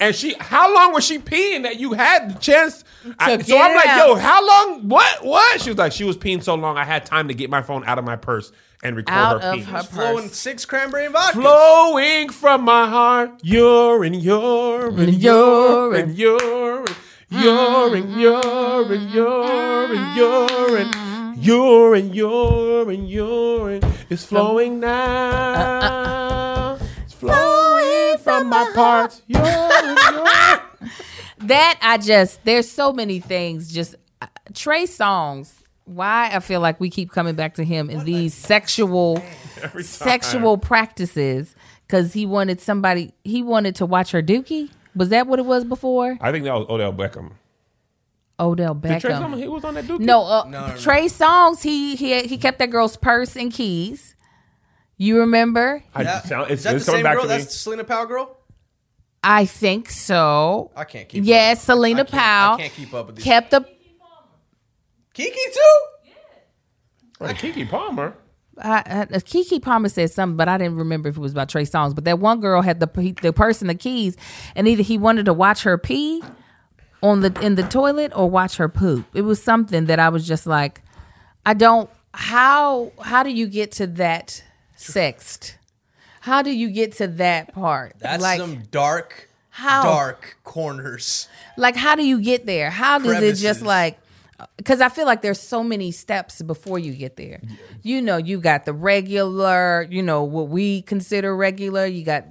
and 0.00 0.14
she. 0.14 0.34
How 0.38 0.72
long 0.74 0.92
was 0.92 1.04
she 1.04 1.18
peeing 1.18 1.62
that 1.64 1.78
you 1.80 1.92
had 1.94 2.34
the 2.34 2.38
chance? 2.38 2.84
I- 3.18 3.38
so 3.38 3.58
I'm 3.58 3.74
like, 3.74 3.86
out. 3.86 4.08
"Yo, 4.08 4.14
how 4.16 4.46
long? 4.46 4.88
What? 4.88 5.24
What?" 5.24 5.60
She 5.60 5.70
was 5.70 5.78
like, 5.78 5.92
"She 5.92 6.04
was 6.04 6.16
peeing 6.16 6.42
so 6.42 6.54
long, 6.54 6.76
I 6.76 6.84
had 6.84 7.06
time 7.06 7.28
to 7.28 7.34
get 7.34 7.50
my 7.50 7.62
phone 7.62 7.84
out 7.86 7.98
of 7.98 8.04
my 8.04 8.16
purse 8.16 8.52
and 8.82 8.96
record 8.96 9.12
her. 9.14 9.18
Out 9.20 9.42
her 9.42 9.50
of 9.50 9.58
peeing." 9.60 9.64
her 9.64 9.82
flowing 9.82 10.28
purse. 10.28 10.36
six 10.36 10.64
cranberry 10.64 11.08
vodka. 11.08 11.40
Flowing 11.40 12.28
from 12.30 12.62
my 12.62 12.88
heart, 12.88 13.30
urine, 13.42 14.14
urine, 14.14 15.14
urine, 15.14 16.14
urine, 16.14 16.14
urine, 16.16 16.86
urine, 17.30 18.10
urine, 18.18 19.08
urine, 19.12 20.16
urine, 20.16 20.92
urine, 21.38 22.12
urine, 22.12 23.06
urine. 23.06 23.82
It's 24.10 24.24
flowing 24.24 24.78
now. 24.80 26.78
It's 27.04 27.14
flowing 27.14 27.65
from 28.26 28.48
my 28.48 28.70
parts. 28.74 29.22
Urine, 29.26 29.46
urine. 29.46 30.92
that 31.38 31.78
I 31.80 31.98
just 31.98 32.44
there's 32.44 32.70
so 32.70 32.92
many 32.92 33.20
things. 33.20 33.72
Just 33.72 33.94
uh, 34.20 34.26
Trey 34.54 34.84
Songz. 34.84 35.52
Why 35.84 36.30
I 36.32 36.40
feel 36.40 36.60
like 36.60 36.80
we 36.80 36.90
keep 36.90 37.12
coming 37.12 37.36
back 37.36 37.54
to 37.54 37.64
him 37.64 37.88
in 37.90 38.04
these 38.04 38.34
sexual 38.34 39.22
sexual 39.80 40.58
practices 40.58 41.54
because 41.86 42.12
he 42.12 42.26
wanted 42.26 42.60
somebody 42.60 43.12
he 43.22 43.42
wanted 43.42 43.76
to 43.76 43.86
watch 43.86 44.10
her 44.10 44.20
dookie. 44.22 44.70
Was 44.96 45.10
that 45.10 45.28
what 45.28 45.38
it 45.38 45.44
was 45.46 45.64
before? 45.64 46.18
I 46.20 46.32
think 46.32 46.44
that 46.44 46.54
was 46.54 46.66
Odell 46.68 46.92
Beckham. 46.92 47.32
Odell 48.40 48.74
Did 48.74 49.00
Trey 49.00 49.10
tell 49.12 49.28
me 49.28 49.36
Beckham. 49.36 49.40
he 49.40 49.48
was 49.48 49.64
on 49.64 49.74
that 49.74 49.86
dude? 49.86 50.00
No, 50.00 50.24
uh, 50.24 50.44
No, 50.44 50.60
no, 50.60 50.66
no. 50.68 50.76
Trey 50.76 51.06
Songz. 51.06 51.62
He 51.62 51.94
he 51.94 52.22
he 52.22 52.36
kept 52.36 52.58
that 52.58 52.70
girl's 52.70 52.96
purse 52.96 53.36
and 53.36 53.52
keys. 53.52 54.15
You 54.98 55.20
remember? 55.20 55.82
I, 55.94 56.04
That- 56.04 56.24
sound, 56.26 56.50
it's, 56.50 56.60
is 56.60 56.64
that 56.64 56.76
it's 56.76 56.84
the 56.86 56.92
coming 56.92 56.98
same 56.98 57.04
back 57.04 57.14
girl? 57.14 57.22
to 57.24 57.28
me. 57.28 57.34
That's 57.38 57.46
the 57.46 57.58
Selena 57.58 57.84
Powell 57.84 58.06
girl. 58.06 58.36
I 59.22 59.44
think 59.44 59.90
so. 59.90 60.70
I 60.76 60.84
can't 60.84 61.08
keep. 61.08 61.24
Yes, 61.24 61.58
up. 61.68 61.74
Selena 61.76 62.00
I 62.00 62.04
can't- 62.04 62.10
Powell 62.10 62.54
I 62.54 62.58
can't 62.60 62.72
keep 62.74 62.94
up 62.94 63.06
with 63.06 63.16
these. 63.16 63.24
kept 63.24 63.50
the 63.50 63.60
Kiki 65.14 65.30
too. 65.52 65.78
Right, 67.18 67.34
Keke 67.36 67.68
Palmer. 67.68 68.14
I, 68.58 68.70
I, 68.86 69.00
uh, 69.02 69.06
Keke 69.20 69.60
Palmer 69.62 69.88
said 69.88 70.10
something, 70.10 70.36
but 70.36 70.48
I 70.48 70.58
didn't 70.58 70.76
remember 70.76 71.08
if 71.08 71.16
it 71.16 71.20
was 71.20 71.32
about 71.32 71.48
Trey 71.48 71.64
Songz. 71.64 71.94
But 71.94 72.04
that 72.04 72.18
one 72.18 72.40
girl 72.40 72.62
had 72.62 72.80
the 72.80 73.14
the 73.22 73.32
person 73.32 73.66
the 73.68 73.74
keys, 73.74 74.16
and 74.54 74.68
either 74.68 74.82
he 74.82 74.98
wanted 74.98 75.24
to 75.26 75.32
watch 75.32 75.62
her 75.62 75.76
pee 75.78 76.22
on 77.02 77.20
the 77.20 77.36
in 77.42 77.54
the 77.54 77.62
toilet 77.64 78.12
or 78.14 78.28
watch 78.30 78.56
her 78.56 78.68
poop. 78.68 79.06
It 79.14 79.22
was 79.22 79.42
something 79.42 79.86
that 79.86 79.98
I 79.98 80.08
was 80.10 80.26
just 80.26 80.46
like, 80.46 80.82
I 81.44 81.54
don't. 81.54 81.88
How 82.14 82.92
how 83.02 83.22
do 83.22 83.30
you 83.30 83.46
get 83.46 83.72
to 83.72 83.86
that 83.88 84.42
sexed? 84.76 85.56
How 86.20 86.42
do 86.42 86.50
you 86.50 86.70
get 86.70 86.92
to 86.96 87.08
that 87.08 87.52
part? 87.54 87.94
That's 87.98 88.22
like 88.22 88.40
some 88.40 88.62
dark, 88.70 89.28
How? 89.50 89.82
dark 89.82 90.38
corners. 90.44 91.28
like 91.56 91.76
how 91.76 91.94
do 91.94 92.04
you 92.04 92.20
get 92.20 92.46
there? 92.46 92.70
How 92.70 92.98
does 92.98 93.22
it 93.22 93.34
just 93.36 93.62
like 93.62 93.98
because 94.56 94.80
I 94.80 94.88
feel 94.88 95.06
like 95.06 95.22
there's 95.22 95.40
so 95.40 95.62
many 95.62 95.90
steps 95.92 96.42
before 96.42 96.78
you 96.78 96.92
get 96.92 97.16
there. 97.16 97.40
You 97.82 98.02
know, 98.02 98.18
you 98.18 98.38
got 98.38 98.66
the 98.66 98.72
regular, 98.74 99.86
you 99.88 100.02
know, 100.02 100.24
what 100.24 100.48
we 100.48 100.82
consider 100.82 101.34
regular. 101.34 101.86
You 101.86 102.04
got 102.04 102.26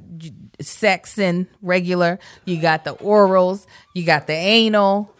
sex 0.61 1.17
and 1.17 1.47
regular. 1.61 2.19
You 2.45 2.61
got 2.61 2.83
the 2.83 2.95
orals. 2.95 3.65
You 3.95 4.05
got 4.05 4.27
the 4.27 4.33
anal. 4.33 5.14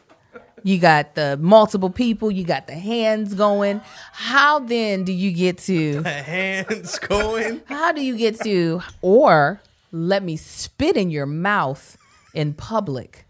You 0.66 0.80
got 0.80 1.14
the 1.14 1.38
multiple 1.38 1.92
people. 1.92 2.32
You 2.32 2.44
got 2.44 2.66
the 2.66 2.74
hands 2.74 3.36
going. 3.36 3.82
How 4.14 4.58
then 4.58 5.04
do 5.04 5.14
you 5.14 5.32
get 5.32 5.60
to? 5.60 6.02
The 6.02 6.10
hands 6.10 6.98
going. 7.08 7.62
How 7.68 7.92
do 7.92 8.04
you 8.04 8.18
get 8.18 8.40
to? 8.42 8.82
Or 9.04 9.62
let 9.92 10.24
me 10.24 10.36
spit 10.38 10.98
in 10.98 11.12
your 11.12 11.28
mouth 11.28 11.98
in 12.34 12.54
public 12.56 13.26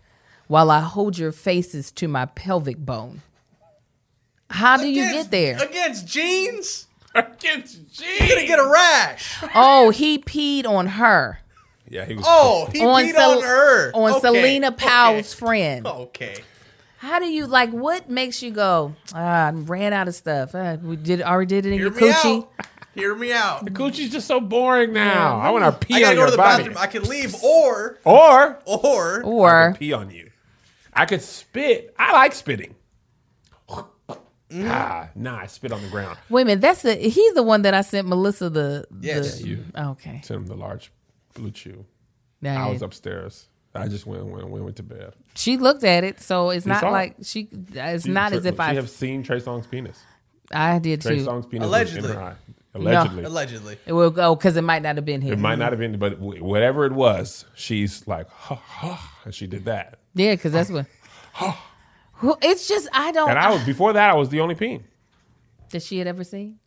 while 0.47 0.71
I 0.71 0.79
hold 0.79 1.17
your 1.17 1.33
faces 1.33 1.91
to 1.91 2.07
my 2.07 2.25
pelvic 2.25 2.77
bone. 2.77 3.21
How 4.49 4.77
do 4.77 4.87
you 4.87 5.11
get 5.11 5.29
there? 5.29 5.61
Against 5.61 6.07
jeans? 6.07 6.87
Against 7.15 7.91
jeans? 7.93 8.19
You're 8.21 8.29
gonna 8.29 8.47
get 8.47 8.59
a 8.59 8.69
rash. 8.71 9.43
Oh, 9.53 9.89
he 9.89 10.19
peed 10.19 10.65
on 10.65 10.87
her. 10.87 11.39
Yeah, 11.89 12.05
he 12.05 12.15
was. 12.15 12.23
Oh, 12.25 12.69
he 12.71 12.79
on 12.85 13.03
peed 13.03 13.13
Sel- 13.13 13.37
on 13.39 13.43
her. 13.43 13.91
on 13.93 14.11
Okay, 14.11 14.19
Selena 14.21 14.71
Powell's 14.71 15.33
okay. 15.35 15.45
friend. 15.45 15.85
Okay. 15.87 16.35
How 17.05 17.19
do 17.19 17.27
you 17.27 17.45
like? 17.45 17.69
What 17.69 18.09
makes 18.09 18.41
you 18.41 18.49
go? 18.51 18.95
Ah, 19.13 19.47
I 19.47 19.51
ran 19.51 19.93
out 19.93 20.07
of 20.07 20.15
stuff. 20.15 20.55
Ah, 20.55 20.75
we 20.81 20.95
did 20.95 21.21
already 21.21 21.47
did 21.61 21.65
it 21.67 21.69
in 21.69 21.73
Hear 21.75 21.83
your 21.83 21.91
me 21.91 22.01
coochie. 22.11 22.41
out. 22.43 22.65
Hear 22.95 23.13
me 23.15 23.31
out. 23.31 23.65
Gucci's 23.65 24.11
just 24.11 24.25
so 24.27 24.39
boring 24.39 24.91
now. 24.93 25.39
I 25.39 25.51
want 25.51 25.65
to 25.65 25.85
pee 25.85 25.95
I 25.95 25.99
gotta 25.99 26.09
on 26.11 26.15
go 26.15 26.19
your 26.21 26.25
to 26.27 26.31
the 26.31 26.37
body. 26.37 26.63
bathroom. 26.63 26.77
I 26.79 26.87
can 26.87 27.03
leave, 27.03 27.35
or 27.43 27.99
or 28.05 28.59
or 28.65 29.19
I 29.19 29.23
Or 29.23 29.71
could 29.71 29.79
pee 29.79 29.93
on 29.93 30.09
you. 30.09 30.31
I 30.93 31.05
could 31.05 31.21
spit. 31.21 31.93
I 31.99 32.13
like 32.13 32.33
spitting. 32.33 32.73
Ah, 34.57 35.09
nah, 35.15 35.37
I 35.39 35.47
spit 35.47 35.71
on 35.73 35.81
the 35.81 35.89
ground. 35.89 36.17
wait 36.29 36.43
a 36.43 36.45
minute, 36.45 36.61
that's 36.61 36.81
the 36.83 36.95
he's 36.95 37.33
the 37.33 37.43
one 37.43 37.63
that 37.63 37.73
I 37.73 37.81
sent 37.81 38.07
Melissa 38.07 38.49
the. 38.49 38.85
Yes. 39.01 39.39
the, 39.39 39.47
You. 39.47 39.63
Okay. 39.77 40.21
Send 40.23 40.41
him 40.41 40.47
the 40.47 40.55
large 40.55 40.91
blue 41.33 41.51
chew. 41.51 41.85
Nah, 42.41 42.67
I 42.67 42.69
was 42.71 42.81
upstairs. 42.81 43.47
I 43.75 43.87
just 43.87 44.05
went 44.05 44.25
went 44.25 44.49
went, 44.49 44.63
went 44.63 44.75
to 44.77 44.83
bed. 44.83 45.13
She 45.35 45.57
looked 45.57 45.83
at 45.83 46.03
it, 46.03 46.21
so 46.21 46.49
it's 46.49 46.65
not 46.65 46.83
like 46.83 47.15
it. 47.19 47.25
she. 47.25 47.47
It's 47.73 48.05
She- 48.05 48.11
not 48.11 48.31
she- 48.31 48.37
as 48.37 48.45
if 48.45 48.59
I. 48.59 48.73
have 48.73 48.89
seen 48.89 49.23
Trey 49.23 49.39
Songz 49.39 49.69
penis. 49.69 49.99
I 50.51 50.79
did 50.79 51.01
Trey 51.01 51.17
too. 51.19 51.25
Songz 51.25 51.49
penis 51.49 51.67
was 51.67 51.93
in 51.93 51.99
Allegedly. 51.99 52.13
her 52.13 52.21
eye. 52.21 52.35
Allegedly. 52.73 53.23
allegedly. 53.23 53.77
It 53.85 53.93
will 53.93 54.09
go 54.11 54.35
because 54.35 54.57
it 54.57 54.61
might 54.61 54.81
not 54.81 54.97
have 54.97 55.05
been 55.05 55.21
him. 55.21 55.33
It 55.33 55.39
might 55.39 55.57
not 55.57 55.71
have 55.71 55.79
been, 55.79 55.97
but 55.97 56.19
whatever 56.19 56.85
it 56.85 56.91
was, 56.91 57.45
she's 57.55 58.05
like, 58.05 58.27
ha, 58.29 58.55
ha, 58.55 59.21
and 59.23 59.33
she 59.33 59.47
did 59.47 59.63
that. 59.65 59.99
Yeah, 60.13 60.33
because 60.33 60.51
that's 60.51 60.69
what. 60.69 60.85
Well, 62.21 62.37
it's 62.41 62.65
just 62.67 62.87
I 62.93 63.11
don't. 63.11 63.29
And 63.29 63.37
I 63.37 63.51
was 63.51 63.63
before 63.65 63.91
that, 63.93 64.09
I 64.09 64.13
was 64.13 64.29
the 64.29 64.39
only 64.39 64.55
peen. 64.55 64.85
that 65.71 65.83
she 65.83 65.97
had 65.97 66.07
ever 66.07 66.23
seen. 66.23 66.59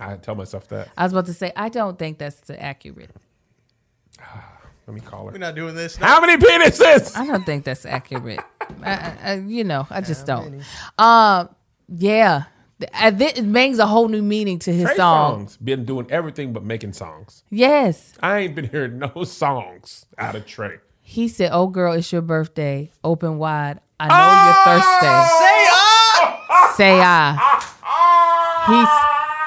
I 0.00 0.16
tell 0.16 0.34
myself 0.34 0.68
that. 0.68 0.88
I 0.96 1.02
was 1.04 1.12
about 1.12 1.26
to 1.26 1.34
say 1.34 1.52
I 1.54 1.68
don't 1.68 1.98
think 1.98 2.16
that's 2.18 2.40
the 2.40 2.60
accurate. 2.60 3.10
Ah. 4.20 4.49
Let 4.90 4.94
me 5.04 5.08
call 5.08 5.26
her. 5.26 5.30
We're 5.32 5.38
not 5.38 5.54
doing 5.54 5.76
this. 5.76 6.00
now. 6.00 6.08
How 6.08 6.20
many 6.20 6.36
penises? 6.36 7.16
I 7.16 7.24
don't 7.24 7.46
think 7.46 7.64
that's 7.64 7.86
accurate. 7.86 8.40
I, 8.82 8.92
I, 8.92 9.16
I- 9.24 9.34
you 9.46 9.62
know, 9.62 9.86
I 9.88 10.00
just 10.00 10.26
don't. 10.26 10.64
Um, 10.98 11.48
yeah, 11.88 12.44
I, 12.92 13.12
thi- 13.12 13.38
it 13.38 13.52
brings 13.52 13.78
a 13.78 13.86
whole 13.86 14.08
new 14.08 14.20
meaning 14.22 14.58
to 14.60 14.72
his 14.72 14.86
Trey 14.86 14.96
song. 14.96 15.46
Songz 15.46 15.58
been 15.64 15.84
doing 15.84 16.08
everything 16.10 16.52
but 16.52 16.64
making 16.64 16.92
songs. 16.94 17.44
Yes, 17.50 18.14
I 18.20 18.38
ain't 18.40 18.56
been 18.56 18.68
hearing 18.68 18.98
no 18.98 19.22
songs 19.24 20.06
out 20.18 20.34
of 20.34 20.44
Trey. 20.44 20.78
he 21.02 21.28
said, 21.28 21.50
"Oh, 21.52 21.68
girl, 21.68 21.92
it's 21.92 22.10
your 22.12 22.22
birthday. 22.22 22.90
Open 23.04 23.38
wide. 23.38 23.78
I 24.00 24.08
know 24.08 24.44
you're 24.44 24.80
thirsty. 24.80 25.14
Say 25.38 25.66
ah! 25.70 26.74
Say 26.76 26.98
ah. 27.00 27.38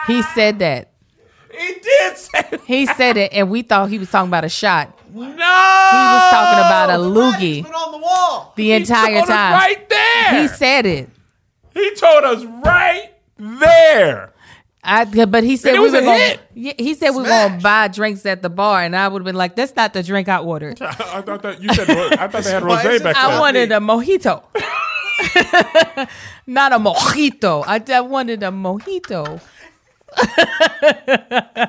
He 0.07 0.13
he 0.15 0.21
said 0.21 0.59
that. 0.59 0.92
He 2.33 2.57
He 2.79 2.85
said 2.85 3.17
it, 3.17 3.33
and 3.33 3.49
we 3.49 3.61
thought 3.61 3.89
he 3.89 3.99
was 3.99 4.09
talking 4.09 4.29
about 4.29 4.45
a 4.45 4.49
shot. 4.49 4.97
no. 5.13 5.21
He 5.21 5.29
was 5.29 6.31
talking 6.31 6.59
about 6.59 6.89
a 6.89 6.93
loogie 6.97 7.65
on 7.65 7.91
the 7.91 7.97
wall. 7.99 8.53
the 8.55 8.71
entire 8.73 9.21
time. 9.21 9.53
right 9.53 9.87
there. 9.89 10.41
He 10.41 10.47
said 10.47 10.85
it. 10.85 11.09
he 11.73 11.93
told 11.95 12.23
us 12.23 12.43
right 12.65 13.11
there. 13.37 14.31
I, 14.85 15.05
but 15.05 15.45
he 15.45 15.55
said 15.55 15.75
it 15.75 15.79
we 15.79 15.85
was 15.85 15.93
were 15.93 15.99
a 15.99 16.01
gonna, 16.01 16.17
hit. 16.17 16.39
yeah, 16.55 16.73
he 16.77 16.93
said 16.93 17.11
we 17.11 17.21
were 17.21 17.27
gonna 17.29 17.57
buy 17.61 17.87
drinks 17.87 18.25
at 18.25 18.41
the 18.41 18.49
bar, 18.49 18.81
and 18.81 18.93
I 18.97 19.07
would 19.07 19.21
have 19.21 19.25
been 19.25 19.35
like, 19.35 19.55
"That's 19.55 19.73
not 19.77 19.93
the 19.93 20.03
drink 20.03 20.27
I 20.27 20.39
ordered. 20.39 20.81
I 20.81 21.21
thought 21.21 21.41
that 21.43 21.61
you 21.63 21.73
said. 21.73 21.89
I 21.89 22.27
thought 22.27 22.43
they 22.43 22.51
had 22.51 22.65
Why 22.65 22.81
is 22.81 22.85
rosé 22.85 22.95
it- 22.97 23.03
back 23.03 23.15
I 23.15 23.31
then. 23.31 23.39
wanted 23.39 23.71
a 23.71 23.77
mojito, 23.79 24.43
not 26.47 26.73
a 26.73 26.79
mojito. 26.79 27.63
I, 27.65 27.81
I 27.95 28.01
wanted 28.01 28.43
a 28.43 28.47
mojito. 28.49 29.39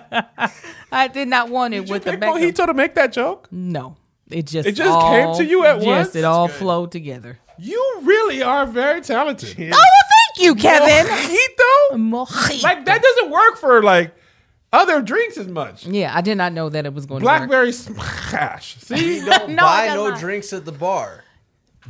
I 0.92 1.08
did 1.12 1.28
not 1.28 1.48
want 1.50 1.74
it 1.74 1.80
Did 1.80 1.88
you 1.88 1.92
with 1.94 2.04
the 2.04 2.12
pick 2.12 2.20
back. 2.20 2.34
Mojito 2.34 2.66
to 2.66 2.74
make 2.74 2.94
that 2.94 3.12
joke? 3.12 3.48
No, 3.50 3.96
it 4.30 4.46
just 4.46 4.68
It 4.68 4.72
just 4.72 5.00
came 5.06 5.34
to 5.36 5.44
you 5.44 5.64
at 5.66 5.78
yes, 5.82 5.86
once? 5.86 6.14
it 6.16 6.24
all 6.24 6.46
good. 6.46 6.56
flowed 6.56 6.92
together. 6.92 7.38
You 7.58 8.00
really 8.02 8.42
are 8.42 8.66
very 8.66 9.00
talented. 9.00 9.54
Oh, 9.58 9.64
well, 9.70 9.70
thank 9.78 10.44
you, 10.44 10.54
Kevin. 10.54 11.06
Mojito? 11.06 11.92
Mojito. 11.92 12.62
Like 12.62 12.84
that 12.84 13.02
doesn't 13.02 13.30
work 13.30 13.56
for 13.58 13.82
like 13.82 14.14
other 14.72 15.00
drinks 15.02 15.36
as 15.38 15.46
much. 15.46 15.86
yeah, 15.86 16.12
I 16.16 16.20
did 16.20 16.36
not 16.36 16.52
know 16.52 16.68
that 16.68 16.84
it 16.86 16.92
was 16.92 17.06
going 17.06 17.20
to 17.20 17.26
work. 17.26 17.38
Blackberry 17.38 17.72
smash. 17.72 18.76
See, 18.80 19.24
Don't 19.24 19.50
No, 19.50 19.62
buy 19.62 19.88
no 19.94 20.10
not. 20.10 20.18
drinks 20.18 20.52
at 20.52 20.64
the 20.64 20.72
bar. 20.72 21.22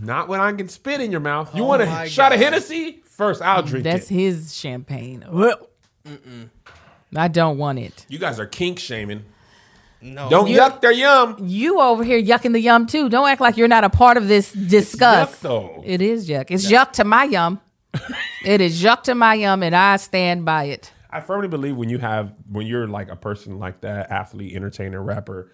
not 0.01 0.29
when 0.29 0.41
I 0.41 0.53
can 0.53 0.69
spit 0.69 1.01
in 1.01 1.11
your 1.11 1.21
mouth. 1.21 1.55
You 1.55 1.63
Oh 1.63 1.67
want 1.69 1.87
my 1.87 2.05
a 2.05 2.09
shot 2.09 2.33
of 2.35 2.41
Hennessy? 2.41 3.01
First, 3.07 3.41
I'll 3.43 3.63
drink 3.63 3.85
That's 3.85 4.11
it. 4.11 4.15
his 4.15 4.55
champagne. 4.55 5.25
I 7.17 7.29
don't 7.29 7.59
want 7.59 7.79
it. 7.79 8.07
You 8.09 8.19
guys 8.19 8.39
are 8.41 8.47
kink 8.47 8.79
shaming. 8.79 9.25
No. 10.01 10.29
Don't 10.29 10.49
You- 10.49 10.59
yuck 10.59 10.81
their 10.81 10.93
yum. 10.93 11.37
You 11.41 11.81
over 11.81 12.05
here 12.05 12.21
yucking 12.21 12.53
the 12.53 12.61
yum 12.61 12.87
too. 12.87 13.09
Don't 13.09 13.27
act 13.29 13.41
like 13.41 13.57
you're 13.57 13.69
not 13.69 13.85
a 13.85 13.91
part 13.91 14.17
of 14.17 14.29
this 14.29 14.53
discuss. 14.53 15.31
yuck, 15.37 15.41
though. 15.41 15.83
It 15.85 16.03
is 16.03 16.29
yuck. 16.29 16.47
It's 16.51 16.71
yuck 16.71 16.93
to 16.93 17.05
my 17.05 17.25
yum. 17.25 17.61
it 18.45 18.61
is 18.61 18.83
yuck 18.83 19.05
to 19.05 19.15
my 19.15 19.35
yum, 19.35 19.63
and 19.63 19.75
I 19.75 19.97
stand 19.97 20.45
by 20.45 20.65
it. 20.65 20.93
I 21.09 21.21
firmly 21.21 21.49
believe 21.49 21.77
when 21.77 21.89
you 21.89 21.99
have 21.99 22.35
when 22.51 22.67
you're 22.67 22.89
like 22.89 23.09
a 23.09 23.17
person 23.17 23.59
like 23.59 23.81
that, 23.83 24.11
athlete, 24.11 24.55
entertainer, 24.55 25.01
rapper, 25.01 25.53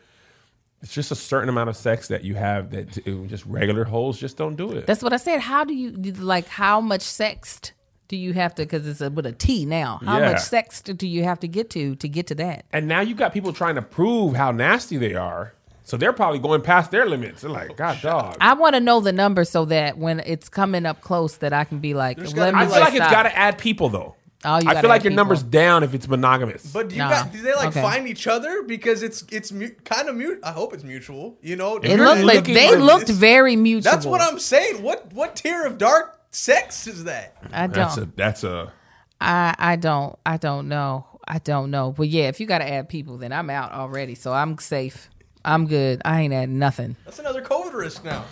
it's 0.83 0.93
just 0.93 1.13
a 1.13 1.15
certain 1.15 1.51
amount 1.51 1.69
of 1.69 1.77
sex 1.77 2.09
that 2.09 2.25
you 2.25 2.35
have 2.35 2.71
that 2.71 2.91
just 3.29 3.45
regular 3.45 3.85
holes 3.85 4.19
just 4.19 4.37
don't 4.39 4.57
do 4.57 4.73
it. 4.73 4.87
That's 4.87 5.03
what 5.03 5.13
I 5.13 5.19
said. 5.19 5.41
How 5.41 5.65
do 5.65 5.75
you 5.75 5.91
like? 5.93 6.49
How 6.49 6.81
much 6.81 7.03
sexed 7.03 7.73
do 8.11 8.17
you 8.19 8.35
have 8.35 8.55
to? 8.57 8.63
Because 8.63 8.87
it's 8.87 9.01
a, 9.01 9.09
with 9.09 9.25
a 9.25 9.33
T 9.33 9.65
now. 9.65 10.01
How 10.05 10.19
Yeah. 10.19 10.33
much 10.33 10.41
sex 10.41 10.83
do 10.83 11.07
you 11.09 11.25
have 11.25 11.41
to 11.41 11.49
get 11.49 11.71
to 11.71 11.95
to 11.97 12.09
get 12.09 12.27
to 12.27 12.35
that? 12.35 12.67
and 12.73 12.87
now 12.87 13.01
you've 13.01 13.17
got 13.17 13.33
people 13.33 13.53
trying 13.55 13.77
to 13.77 13.83
prove 13.83 14.35
how 14.37 14.51
nasty 14.51 14.99
they 14.99 15.15
are. 15.15 15.55
So 15.85 15.97
they're 15.97 16.13
probably 16.13 16.39
going 16.39 16.61
past 16.61 16.91
their 16.93 17.07
limits. 17.09 17.41
They're 17.43 17.51
like, 17.51 17.77
God, 17.77 17.99
oh, 18.05 18.09
dog. 18.09 18.37
I 18.41 18.53
want 18.55 18.75
to 18.75 18.81
know 18.81 19.01
the 19.01 19.13
number 19.13 19.45
so 19.45 19.65
that 19.65 19.99
when 19.99 20.21
it's 20.21 20.49
coming 20.49 20.87
up 20.87 21.01
close, 21.01 21.39
that 21.39 21.53
I 21.53 21.65
can 21.65 21.79
be 21.81 21.95
like, 21.95 22.17
There's 22.17 22.33
let 22.37 22.53
gotta 22.53 22.57
me 22.59 22.63
I 22.63 22.67
feel 22.67 22.81
like 22.81 22.95
stop. 22.95 23.03
it's 23.07 23.11
got 23.13 23.23
to 23.25 23.37
add 23.37 23.59
people 23.59 23.89
though. 23.89 24.15
Oh, 24.45 24.59
you 24.59 24.71
I 24.71 24.81
feel 24.81 24.89
like 24.89 25.03
your 25.05 25.11
people. 25.11 25.17
number's 25.17 25.43
down 25.43 25.83
if 25.83 25.93
it's 25.93 26.09
monogamous. 26.09 26.65
But 26.73 26.89
do 26.89 26.95
you 26.95 27.03
Nah. 27.03 27.11
got? 27.11 27.33
Do 27.33 27.43
they 27.43 27.53
like 27.55 27.69
Okay. 27.71 27.83
find 27.83 28.07
each 28.09 28.27
other 28.27 28.63
because 28.63 29.03
it's 29.03 29.23
it's 29.31 29.51
mu- 29.53 29.69
kind 29.85 30.09
of 30.09 30.15
mute? 30.17 30.39
I 30.43 30.53
hope 30.53 30.73
it's 30.75 30.85
mutual. 30.85 31.37
You 31.43 31.57
know, 31.57 31.77
It 31.77 31.99
looked 31.99 32.23
like 32.23 32.45
they 32.45 32.75
looked 32.77 33.09
very 33.09 33.55
mutual. 33.57 33.91
That's 33.93 34.07
what 34.07 34.21
I'm 34.23 34.39
saying. 34.39 34.83
What 34.83 35.13
what 35.13 35.37
tier 35.37 35.67
of 35.67 35.77
dark 35.77 36.20
sex 36.31 36.87
is 36.87 37.05
that? 37.05 37.37
I 37.53 37.67
don't. 37.67 37.75
that's 37.75 37.97
a 37.99 38.05
that's 38.17 38.45
a 38.45 38.73
I 39.21 39.55
I 39.59 39.77
don't 39.77 40.19
I 40.25 40.37
don't 40.37 40.69
know. 40.69 41.07
I 41.27 41.39
don't 41.39 41.71
know. 41.71 41.93
But 41.93 42.09
yeah, 42.09 42.25
if 42.29 42.41
you 42.41 42.47
got 42.47 42.59
to 42.59 42.69
add 42.69 42.89
people, 42.89 43.17
then 43.19 43.33
I'm 43.33 43.51
out 43.51 43.73
already. 43.73 44.15
So 44.17 44.33
I'm 44.33 44.59
safe. 44.59 45.11
I'm 45.45 45.67
good. 45.67 46.03
I 46.05 46.23
ain't 46.23 46.35
adding 46.35 46.59
nothing. 46.59 46.97
That's 47.05 47.19
another 47.19 47.43
COVID 47.43 47.73
risk 47.73 48.05
now. 48.05 48.25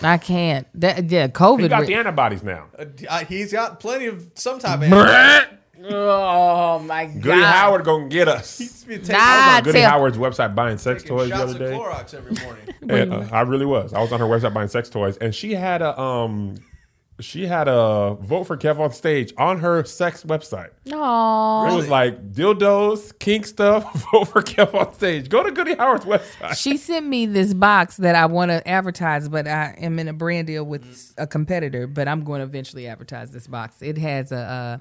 I 0.00 0.16
can't. 0.16 0.66
That, 0.80 1.10
yeah, 1.10 1.26
COVID. 1.28 1.62
you 1.62 1.68
got 1.68 1.80
ri- 1.80 1.86
the 1.88 1.94
antibodies 1.96 2.42
now. 2.42 2.66
Uh, 3.08 3.24
he's 3.24 3.52
got 3.52 3.80
plenty 3.80 4.06
of 4.06 4.30
some 4.34 4.58
type 4.60 4.80
of. 4.80 4.92
oh 5.84 6.78
my 6.80 7.06
god. 7.06 7.22
Goody 7.22 7.42
Howard 7.42 7.84
gonna 7.84 8.08
get 8.08 8.28
us. 8.28 8.58
He's 8.58 8.84
been 8.84 9.02
Nah, 9.02 9.06
taking, 9.06 9.14
I 9.16 9.18
was 9.18 9.56
on 9.58 9.64
Goody 9.64 9.78
tell- 9.80 9.90
Howard's 9.90 10.18
website 10.18 10.54
buying 10.54 10.78
sex 10.78 11.02
taking 11.02 11.16
toys 11.16 11.30
the 11.30 11.36
shots 11.36 11.54
other 11.54 11.64
of 11.64 11.70
day. 11.70 11.76
Clorox 11.76 12.14
every 12.14 12.44
morning. 12.44 12.64
And, 12.90 13.12
uh, 13.12 13.26
I 13.30 13.42
really 13.42 13.66
was. 13.66 13.92
I 13.92 14.00
was 14.00 14.12
on 14.12 14.20
her 14.20 14.24
website 14.26 14.54
buying 14.54 14.68
sex 14.68 14.88
toys, 14.88 15.18
and 15.18 15.34
she 15.34 15.54
had 15.54 15.82
a 15.82 16.00
um, 16.00 16.54
she 17.20 17.46
had 17.46 17.68
a 17.68 18.16
vote 18.20 18.44
for 18.44 18.56
Kev 18.56 18.78
on 18.78 18.92
stage 18.92 19.32
on 19.36 19.58
her 19.58 19.84
sex 19.84 20.24
website. 20.24 20.70
Aw. 20.92 21.72
It 21.72 21.76
was 21.76 21.88
like 21.88 22.32
dildos, 22.32 23.18
kink 23.18 23.46
stuff. 23.46 23.92
Vote 24.12 24.26
for 24.26 24.42
Kev 24.42 24.74
on 24.74 24.94
stage. 24.94 25.28
Go 25.28 25.42
to 25.42 25.50
Goody 25.50 25.74
Howard's 25.74 26.04
website. 26.04 26.56
She 26.56 26.76
sent 26.76 27.06
me 27.06 27.26
this 27.26 27.54
box 27.54 27.96
that 27.98 28.14
I 28.14 28.26
want 28.26 28.50
to 28.50 28.66
advertise, 28.66 29.28
but 29.28 29.48
I 29.48 29.74
am 29.78 29.98
in 29.98 30.08
a 30.08 30.12
brand 30.12 30.46
deal 30.46 30.64
with 30.64 30.84
mm. 30.84 31.14
a 31.18 31.26
competitor. 31.26 31.86
But 31.86 32.08
I'm 32.08 32.22
going 32.24 32.38
to 32.40 32.44
eventually 32.44 32.86
advertise 32.86 33.32
this 33.32 33.46
box. 33.46 33.82
It 33.82 33.98
has 33.98 34.32
a 34.32 34.38
a, 34.38 34.80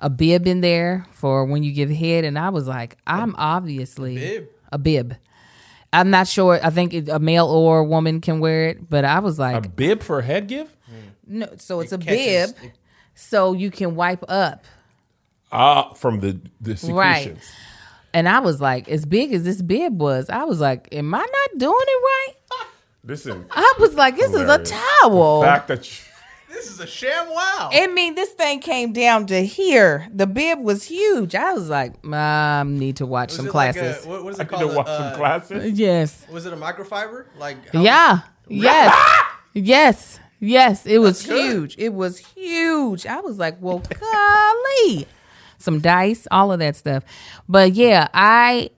a 0.00 0.10
bib 0.10 0.46
in 0.46 0.60
there 0.60 1.06
for 1.12 1.44
when 1.44 1.62
you 1.62 1.72
give 1.72 1.90
head, 1.90 2.24
and 2.24 2.38
I 2.38 2.48
was 2.50 2.66
like, 2.66 2.96
I'm 3.06 3.34
obviously 3.36 4.16
bib? 4.16 4.48
a 4.70 4.78
bib. 4.78 5.16
I'm 5.92 6.08
not 6.08 6.26
sure. 6.26 6.58
I 6.62 6.70
think 6.70 7.08
a 7.08 7.18
male 7.18 7.46
or 7.46 7.80
a 7.80 7.84
woman 7.84 8.22
can 8.22 8.40
wear 8.40 8.68
it, 8.68 8.88
but 8.88 9.04
I 9.04 9.18
was 9.18 9.38
like, 9.38 9.66
A 9.66 9.68
bib 9.68 10.02
for 10.02 10.20
a 10.20 10.22
head 10.22 10.46
give? 10.46 10.74
No. 11.26 11.48
So 11.58 11.80
it's 11.80 11.92
a 11.92 11.98
catches- 11.98 12.52
bib, 12.52 12.70
so 13.14 13.52
you 13.52 13.70
can 13.70 13.94
wipe 13.94 14.24
up. 14.28 14.64
Ah, 15.50 15.92
from 15.92 16.20
the 16.20 16.40
the 16.60 16.78
Right. 16.92 17.36
And 18.14 18.28
I 18.28 18.40
was 18.40 18.60
like, 18.60 18.88
as 18.88 19.06
big 19.06 19.32
as 19.32 19.42
this 19.44 19.62
bib 19.62 19.98
was, 20.00 20.28
I 20.28 20.44
was 20.44 20.60
like, 20.60 20.88
am 20.92 21.14
I 21.14 21.18
not 21.20 21.58
doing 21.58 21.74
it 21.86 22.02
right? 22.04 22.66
Listen, 23.04 23.46
I 23.50 23.74
was 23.80 23.94
like, 23.94 24.16
this 24.16 24.30
Hilarious. 24.30 24.70
is 24.70 24.76
a 24.76 24.80
towel. 25.02 25.42
fact 25.42 25.68
that 25.68 25.90
you, 25.90 25.96
This 26.54 26.70
is 26.70 26.78
a 26.80 26.86
sham 26.86 27.28
wow. 27.30 27.70
I 27.72 27.86
mean, 27.86 28.14
this 28.14 28.28
thing 28.30 28.60
came 28.60 28.92
down 28.92 29.26
to 29.28 29.40
here. 29.44 30.06
The 30.14 30.26
bib 30.26 30.60
was 30.60 30.84
huge. 30.84 31.34
I 31.34 31.54
was 31.54 31.70
like, 31.70 31.94
I 32.06 32.62
need 32.66 32.96
to 32.96 33.06
watch 33.06 33.28
Was 33.30 33.36
some 33.36 33.46
it 33.46 33.54
like 33.54 33.74
classes. 33.74 34.04
a, 34.04 34.08
what, 34.08 34.24
what 34.24 34.34
is 34.34 34.40
I 34.40 34.42
it 34.42 34.50
need 34.50 34.58
called? 34.58 34.70
to 34.70 34.76
watch 34.76 34.86
Uh, 34.88 34.98
some 35.10 35.18
classes. 35.18 35.78
yes. 35.78 36.26
Was 36.30 36.44
it 36.44 36.52
a 36.52 36.56
microfiber? 36.56 37.24
Like 37.38 37.56
how- 37.72 37.80
Yeah. 37.80 38.18
Yes. 38.48 38.94
yes. 39.54 40.20
Yes, 40.44 40.86
it 40.86 40.98
was 40.98 41.22
huge. 41.24 41.76
It 41.78 41.94
was 41.94 42.18
huge. 42.18 43.06
I 43.06 43.20
was 43.20 43.38
like, 43.38 43.56
well, 43.60 43.78
golly. 44.00 45.06
Some 45.58 45.78
dice, 45.80 46.26
all 46.32 46.50
of 46.50 46.58
that 46.58 46.74
stuff. 46.74 47.04
But 47.48 47.74
yeah, 47.74 48.08
I 48.12 48.70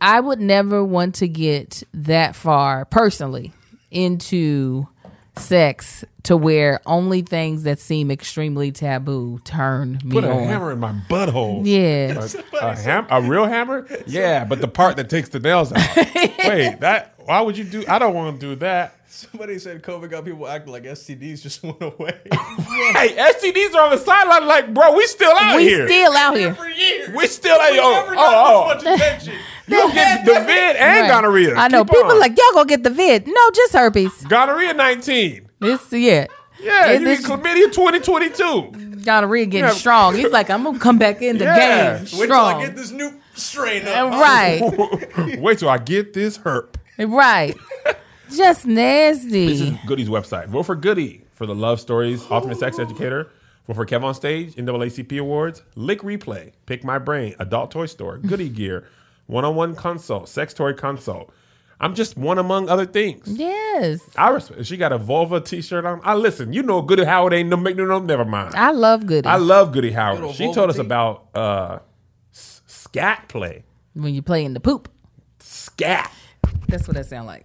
I 0.00 0.20
would 0.20 0.40
never 0.40 0.82
want 0.82 1.16
to 1.16 1.28
get 1.28 1.82
that 1.92 2.34
far 2.34 2.86
personally 2.86 3.52
into 3.90 4.88
sex 5.36 6.04
to 6.22 6.36
where 6.36 6.80
only 6.86 7.20
things 7.20 7.64
that 7.64 7.78
seem 7.80 8.10
extremely 8.10 8.72
taboo 8.72 9.38
turn 9.44 9.98
me 10.04 10.12
Put 10.12 10.24
a 10.24 10.30
on. 10.30 10.44
hammer 10.44 10.72
in 10.72 10.78
my 10.78 10.92
butthole. 11.10 11.62
Yeah. 11.66 12.24
A, 12.62 12.66
a, 12.66 12.76
ham- 12.76 13.06
a 13.10 13.20
real 13.20 13.44
hammer? 13.46 13.86
Yeah, 14.06 14.44
but 14.44 14.60
the 14.62 14.68
part 14.68 14.96
that 14.96 15.10
takes 15.10 15.28
the 15.30 15.40
nails 15.40 15.70
out. 15.72 15.96
Wait, 15.96 16.80
that. 16.80 17.14
Why 17.24 17.40
would 17.40 17.56
you 17.58 17.64
do? 17.64 17.84
I 17.88 17.98
don't 17.98 18.14
want 18.14 18.40
to 18.40 18.46
do 18.48 18.54
that. 18.56 18.94
Somebody 19.14 19.60
said 19.60 19.80
COVID 19.80 20.10
got 20.10 20.24
people 20.24 20.48
acting 20.48 20.72
like 20.72 20.82
STDs 20.82 21.40
just 21.40 21.62
went 21.62 21.80
away. 21.80 22.20
Hey, 22.94 23.14
STDs 23.16 23.74
are 23.74 23.84
on 23.84 23.90
the 23.90 23.98
sideline. 23.98 24.46
Like, 24.48 24.74
bro, 24.74 24.94
we 24.96 25.06
still 25.06 25.30
out 25.30 25.50
here. 25.50 25.56
We 25.60 25.64
here. 25.68 25.86
still 25.88 26.12
out 26.12 26.36
here. 26.36 26.54
For 26.54 26.68
years. 26.68 27.10
we 27.14 27.26
still 27.28 27.58
out 27.60 27.72
here. 27.72 27.80
Oh, 27.84 27.92
Never 27.92 28.12
oh, 28.12 28.16
got 28.16 28.34
oh. 28.36 28.74
this 28.74 28.84
much 28.84 28.86
oh. 28.86 28.94
attention. 28.94 29.34
You 29.66 29.92
get 29.94 30.24
the 30.26 30.32
vid 30.32 30.76
and 30.76 31.00
Right. 31.02 31.08
gonorrhea. 31.08 31.54
I 31.54 31.68
know. 31.68 31.84
Keep 31.84 31.94
People 31.94 32.10
on. 32.12 32.18
like, 32.20 32.36
y'all 32.36 32.52
gonna 32.52 32.68
get 32.68 32.82
the 32.82 32.90
vid. 32.90 33.26
No, 33.26 33.50
just 33.54 33.72
herpes. 33.72 34.12
gonorrhea 34.28 34.74
19. 34.74 35.48
This 35.60 35.92
yeah. 35.92 36.26
Yeah, 36.60 36.90
It- 36.90 37.00
you 37.00 37.06
this- 37.06 37.26
get 37.26 37.40
chlamydia 37.40 37.72
2022. 37.72 39.00
gonorrhea 39.04 39.46
getting 39.46 39.68
Yeah. 39.68 39.74
strong. 39.74 40.16
He's 40.16 40.30
like, 40.30 40.50
I'm 40.50 40.64
gonna 40.64 40.78
come 40.78 40.98
back 40.98 41.22
in 41.22 41.38
the 41.38 41.44
Yeah. 41.44 41.98
game 41.98 42.18
Wait 42.18 42.26
till 42.26 42.36
I 42.36 42.66
get 42.66 42.76
this 42.76 42.90
new 42.90 43.14
strain 43.34 43.86
up. 43.86 44.12
Right, 44.12 45.38
Wait 45.40 45.58
till 45.60 45.68
I 45.70 45.78
get 45.78 46.12
this 46.12 46.36
herp. 46.38 46.74
right. 46.98 47.56
Just 48.32 48.66
nasty. 48.66 49.46
This 49.46 49.60
is 49.60 49.74
Goody's 49.86 50.08
website. 50.08 50.48
Vote 50.48 50.64
for 50.64 50.76
Goody 50.76 51.24
for 51.32 51.46
the 51.46 51.54
Love 51.54 51.80
Stories 51.80 52.24
Ultimate 52.30 52.58
Sex 52.58 52.78
Educator. 52.78 53.30
Vote 53.66 53.74
for 53.76 53.86
Kev 53.86 54.02
on 54.04 54.14
Stage, 54.14 54.54
NAACP 54.56 55.18
Awards, 55.20 55.62
Lick 55.74 56.00
Replay, 56.00 56.52
Pick 56.66 56.84
My 56.84 56.98
Brain, 56.98 57.34
Adult 57.38 57.70
Toy 57.70 57.86
Store, 57.86 58.18
Goody 58.18 58.48
Gear, 58.48 58.86
One 59.26 59.44
on 59.44 59.54
One 59.54 59.74
Consult, 59.74 60.28
Sex 60.28 60.52
Toy 60.52 60.72
Consult. 60.74 61.32
I'm 61.80 61.94
just 61.94 62.16
one 62.16 62.38
among 62.38 62.68
other 62.68 62.86
things. 62.86 63.26
yes, 63.26 64.00
I 64.16 64.30
respect. 64.30 64.64
She 64.66 64.76
got 64.76 64.92
a 64.92 64.98
Vulva 64.98 65.40
T-shirt 65.40 65.84
on. 65.84 66.00
I 66.04 66.14
listen. 66.14 66.52
You 66.52 66.62
know, 66.62 66.80
Goody 66.82 67.04
Howard 67.04 67.32
ain't 67.32 67.48
no 67.48 67.56
make 67.56 67.76
no 67.76 67.84
no. 67.84 67.98
Never 67.98 68.24
mind. 68.24 68.54
I 68.54 68.70
love 68.70 69.06
Goody. 69.06 69.26
I 69.28 69.36
love 69.36 69.72
Goody 69.72 69.90
Howard. 69.90 70.20
Little 70.20 70.32
She 70.32 70.44
Vulva 70.44 70.54
told 70.54 70.70
us 70.70 70.78
about 70.78 71.28
uh, 71.34 71.78
s- 72.32 72.62
scat 72.66 73.28
play. 73.28 73.64
when 73.94 74.14
you 74.14 74.22
play 74.22 74.44
in 74.44 74.54
the 74.54 74.60
poop. 74.60 74.88
Scat. 75.40 76.10
That's 76.68 76.86
what 76.86 76.96
that 76.96 77.06
sound 77.06 77.26
like. 77.26 77.44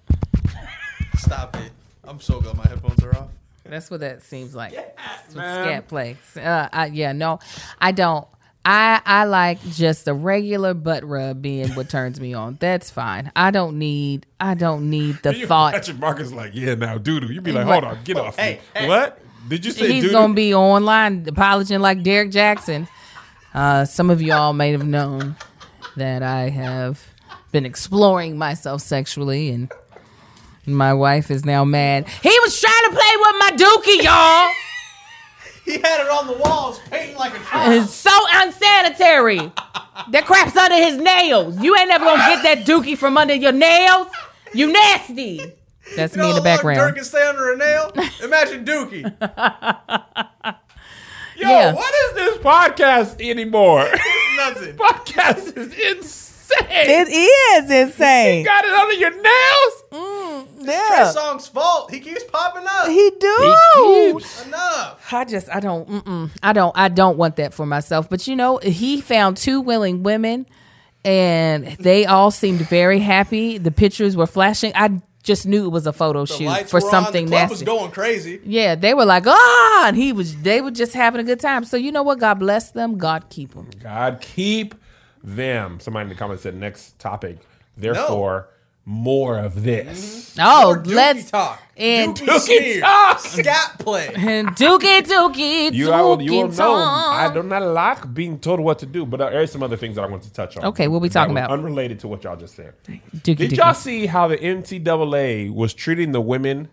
Stop 1.20 1.56
it. 1.58 1.72
I'm 2.04 2.20
so 2.20 2.40
glad 2.42 2.58
my 2.58 2.68
headphones 2.68 3.04
are 3.04 3.16
off. 3.16 3.28
That's 3.66 3.92
what 3.92 4.00
that 4.00 4.24
seems 4.24 4.56
like. 4.56 4.74
That's 4.74 5.36
what 5.36 5.44
scat 5.44 5.88
play. 5.88 6.18
Uh, 6.36 6.70
I, 6.72 6.88
yeah, 6.88 7.12
no, 7.12 7.40
I 7.80 7.92
don't. 7.92 8.28
I 8.66 9.02
I 9.06 9.24
like 9.24 9.62
just 9.70 10.08
a 10.08 10.14
regular 10.14 10.74
butt 10.74 11.04
rub 11.04 11.42
being 11.42 11.70
what 11.76 11.90
turns 11.90 12.20
me 12.20 12.34
on. 12.34 12.58
That's 12.60 12.90
fine. 12.90 13.32
I 13.36 13.52
don't 13.52 13.78
need. 13.78 14.26
I 14.40 14.54
don't 14.54 14.90
need 14.90 15.20
the 15.24 15.36
You 15.38 15.48
thought. 15.48 15.74
Patrick 15.74 16.00
Marcus 16.00 16.32
like, 16.32 16.52
yeah, 16.54 16.76
now 16.76 16.98
doo 16.98 17.20
doo. 17.20 17.32
You 17.32 17.42
be 17.42 17.52
like, 17.52 17.66
hold 17.66 17.84
on, 17.84 18.00
get 18.04 18.18
off. 18.18 18.38
Hey, 18.38 18.56
me. 18.56 18.82
hey. 18.82 18.88
What? 18.88 19.20
Did 19.48 19.66
you 19.66 19.72
say 19.72 19.92
He's 19.92 20.04
doo 20.04 20.12
gonna 20.12 20.34
be 20.34 20.54
online 20.54 21.26
apologizing 21.28 21.80
like 21.80 22.04
Derrick 22.04 22.32
Jaxn. 22.32 22.88
Uh, 23.54 23.86
some 23.86 24.10
of 24.10 24.22
y'all 24.22 24.54
may 24.54 24.72
have 24.72 24.86
known 24.86 25.36
that 25.96 26.22
I 26.22 26.50
have 26.50 27.08
been 27.52 27.66
exploring 27.66 28.38
myself 28.38 28.82
sexually, 28.82 29.50
and 29.50 29.72
my 30.76 30.94
wife 30.94 31.30
is 31.32 31.46
now 31.46 31.64
mad. 31.66 32.08
He 32.22 32.30
was 32.42 32.60
trying 32.60 32.84
to 32.86 32.90
play 32.92 33.16
with 33.18 33.36
my 33.40 33.52
dookie, 33.56 34.04
y'all. 34.04 34.50
He 35.66 35.74
had 35.78 36.02
it 36.02 36.10
on 36.10 36.26
the 36.26 36.34
walls, 36.34 36.80
painting 36.90 37.16
like 37.16 37.36
a 37.40 37.44
child. 37.44 37.74
It's 37.74 37.94
so 37.94 38.10
unsanitary. 38.34 39.52
That 40.10 40.26
crap's 40.26 40.58
under 40.58 40.76
his 40.76 40.98
nails. 40.98 41.62
You 41.62 41.76
ain't 41.78 41.90
never 41.90 42.06
gonna 42.06 42.24
get 42.24 42.42
that 42.42 42.66
dookie 42.66 42.98
from 42.98 43.18
under 43.18 43.36
your 43.36 43.52
nails. 43.52 44.08
You 44.52 44.72
nasty. 44.74 45.40
That's 45.96 46.16
You 46.16 46.22
me 46.24 46.28
know 46.28 46.30
in 46.32 46.36
the 46.38 46.42
background. 46.42 46.80
Dirk 46.80 46.96
can 46.96 47.04
stay 47.04 47.22
under 47.24 47.54
a 47.54 47.58
nail. 47.58 47.92
Imagine 48.24 48.66
Dookie. 48.66 49.04
Yo, 51.36 51.48
Yeah. 51.48 51.74
what 51.74 51.94
is 51.94 52.14
this 52.16 52.38
podcast 52.40 53.22
anymore? 53.30 53.88
Nothing. 54.38 54.76
podcast 54.76 55.56
is 55.56 55.74
insane. 55.74 56.29
It 56.52 57.08
is 57.10 57.70
insane. 57.72 58.46
got 58.46 58.64
it 58.66 58.72
under 58.74 58.94
your 58.94 59.12
nails? 59.12 59.84
Yeah. 60.62 60.88
Trey 61.04 61.12
Song's 61.14 61.48
fault. 61.48 61.92
He 61.92 62.00
keeps 62.00 62.24
popping 62.26 62.66
up. 62.70 62.88
He 62.88 63.12
do. 63.20 64.22
Enough. 64.46 65.14
I 65.14 65.26
just 65.28 65.50
I 65.50 65.60
don't 65.60 65.88
mm-mm. 65.88 66.30
I 66.44 66.54
don't 66.54 66.78
I 66.78 66.90
don't 66.90 67.18
want 67.18 67.38
that 67.38 67.54
for 67.54 67.66
myself. 67.66 68.10
But 68.10 68.28
you 68.28 68.36
know, 68.36 68.58
he 68.58 69.02
found 69.02 69.38
two 69.38 69.62
willing 69.62 70.04
women 70.04 70.46
and 71.06 71.66
they 71.80 72.06
all 72.06 72.30
seemed 72.32 72.60
very 72.62 73.00
happy. 73.00 73.58
The 73.58 73.72
pictures 73.72 74.16
were 74.18 74.28
flashing. 74.28 74.72
I 74.76 75.02
just 75.24 75.46
knew 75.46 75.66
it 75.66 75.70
was 75.70 75.88
a 75.88 75.94
photo 75.94 76.26
The 76.26 76.34
shoot 76.34 76.70
for 76.70 76.78
were 76.78 76.90
something 76.90 77.26
on. 77.26 77.30
The 77.32 77.36
club 77.38 77.50
nasty. 77.50 77.54
was 77.54 77.64
going 77.64 77.92
crazy. 77.92 78.40
yeah, 78.44 78.76
they 78.76 78.94
were 78.94 79.06
like, 79.06 79.24
"Ah!" 79.28 79.86
and 79.88 79.96
he 79.98 80.14
was 80.14 80.36
they 80.42 80.62
were 80.62 80.72
just 80.72 80.94
having 80.94 81.22
a 81.22 81.24
good 81.24 81.40
time. 81.40 81.64
So 81.66 81.78
you 81.78 81.92
know 81.92 82.04
what? 82.04 82.20
God 82.20 82.36
bless 82.36 82.72
them. 82.72 82.98
God 82.98 83.30
keep 83.30 83.54
them. 83.54 83.70
God 83.82 84.20
keep 84.22 84.76
them. 85.24 85.80
Somebody 85.80 86.04
in 86.04 86.10
the 86.10 86.16
comments 86.16 86.44
said 86.44 86.56
next 86.56 87.00
topic. 87.00 87.38
Therefore, 87.78 88.50
more 88.86 89.38
of 89.38 89.62
this. 89.64 90.32
Mm-hmm. 90.36 90.40
Oh, 90.42 90.76
Dookie 90.82 90.94
let's 90.96 91.30
talk. 91.32 91.62
and 91.78 92.16
Dookie, 92.16 92.26
Dookie 92.26 92.40
smear. 92.40 92.82
talk. 92.82 93.20
Scat 93.20 93.76
play. 93.80 94.08
and 94.16 94.48
dookie 94.56 95.02
dookie 95.04 95.72
You, 95.74 95.92
I 95.92 96.02
will, 96.02 96.20
you 96.22 96.32
will 96.34 96.48
know. 96.50 96.74
I 96.76 97.32
do 97.34 97.44
not 97.44 97.62
like 97.62 98.12
being 98.14 98.40
told 98.40 98.60
what 98.60 98.80
to 98.80 98.86
do, 98.88 99.06
but 99.06 99.18
there 99.18 99.42
are 99.42 99.46
some 99.48 99.62
other 99.64 99.78
things 99.78 99.96
that 99.96 100.04
I 100.04 100.08
want 100.08 100.24
to 100.24 100.34
touch 100.34 100.58
on. 100.58 100.66
Okay, 100.66 100.88
we'll 100.88 101.00
be 101.02 101.10
talking 101.10 101.38
about? 101.38 101.52
Unrelated 101.52 102.00
to 102.00 102.08
what 102.08 102.24
y'all 102.24 102.36
just 102.36 102.56
said. 102.56 102.74
Dookie 102.88 103.22
Did 103.24 103.38
dookie. 103.52 103.58
y'all 103.58 103.74
see 103.76 104.06
how 104.08 104.28
the 104.28 104.38
NCAA 104.38 105.54
was 105.54 105.74
treating 105.74 106.12
the 106.12 106.22
women 106.22 106.68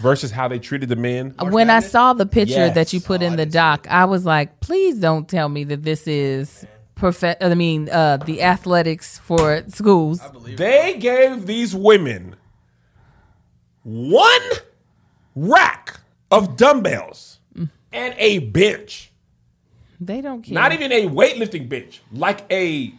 versus 0.00 0.30
how 0.30 0.48
they 0.48 0.58
treated 0.58 0.88
the 0.88 0.96
men? 0.96 1.34
when 1.38 1.68
I 1.70 1.80
saw 1.80 2.14
the 2.14 2.24
picture 2.26 2.54
Yes. 2.54 2.74
that 2.74 2.92
you 2.94 3.00
put 3.00 3.20
Oh, 3.22 3.26
in 3.26 3.32
the 3.32 3.44
didn't 3.44 3.52
doc, 3.52 3.86
I 3.90 4.06
was 4.06 4.24
like, 4.24 4.60
please 4.60 4.96
don't 4.98 5.28
tell 5.28 5.48
me 5.48 5.64
that 5.64 5.82
this 5.82 6.06
is 6.08 6.64
perfect. 7.00 7.42
I 7.42 7.54
mean, 7.54 7.88
uh, 7.88 8.18
the 8.18 8.42
athletics 8.42 9.18
for 9.18 9.64
schools. 9.68 10.20
They 10.44 10.96
gave 10.98 11.46
these 11.46 11.74
women 11.74 12.36
one 13.82 14.42
rack 15.34 16.00
of 16.30 16.56
dumbbells 16.56 17.38
and 17.92 18.14
a 18.18 18.38
bench. 18.38 19.10
They 20.00 20.20
don't 20.20 20.42
care. 20.42 20.54
Not 20.54 20.72
even 20.72 20.92
a 20.92 21.06
weightlifting 21.08 21.68
bench, 21.68 22.00
like 22.12 22.44
a. 22.50 22.92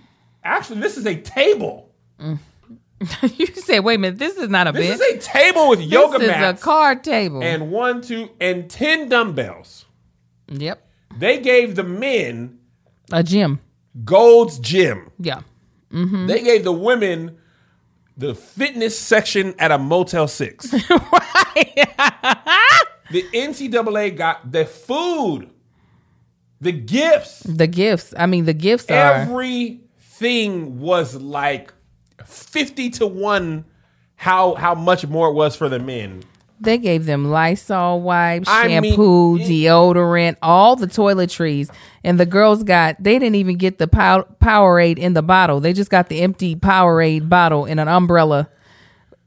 Actually, 0.43 0.81
this 0.81 0.97
is 0.97 1.05
a 1.05 1.15
table. 1.15 1.89
you 3.23 3.47
say, 3.47 3.79
wait 3.79 3.95
a 3.95 3.97
minute, 3.97 4.19
this 4.19 4.37
is 4.37 4.49
not 4.49 4.67
a 4.67 4.71
This 4.71 4.87
bench. 4.87 4.99
This 4.99 5.07
is 5.07 5.27
a 5.27 5.31
table 5.31 5.69
with 5.69 5.81
yoga 5.81 6.19
this 6.19 6.23
is 6.23 6.27
mats 6.27 6.61
a 6.61 6.63
card 6.63 7.03
table. 7.03 7.41
and 7.43 7.71
one, 7.71 8.01
two, 8.01 8.29
and 8.39 8.69
ten 8.69 9.09
dumbbells. 9.09 9.85
yep, 10.47 10.87
They 11.17 11.39
gave 11.39 11.75
the 11.75 11.83
men 11.83 12.59
a 13.11 13.23
gym. 13.23 13.59
Gold's 14.03 14.59
Gym. 14.59 15.11
Yeah, 15.19 15.41
mm-hmm. 15.91 16.27
They 16.27 16.41
gave 16.41 16.63
the 16.63 16.71
women 16.71 17.37
the 18.17 18.35
fitness 18.35 18.97
section 18.97 19.55
at 19.59 19.71
a 19.71 19.77
Motel 19.77 20.27
6. 20.27 20.71
the 20.71 20.79
NCAA 23.11 24.15
got 24.15 24.51
the 24.51 24.65
food, 24.65 25.49
the 26.59 26.71
gifts. 26.71 27.41
the 27.41 27.67
gifts. 27.67 28.13
I 28.17 28.25
mean, 28.25 28.45
the 28.45 28.53
gifts 28.53 28.89
are. 28.89 29.13
Everything 29.13 30.79
was 30.79 31.15
like 31.15 31.73
50 32.25 32.91
to 32.91 33.07
1 33.07 33.65
how 34.15 34.53
how 34.53 34.75
much 34.75 35.07
more 35.07 35.29
it 35.29 35.33
was 35.33 35.55
for 35.55 35.67
the 35.67 35.79
men. 35.79 36.21
They 36.61 36.77
gave 36.77 37.05
them 37.05 37.31
Lysol 37.31 38.01
wipes, 38.01 38.47
I 38.47 38.67
mean, 38.67 38.83
shampoo, 38.83 39.37
it- 39.37 39.47
deodorant, 39.47 40.37
all 40.41 40.75
the 40.75 40.87
toiletries. 40.87 41.69
And 42.03 42.19
the 42.19 42.25
girls 42.25 42.63
got, 42.63 43.01
they 43.01 43.17
didn't 43.19 43.35
even 43.35 43.57
get 43.57 43.77
the 43.79 43.87
pow- 43.87 44.27
Powerade 44.41 44.97
in 44.99 45.13
the 45.13 45.23
bottle. 45.23 45.59
They 45.59 45.73
just 45.73 45.89
got 45.89 46.07
the 46.09 46.21
empty 46.21 46.55
Powerade 46.55 47.27
bottle 47.29 47.65
in 47.65 47.79
an 47.79 47.87
umbrella. 47.87 48.49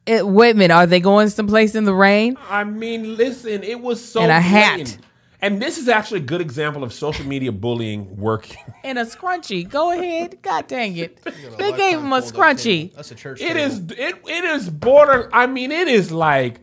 It, 0.06 0.26
wait 0.26 0.54
a 0.54 0.58
minute, 0.58 0.74
are 0.74 0.86
they 0.86 1.00
going 1.00 1.28
someplace 1.28 1.74
in 1.74 1.84
the 1.84 1.94
rain? 1.94 2.36
I 2.50 2.64
mean, 2.64 3.16
listen, 3.16 3.62
it 3.62 3.80
was 3.80 4.04
so 4.04 4.20
And 4.20 4.30
a 4.30 4.40
hat. 4.40 4.76
blatant. 4.76 4.98
And 5.40 5.60
this 5.60 5.76
is 5.76 5.88
actually 5.88 6.20
a 6.20 6.24
good 6.24 6.40
example 6.40 6.82
of 6.84 6.92
social 6.92 7.26
media 7.26 7.52
bullying 7.52 8.16
working. 8.16 8.56
In 8.84 8.96
a 8.96 9.04
scrunchie. 9.04 9.68
Go 9.68 9.90
ahead. 9.92 10.38
God 10.40 10.66
dang 10.68 10.96
it. 10.96 11.18
They 11.58 11.72
gave 11.72 11.98
him 11.98 12.12
a 12.14 12.22
scrunchie. 12.22 12.82
table. 12.84 12.92
That's 12.96 13.10
a 13.10 13.14
church. 13.14 13.40
It 13.42 13.48
table. 13.54 13.60
is 13.60 13.78
it 13.98 14.14
it 14.26 14.44
is 14.44 14.70
border. 14.70 15.28
I 15.34 15.46
mean, 15.46 15.70
it 15.70 15.86
is 15.88 16.10
like, 16.10 16.60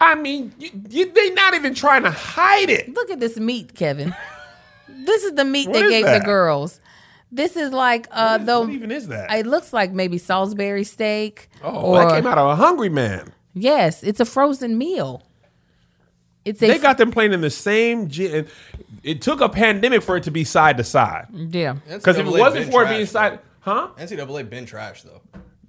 I 0.00 0.14
mean, 0.14 0.52
you, 0.58 0.70
you, 0.88 1.12
they 1.12 1.30
not 1.30 1.54
even 1.54 1.74
trying 1.74 2.04
to 2.04 2.10
hide 2.10 2.70
it. 2.70 2.92
Look 2.94 3.10
at 3.10 3.20
this 3.20 3.36
meat, 3.36 3.74
Kevin. 3.74 4.14
This 4.88 5.24
is 5.24 5.32
the 5.32 5.44
meat 5.44 5.68
What 5.68 5.74
they 5.74 5.88
gave 5.88 6.04
that? 6.04 6.20
the 6.20 6.24
girls. 6.24 6.80
This 7.30 7.56
is 7.56 7.72
like, 7.72 8.06
uh, 8.10 8.38
though. 8.38 8.60
what 8.60 8.70
even 8.70 8.90
is 8.90 9.08
that? 9.08 9.30
It 9.32 9.46
looks 9.46 9.72
like 9.72 9.92
maybe 9.92 10.16
Salisbury 10.18 10.84
steak. 10.84 11.50
oh, 11.62 11.92
or, 11.92 11.98
that 11.98 12.14
came 12.14 12.26
out 12.26 12.38
of 12.38 12.48
a 12.50 12.56
hungry 12.56 12.88
man. 12.88 13.32
Yes, 13.54 14.02
it's 14.02 14.20
a 14.20 14.24
frozen 14.24 14.78
meal. 14.78 15.22
It's 16.44 16.62
a 16.62 16.68
They 16.68 16.78
got 16.78 16.96
them 16.96 17.10
playing 17.10 17.32
in 17.32 17.40
the 17.40 17.50
same 17.50 18.08
gym. 18.08 18.46
It 19.02 19.20
took 19.20 19.40
a 19.40 19.48
pandemic 19.48 20.02
for 20.02 20.16
it 20.16 20.22
to 20.24 20.30
be 20.30 20.44
side 20.44 20.78
to 20.78 20.84
side. 20.84 21.26
yeah. 21.32 21.74
Because 21.86 22.16
if 22.16 22.26
it 22.26 22.30
wasn't 22.30 22.64
been 22.66 22.72
for 22.72 22.82
it 22.82 22.86
trash, 22.86 22.96
being 22.96 23.06
side, 23.06 23.38
huh? 23.60 23.88
NCAA 23.98 24.48
been 24.48 24.64
trash 24.64 25.02
though. 25.02 25.20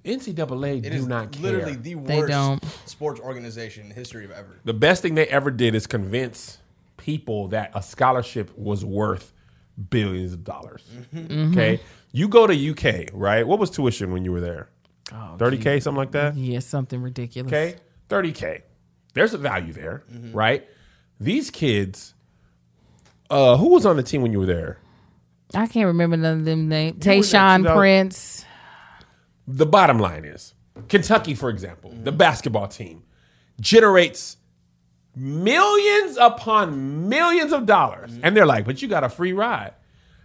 NCAA 0.04 0.78
It 0.84 0.90
do 0.90 0.96
is 0.96 1.06
not 1.06 1.32
care. 1.32 1.42
literally 1.42 1.74
the 1.76 1.94
They 1.94 2.18
worst 2.18 2.28
don't. 2.30 2.64
sports 2.86 3.20
organization 3.20 3.86
in 3.86 3.90
history 3.92 4.24
of 4.24 4.30
ever. 4.30 4.58
the 4.64 4.72
best 4.74 5.02
thing 5.02 5.14
they 5.14 5.26
ever 5.26 5.50
did 5.50 5.74
is 5.74 5.86
convince 5.86 6.58
people 6.96 7.48
that 7.48 7.70
a 7.74 7.82
scholarship 7.82 8.56
was 8.58 8.84
worth 8.84 9.32
billions 9.90 10.32
of 10.32 10.44
dollars. 10.44 10.82
Mm-hmm. 11.14 11.52
Okay, 11.52 11.80
you 12.12 12.28
go 12.28 12.46
to 12.46 12.70
UK, 12.70 13.10
right? 13.12 13.46
What 13.46 13.58
was 13.58 13.70
tuition 13.70 14.12
when 14.12 14.24
you 14.24 14.32
were 14.32 14.40
there? 14.40 14.68
Thirty 15.38 15.58
k, 15.58 15.80
something 15.80 15.98
like 15.98 16.12
that. 16.12 16.36
Yeah, 16.36 16.60
something 16.60 17.00
ridiculous. 17.02 17.50
Okay, 17.52 17.76
thirty 18.08 18.32
k. 18.32 18.62
There's 19.14 19.34
a 19.34 19.38
value 19.38 19.72
there, 19.72 20.04
Mm-hmm. 20.12 20.32
right? 20.36 20.68
These 21.18 21.50
kids. 21.50 22.14
Uh, 23.28 23.56
who 23.56 23.68
was 23.68 23.86
on 23.86 23.96
the 23.96 24.02
team 24.02 24.22
when 24.22 24.32
you 24.32 24.40
were 24.40 24.46
there? 24.46 24.78
I 25.54 25.66
can't 25.66 25.86
remember 25.86 26.16
none 26.16 26.38
of 26.40 26.44
them 26.44 26.68
names. 26.68 26.94
were 26.94 27.00
there, 27.00 27.14
Tayshaun 27.20 27.76
Prince. 27.76 28.44
The 29.56 29.66
bottom 29.66 29.98
line 29.98 30.24
is 30.24 30.54
Kentucky, 30.88 31.34
for 31.34 31.50
example, 31.50 31.92
the 32.02 32.12
basketball 32.12 32.68
team 32.68 33.02
generates 33.60 34.36
millions 35.14 36.16
upon 36.16 37.08
millions 37.08 37.52
of 37.52 37.66
dollars. 37.66 38.12
And 38.22 38.36
they're 38.36 38.46
like, 38.46 38.64
but 38.64 38.80
you 38.80 38.88
got 38.88 39.04
a 39.04 39.08
free 39.08 39.32
ride. 39.32 39.74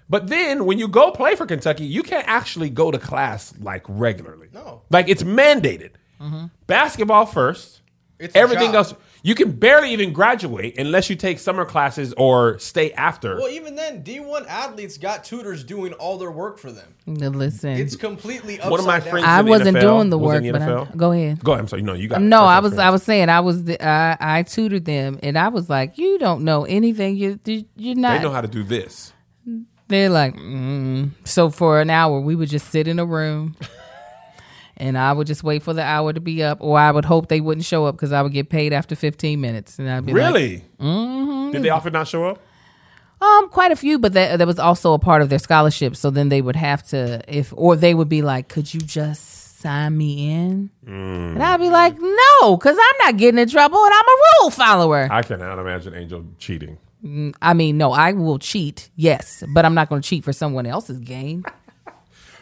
But 0.08 0.28
then 0.28 0.66
when 0.66 0.78
you 0.78 0.88
go 0.88 1.12
play 1.12 1.36
for 1.36 1.46
Kentucky, 1.46 1.86
you 1.86 2.04
can't 2.04 2.28
actually 2.28 2.70
go 2.70 2.92
to 2.92 3.00
class 3.00 3.54
like 3.60 3.84
regularly. 3.88 4.50
No. 4.54 4.84
Like 4.92 5.10
it's 5.10 5.24
mandated. 5.24 5.92
Mm-hmm. 6.22 6.46
Basketball 6.68 7.26
first. 7.26 7.82
It's 8.20 8.36
a 8.36 8.38
Everything 8.38 8.68
job. 8.68 8.76
else, 8.76 8.94
you 9.26 9.34
can 9.34 9.54
barely 9.54 9.90
even 9.90 10.14
graduate 10.14 10.78
unless 10.78 11.10
you 11.10 11.16
take 11.16 11.40
summer 11.40 11.66
classes 11.66 12.14
or 12.16 12.60
stay 12.60 12.92
after. 12.94 13.38
Well, 13.38 13.50
even 13.50 13.74
then, 13.76 14.04
D1 14.04 14.46
athletes 14.48 15.00
got 15.00 15.24
tutors 15.24 15.64
doing 15.64 15.94
all 15.94 16.20
their 16.20 16.30
work 16.30 16.60
for 16.60 16.72
them. 16.72 16.94
Listen, 17.08 17.72
It's 17.72 17.96
completely 17.96 18.58
upside 18.60 18.70
One 18.72 18.80
of 18.80 18.86
my 18.86 19.00
down. 19.00 19.10
friends 19.10 19.26
I 19.26 19.40
in 19.40 19.48
wasn't 19.48 19.78
NFL 19.78 19.82
doing 19.82 20.10
the 20.12 20.18
was 20.20 20.28
work, 20.28 20.38
in 20.38 20.44
the 20.44 20.52
but 20.52 20.62
I, 20.62 20.66
NFL. 20.68 20.96
go 20.98 21.12
ahead. 21.12 21.44
Go 21.44 21.52
ahead. 21.54 21.62
I'm 21.62 21.68
sorry. 21.68 21.82
No, 21.82 21.94
you 21.94 22.08
got 22.08 22.22
No, 22.22 22.44
I 22.44 22.54
have 22.56 22.64
was 22.66 22.78
I 22.78 22.92
was 22.92 23.02
saying 23.02 23.30
I 23.30 23.40
was 23.40 23.64
the, 23.64 23.84
I 23.84 24.16
I 24.20 24.44
tutored 24.44 24.86
them 24.86 25.20
and 25.24 25.40
I 25.40 25.48
was 25.48 25.72
like, 25.72 25.98
you 25.98 26.20
don't 26.20 26.44
know 26.44 26.66
anything. 26.66 27.16
You 27.16 27.40
you- 27.46 27.66
you're 27.76 27.96
not. 27.96 28.18
They 28.18 28.24
know 28.24 28.32
how 28.32 28.42
to 28.42 28.48
do 28.48 28.64
this. 28.64 29.12
They're 29.88 30.10
like, 30.10 30.36
mm. 30.36 31.12
so 31.26 31.50
for 31.52 31.80
an 31.82 31.90
hour 31.92 32.20
we 32.20 32.36
would 32.36 32.50
just 32.50 32.70
sit 32.70 32.88
in 32.88 32.98
a 33.00 33.06
room, 33.06 33.56
and 34.78 34.98
I 34.98 35.14
would 35.14 35.28
just 35.28 35.44
wait 35.44 35.64
for 35.64 35.74
the 35.74 35.84
hour 35.84 36.14
to 36.14 36.20
be 36.20 36.44
up, 36.44 36.58
or 36.62 36.78
I 36.78 36.92
would 36.92 37.06
hope 37.06 37.28
they 37.28 37.42
wouldn't 37.42 37.66
show 37.66 37.86
up 37.86 37.96
because 37.96 38.12
I 38.12 38.22
would 38.22 38.34
get 38.34 38.50
paid 38.50 38.74
after 38.74 38.96
15 38.96 39.40
minutes, 39.40 39.80
and 39.80 39.90
I'd 39.90 40.06
be 40.06 40.14
like, 40.14 40.34
Really? 40.34 40.64
Mm-hmm. 40.80 41.52
Did 41.52 41.64
they 41.64 41.70
often 41.70 41.94
not 41.94 42.08
show 42.08 42.26
up? 42.26 42.40
Um, 43.22 43.50
quite 43.50 43.72
a 43.72 43.76
few, 43.76 43.98
but 43.98 44.14
that 44.14 44.38
that 44.38 44.46
was 44.46 44.60
also 44.60 44.94
a 44.94 45.00
part 45.00 45.22
of 45.22 45.30
their 45.30 45.40
scholarship. 45.40 45.96
So 45.96 46.10
then 46.10 46.30
they 46.30 46.42
would 46.42 46.58
have 46.58 46.84
to, 46.90 47.22
if 47.28 47.54
or 47.56 47.76
they 47.78 47.94
would 47.94 48.10
be 48.10 48.22
like, 48.22 48.50
"Could 48.50 48.74
you 48.74 48.82
just 48.82 49.60
sign 49.62 49.98
me 49.98 50.32
in?" 50.32 50.70
And 50.86 51.42
I'd 51.42 51.62
be 51.62 51.70
like, 51.70 51.96
"No, 51.98 52.58
because 52.58 52.78
I'm 52.78 53.08
not 53.08 53.18
getting 53.18 53.40
in 53.40 53.48
trouble, 53.48 53.84
and 53.84 53.94
I'm 53.94 54.06
a 54.06 54.22
rule 54.42 54.50
follower." 54.52 55.08
I 55.10 55.22
cannot 55.22 55.58
imagine 55.60 55.96
Angel 55.96 56.26
cheating. 56.40 56.78
I 57.42 57.54
mean, 57.54 57.78
no, 57.78 57.92
I 57.92 58.14
will 58.14 58.40
cheat, 58.40 58.90
yes, 58.96 59.44
but 59.54 59.64
I'm 59.64 59.76
not 59.76 59.90
going 59.90 60.02
to 60.02 60.08
cheat 60.08 60.24
for 60.24 60.34
someone 60.34 60.66
else's 60.66 61.00
gain. 61.00 61.46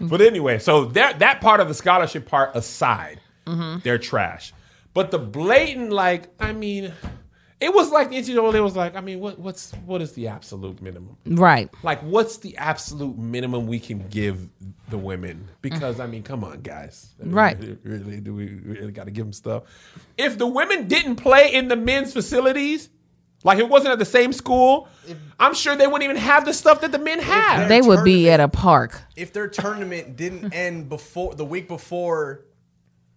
But 0.09 0.21
anyway, 0.21 0.59
so 0.59 0.85
that 0.85 1.19
that 1.19 1.41
part 1.41 1.59
of 1.59 1.67
the 1.67 1.73
scholarship 1.73 2.25
part 2.27 2.55
aside, 2.55 3.19
Mm-hmm. 3.45 3.79
they're 3.83 3.97
trash. 3.97 4.53
But 4.93 5.11
the 5.11 5.19
blatant, 5.19 5.91
like, 5.91 6.29
I 6.39 6.53
mean, 6.53 6.93
it 7.59 7.73
was 7.73 7.91
like 7.91 8.09
the 8.09 8.17
NCAA 8.17 8.63
was 8.63 8.75
like, 8.75 8.95
I 8.95 9.01
mean, 9.01 9.19
what 9.19 9.37
what's 9.39 9.71
what 9.85 10.01
is 10.01 10.13
the 10.13 10.27
absolute 10.27 10.81
minimum? 10.81 11.17
Right? 11.25 11.69
Like, 11.83 11.99
what's 12.01 12.37
the 12.37 12.55
absolute 12.57 13.17
minimum 13.17 13.67
we 13.67 13.79
can 13.79 14.07
give 14.09 14.47
the 14.89 14.97
women? 14.97 15.49
Because 15.61 15.99
I 15.99 16.07
mean, 16.07 16.23
come 16.23 16.43
on, 16.43 16.61
guys, 16.61 17.13
I 17.19 17.23
mean, 17.25 17.33
Right. 17.33 17.57
Really, 17.83 18.19
do 18.21 18.33
we 18.33 18.47
really 18.47 18.91
got 18.91 19.05
to 19.05 19.11
give 19.11 19.25
them 19.25 19.33
stuff? 19.33 19.63
If 20.17 20.37
the 20.37 20.47
women 20.47 20.87
didn't 20.87 21.17
play 21.17 21.53
in 21.53 21.67
the 21.67 21.75
men's 21.75 22.13
facilities, 22.13 22.89
like 23.43 23.59
it 23.59 23.67
wasn't 23.69 23.91
at 23.91 23.99
the 23.99 24.05
same 24.05 24.33
school, 24.33 24.87
I'm 25.39 25.53
sure 25.53 25.75
they 25.75 25.87
wouldn't 25.87 26.03
even 26.03 26.17
have 26.17 26.45
the 26.45 26.53
stuff 26.53 26.81
that 26.81 26.91
the 26.91 26.99
men 26.99 27.19
have. 27.19 27.67
They 27.69 27.81
would 27.81 28.03
be 28.03 28.29
at 28.29 28.39
a 28.39 28.47
park. 28.47 29.01
if 29.15 29.33
their 29.33 29.47
tournament 29.47 30.15
didn't 30.15 30.53
end 30.53 30.89
before 30.89 31.35
the 31.35 31.45
week 31.45 31.67
before 31.67 32.45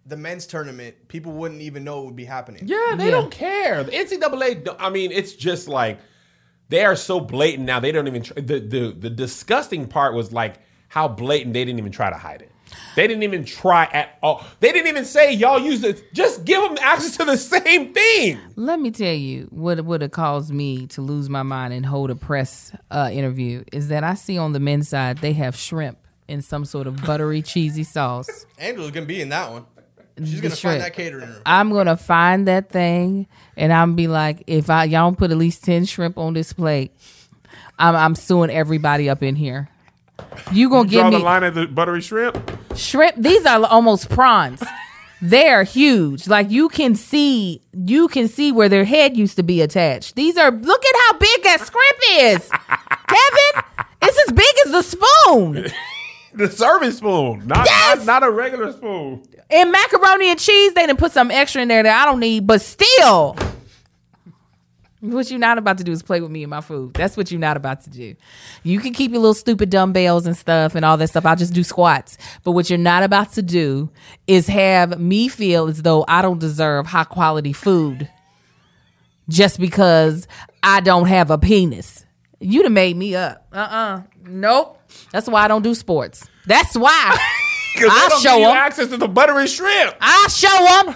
the 0.05 0.15
men's 0.17 0.47
tournament, 0.47 1.07
people 1.09 1.33
wouldn't 1.33 1.61
even 1.61 1.83
know 1.83 2.01
it 2.01 2.05
would 2.05 2.15
be 2.15 2.25
happening. 2.25 2.63
Yeah, 2.65 2.95
they 2.97 3.05
Yeah. 3.05 3.11
don't 3.11 3.31
care. 3.31 3.83
The 3.83 3.91
NCAA, 3.91 4.75
I 4.79 4.89
mean, 4.89 5.11
it's 5.11 5.33
just 5.33 5.67
like 5.67 5.99
they 6.69 6.83
are 6.85 6.95
so 6.95 7.19
blatant 7.19 7.65
now. 7.65 7.79
They 7.79 7.91
don't 7.91 8.07
even. 8.07 8.23
Try, 8.23 8.41
the 8.41 8.59
the 8.59 8.95
the 8.97 9.09
disgusting 9.09 9.87
part 9.87 10.13
was 10.13 10.31
like 10.31 10.55
how 10.89 11.07
blatant 11.09 11.53
they 11.53 11.63
didn't 11.65 11.79
even 11.79 11.91
try 11.91 12.09
to 12.09 12.15
hide 12.17 12.41
it. 12.41 12.51
They 12.95 13.07
didn't 13.07 13.23
even 13.23 13.45
try 13.45 13.85
at 13.93 14.17
all. 14.23 14.43
They 14.59 14.71
didn't 14.71 14.87
even 14.87 15.05
say 15.05 15.31
y'all 15.33 15.59
use 15.59 15.83
it. 15.83 16.13
Just 16.13 16.45
give 16.45 16.61
them 16.63 16.77
access 16.81 17.15
to 17.17 17.25
the 17.25 17.37
same 17.37 17.93
thing. 17.93 18.39
Let 18.55 18.79
me 18.79 18.89
tell 18.91 19.13
you 19.13 19.47
what 19.51 19.83
would 19.85 20.01
have 20.01 20.11
caused 20.11 20.51
me 20.51 20.87
to 20.87 21.01
lose 21.01 21.29
my 21.29 21.43
mind 21.43 21.73
and 21.73 21.85
hold 21.85 22.09
a 22.09 22.15
press 22.15 22.71
uh, 22.89 23.09
interview 23.11 23.63
is 23.71 23.89
that 23.89 24.03
I 24.03 24.15
see 24.15 24.37
on 24.37 24.53
the 24.53 24.59
men's 24.59 24.89
side 24.89 25.19
they 25.19 25.33
have 25.33 25.55
shrimp 25.55 25.97
in 26.27 26.41
some 26.41 26.65
sort 26.65 26.87
of 26.87 27.01
buttery 27.05 27.41
cheesy 27.41 27.83
sauce. 27.83 28.45
Angela's 28.57 28.91
gonna 28.91 29.05
be 29.05 29.21
in 29.21 29.29
that 29.29 29.51
one. 29.51 29.65
She's 30.19 30.35
The 30.37 30.41
gonna 30.41 30.55
shrimp. 30.55 30.73
find 30.73 30.81
that 30.81 30.93
catering 30.93 31.29
room. 31.29 31.41
I'm 31.45 31.69
gonna 31.71 31.95
find 31.97 32.47
that 32.47 32.69
thing 32.69 33.27
and 33.55 33.71
I'm 33.71 33.95
be 33.95 34.07
like, 34.07 34.43
if 34.47 34.69
I 34.71 34.85
y'all 34.85 35.05
don't 35.07 35.17
put 35.17 35.29
at 35.29 35.37
least 35.37 35.63
ten 35.63 35.85
shrimp 35.85 36.17
on 36.17 36.33
this 36.33 36.51
plate, 36.51 36.91
I'm 37.77 37.95
I'm 37.95 38.15
suing 38.15 38.49
everybody 38.49 39.07
up 39.09 39.21
in 39.21 39.35
here. 39.35 39.69
You 40.51 40.69
gonna 40.69 40.87
give 40.87 41.01
Draw 41.01 41.09
me 41.11 41.17
the 41.17 41.23
line 41.23 41.43
at 41.43 41.53
the 41.55 41.67
buttery 41.67 42.01
shrimp. 42.01 42.37
shrimp? 42.75 43.15
These 43.17 43.45
are 43.45 43.63
almost 43.65 44.09
prawns. 44.09 44.63
They're 45.21 45.63
huge. 45.63 46.27
Like 46.27 46.51
you 46.51 46.69
can 46.69 46.93
see, 46.95 47.61
you 47.73 48.07
can 48.07 48.27
see 48.27 48.51
where 48.51 48.69
their 48.69 48.85
head 48.85 49.17
used 49.17 49.35
to 49.37 49.43
be 49.43 49.61
attached. 49.61 50.15
These 50.15 50.37
are. 50.37 50.51
Look 50.51 50.85
at 50.85 50.95
how 51.05 51.17
big 51.17 51.43
that 51.43 51.57
shrimp 51.57 52.41
is, 52.41 52.49
Kevin. 53.07 53.85
It's 54.03 54.29
as 54.29 54.33
big 54.33 54.55
as 54.65 54.71
the 54.71 54.81
spoon. 54.83 55.65
The 56.33 56.51
serving 56.51 56.91
spoon, 56.91 57.47
not, 57.47 57.65
Yes! 57.65 58.05
not 58.05 58.21
not 58.21 58.23
a 58.23 58.29
regular 58.29 58.71
spoon. 58.71 59.23
And 59.49 59.71
macaroni 59.71 60.29
and 60.29 60.39
cheese, 60.39 60.71
they 60.75 60.85
didn't 60.85 60.99
put 60.99 61.11
some 61.11 61.31
extra 61.31 61.63
in 61.63 61.67
there 61.67 61.81
that 61.81 62.03
I 62.03 62.05
don't 62.05 62.19
need, 62.19 62.45
but 62.45 62.61
still. 62.61 63.35
What 64.99 65.29
you're 65.29 65.39
not 65.39 65.59
about 65.59 65.77
to 65.77 65.83
do 65.83 65.91
is 65.91 66.01
play 66.01 66.21
with 66.21 66.31
me 66.31 66.41
and 66.43 66.49
my 66.49 66.61
food. 66.61 66.95
That's 66.95 67.15
what 67.15 67.29
you're 67.29 67.39
not 67.39 67.55
about 67.55 67.81
to 67.83 67.89
do. 67.91 68.15
You 68.63 68.79
can 68.79 68.93
keep 68.93 69.11
your 69.11 69.19
little 69.21 69.35
stupid 69.35 69.69
dumbbells 69.69 70.25
and 70.25 70.35
stuff 70.35 70.73
and 70.73 70.83
all 70.83 70.97
that 70.97 71.09
stuff. 71.09 71.23
I'll 71.25 71.35
just 71.35 71.53
do 71.53 71.63
squats. 71.63 72.17
But 72.43 72.53
what 72.53 72.69
you're 72.71 72.79
not 72.79 73.03
about 73.03 73.33
to 73.33 73.43
do 73.43 73.89
is 74.25 74.47
have 74.47 74.99
me 74.99 75.27
feel 75.27 75.67
as 75.67 75.83
though 75.83 76.03
I 76.07 76.23
don't 76.23 76.39
deserve 76.39 76.87
high 76.87 77.03
quality 77.03 77.53
food 77.53 78.09
just 79.29 79.59
because 79.59 80.27
I 80.63 80.79
don't 80.79 81.05
have 81.05 81.29
a 81.29 81.37
penis. 81.37 82.03
You'd 82.39 82.63
have 82.63 82.71
made 82.71 82.97
me 82.97 83.15
up. 83.15 83.45
Uh 83.53 83.57
uh 83.57 84.01
Nope. 84.25 84.81
That's 85.11 85.27
why 85.27 85.43
I 85.43 85.47
don't 85.47 85.61
do 85.63 85.75
sports. 85.75 86.27
That's 86.47 86.75
why. 86.75 87.17
I'll 87.79 88.09
don't 88.09 88.21
show 88.21 88.31
give 88.31 88.39
you 88.39 88.49
'em. 88.49 88.57
access 88.57 88.87
to 88.87 88.97
the 88.97 89.07
buttery 89.07 89.45
shrimp. 89.47 89.93
I'll 90.01 90.29
show 90.29 90.47
them. 90.83 90.95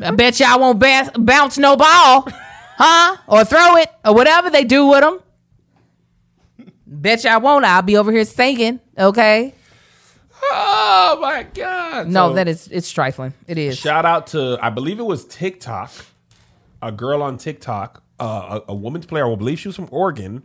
I 0.00 0.10
bet 0.12 0.38
you 0.38 0.46
I 0.48 0.56
won't 0.56 0.78
ba- 0.78 1.10
bounce 1.18 1.58
no 1.58 1.76
ball, 1.76 2.28
huh? 2.84 3.16
Or 3.26 3.44
throw 3.44 3.76
it, 3.76 3.88
or 4.04 4.14
whatever 4.14 4.50
they 4.50 4.64
do 4.64 4.86
with 4.86 5.00
them. 5.00 5.20
Bet 6.86 7.24
you 7.24 7.30
I 7.30 7.38
won't. 7.38 7.64
I'll 7.64 7.82
be 7.82 7.96
over 7.96 8.12
here 8.12 8.24
singing. 8.24 8.80
Okay. 8.98 9.54
Oh 10.54 11.18
my 11.20 11.44
god! 11.44 12.08
No, 12.08 12.30
So- 12.30 12.34
that 12.34 12.48
is 12.48 12.68
it's 12.68 12.90
trifling. 12.90 13.32
It 13.46 13.58
is. 13.58 13.78
Shout 13.78 14.04
out 14.04 14.26
to 14.28 14.58
I 14.60 14.70
believe 14.70 14.98
it 14.98 15.04
was 15.04 15.24
TikTok, 15.26 15.90
a 16.82 16.90
girl 16.92 17.22
on 17.22 17.38
TikTok, 17.38 18.02
uh, 18.20 18.60
a, 18.68 18.72
a 18.72 18.74
woman's 18.74 19.06
player. 19.06 19.30
I 19.30 19.34
believe 19.36 19.58
she 19.60 19.68
was 19.68 19.76
from 19.76 19.88
Oregon. 19.90 20.42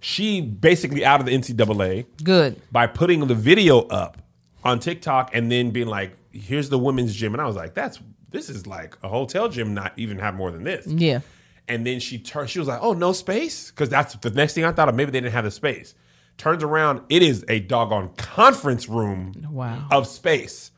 She 0.00 0.40
basically 0.40 1.04
out 1.04 1.20
of 1.20 1.26
the 1.26 1.32
NCAA 1.36 2.06
Good. 2.24 2.60
by 2.72 2.86
putting 2.88 3.26
the 3.26 3.34
video 3.34 3.80
up 3.82 4.18
on 4.64 4.80
TikTok 4.80 5.34
and 5.34 5.50
then 5.50 5.70
being 5.70 5.86
like, 5.88 6.16
"Here's 6.32 6.68
the 6.68 6.78
women's 6.78 7.14
gym," 7.14 7.32
and 7.34 7.40
I 7.40 7.46
was 7.46 7.56
like, 7.56 7.74
"That's 7.74 7.98
this 8.30 8.50
is 8.50 8.66
like 8.66 8.96
a 9.02 9.08
hotel 9.08 9.48
gym, 9.48 9.74
not 9.74 9.92
even 9.96 10.18
have 10.18 10.34
more 10.34 10.50
than 10.50 10.62
this." 10.64 10.86
Yeah. 10.86 11.20
And 11.68 11.86
then 11.86 12.00
she 12.00 12.18
turned. 12.18 12.50
She 12.50 12.58
was 12.58 12.68
like, 12.68 12.80
"Oh, 12.82 12.92
no 12.92 13.12
space," 13.12 13.70
because 13.70 13.88
that's 13.88 14.14
the 14.16 14.30
next 14.30 14.54
thing 14.54 14.64
I 14.64 14.72
thought 14.72 14.88
of. 14.88 14.94
Maybe 14.94 15.10
they 15.12 15.20
didn't 15.20 15.32
have 15.32 15.44
the 15.44 15.50
space. 15.50 15.94
Turns 16.38 16.62
around, 16.62 17.02
it 17.08 17.22
is 17.22 17.44
a 17.48 17.60
doggone 17.60 18.10
conference 18.16 18.88
room 18.88 19.32
Wow. 19.50 19.86
of 19.90 20.06
space. 20.06 20.70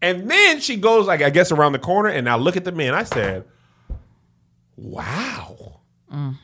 And 0.00 0.30
then 0.30 0.60
she 0.60 0.76
goes 0.76 1.06
like 1.06 1.22
I 1.22 1.30
guess 1.30 1.52
around 1.52 1.72
the 1.72 1.78
corner, 1.78 2.08
and 2.08 2.28
I 2.28 2.36
look 2.36 2.56
at 2.56 2.64
the 2.64 2.72
man. 2.72 2.94
I 2.94 3.04
said, 3.04 3.44
"Wow, 4.76 5.80
Mm. 6.12 6.38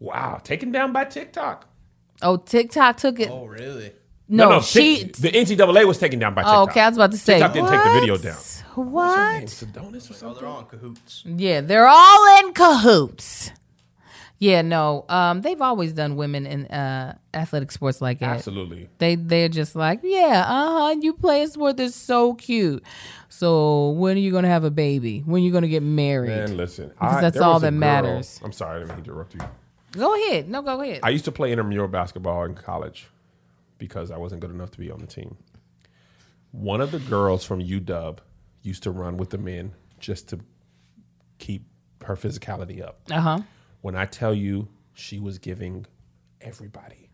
wow, 0.00 0.40
taken 0.42 0.72
down 0.72 0.92
by 0.92 1.04
TikTok." 1.04 1.66
Oh, 2.22 2.36
TikTok 2.36 2.96
took 2.96 3.20
it. 3.20 3.30
Oh, 3.30 3.46
really? 3.46 3.92
no, 4.28 4.58
Tik- 4.60 4.64
she. 4.64 5.04
the 5.04 5.30
NCAA 5.30 5.86
was 5.86 5.98
taken 5.98 6.18
down 6.18 6.34
by 6.34 6.42
TikTok. 6.42 6.56
Oh, 6.58 6.62
okay, 6.70 6.80
I 6.80 6.88
was 6.88 6.98
about 6.98 7.12
to 7.12 7.18
say. 7.18 7.34
TikTok 7.34 7.52
didn't 7.52 7.70
take 7.70 7.84
the 7.84 7.90
video 8.00 8.16
what? 8.78 9.16
down. 9.16 9.42
What? 9.42 9.44
Sedonis 9.46 10.22
or 10.22 10.26
Oh, 10.26 10.34
they're 10.34 10.48
all 10.48 10.60
in 10.60 10.66
cahoots. 10.66 11.22
Yeah, 11.26 11.60
they're 11.60 11.88
all 11.88 12.38
in 12.44 12.52
cahoots. 12.52 13.50
Yeah, 14.40 14.62
no. 14.62 15.04
Um, 15.08 15.42
they've 15.42 15.60
always 15.60 15.92
done 15.92 16.14
women 16.14 16.46
in 16.46 16.66
uh, 16.66 17.16
athletic 17.34 17.72
sports 17.72 18.00
like 18.00 18.20
that. 18.20 18.36
Absolutely. 18.36 18.88
They 18.98 19.16
they're 19.16 19.48
just 19.48 19.74
like, 19.74 20.00
yeah, 20.04 20.44
uh 20.46 20.78
huh. 20.78 20.96
You 21.00 21.12
play 21.12 21.42
a 21.42 21.48
sport 21.48 21.76
that's 21.76 21.96
so 21.96 22.34
cute. 22.34 22.84
So 23.28 23.90
when 23.90 24.16
are 24.16 24.20
you 24.20 24.30
gonna 24.30 24.48
have 24.48 24.62
a 24.62 24.70
baby? 24.70 25.20
When 25.26 25.42
are 25.42 25.44
you 25.44 25.50
gonna 25.52 25.66
get 25.68 25.82
married? 25.82 26.28
Man, 26.30 26.56
listen. 26.56 26.90
Because 26.90 27.20
that's 27.20 27.38
all 27.38 27.58
that 27.60 27.72
girl- 27.72 27.80
matters. 27.80 28.40
I'm 28.44 28.52
sorry, 28.52 28.76
I 28.76 28.78
didn't 28.80 28.94
mean 28.96 29.04
to 29.04 29.10
interrupt 29.10 29.34
you. 29.34 29.40
Go 29.92 30.14
ahead. 30.14 30.48
No, 30.48 30.62
go 30.62 30.80
ahead. 30.82 31.00
I 31.02 31.08
used 31.08 31.24
to 31.24 31.32
play 31.32 31.50
intramural 31.50 31.88
basketball 31.88 32.44
in 32.44 32.54
college 32.54 33.08
because 33.78 34.10
I 34.12 34.18
wasn't 34.18 34.40
good 34.40 34.50
enough 34.50 34.70
to 34.72 34.78
be 34.78 34.90
on 34.90 35.00
the 35.00 35.06
team. 35.06 35.36
One 36.52 36.80
of 36.80 36.92
the 36.92 36.98
girls 37.00 37.44
from 37.44 37.60
UW 37.60 38.18
used 38.62 38.82
to 38.84 38.90
run 38.90 39.16
with 39.16 39.30
the 39.30 39.38
men 39.38 39.74
just 39.98 40.28
to 40.28 40.40
keep 41.38 41.64
her 42.04 42.16
physicality 42.16 42.82
up. 42.82 43.00
Uh 43.10 43.20
huh. 43.20 43.38
When 43.80 43.94
I 43.96 44.04
tell 44.06 44.34
you 44.34 44.68
she 44.94 45.18
was 45.18 45.38
giving 45.38 45.86
everybody 46.40 47.10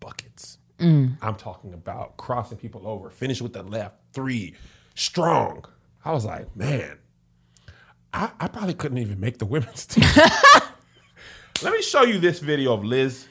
buckets, 0.00 0.58
Mm. 0.78 1.16
I'm 1.20 1.34
talking 1.34 1.74
about 1.74 2.16
crossing 2.16 2.56
people 2.56 2.86
over, 2.86 3.10
finish 3.10 3.42
with 3.42 3.52
the 3.52 3.64
left, 3.64 3.96
three, 4.12 4.54
strong. 4.94 5.64
I 6.04 6.12
was 6.12 6.24
like, 6.24 6.54
man, 6.56 6.98
I, 8.14 8.30
I 8.38 8.46
probably 8.46 8.74
couldn't 8.74 8.98
even 8.98 9.18
make 9.18 9.38
the 9.38 9.44
women's 9.44 9.86
team. 9.86 10.04
Let 11.62 11.72
me 11.72 11.82
show 11.82 12.02
you 12.02 12.20
this 12.20 12.38
video 12.38 12.72
of 12.74 12.84
Liz. 12.84 13.26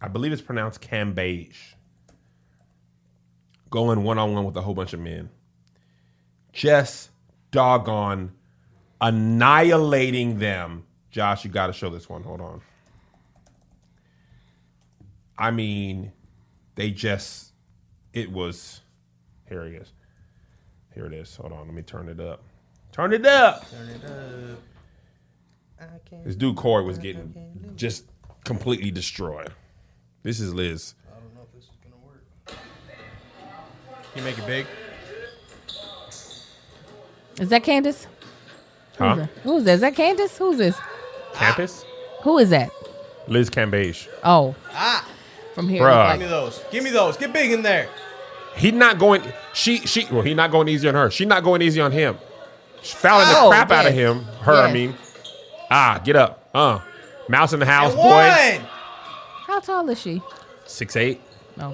I 0.00 0.08
believe 0.08 0.32
it's 0.32 0.42
pronounced 0.42 0.82
Cambage. 0.82 1.56
Going 3.70 4.02
one 4.04 4.18
on 4.18 4.34
one 4.34 4.44
with 4.44 4.56
a 4.56 4.60
whole 4.60 4.74
bunch 4.74 4.92
of 4.92 5.00
men. 5.00 5.30
Just 6.54 7.10
doggone 7.50 8.32
annihilating 9.00 10.38
them. 10.38 10.84
Josh, 11.10 11.44
you 11.44 11.50
got 11.50 11.66
to 11.66 11.72
show 11.72 11.90
this 11.90 12.08
one. 12.08 12.22
Hold 12.22 12.40
on. 12.40 12.60
I 15.36 15.50
mean, 15.50 16.12
they 16.76 16.90
just, 16.90 17.52
it 18.12 18.30
was, 18.30 18.80
here 19.48 19.66
he 19.66 19.74
is. 19.74 19.92
Here 20.94 21.06
it 21.06 21.12
is. 21.12 21.34
Hold 21.36 21.52
on. 21.52 21.66
Let 21.66 21.74
me 21.74 21.82
turn 21.82 22.08
it 22.08 22.20
up. 22.20 22.42
Turn 22.92 23.12
it 23.12 23.26
up. 23.26 23.68
Turn 23.68 23.88
it 23.88 24.04
up. 24.04 24.60
I 25.80 25.98
can't. 26.08 26.24
This 26.24 26.36
dude 26.36 26.54
Corey 26.54 26.84
was 26.84 26.98
getting 26.98 27.72
just 27.74 28.04
completely 28.44 28.92
destroyed. 28.92 29.52
This 30.22 30.38
is 30.38 30.54
Liz. 30.54 30.94
I 31.08 31.18
don't 31.18 31.34
know 31.34 31.40
if 31.42 31.52
this 31.52 31.64
is 31.64 31.70
gonna 31.82 31.96
work. 32.06 32.24
Can 32.46 32.56
you 34.18 34.22
make 34.22 34.38
it 34.38 34.46
big? 34.46 34.66
Is 37.38 37.48
that 37.48 37.62
Candace? 37.64 38.06
Huh? 38.98 39.26
Who's 39.42 39.64
that? 39.64 39.72
Is 39.74 39.80
that 39.80 39.94
Candace? 39.96 40.38
Who's 40.38 40.58
this? 40.58 40.76
Campus? 41.34 41.84
Who 42.22 42.38
is 42.38 42.50
that? 42.50 42.70
Liz 43.26 43.50
Cambage. 43.50 44.08
Oh, 44.22 44.54
Ah, 44.72 45.06
from 45.54 45.68
here. 45.68 45.82
Bruh. 45.82 46.12
give 46.12 46.20
me 46.20 46.26
those. 46.26 46.64
Give 46.70 46.84
me 46.84 46.90
those. 46.90 47.16
Get 47.16 47.32
big 47.32 47.50
in 47.52 47.62
there. 47.62 47.88
He 48.56 48.70
not 48.70 48.98
going. 48.98 49.22
She 49.52 49.78
she. 49.78 50.06
Well, 50.12 50.22
he 50.22 50.32
not 50.34 50.50
going 50.52 50.68
easy 50.68 50.86
on 50.88 50.94
her. 50.94 51.10
She 51.10 51.24
not 51.24 51.42
going 51.42 51.60
easy 51.62 51.80
on 51.80 51.90
him. 51.90 52.18
She's 52.82 52.94
fouling 52.94 53.26
Oh, 53.30 53.44
the 53.48 53.56
crap 53.56 53.70
out 53.72 53.86
of 53.86 53.94
yes. 53.94 54.00
him. 54.16 54.24
Her, 54.42 54.52
I 54.52 54.66
Yes. 54.66 54.74
mean. 54.74 54.94
Ah, 55.70 56.00
get 56.04 56.14
up. 56.16 56.48
Uh, 56.54 56.78
mouse 57.28 57.52
in 57.52 57.58
the 57.60 57.66
house, 57.66 57.92
And 57.94 57.96
boy. 58.02 58.10
one. 58.58 58.68
How 59.46 59.58
tall 59.60 59.88
is 59.88 60.00
she? 60.00 60.22
Six 60.66 60.94
eight. 60.96 61.20
Oh, 61.60 61.70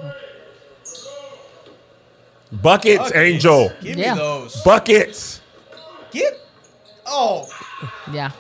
Buckets, 2.53 2.99
Buckets. 2.99 3.13
Angel. 3.17 3.73
Give 3.83 3.97
Yeah. 3.99 4.15
me 4.15 4.19
those. 4.21 4.57
Buckets. 4.63 5.40
Get. 6.11 6.35
Oh, 7.07 7.47
yeah. 8.13 8.31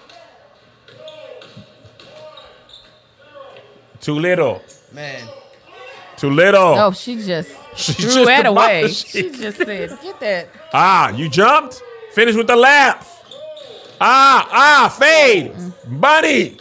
Too 4.00 4.14
little. 4.14 4.62
man. 4.92 5.28
Too 6.16 6.30
little. 6.30 6.74
Oh, 6.78 6.92
she 6.92 7.16
just 7.16 7.50
She 7.76 7.92
threw 7.94 8.10
just 8.10 8.26
that 8.26 8.46
away. 8.46 8.80
demolished 8.82 9.06
She 9.12 9.30
just 9.30 9.56
said, 9.58 9.98
"Get 10.02 10.20
that." 10.20 10.48
Ah, 10.72 11.10
you 11.10 11.28
jumped. 11.28 11.82
Finish 12.12 12.34
with 12.34 12.46
the 12.46 12.56
left. 12.56 13.24
Ah, 14.00 14.48
ah, 14.50 14.96
fade. 14.98 15.52
buddy. 15.86 16.58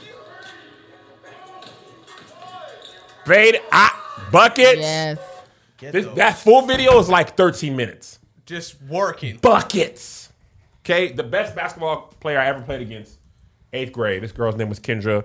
Fade. 3.25 3.59
Ah, 3.71 4.27
buckets. 4.31 4.79
Yes. 4.79 5.17
This, 5.79 6.05
that 6.15 6.37
full 6.37 6.63
video 6.63 6.99
is 6.99 7.07
like 7.07 7.37
13 7.37 7.75
minutes. 7.75 8.19
Just 8.45 8.81
working. 8.83 9.37
Buckets. 9.37 10.18
Okay, 10.89 11.11
the 11.11 11.21
best 11.21 11.55
basketball 11.55 12.11
player 12.19 12.39
I 12.39 12.47
ever 12.47 12.61
played 12.61 12.81
against, 12.81 13.19
eighth 13.73 13.91
grade. 13.91 14.23
This 14.23 14.31
girl's 14.31 14.55
name 14.55 14.69
was 14.69 14.79
Kendra. 14.79 15.23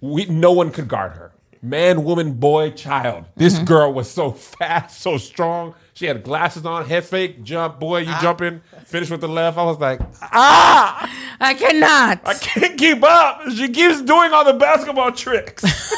We, 0.00 0.24
no 0.24 0.52
one 0.52 0.70
could 0.70 0.88
guard 0.88 1.12
her. 1.12 1.32
Man, 1.60 2.02
woman, 2.04 2.32
boy, 2.34 2.70
child. 2.70 3.26
This 3.36 3.56
Mm-hmm. 3.56 3.64
girl 3.66 3.92
was 3.92 4.10
so 4.10 4.30
fast, 4.32 5.00
so 5.02 5.18
strong. 5.18 5.74
She 5.92 6.06
had 6.06 6.22
glasses 6.22 6.64
on, 6.64 6.86
head 6.86 7.04
fake, 7.04 7.42
jump, 7.42 7.78
boy, 7.78 7.98
you 7.98 8.14
jumping, 8.22 8.62
finish 8.86 9.10
with 9.10 9.20
the 9.20 9.28
left. 9.28 9.58
I 9.58 9.64
was 9.64 9.76
like, 9.78 10.00
ah, 10.22 11.12
I 11.38 11.52
cannot. 11.52 12.20
I 12.26 12.34
can't 12.34 12.78
keep 12.78 13.02
up. 13.04 13.50
She 13.50 13.68
keeps 13.68 14.00
doing 14.00 14.32
all 14.32 14.44
the 14.46 14.54
basketball 14.54 15.12
tricks. 15.12 15.62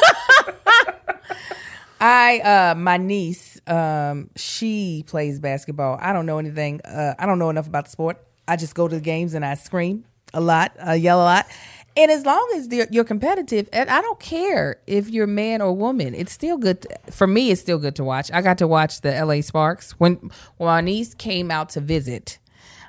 I 2.01 2.39
uh 2.39 2.75
my 2.75 2.97
niece 2.97 3.61
um 3.67 4.29
she 4.35 5.03
plays 5.07 5.39
basketball. 5.39 5.97
I 6.01 6.13
don't 6.13 6.25
know 6.25 6.39
anything. 6.39 6.81
Uh 6.81 7.13
I 7.17 7.25
don't 7.25 7.39
know 7.39 7.49
enough 7.49 7.67
about 7.67 7.85
the 7.85 7.91
sport. 7.91 8.17
I 8.47 8.55
just 8.55 8.75
go 8.75 8.87
to 8.87 8.95
the 8.95 9.01
games 9.01 9.33
and 9.33 9.45
I 9.45 9.53
scream 9.53 10.05
a 10.33 10.41
lot, 10.41 10.75
I 10.81 10.95
yell 10.95 11.21
a 11.21 11.23
lot. 11.23 11.47
And 11.97 12.09
as 12.09 12.25
long 12.25 12.47
as 12.55 12.69
you're 12.89 13.03
competitive, 13.03 13.67
and 13.73 13.89
I 13.89 14.01
don't 14.01 14.19
care 14.19 14.77
if 14.87 15.09
you're 15.09 15.27
man 15.27 15.61
or 15.61 15.73
woman, 15.73 16.15
it's 16.15 16.31
still 16.31 16.57
good. 16.57 16.83
To, 16.83 17.11
for 17.11 17.27
me, 17.27 17.51
it's 17.51 17.59
still 17.59 17.79
good 17.79 17.97
to 17.97 18.03
watch. 18.05 18.31
I 18.31 18.41
got 18.41 18.57
to 18.59 18.67
watch 18.67 19.01
the 19.01 19.11
LA 19.11 19.41
Sparks 19.41 19.91
when 19.99 20.31
when 20.57 20.67
my 20.67 20.79
niece 20.79 21.13
came 21.13 21.51
out 21.51 21.69
to 21.69 21.81
visit. 21.81 22.39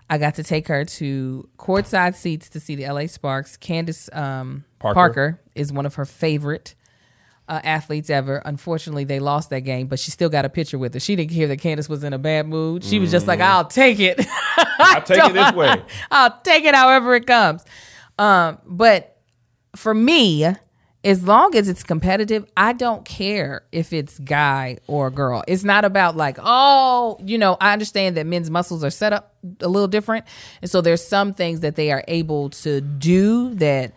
I 0.08 0.18
got 0.18 0.36
to 0.36 0.44
take 0.44 0.68
her 0.68 0.84
to 0.84 1.48
courtside 1.58 2.14
seats 2.14 2.48
to 2.50 2.60
see 2.60 2.76
the 2.76 2.86
LA 2.86 3.06
Sparks. 3.06 3.56
Candace 3.56 4.08
um, 4.12 4.64
Parker. 4.78 4.94
Parker 4.94 5.40
is 5.56 5.72
one 5.72 5.86
of 5.86 5.96
her 5.96 6.04
favorite 6.04 6.76
uh, 7.52 7.60
athletes 7.64 8.08
ever. 8.08 8.40
Unfortunately, 8.46 9.04
they 9.04 9.20
lost 9.20 9.50
that 9.50 9.60
game, 9.60 9.86
but 9.86 9.98
she 9.98 10.10
still 10.10 10.30
got 10.30 10.46
a 10.46 10.48
picture 10.48 10.78
with 10.78 10.94
her. 10.94 11.00
She 11.00 11.16
didn't 11.16 11.32
care 11.32 11.46
that 11.48 11.58
Candace 11.58 11.86
was 11.86 12.02
in 12.02 12.14
a 12.14 12.18
bad 12.18 12.48
mood. 12.48 12.82
She 12.82 12.98
was 12.98 13.10
just 13.10 13.26
like, 13.26 13.40
"I'll 13.40 13.66
take 13.66 14.00
it. 14.00 14.26
I'll 14.56 15.02
take 15.02 15.22
it 15.22 15.34
this 15.34 15.52
way. 15.52 15.82
I'll 16.10 16.40
take 16.40 16.64
it 16.64 16.74
however 16.74 17.14
it 17.14 17.26
comes." 17.26 17.62
Um, 18.18 18.58
but 18.64 19.18
for 19.76 19.92
me, 19.92 20.46
as 21.04 21.24
long 21.24 21.54
as 21.54 21.68
it's 21.68 21.82
competitive, 21.82 22.46
I 22.56 22.72
don't 22.72 23.04
care 23.04 23.64
if 23.70 23.92
it's 23.92 24.18
guy 24.18 24.78
or 24.86 25.10
girl. 25.10 25.44
It's 25.46 25.64
not 25.64 25.84
about 25.84 26.16
like, 26.16 26.38
oh, 26.40 27.18
you 27.22 27.36
know, 27.36 27.58
I 27.60 27.74
understand 27.74 28.16
that 28.16 28.24
men's 28.24 28.48
muscles 28.48 28.82
are 28.82 28.90
set 28.90 29.12
up 29.12 29.34
a 29.60 29.68
little 29.68 29.88
different. 29.88 30.24
And 30.62 30.70
so 30.70 30.80
there's 30.80 31.04
some 31.04 31.34
things 31.34 31.60
that 31.60 31.76
they 31.76 31.92
are 31.92 32.02
able 32.08 32.48
to 32.50 32.80
do 32.80 33.54
that 33.56 33.92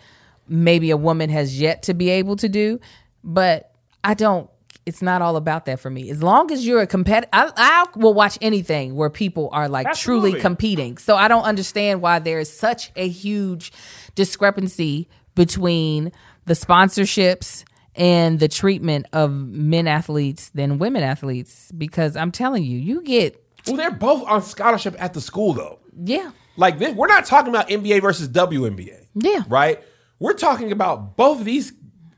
maybe 0.47 0.91
a 0.91 0.97
woman 0.97 1.29
has 1.29 1.59
yet 1.59 1.83
to 1.83 1.93
be 1.93 2.09
able 2.09 2.35
to 2.37 2.49
do. 2.49 2.81
But 3.25 3.71
I 4.03 4.13
don't 4.13 4.49
it's 4.85 5.01
not 5.01 5.21
all 5.21 5.35
about 5.35 5.65
that 5.65 5.79
for 5.79 5.89
me. 5.89 6.09
As 6.11 6.21
long 6.21 6.51
as 6.51 6.65
you're 6.65 6.81
a 6.81 6.87
competitor, 6.87 7.27
I, 7.33 7.51
I 7.55 7.85
will 7.97 8.13
watch 8.13 8.37
anything 8.39 8.95
where 8.95 9.09
people 9.09 9.49
are 9.51 9.67
like 9.67 9.87
Absolutely. 9.87 10.31
truly 10.31 10.41
competing. 10.41 10.97
So 10.97 11.15
I 11.15 11.27
don't 11.27 11.43
understand 11.43 12.01
why 12.01 12.19
there 12.19 12.39
is 12.39 12.55
such 12.55 12.91
a 12.95 13.07
huge 13.07 13.71
discrepancy 14.13 15.07
between 15.33 16.11
the 16.45 16.53
sponsorships 16.53 17.63
and 17.95 18.39
the 18.39 18.47
treatment 18.47 19.07
of 19.11 19.31
men 19.31 19.87
athletes 19.87 20.49
than 20.51 20.77
women 20.77 21.01
athletes. 21.01 21.71
Because 21.75 22.15
I'm 22.15 22.31
telling 22.31 22.63
you, 22.63 22.77
you 22.77 23.01
get 23.01 23.41
well, 23.65 23.77
they're 23.77 23.91
both 23.91 24.23
on 24.27 24.43
scholarship 24.43 24.95
at 24.99 25.13
the 25.13 25.21
school, 25.21 25.53
though. 25.53 25.79
yeah, 26.03 26.31
Like 26.57 26.79
we're 26.79 27.07
not 27.07 27.25
talking 27.25 27.49
about 27.49 27.69
NBA 27.69 28.01
versus 28.01 28.29
WNBA. 28.29 29.07
Yeah. 29.15 29.43
Right? 29.47 29.83
We're 30.19 30.33
talking 30.33 30.71
about 30.71 31.17
both 31.17 31.39
of 31.39 31.45
these 31.45 31.73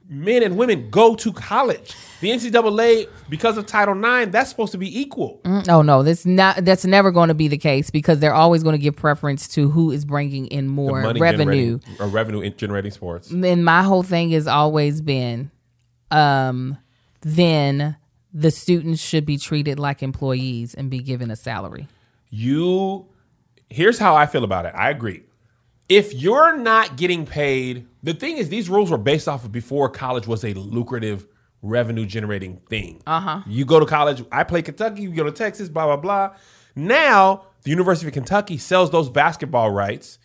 men 0.10 0.42
and 0.44 0.58
women 0.58 0.90
go 0.90 1.16
to 1.16 1.34
college. 1.34 1.94
The 2.22 2.30
NCAA, 2.32 3.08
because 3.30 3.58
of 3.58 3.66
Title 3.68 3.94
IX, 3.96 4.32
that's 4.32 4.50
supposed 4.50 4.72
to 4.72 4.78
be 4.78 5.00
equal. 5.00 5.42
Oh 5.70 5.82
no, 5.82 6.02
that's 6.04 6.26
not. 6.26 6.64
That's 6.66 6.86
never 6.86 7.12
going 7.12 7.28
to 7.28 7.34
be 7.36 7.48
the 7.48 7.58
case 7.58 7.90
because 7.90 8.20
they're 8.20 8.34
always 8.34 8.64
going 8.64 8.74
to 8.74 8.82
give 8.82 8.96
preference 8.96 9.48
to 9.50 9.70
who 9.70 9.92
is 9.92 10.06
bringing 10.06 10.48
in 10.48 10.68
more 10.68 11.02
revenue. 11.20 11.80
or 12.00 12.08
revenue 12.08 12.42
in- 12.42 12.56
generating 12.58 12.92
sports. 12.92 13.30
And 13.32 13.64
my 13.64 13.84
whole 13.84 14.04
thing 14.04 14.32
has 14.32 14.48
always 14.48 15.02
been, 15.02 15.52
um, 16.12 16.78
then 17.22 17.98
the 18.34 18.52
students 18.52 19.02
should 19.02 19.26
be 19.26 19.38
treated 19.38 19.80
like 19.80 20.02
employees 20.04 20.74
and 20.74 20.90
be 20.90 21.00
given 21.00 21.32
a 21.32 21.36
salary. 21.36 21.88
You, 22.30 23.06
here's 23.70 24.00
how 24.00 24.16
I 24.16 24.26
feel 24.26 24.44
about 24.44 24.66
it. 24.66 24.74
I 24.76 24.90
agree. 24.90 25.24
If 25.90 26.14
you're 26.14 26.58
not 26.58 26.98
getting 26.98 27.26
paid, 27.26 27.88
the 28.04 28.14
thing 28.14 28.38
is, 28.38 28.50
these 28.50 28.70
rules 28.70 28.92
were 28.92 28.98
based 28.98 29.28
off 29.28 29.46
of 29.46 29.52
before 29.52 29.90
college 29.90 30.28
was 30.28 30.44
a 30.44 30.54
lucrative 30.54 31.26
revenue 31.62 32.06
generating 32.06 32.58
thing. 32.70 33.02
Uh 33.08 33.20
huh. 33.20 33.42
You 33.48 33.66
go 33.66 33.80
to 33.80 33.86
college, 33.86 34.24
I 34.32 34.44
play 34.44 34.62
Kentucky, 34.62 35.04
you 35.04 35.12
go 35.12 35.24
to 35.24 35.32
Texas, 35.32 35.70
blah, 35.70 35.86
blah, 35.86 35.98
blah. 35.98 36.36
Now, 36.76 37.46
the 37.64 37.70
University 37.72 38.08
of 38.08 38.14
Kentucky 38.14 38.58
sells 38.58 38.92
those 38.92 39.10
basketball 39.10 39.72
rights, 39.72 40.20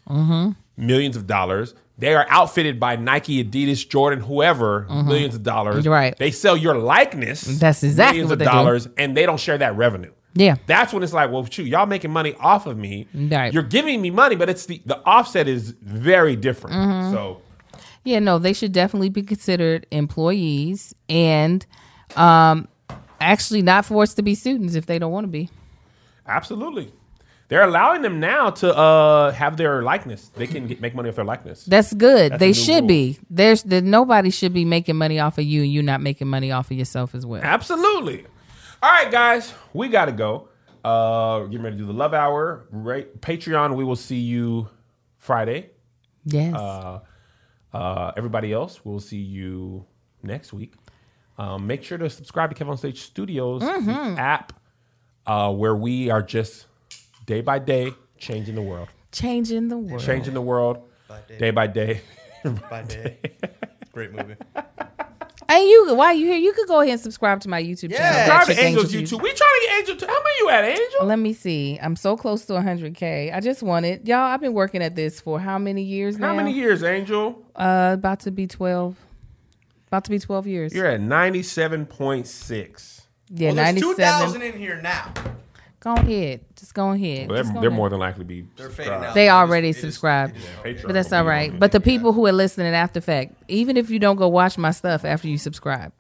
millions 0.77 1.17
of 1.17 1.27
dollars. 1.27 1.75
They 1.99 2.15
are 2.15 2.27
outfitted 2.29 2.81
by 2.81 2.97
Nike, 2.97 3.43
Adidas, 3.45 3.89
Jordan, 3.89 4.21
whoever, 4.21 4.87
millions 4.89 5.35
of 5.35 5.43
dollars. 5.43 5.85
Mm-hmm. 5.85 5.93
Right. 5.93 6.19
They 6.19 6.31
sell 6.33 6.57
your 6.57 6.77
likeness. 6.77 7.43
That's 7.43 7.83
exactly 7.83 8.19
millions 8.19 8.31
what 8.31 8.33
of 8.35 8.39
they 8.41 8.45
do. 8.47 8.51
dollars, 8.51 8.89
and 8.99 9.17
they 9.17 9.27
don't 9.27 9.39
share 9.39 9.59
that 9.59 9.77
revenue. 9.77 10.13
Yeah. 10.35 10.57
That's 10.67 10.93
when 10.93 11.03
it's 11.03 11.13
like, 11.13 11.31
well, 11.31 11.45
shoot, 11.45 11.67
y'all 11.67 11.87
making 11.87 12.11
money 12.11 12.35
off 12.41 12.67
of 12.67 12.77
me. 12.77 13.07
Right. 13.15 13.53
You're 13.53 13.63
giving 13.63 14.01
me 14.01 14.11
money, 14.11 14.37
but 14.37 14.49
it's 14.49 14.67
the 14.67 14.81
the 14.87 14.99
offset 15.05 15.49
is 15.49 15.71
very 15.83 16.37
different. 16.37 16.77
Mm-hmm. 16.77 17.13
So 17.13 17.43
Yeah, 18.05 18.19
no, 18.19 18.39
they 18.39 18.53
should 18.53 18.73
definitely 18.73 19.11
be 19.11 19.23
considered 19.23 19.87
employees 19.91 20.95
and 21.09 21.65
um, 22.17 22.69
actually 23.21 23.63
not 23.63 23.85
forced 23.85 24.17
to 24.17 24.23
be 24.23 24.35
students 24.35 24.75
if 24.75 24.87
they 24.87 24.99
don't 24.99 25.13
want 25.13 25.25
to 25.25 25.29
be. 25.29 25.51
absolutely. 26.27 26.93
They're 27.53 27.65
allowing 27.65 28.01
them 28.01 28.19
now 28.19 28.49
to 28.49 28.75
uh, 28.75 29.31
have 29.33 29.59
their 29.59 29.83
likeness. 29.83 30.31
They 30.35 30.47
can 30.47 30.67
get, 30.67 30.81
make 30.81 30.95
money 30.95 31.11
off 31.11 31.17
their 31.17 31.25
likeness. 31.27 31.67
That's 31.67 31.93
good. 31.93 32.33
That's 32.33 32.41
they 32.41 32.55
should 32.55 32.85
rule. 32.85 32.89
be. 32.89 33.19
There's 33.29 33.63
that 33.65 33.85
nobody 33.85 34.31
should 34.31 34.55
be 34.55 34.65
making 34.65 34.97
money 34.97 35.21
off 35.21 35.37
of 35.37 35.45
you 35.45 35.61
and 35.61 35.71
you 35.71 35.83
not 35.83 36.01
making 36.01 36.29
money 36.29 36.51
off 36.51 36.71
of 36.71 36.79
yourself 36.79 37.15
as 37.15 37.27
well. 37.27 37.43
Absolutely. 37.45 38.25
All 38.83 38.91
right, 38.91 39.11
guys, 39.11 39.53
we 39.73 39.89
got 39.89 40.07
to 40.07 40.13
go. 40.13 40.49
Uh, 40.85 41.45
getting 41.45 41.63
ready 41.63 41.77
to 41.77 41.83
do 41.83 41.87
the 41.87 41.93
love 41.93 42.13
hour. 42.15 42.67
Right, 42.71 43.21
Patreon. 43.21 43.77
We 43.77 43.85
will 43.85 43.95
see 43.97 44.19
you 44.19 44.69
Friday. 45.19 45.71
Yes. 46.25 46.55
Uh, 46.57 48.13
everybody 48.17 48.53
else, 48.53 48.85
we'll 48.85 48.99
see 49.01 49.19
you 49.19 49.87
next 50.23 50.53
week. 50.53 50.75
Um, 51.39 51.67
make 51.67 51.83
sure 51.85 51.97
to 51.97 52.11
subscribe 52.11 52.55
to 52.55 52.65
Kev 52.65 52.69
on 52.69 52.77
Stage 52.77 53.01
Studios 53.01 53.63
the 53.63 54.15
app, 54.19 54.53
uh, 55.27 55.53
where 55.53 55.75
we 55.75 56.11
are 56.11 56.23
just 56.23 56.67
day 57.25 57.41
by 57.41 57.59
day 57.59 57.93
changing 58.19 58.55
the 58.57 58.63
world, 58.63 58.89
Changing 59.13 59.69
the 59.69 59.79
world. 59.79 60.03
changing 60.03 60.35
the 60.35 60.43
world 60.43 60.83
day. 61.29 61.39
day 61.39 61.51
by 61.51 61.67
day. 61.69 62.01
By 62.69 62.83
day. 62.83 63.19
Great 63.93 64.13
movie. 64.13 64.35
Hey, 65.53 65.69
you 65.69 65.95
while 65.95 66.15
you 66.15 66.27
here, 66.27 66.37
you 66.39 66.53
could 66.53 66.67
go 66.67 66.81
ahead 66.81 66.93
and 66.93 67.01
subscribe 67.01 67.41
to 67.41 67.49
my 67.49 67.63
YouTube 67.63 67.91
Yeah. 67.91 67.99
channel. 67.99 68.15
Subscribe 68.19 68.47
That's 68.47 68.59
to 68.59 68.65
Angel's 68.65 68.95
Angel's 68.95 69.13
YouTube. 69.13 69.23
We 69.23 69.33
trying 69.33 69.51
to 69.61 69.67
get 69.67 69.79
Angel. 69.81 69.97
To, 69.97 70.07
how 70.07 70.23
many 70.23 70.35
you 70.39 70.49
at, 70.51 70.65
Angel? 70.65 71.07
Let 71.07 71.19
me 71.19 71.33
see. 71.35 71.79
I'm 71.83 71.95
so 71.97 72.17
close 72.17 72.47
to 72.47 72.55
100k. 72.55 73.35
I 73.35 73.41
just 73.41 73.63
wanted 73.63 74.09
y'all. 74.09 74.19
I've 74.21 74.41
been 74.41 74.55
working 74.55 74.83
at 74.83 74.97
this 74.97 75.21
for 75.21 75.39
how 75.39 75.59
many 75.59 75.83
years 75.83 76.19
now? 76.19 76.29
How 76.29 76.35
many 76.37 76.53
years, 76.53 76.83
Angel? 76.83 77.45
Uh, 77.55 77.91
about 77.99 78.21
to 78.21 78.31
be 78.31 78.47
12. 78.47 78.97
About 79.89 80.05
to 80.05 80.11
be 80.11 80.19
12 80.19 80.47
years. 80.47 80.75
You're 80.75 80.87
at 80.87 81.03
ninety-seven 81.03 81.85
point 81.85 82.27
six. 82.27 83.03
yeah, 83.29 83.49
well, 83.49 83.57
there's 83.57 83.75
97. 83.75 83.97
2,000 83.97 84.43
in 84.43 84.59
here 84.59 84.81
now. 84.81 85.13
Go 85.83 85.95
ahead. 85.95 86.41
Just 86.55 86.75
go 86.75 86.91
ahead. 86.93 87.29
Well, 87.29 87.43
they're, 87.43 87.53
go 87.53 87.61
they're 87.61 87.69
ahead. 87.71 87.77
more 87.77 87.91
than 87.91 87.99
likely 87.99 88.21
to 88.21 88.25
be. 88.25 88.45
They're 88.57 88.71
subscribed. 88.71 89.15
They 89.15 89.29
already 89.29 89.69
it 89.71 89.77
is- 89.77 89.81
subscribed. 89.81 90.37
it 90.37 90.39
is. 90.39 90.45
Patreon 90.81 90.87
But 90.87 90.93
that's 90.93 91.11
will 91.11 91.17
all 91.19 91.25
be 91.25 91.29
right. 91.29 91.51
on 91.51 91.59
But 91.59 91.73
the 91.73 91.81
people 91.81 92.13
who 92.13 92.25
are 92.29 92.33
listening 92.33 92.73
after 92.73 93.01
fact, 93.01 93.35
even 93.49 93.77
if 93.77 93.91
you 93.91 93.99
don't 93.99 94.15
go 94.17 94.29
watch 94.29 94.57
my 94.59 94.71
stuff 94.71 95.05
after 95.05 95.27
you 95.27 95.39
subscribe, 95.39 95.93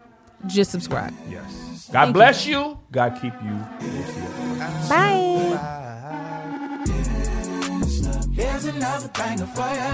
just 0.46 0.70
subscribe. 0.70 1.12
Yes. 1.28 1.88
God 1.92 2.12
bless 2.12 2.46
you. 2.46 2.78
God 2.92 3.18
keep 3.20 3.34
you. 3.42 3.58
We'll 3.80 4.04
see. 4.04 4.88
Bye. 4.88 5.58
Here's 8.34 8.64
another 8.64 9.08
banger 9.08 9.46
for 9.46 9.68
you. 9.68 9.92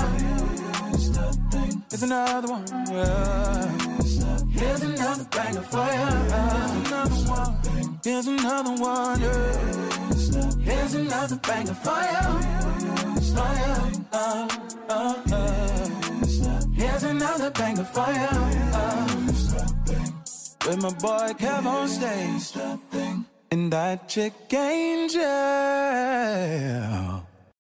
Here's 1.91 2.03
another 2.03 2.49
one. 2.53 2.65
Yeah. 2.91 3.75
Here's 4.59 4.83
another 4.83 5.25
banger 5.31 5.63
for 5.63 5.87
you. 5.99 6.09
Here's 8.05 8.27
another 8.27 8.75
one. 8.83 9.21
Yeah. 9.21 10.49
Here's 10.61 10.95
another 10.95 11.37
banger 11.37 11.75
for 11.75 12.01
you. 12.13 12.23
For. 13.29 13.55
Uh, 14.13 14.49
uh, 14.89 15.15
uh. 15.33 15.89
Here's 16.75 17.03
another 17.05 17.51
banger 17.51 17.85
for 17.85 18.11
you. 18.11 18.29
Uh. 18.75 19.07
With 20.67 20.83
my 20.83 20.91
boy 20.91 21.33
Kev 21.39 21.65
on 21.65 21.89
stage. 21.89 22.53
And 23.51 23.73
that 23.73 24.09
chick 24.09 24.35
Angel. 24.53 25.23